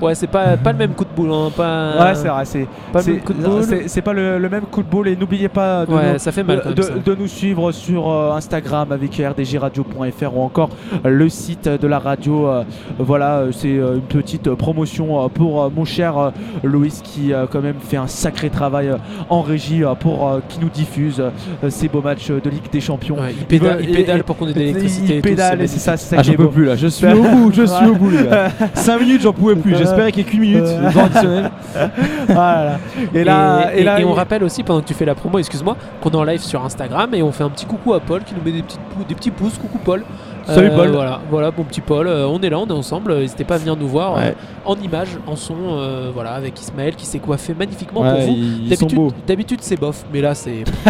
[0.01, 1.31] Ouais, c'est pas, pas le même coup de boule.
[1.31, 2.45] hein, pas, ouais, c'est vrai.
[2.45, 3.63] C'est Pas le même coup de boule.
[3.63, 5.07] c'est- c'est pas le, le même coup de boule.
[5.07, 6.91] Et n'oubliez pas de, Ouais, nous, ça fait mal quand de, même.
[7.03, 7.11] ça.
[7.11, 10.69] de nous suivre sur euh, Instagram avec rdgradio.fr ou encore
[11.05, 12.47] euh, le site de la radio.
[12.47, 12.63] euh,
[12.99, 16.29] voilà, c'est euh, une petite promotion euh, pour euh, mon cher euh,
[16.63, 18.97] Louis qui euh, quand même fait un sacré travail euh,
[19.29, 22.69] en régie euh, pour euh, qui nous diffuse euh, ces beaux matchs euh, de Ligue
[22.71, 23.15] des Champions.
[23.15, 25.15] Ouais, il pédale, veut- il pédale et- pour qu'on ait de Il l'électricité.
[25.17, 27.07] tout, pédale c'est et c'est ça, c'est ça Ah, j'en peux plus là, je suis
[27.07, 28.49] au bout, je suis au bout les gars.
[28.73, 29.75] 5 minutes, j'en pouvais plus.
[29.75, 30.87] J'espérais qu'il y ait qu'une minute Euh.
[30.89, 31.51] de temps additionnel.
[32.29, 32.79] Ah là là.
[33.13, 35.15] Et là, et, et là, et on il- rappelle aussi, pendant que tu fais la
[35.15, 37.99] promo, excuse-moi, qu'on est en live sur Instagram et on fait un petit coucou à
[37.99, 39.57] Paul qui nous met des, petites des petits pouces.
[39.57, 40.03] Coucou Paul,
[40.47, 40.89] Salut, Paul.
[40.89, 42.07] Voilà, voilà, mon petit Paul.
[42.07, 43.11] euh, on est là, on est ensemble.
[43.11, 44.35] euh, N'hésitez pas à venir nous voir euh, Ouais.
[44.65, 48.33] en images, en son, euh, voilà, avec Ismaël qui s'est coiffé magnifiquement Ouais, pour vous.
[48.33, 49.11] ils sont D'habitude, beaux.
[49.27, 50.63] d'habitude c'est bof, mais là c'est,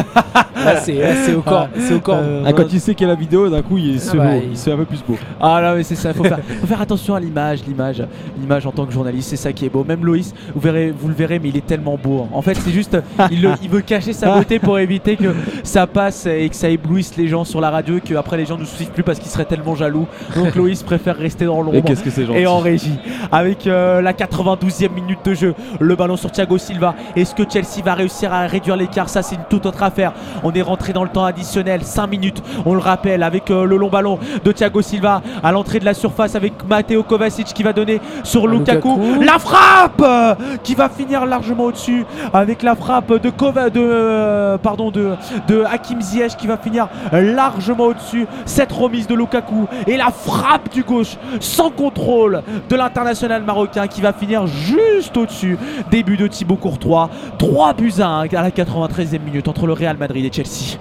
[0.56, 2.20] là c'est, là, c'est au corps, c'est au corps.
[2.22, 4.16] Euh, Ah, quand il sait qu'il y a la vidéo, d'un coup, il se, Ah
[4.18, 4.42] bah, beau.
[4.44, 5.16] il- il se fait un peu plus beau.
[5.42, 8.04] Ah non mais c'est ça, faut faire, faut faire attention à l'image, l'image,
[8.40, 9.84] l'image en tant que journaliste, c'est ça qui est beau.
[9.84, 12.22] Même Loïs, vous verrez, vous le verrez, mais il est tellement beau.
[12.26, 12.30] hein.
[12.34, 12.98] En fait, c'est juste,
[13.32, 16.70] il, le- il veut cacher sa beauté pour éviter que ça passe et que ça
[16.70, 19.20] éblouisse les gens sur la radio, et que après les gens ne suivent plus parce
[19.20, 20.08] qu'ils seraient tellement jaloux.
[20.36, 21.84] Donc Loïs préfère rester dans Et l'ombre.
[21.86, 22.40] qu'est-ce que c'est gentil.
[22.40, 22.98] Et en régie,
[23.32, 26.96] avec euh, la 92e minute de jeu, le ballon sur Thiago Silva.
[27.16, 29.10] Est-ce que Chelsea va réussir à réduire l'écart?
[29.10, 30.14] Ça, c'est une toute autre affaire.
[30.44, 33.78] On est rentré dans le temps additionnel, 5 minutes, on le rappelle, avec euh, le
[33.78, 37.74] long ballon de Thiago Silva à l'entrée de la surface avec Matteo Kovacic qui va
[37.74, 38.98] donner sur Lukaku.
[38.98, 39.24] Lukaku.
[39.24, 44.58] La frappe euh, qui va finir largement au-dessus avec la frappe de Kova, de, euh,
[44.58, 45.12] pardon, de,
[45.48, 48.28] de Hakim Ziyech qui va finir largement au-dessus.
[48.46, 49.37] Cette remise de Lukaku
[49.86, 55.58] et la frappe du gauche sans contrôle de l'international marocain qui va finir juste au-dessus.
[55.92, 57.10] Début de Thibaut Courtois.
[57.38, 60.78] 3 buts à 1 à la 93e minute entre le Real Madrid et Chelsea.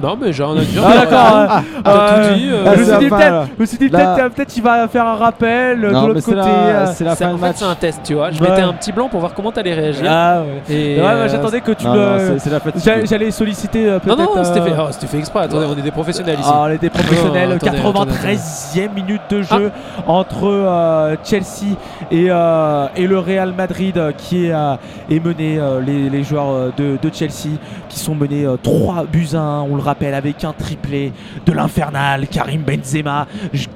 [0.00, 0.82] Non, mais j'ai rien à dire.
[0.86, 1.36] Ah d'accord.
[1.36, 3.88] euh, t'as euh, tout dit, euh, je me suis dit peut-être, je me suis dit
[3.88, 6.36] Là- peut-être, peut-être il va faire un rappel euh, de l'autre c'est côté.
[6.36, 6.86] la, euh.
[6.94, 7.56] c'est la C'est- fin en fait, match.
[7.58, 8.30] c'est un test, tu vois.
[8.30, 8.48] Je Ouais.
[8.50, 10.04] mettais un petit blanc pour voir comment t'allais réagir.
[10.08, 10.74] Ah ouais.
[10.74, 11.98] Et, Ouais, moi, euh, j'attendais que tu Non, me.
[11.98, 12.82] non, c'est- c'est la fatigue.
[12.84, 14.36] J'a- J'allais solliciter euh, Non, peut-être.
[14.36, 15.40] non, c'était euh, fait, oh, c'était fait exprès.
[15.44, 16.50] Attendez, on est des professionnels ici.
[16.52, 17.48] Ah, on était professionnels.
[17.50, 19.70] Non, attendez, 93e minute de jeu
[20.06, 21.76] entre euh, Chelsea
[22.10, 24.74] et, euh, et le Real Madrid euh, qui est, euh,
[25.10, 27.58] est mené, euh, les, les joueurs euh, de, de Chelsea
[27.88, 31.12] qui sont menés euh, 3 buts à 1, on le rappelle, avec un triplé
[31.46, 33.26] de l'infernal Karim Benzema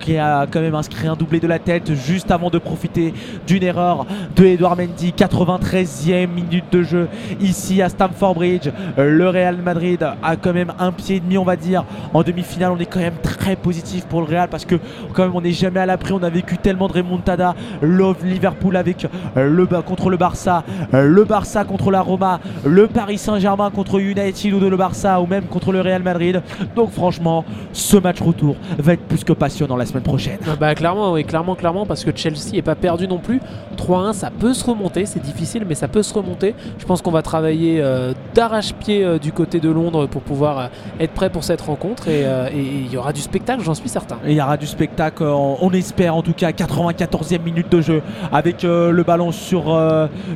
[0.01, 3.15] qui a quand même inscrit un doublé de la tête juste avant de profiter
[3.47, 5.13] d'une erreur de Edouard Mendy.
[5.17, 7.09] 93e minute de jeu
[7.41, 8.71] ici à Stamford Bridge.
[8.97, 11.85] Le Real Madrid a quand même un pied et demi, on va dire.
[12.15, 14.77] En demi-finale, on est quand même très positif pour le Real parce que
[15.13, 16.13] quand même on n'est jamais à l'abri.
[16.13, 17.55] On a vécu tellement de remontada.
[17.83, 23.71] Love Liverpool avec le contre le Barça, le Barça contre la Roma, le Paris Saint-Germain
[23.71, 26.43] contre United ou de le Barça ou même contre le Real Madrid.
[26.75, 30.39] Donc franchement, ce match retour va être plus que passionnant la semaine prochaine.
[30.47, 33.41] Ah Bah clairement, oui, clairement, clairement, parce que Chelsea est pas perdu non plus.
[33.77, 36.55] 3-1, ça peut se remonter, c'est difficile, mais ça peut se remonter.
[36.79, 40.67] Je pense qu'on va travailler euh, d'arrache-pied euh, du côté de Londres pour pouvoir euh,
[41.01, 44.19] être prêt pour cette rencontre et il y aura du spectacle, j'en suis certain.
[44.27, 48.03] Il y aura du spectacle, on espère en tout cas 94e minute de jeu
[48.33, 49.77] avec le ballon sur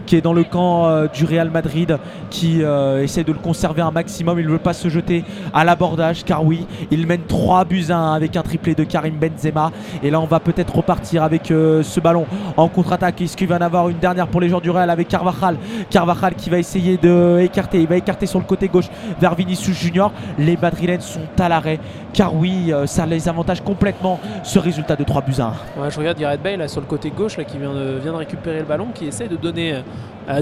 [0.06, 1.98] qui est dans le camp du Real Madrid
[2.30, 2.62] qui
[3.00, 6.44] essaie de le conserver un maximum, il ne veut pas se jeter à l'abordage car
[6.44, 9.70] oui, il mène 3 buts à 1 avec un triplé de Karim Benzema
[10.02, 13.20] et là on va peut-être repartir avec euh, ce ballon en contre-attaque.
[13.20, 15.56] Est-ce qu'il va en avoir une dernière pour les joueurs du Real avec Carvajal?
[15.90, 18.88] Carvajal qui va essayer de écarter, il va écarter sur le côté gauche
[19.20, 20.12] vers Vinicius Junior.
[20.38, 21.80] Les Madrilènes sont à l'arrêt
[22.12, 25.82] car oui, euh, ça les avantage complètement ce résultat de 3 buts à 1.
[25.82, 28.12] Ouais, je regarde Gareth Bale là, sur le côté gauche là, qui vient de, vient
[28.12, 29.80] de récupérer le ballon, qui essaie de donner, euh,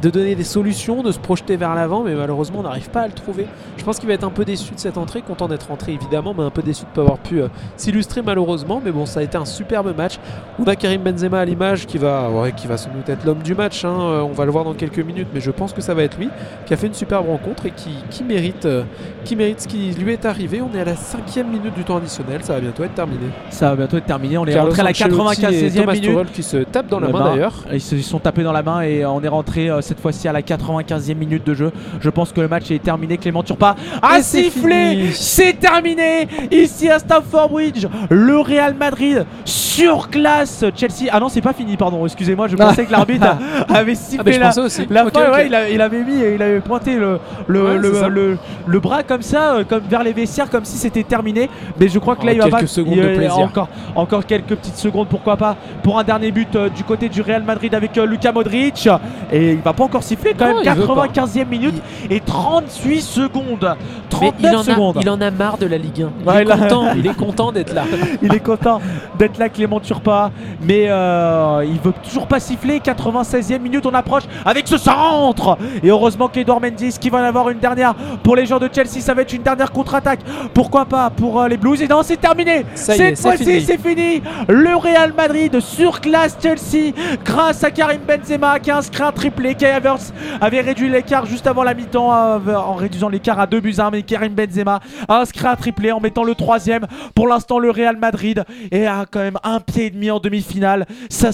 [0.00, 3.07] de donner des solutions, de se projeter vers l'avant, mais malheureusement on n'arrive pas à
[3.07, 3.47] le trouver.
[3.76, 6.34] Je pense qu'il va être un peu déçu de cette entrée, content d'être rentré évidemment,
[6.36, 8.81] mais un peu déçu de ne pas avoir pu euh, s'illustrer malheureusement.
[8.84, 10.18] Mais bon, ça a été un superbe match.
[10.58, 13.42] On a Karim Benzema à l'image qui va, ouais, qui va sans doute être l'homme
[13.42, 13.84] du match.
[13.84, 13.97] hein.
[14.00, 16.18] Euh, on va le voir dans quelques minutes, mais je pense que ça va être
[16.18, 16.28] lui
[16.67, 18.83] qui a fait une superbe rencontre et qui, qui mérite, euh,
[19.25, 20.60] qui mérite ce qui lui est arrivé.
[20.60, 23.26] On est à la cinquième minute du temps additionnel, ça va bientôt être terminé.
[23.50, 24.36] Ça va bientôt être terminé.
[24.39, 26.08] On est rentré à la Ancelotti et 95e Thomas minute.
[26.10, 27.31] Tuchel qui se tape dans la La main main.
[27.31, 27.55] d'ailleurs.
[27.73, 30.32] Ils se sont tapés dans la main et on est rentré euh, cette fois-ci à
[30.32, 31.73] la 95e minute de jeu.
[32.00, 33.16] Je pense que le match est terminé.
[33.18, 35.10] Clément Turpin a sifflé.
[35.12, 37.86] C'est terminé ici à Stamford Bridge.
[38.10, 41.08] Le Real Madrid surclasse Chelsea.
[41.12, 42.05] Ah non, c'est pas fini, pardon.
[42.05, 43.26] Excusez-moi, je pensais que l'arbitre
[43.68, 44.86] avait Ah, sifflé mais je la, aussi.
[44.90, 45.34] la Ok, fin, ok.
[45.34, 48.81] ouais, il, a- il avait mis, il avait pointé le, le, Ouais, le, le- le
[48.81, 51.48] bras comme ça, euh, comme vers les vestiaires, comme si c'était terminé.
[51.78, 52.66] Mais je crois que là, il va pas.
[52.66, 53.39] secondes il- de il- plaisir.
[53.39, 57.20] Encore, encore quelques petites secondes, pourquoi pas, pour un dernier but euh, du côté du
[57.23, 58.89] Real Madrid avec euh, Luka Modric.
[59.32, 60.65] Et il va pas encore siffler quand Non, même.
[60.65, 61.07] il veut pas.
[61.09, 61.75] 95e minute
[62.11, 63.77] et 38 secondes.
[64.20, 64.99] Mais 39 il en, a, secondes.
[65.03, 66.11] il en a marre de la Ligue 1.
[66.20, 67.85] Il Ouais, est là- content, il est content d'être là.
[68.23, 68.81] Il est content
[69.19, 70.31] d'être là, Clément Turpa.
[70.62, 72.81] Mais euh, il veut toujours pas siffler.
[72.81, 75.57] 96e minute, on approche avec ce centre.
[75.83, 79.01] Et heureusement qu'Edouard Mendy, qui va en avoir une dernière pour les joueurs de Chelsea.
[79.01, 80.20] Ça va être une dernière contre-attaque.
[80.55, 81.81] Pourquoi pas pour euh, les Blues.
[81.83, 82.65] Et non, c'est terminé.
[82.75, 83.61] Ça Cette c'est fois-ci, fini.
[83.62, 84.23] c'est fini.
[84.49, 86.93] Le Real Madrid surclasse Chelsea
[87.25, 91.25] grâce à Karim Benzema qui a inscrit un triplé les Kai Havertz avait réduit l'écart
[91.25, 94.35] juste avant la mi-temps euh, en réduisant l'écart à 2 buts à 1 mais Karim
[94.35, 96.86] Benzema a inscrit un triplé en mettant le troisième.
[97.15, 100.86] Pour l'instant le Real Madrid est à quand même un pied et demi en demi-finale.
[101.09, 101.31] Ça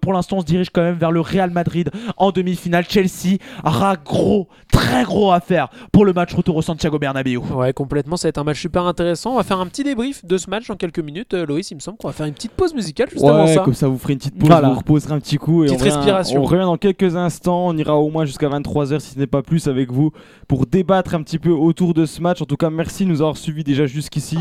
[0.00, 2.84] pour l'instant on se dirige quand même vers le Real Madrid en demi-finale.
[2.88, 7.38] Chelsea aura gros, très gros à faire pour le match retour au Santiago Bernabéu.
[7.54, 8.16] Ouais, complètement.
[8.16, 9.32] Ça va être un match super intéressant.
[9.32, 11.34] On va faire un petit débrief de ce match dans quelques minutes.
[11.34, 13.54] Euh, Loïs, il me semble qu'on va faire une petite pause musicale juste avant Ouais,
[13.54, 13.60] ça.
[13.60, 14.68] comme ça vous ferez une petite pause, Voilà.
[14.70, 16.40] vous reposerez un petit coup et Petite on revient, respiration.
[16.40, 17.41] on revient dans quelques instants.
[17.50, 20.10] On ira au moins jusqu'à 23h si ce n'est pas plus avec vous
[20.48, 22.40] pour débattre un petit peu autour de ce match.
[22.42, 24.38] En tout cas, merci de nous avoir suivis déjà jusqu'ici.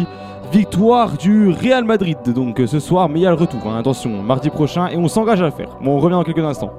[0.51, 3.65] Victoire du Real Madrid donc ce soir, mais il y a le retour.
[3.65, 3.79] hein.
[3.79, 5.77] Attention, mardi prochain et on s'engage à le faire.
[5.81, 6.71] Bon, on revient dans quelques instants.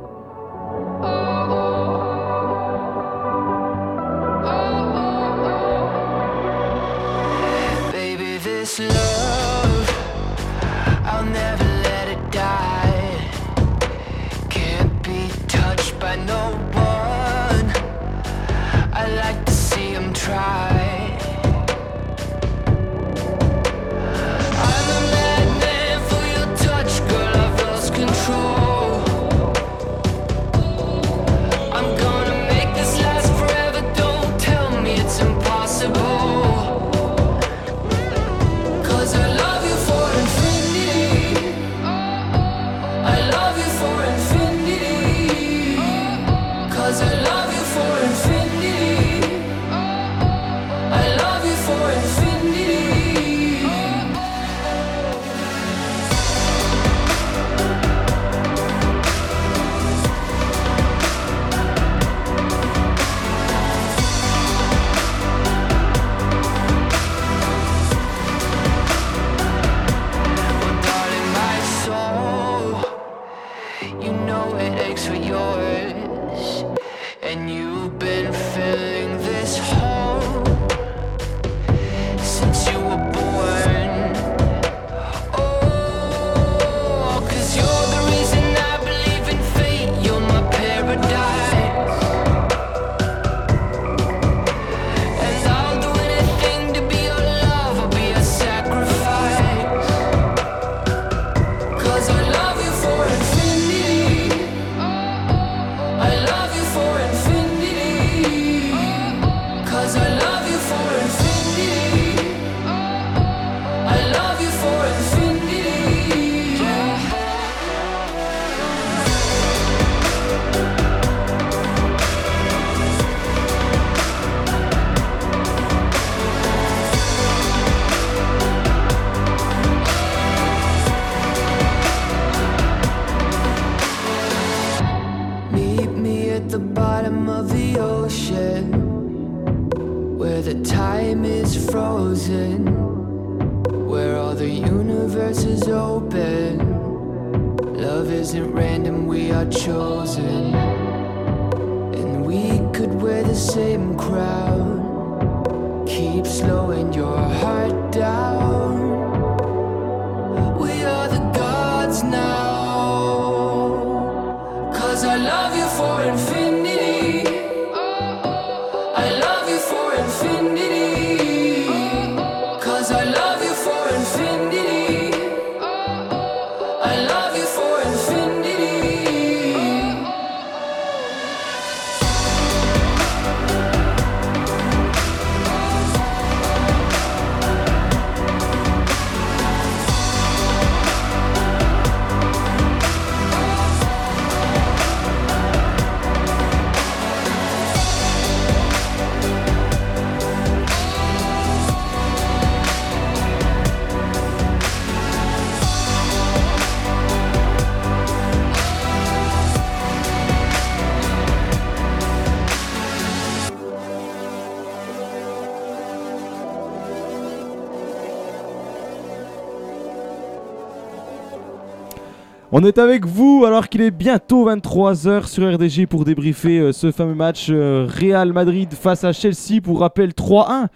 [222.62, 226.92] On est avec vous alors qu'il est bientôt 23h sur RDG pour débriefer euh, ce
[226.92, 230.68] fameux match euh, Real Madrid face à Chelsea pour rappel 3-1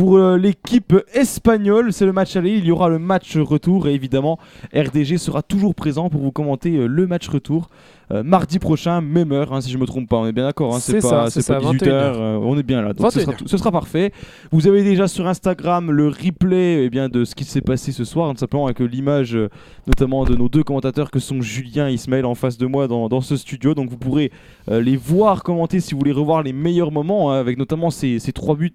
[0.00, 3.92] Pour euh, l'équipe espagnole, c'est le match aller, il y aura le match retour et
[3.92, 4.38] évidemment
[4.74, 7.68] RDG sera toujours présent pour vous commenter euh, le match retour.
[8.10, 10.74] Euh, mardi prochain, même heure, hein, si je me trompe pas, on est bien d'accord,
[10.74, 12.38] hein, C'est c'est ça, pas, c'est c'est pas ça, 18h, 21h.
[12.42, 13.36] on est bien là, donc ce sera, 21h.
[13.36, 14.10] tout- ce sera parfait.
[14.50, 18.04] Vous avez déjà sur Instagram le replay eh bien, de ce qui s'est passé ce
[18.04, 19.48] soir, tout simplement avec l'image euh,
[19.86, 23.08] notamment de nos deux commentateurs que sont Julien et Ismaël en face de moi dans,
[23.10, 24.32] dans ce studio, donc vous pourrez
[24.68, 28.32] les voir commenter si vous voulez revoir les meilleurs moments, hein, avec notamment ces, ces
[28.32, 28.72] trois buts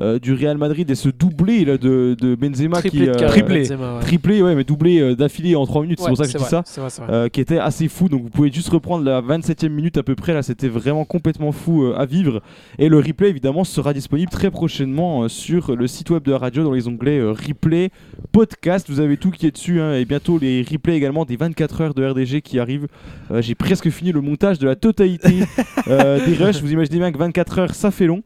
[0.00, 3.28] euh, du Real Madrid et ce doublé là, de, de Benzema Triplé qui de euh,
[3.28, 3.58] triplé.
[3.60, 4.00] Benzema, ouais.
[4.02, 6.38] triplé, ouais, mais doublé euh, d'affilée en 3 minutes, c'est pour ça que je c'est
[6.38, 6.62] dis vrai, ça.
[6.66, 7.12] c'est vrai, c'est vrai.
[7.12, 8.08] Euh, qui était assez fou.
[8.08, 10.32] Donc vous pouvez juste reprendre la 27e minute à peu près.
[10.34, 12.42] Là, c'était vraiment complètement fou euh, à vivre.
[12.78, 16.38] Et le replay, évidemment, sera disponible très prochainement euh, sur le site web de la
[16.38, 17.90] radio dans les onglets euh, replay,
[18.32, 18.88] podcast.
[18.90, 19.80] Vous avez tout qui est dessus.
[19.80, 22.86] hein, et bientôt les replays également des 24 heures de RDG qui arrivent.
[23.30, 25.40] Euh, J'ai presque fini le montage de la totalité
[25.88, 26.60] euh, des rushs.
[26.62, 28.22] Vous imaginez bien que 24 heures, ça fait long.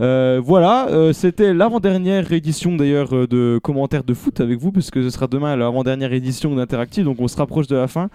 [0.00, 5.02] Euh, voilà, euh, c'était l'avant-dernière édition d'ailleurs euh, de commentaires de foot avec vous, puisque
[5.02, 8.10] ce sera demain l'avant-dernière édition d'Interactive, donc on se rapproche de la fin.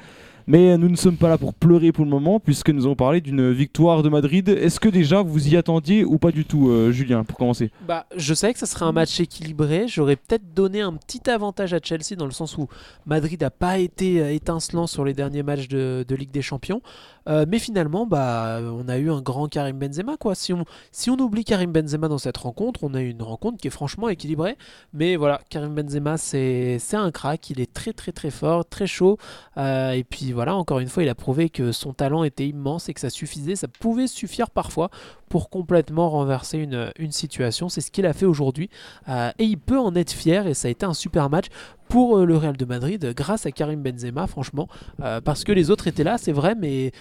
[0.48, 3.22] Mais nous ne sommes pas là pour pleurer pour le moment, puisque nous allons parler
[3.22, 4.50] d'une victoire de Madrid.
[4.50, 7.70] Est-ce que déjà vous y attendiez ou pas du tout, Julien, pour commencer?
[7.88, 9.88] Bah, je savais que ça serait un match équilibré.
[9.88, 12.68] J'aurais peut-être donné un petit avantage à Chelsea dans le sens où
[13.06, 16.82] Madrid n'a pas été étincelant sur les derniers matchs de Ligue des Champions.
[17.28, 20.18] Euh, mais finalement, bah, on a eu un grand Karim Benzema.
[20.18, 20.36] Quoi.
[20.36, 23.58] Si, on, si on oublie Karim Benzema dans cette rencontre, on a eu une rencontre
[23.58, 24.58] qui est franchement équilibrée.
[24.94, 27.50] Mais voilà, Karim Benzema, c'est un crack.
[27.50, 29.18] Il est très très très fort, très chaud.
[29.58, 32.90] Euh, et puis voilà, encore une fois, il a prouvé que son talent était immense
[32.90, 34.90] et que ça suffisait, ça pouvait suffire parfois
[35.30, 37.70] pour complètement renverser une, une situation.
[37.70, 38.70] C'est ce qu'il a fait aujourd'hui.
[39.08, 41.46] Euh, et il peut en être fier et ça a été un super match
[41.92, 44.70] pour euh, le Real de Madrid grâce à Karim Benzema, franchement.
[45.02, 46.94] Euh, parce que les autres étaient là, c'est vrai, mais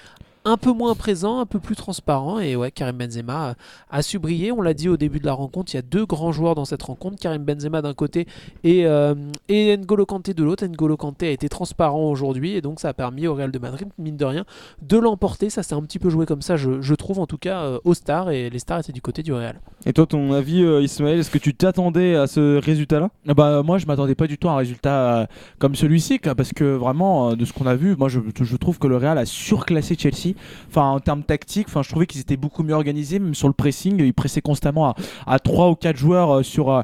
[0.45, 2.39] un peu moins présent, un peu plus transparent.
[2.39, 3.55] Et ouais, Karim Benzema
[3.91, 4.53] a su briller.
[4.53, 6.65] On l'a dit au début de la rencontre, il y a deux grands joueurs dans
[6.65, 7.17] cette rencontre.
[7.21, 8.27] Karim Benzema d'un côté
[8.65, 9.15] et, euh,
[9.49, 10.65] et N'Golo Kanté de l'autre.
[10.65, 13.89] N'Golo Kanté a été transparent aujourd'hui et donc ça a permis au Real de Madrid,
[13.99, 14.45] mine de rien,
[14.83, 15.51] de l'emporter.
[15.51, 17.79] Ça s'est un petit peu joué comme ça, je, je trouve en tout cas, euh,
[17.85, 18.31] aux stars.
[18.31, 19.61] Et les stars étaient du côté du Real.
[19.87, 23.11] Et toi, ton avis, euh, Ismaël, est-ce que tu t'attendais à ce résultat-là?
[23.29, 25.27] Ah Bah, moi, je m'attendais pas du tout à un résultat euh,
[25.59, 28.87] comme celui-ci, parce que vraiment, de ce qu'on a vu, moi, je, je trouve que
[28.87, 30.30] le Real a surclassé Chelsea.
[30.77, 34.01] En termes tactiques, enfin, je trouvais qu'ils étaient beaucoup mieux organisés, même sur le pressing,
[34.03, 34.95] ils pressaient constamment à,
[35.27, 36.83] à 3 ou 4 joueurs euh, sur, euh,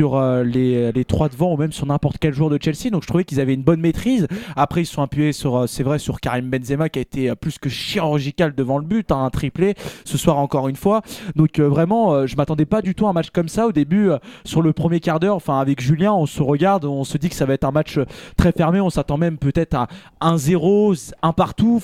[0.00, 2.90] euh, les, les 3 devant ou même sur n'importe quel joueur de Chelsea.
[2.90, 4.26] Donc, je trouvais qu'ils avaient une bonne maîtrise.
[4.56, 7.58] Après, ils se sont appuyés sur, c'est vrai, sur Karim Benzema qui a été plus
[7.58, 11.02] que chirurgical devant le but, hein, un triplé ce soir encore une fois.
[11.34, 14.10] Donc, vraiment, je m'attendais pas du tout à un match comme ça au début.
[14.44, 17.34] sur le premier quart d'heure, enfin avec Julien, on se regarde, on se dit que
[17.34, 17.98] ça va être un match
[18.36, 19.88] très fermé, on s'attend même peut-être à
[20.20, 21.80] 1-0, un partout.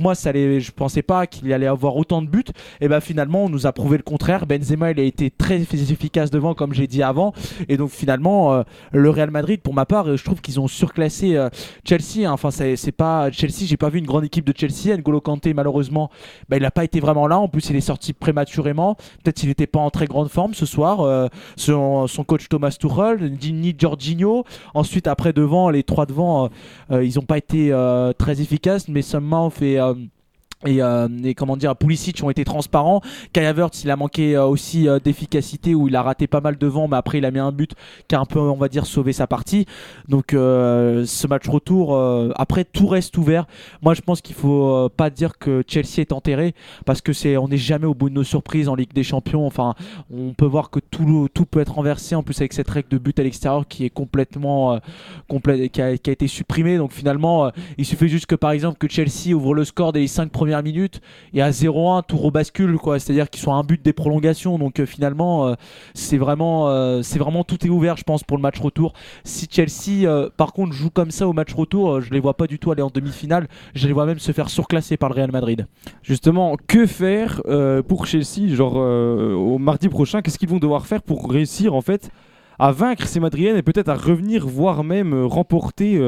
[0.00, 2.42] Moi, ça allait, je pensais pas qu'il allait avoir autant de buts.
[2.80, 4.46] Et ben finalement, on nous a prouvé le contraire.
[4.46, 7.34] Benzema, il a été très efficace devant, comme j'ai dit avant.
[7.68, 8.62] Et donc finalement, euh,
[8.92, 11.50] le Real Madrid, pour ma part, euh, je trouve qu'ils ont surclassé euh,
[11.86, 12.26] Chelsea.
[12.26, 12.32] hein.
[12.32, 13.66] Enfin, c'est pas Chelsea.
[13.66, 14.96] J'ai pas vu une grande équipe de Chelsea.
[14.96, 16.10] N'Golo Kanté, malheureusement,
[16.48, 17.38] bah, il n'a pas été vraiment là.
[17.38, 18.94] En plus, il est sorti prématurément.
[19.22, 21.28] Peut-être qu'il n'était pas en très grande forme ce soir.
[21.56, 24.44] Son, son coach Thomas Tuchel, ni Jorginho.
[24.74, 26.48] Ensuite, après devant, les trois devant,
[26.90, 27.70] ils n'ont pas été
[28.18, 29.78] très efficaces, mais Summer fait.
[30.66, 33.00] Euh, et, comment dire, Pulisic ont été transparents.
[33.32, 36.58] Kai Havertz, il a manqué euh, aussi euh, d'efficacité où il a raté pas mal
[36.58, 37.72] devant, mais après il a mis un but
[38.08, 39.66] qui a un peu, on va dire, sauvé sa partie.
[40.08, 41.98] Donc ce match retour,
[42.36, 43.46] après tout reste ouvert.
[43.82, 47.48] Moi, je pense qu'il faut pas dire que Chelsea est enterré parce que c'est, on
[47.48, 49.46] n'est jamais au bout de nos surprises en Ligue des Champions.
[49.46, 49.74] Enfin,
[50.12, 52.98] on peut voir que tout, tout peut être renversé en plus avec cette règle de
[52.98, 54.78] but à l'extérieur qui est complètement, euh,
[55.30, 56.76] complè- qui, a, été supprimée.
[56.76, 60.08] Donc finalement, il suffit juste que par exemple que Chelsea ouvre le score dès les
[60.08, 61.00] 5 premières minutes
[61.32, 62.98] et à 0-1 tout rebascule quoi.
[62.98, 64.58] C'est-à-dire qu'ils sont à un but des prolongations.
[64.58, 65.54] Donc euh, finalement, euh,
[65.94, 68.92] c'est vraiment, euh, c'est vraiment tout est ouvert, je pense, pour le match retour.
[69.22, 72.58] Si Chelsea, par contre, joue comme ça au match retour, je les vois pas du
[72.58, 73.46] tout aller en demi-finale.
[73.74, 75.66] Je les vois même se faire surclasser par le Real Madrid.
[76.02, 77.42] Justement, que faire
[77.86, 82.10] pour Chelsea, genre au mardi prochain Qu'est-ce qu'ils vont devoir faire pour réussir en fait
[82.58, 85.98] à vaincre ces Madriennes et peut-être à revenir, voire même remporter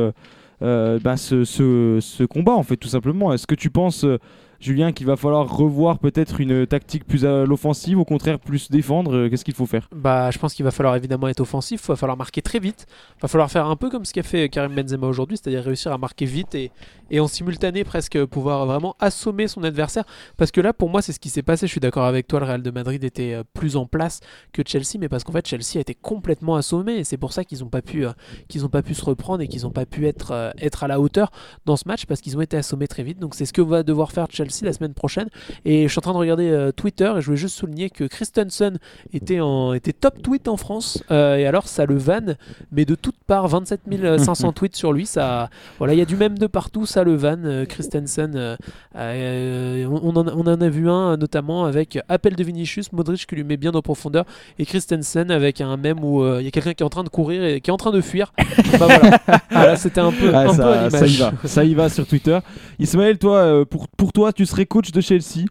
[1.00, 3.32] ben, ce, ce- ce combat en fait, tout simplement.
[3.32, 4.18] Est-ce que tu penses, euh,
[4.62, 9.12] Julien, qu'il va falloir revoir peut-être une tactique plus à l'offensive, au contraire plus défendre
[9.16, 9.88] Euh, Qu'est-ce qu'il faut faire?
[9.92, 12.86] Bah, je pense qu'il va falloir évidemment être offensif, il va falloir marquer très vite,
[13.18, 15.90] il va falloir faire un peu comme ce qu'a fait Karim Benzema aujourd'hui, c'est-à-dire réussir
[15.90, 16.70] à marquer vite et,
[17.18, 20.04] en simultané presque pouvoir vraiment assommer son adversaire.
[20.36, 21.66] Parce que là, pour moi, c'est ce qui s'est passé.
[21.66, 24.20] Je suis d'accord avec toi, le Real de Madrid était euh, plus en place
[24.52, 27.44] que Chelsea, mais parce qu'en fait, Chelsea a été complètement assommé et c'est pour ça
[27.44, 28.12] qu'ils n'ont pas pu, euh,
[28.48, 31.00] qu'ils ont pas pu se reprendre et qu'ils n'ont pas pu être, être à la
[31.00, 31.32] hauteur
[31.66, 33.18] dans ce match parce qu'ils ont été assommés très vite.
[33.18, 35.28] Donc c'est ce que va devoir faire Chelsea Chelsea la semaine prochaine.
[35.64, 38.04] Et je suis en train de regarder euh, Twitter et je voulais juste souligner que
[38.04, 38.78] Christensen
[39.12, 41.02] était, en, était top tweet en France.
[41.10, 42.36] Euh, et alors, ça le vanne,
[42.70, 43.80] mais de toutes parts, 27
[44.18, 45.06] 500 tweets sur lui.
[45.06, 45.48] Ça,
[45.78, 47.46] voilà, il y a du même de partout, ça le vanne.
[47.46, 48.56] euh, Christensen,
[48.94, 53.34] on, en a, on en a vu un notamment avec appel de Vinicius, Modric qui
[53.34, 54.24] lui met bien en profondeur,
[54.58, 57.08] et Christensen avec un même où il y a quelqu'un qui est en train de
[57.08, 58.32] courir et qui est en train de fuir.
[58.78, 59.18] bah voilà,
[59.50, 62.06] Voilà, c'était un peu, Ah, un peu à ça, y va, ça y va sur
[62.06, 62.38] Twitter.
[62.78, 65.46] Ismaël, toi, pour, pour toi, tu serais coach de Chelsea,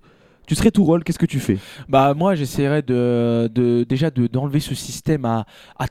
[0.51, 1.57] tu serais tout rôle, qu'est-ce que tu fais
[1.87, 5.45] Bah moi j'essaierais de, de déjà de- d'enlever ce système à,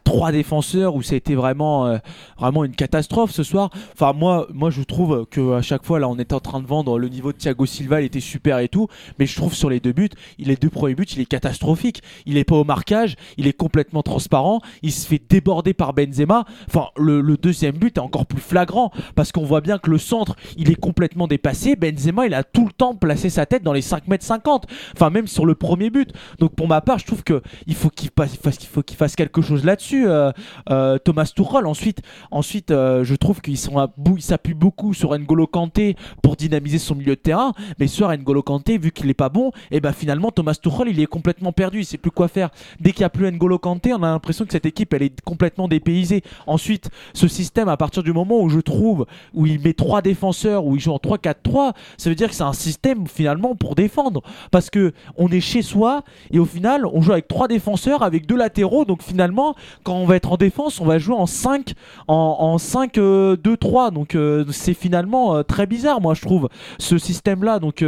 [0.04, 1.96] trois défenseurs où ça a été vraiment euh,
[2.38, 3.70] vraiment une catastrophe ce soir.
[3.94, 6.66] Enfin moi moi je trouve que à chaque fois là on était en train de
[6.66, 8.86] vendre le niveau de Thiago Silva il était super et tout,
[9.18, 12.02] mais je trouve sur les deux buts, les deux premiers buts il est catastrophique.
[12.26, 16.44] Il est pas au marquage, il est complètement transparent, il se fait déborder par Benzema.
[16.68, 19.96] Enfin le, le deuxième but est encore plus flagrant parce qu'on voit bien que le
[19.96, 21.76] centre il est complètement dépassé.
[21.76, 24.49] Benzema il a tout le temps placé sa tête dans les 5 mètres 50
[24.94, 26.12] enfin même sur le premier but.
[26.38, 27.42] Donc pour ma part, je trouve que
[27.74, 30.06] faut qu'il fasse, faut qu'il fasse quelque chose là-dessus.
[30.08, 30.32] euh,
[30.70, 31.66] euh, Thomas Tuchel.
[31.66, 35.96] Ensuite, ensuite, euh, je trouve qu'ils sont à bout, il s'appuie beaucoup sur N'Golo Kanté
[36.22, 37.52] pour dynamiser son milieu de terrain.
[37.78, 41.00] Mais sur N'Golo Kanté, vu qu'il est pas bon, et ben finalement Thomas Tuchel, il
[41.00, 41.80] est complètement perdu.
[41.80, 42.50] Il sait plus quoi faire.
[42.80, 45.20] Dès qu'il n'y a plus N'Golo Kanté, on a l'impression que cette équipe, elle est
[45.22, 46.22] complètement dépaysée.
[46.46, 50.64] Ensuite, ce système, à partir du moment où je trouve où il met trois défenseurs,
[50.64, 54.22] où il joue en 3-4-3, ça veut dire que c'est un système finalement pour défendre
[54.50, 58.26] parce que on est chez soi et au final on joue avec trois défenseurs avec
[58.26, 58.84] deux latéraux.
[58.84, 59.54] Donc finalement
[59.84, 61.74] quand on va être en défense on va jouer en 5
[62.08, 66.22] en, en 5 euh, 2 3 donc euh, c'est finalement euh, très bizarre moi je
[66.22, 67.84] trouve ce système là donc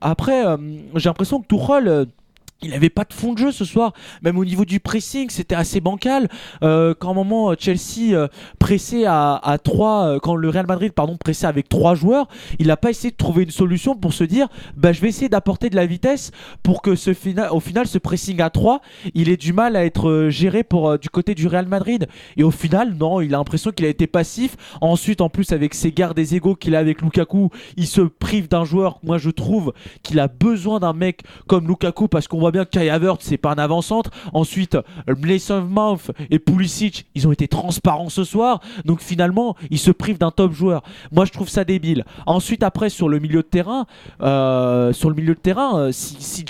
[0.00, 0.44] après
[0.94, 2.06] j'ai l'impression que Tuchel
[2.64, 5.54] il avait pas de fond de jeu ce soir, même au niveau du pressing, c'était
[5.54, 6.28] assez bancal.
[6.62, 8.28] Euh, quand moment euh, Chelsea euh,
[9.06, 12.28] à, 3, quand le Real Madrid pardon pressait avec trois joueurs,
[12.58, 15.28] il n'a pas essayé de trouver une solution pour se dire, bah je vais essayer
[15.28, 16.30] d'apporter de la vitesse
[16.62, 18.80] pour que ce final, au final ce pressing à 3,
[19.14, 20.64] il ait du mal à être géré
[21.00, 22.06] du côté du Real Madrid.
[22.36, 24.56] Et au final, non, il a l'impression qu'il a été passif.
[24.80, 28.48] Ensuite, en plus avec ses gardes des égaux qu'il a avec Lukaku, il se prive
[28.48, 28.98] d'un joueur.
[29.02, 32.70] Moi, je trouve qu'il a besoin d'un mec comme Lukaku parce qu'on voit bien que
[32.70, 34.10] Kai Havertz c'est pas un avant-centre.
[34.32, 35.98] Ensuite, Mason Mount
[36.30, 38.60] et Pulisic, ils ont été transparents ce soir.
[38.84, 40.82] Donc finalement, il se prive d'un top joueur.
[41.12, 42.04] Moi, je trouve ça débile.
[42.26, 43.86] Ensuite, après sur le milieu de terrain,
[44.22, 46.44] euh, sur le milieu de terrain, euh, si, si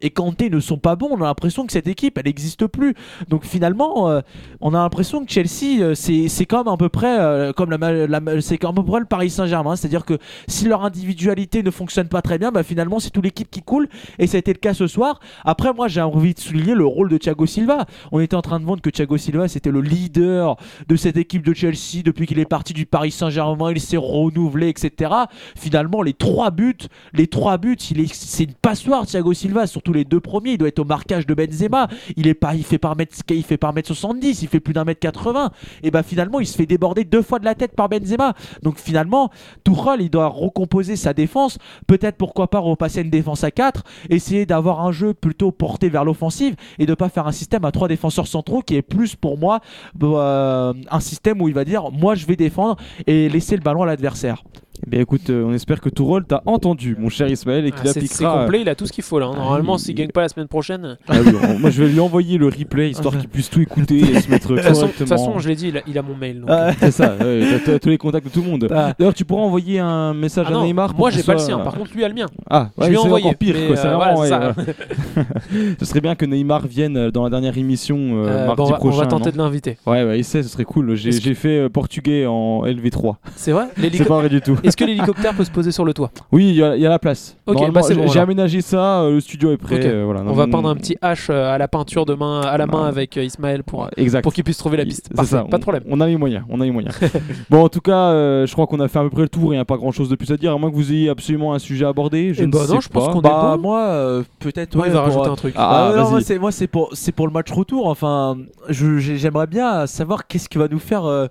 [0.00, 2.94] et Kanté ne sont pas bons, on a l'impression que cette équipe, elle n'existe plus.
[3.28, 4.20] Donc finalement, euh,
[4.60, 8.72] on a l'impression que Chelsea, c'est comme à peu près comme la, la c'est à
[8.72, 9.76] peu près le Paris Saint-Germain.
[9.76, 10.18] C'est-à-dire que
[10.48, 13.88] si leur individualité ne fonctionne pas très bien, bah finalement c'est toute l'équipe qui coule.
[14.18, 15.17] Et ça a été le cas ce soir.
[15.44, 17.86] Après, moi, j'ai envie de souligner le rôle de Thiago Silva.
[18.12, 20.56] On était en train de vendre que Thiago Silva c'était le leader
[20.88, 23.72] de cette équipe de Chelsea depuis qu'il est parti du Paris Saint-Germain.
[23.72, 25.12] Il s'est renouvelé, etc.
[25.56, 26.76] Finalement, les trois buts,
[27.12, 29.66] les trois buts, c'est une passoire Thiago Silva.
[29.66, 31.88] Surtout les deux premiers, il doit être au marquage de Benzema.
[32.16, 34.74] Il est pas, il fait par mètre, il fait par mètre 70, il fait plus
[34.74, 35.50] d'un mètre 80.
[35.82, 38.34] Et bah finalement, il se fait déborder deux fois de la tête par Benzema.
[38.62, 39.30] Donc finalement,
[39.64, 41.58] Tuchel, il doit recomposer sa défense.
[41.86, 46.04] Peut-être pourquoi pas repasser une défense à 4, essayer d'avoir un jeu plutôt porté vers
[46.04, 49.38] l'offensive et de pas faire un système à trois défenseurs centraux qui est plus pour
[49.38, 49.60] moi
[50.02, 53.82] euh, un système où il va dire moi je vais défendre et laisser le ballon
[53.82, 54.42] à l'adversaire.
[54.86, 57.80] Eh bien écoute, euh, on espère que Tourol t'a entendu, mon cher Ismaël, et qu'il
[57.80, 58.42] Ah, c'est c'est appliquera.
[58.44, 59.26] complet, il a tout ce qu'il faut là.
[59.26, 59.34] hein.
[59.36, 60.96] Normalement, il- s'il gagne pas la semaine prochaine.
[61.08, 63.98] Ah oui, on- moi je vais lui envoyer le replay histoire qu'il puisse tout écouter
[63.98, 65.26] et se mettre De toute façon, de toute correctement.
[65.26, 66.40] façon, je l'ai dit, il a, il a mon mail.
[66.40, 66.72] donc, Ah, euh.
[66.78, 68.68] c'est ça, ouais, t'as- t'as tous les contacts de tout le monde.
[68.70, 68.92] Ah.
[68.98, 70.90] D'ailleurs, tu pourras envoyer un message Ah à non, Neymar.
[70.90, 72.26] pour moi qu'il j'ai pas le soit- sien, par contre lui a le mien.
[72.48, 73.26] Ah, je lui ai c'est envoyé.
[73.26, 73.56] encore pire.
[73.58, 75.22] mais, quoi, c'est euh, vraiment, voilà, ouais, ça.
[75.80, 78.64] ce serait bien que Neymar vienne euh, dans la dernière émission euh, Euh, mardi on,
[78.66, 78.96] va, on prochain.
[78.98, 79.78] va tenter non de l'inviter.
[79.86, 80.94] Ouais, ouais, essaie, ce serait cool.
[80.94, 83.16] J'ai Est-ce que- j'ai fait euh, portugais en LV3.
[83.36, 84.56] C'est vrai C'est pas vrai du tout.
[84.68, 86.10] Est-ce que l'hélicoptère peut se poser sur le toit?
[86.32, 87.36] Oui, il y, a- il y a la place.
[87.46, 88.22] Ok, Normalement, bah c'est j'ai- bon, J'ai alors.
[88.24, 89.76] aménagé ça, euh, le studio est prêt.
[89.76, 89.84] Ok.
[89.84, 92.40] euh, voilà, On va Non, peindre un petit H euh, à la peinture de main,
[92.42, 94.22] à la main avec euh, Ismaël pour, Exact.
[94.22, 95.06] pour qu'il puisse trouver la piste.
[95.08, 95.82] C'est Parfait, ça, pas on- de problème.
[95.88, 96.94] On a les moyens, on a les moyens.
[97.50, 99.52] bon, en tout cas, euh, je crois qu'on a fait à peu près le tour.
[99.52, 101.08] Il n'y a pas grand chose de plus à dire, à moins que vous ayez
[101.08, 102.34] absolument un sujet à aborder.
[102.34, 103.12] Je Eh ne bah sais non, je pense pas.
[103.12, 103.62] qu'on est Bah bon.
[103.62, 105.54] moi euh, peut-être Ouais, ouais, il va pour, rajouter euh, un truc.
[105.56, 106.10] Ah, Ah, non, vas-y.
[106.10, 107.86] moi, c'est moi c'est pour c'est pour le match retour.
[107.86, 108.36] Enfin,
[108.68, 111.26] je- j'ai- j'aimerais bien savoir qu'est-ce que va nous faire euh,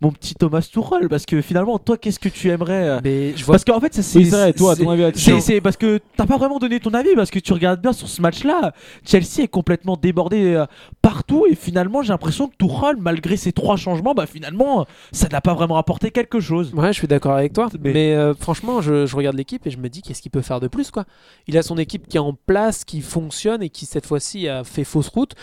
[0.00, 3.54] mon petit Thomas Tuchel parce que finalement toi qu'est-ce que tu aimerais Mais je vois
[3.54, 5.02] Parce qu'en fait c'est Oui, c'est vrai, toi, ton avis
[5.40, 8.08] c'est parce que t'as pas vraiment donné ton avis parce que tu regardes bien sur
[8.08, 8.72] ce match-là,
[9.06, 10.66] Chelsea est complètement débordé euh,
[11.00, 15.40] partout et finalement j'ai l'impression que Tuchel malgré ses trois changements, bah finalement ça n'a
[15.40, 16.72] pas vraiment apporté quelque chose.
[16.74, 17.68] Ouais, je suis d'accord avec toi.
[17.80, 20.42] Mais- Mais, euh, franchement, je, je regarde l'équipe et je me dis qu'est-ce qu'il peut
[20.42, 21.04] faire de plus quoi?
[21.46, 24.64] Il a son équipe qui est en place, qui fonctionne et qui cette fois-ci a
[24.64, 25.34] fait fausse route.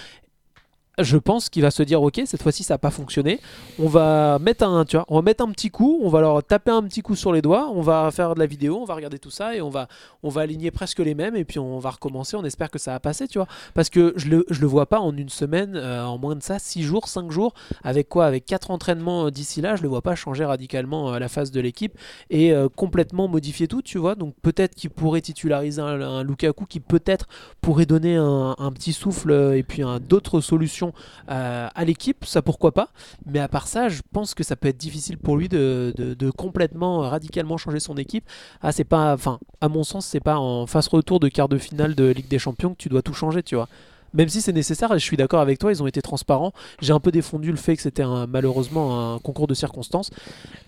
[1.00, 3.40] Je pense qu'il va se dire ok cette fois-ci ça n'a pas fonctionné.
[3.80, 6.44] On va mettre un tu vois, on va mettre un petit coup on va leur
[6.44, 8.95] taper un petit coup sur les doigts on va faire de la vidéo on va
[8.95, 9.88] regarder tout ça et on va
[10.24, 12.36] on va aligner presque les mêmes et puis on va recommencer.
[12.36, 13.48] On espère que ça va passer tu vois.
[13.74, 16.44] Parce que je le, je le vois pas en une semaine euh, en moins de
[16.44, 17.53] ça 6 jours 5 jours.
[17.84, 18.26] Avec quoi?
[18.26, 21.52] Avec quatre entraînements euh, d'ici là je le vois pas changer radicalement euh, la phase
[21.52, 21.98] de l'équipe
[22.30, 24.16] et complètement modifier tout tu vois.
[24.16, 27.28] Donc peut-être qu'il pourrait titulariser un, un Lukaku qui peut-être
[27.61, 30.89] pourrait donner un, un petit souffle et puis d'autres solutions
[31.30, 32.90] euh, à l'équipe, ça pourquoi pas.
[33.26, 36.32] Mais à part ça, je pense que ça peut être difficile pour lui de, de-
[36.32, 38.26] complètement, euh, radicalement changer son équipe.
[38.61, 41.58] Ah, c'est pas, enfin, à mon sens, c'est pas en phase retour de quart de
[41.58, 43.68] finale de Ligue des Champions que tu dois tout changer, tu vois.
[44.14, 46.52] Même si c'est nécessaire, je suis d'accord avec toi, ils ont été transparents.
[46.82, 50.10] J'ai un peu défendu le fait que c'était malheureusement un concours de circonstances.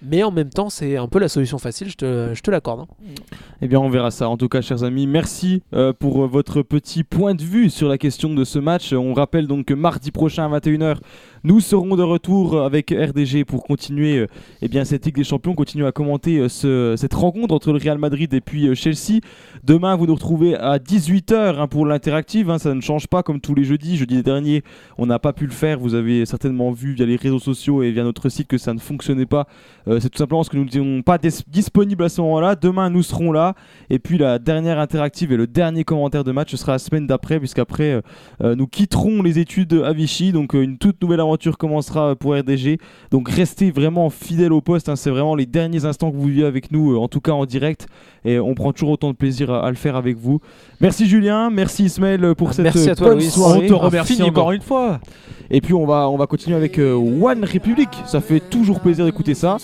[0.01, 2.81] Mais en même temps, c'est un peu la solution facile, je te, je te l'accorde.
[2.81, 2.87] hein.
[3.61, 4.27] Eh bien, on verra ça.
[4.29, 7.87] En tout cas, chers amis, merci euh, pour euh, votre petit point de vue sur
[7.89, 8.93] la question de ce match.
[8.93, 10.97] On rappelle donc que mardi prochain à 21h,
[11.43, 14.27] nous serons de retour avec RDG pour continuer euh,
[14.61, 17.79] eh bien, cette Ligue des Champions, continuer à commenter euh, ce- cette rencontre entre le
[17.79, 19.21] Real Madrid et puis euh, Chelsea.
[19.63, 22.49] Demain, vous nous retrouvez à 18h pour l'interactive.
[22.51, 23.97] hein, ça ne change pas comme tous les jeudis.
[23.97, 24.63] Jeudi dernier,
[24.99, 25.79] on n'a pas pu le faire.
[25.79, 28.79] Vous avez certainement vu via les réseaux sociaux et via notre site que ça ne
[28.79, 29.47] fonctionnait pas.
[29.87, 32.55] C'est tout simplement parce que nous n'étions pas dis- disponibles à ce moment-là.
[32.55, 33.55] Demain, nous serons là.
[33.89, 37.07] Et puis la dernière interactive et le dernier commentaire de match ce sera la semaine
[37.07, 37.99] d'après, puisqu'après
[38.43, 40.31] nous quitterons les études à Vichy.
[40.31, 42.77] Donc une toute nouvelle aventure commencera euh, pour RDG.
[43.11, 44.89] Donc restez vraiment fidèles au poste.
[44.89, 44.95] hein.
[44.95, 47.45] C'est vraiment les derniers instants que vous vivez avec nous, euh, en tout cas en
[47.45, 47.87] direct.
[48.25, 50.39] Et on prend toujours autant de plaisir à, à le faire avec vous.
[50.79, 53.61] Merci Julien, merci Ismaël euh, pour Ah, cette merci à toi, bonne soirée.
[53.65, 54.99] On te remercie encore une fois.
[55.49, 57.89] Et puis on va, on va continuer avec euh, One Republic.
[58.05, 59.57] Ça fait toujours plaisir d'écouter ça.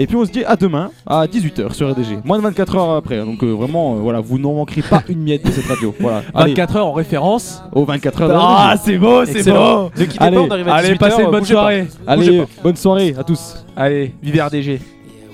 [0.00, 2.20] Et puis on se dit à demain à 18h sur RDG.
[2.24, 3.18] Moins de 24 heures après.
[3.18, 5.92] Donc euh, vraiment, euh, voilà, vous n'en manquerez pas une miette de cette radio.
[5.98, 6.22] Voilà.
[6.34, 7.62] Allez, 24 heures en référence.
[7.72, 8.30] aux 24 heures.
[8.40, 8.80] Ah, RDG.
[8.84, 9.82] c'est beau, c'est Excellent.
[9.84, 9.90] beau.
[9.98, 11.60] Ne quittez Allez, pas, on arrive à Allez, 18 passez heures, une bonne bougez pas.
[11.60, 11.86] soirée.
[12.06, 13.64] Allez, bonne soirée à tous.
[13.76, 14.70] Allez, vive RDG.
[14.72, 14.80] Yeah,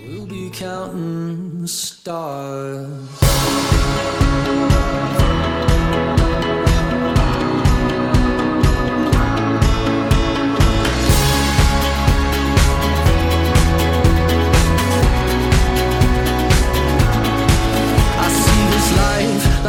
[0.09, 2.87] we'll be counting stars.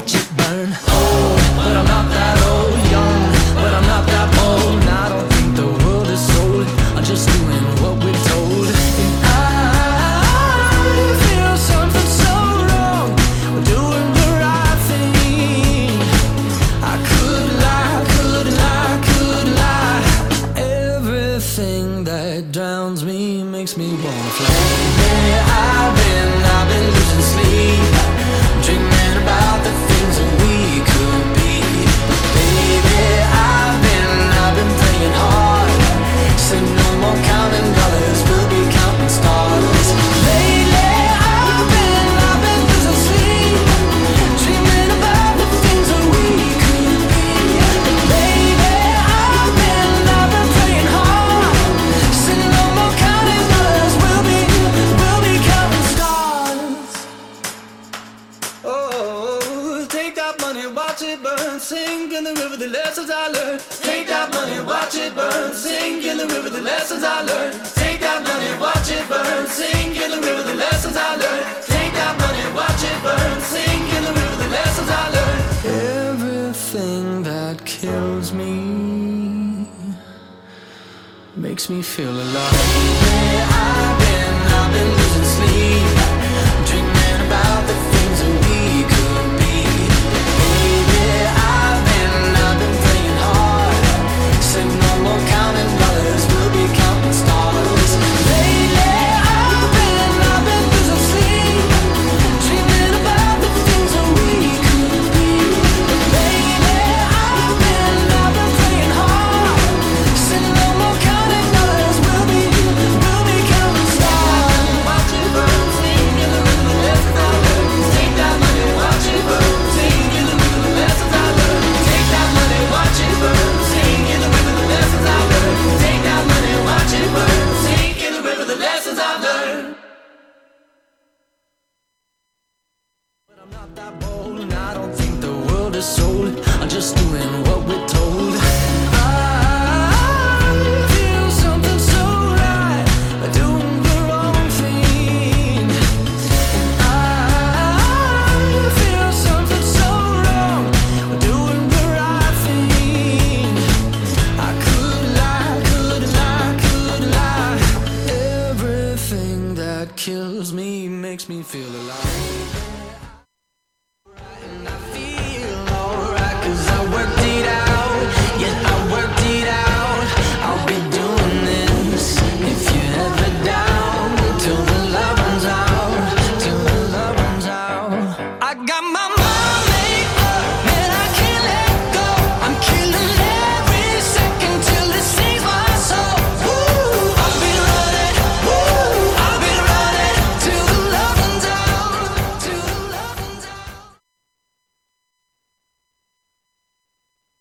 [0.00, 0.14] watch.
[0.14, 0.29] it
[67.00, 67.64] lessons I learned.
[67.74, 69.46] Take that money, watch it burn.
[69.46, 71.46] Sing in the river the lessons I learned.
[71.64, 73.40] Take that money, watch it burn.
[73.40, 75.42] Sing in the river the lessons I learned.
[76.12, 79.68] Everything that kills me
[81.36, 82.52] makes me feel alive.
[82.52, 85.96] Where I've been, I've been losing sleep,
[86.68, 87.79] dreaming about the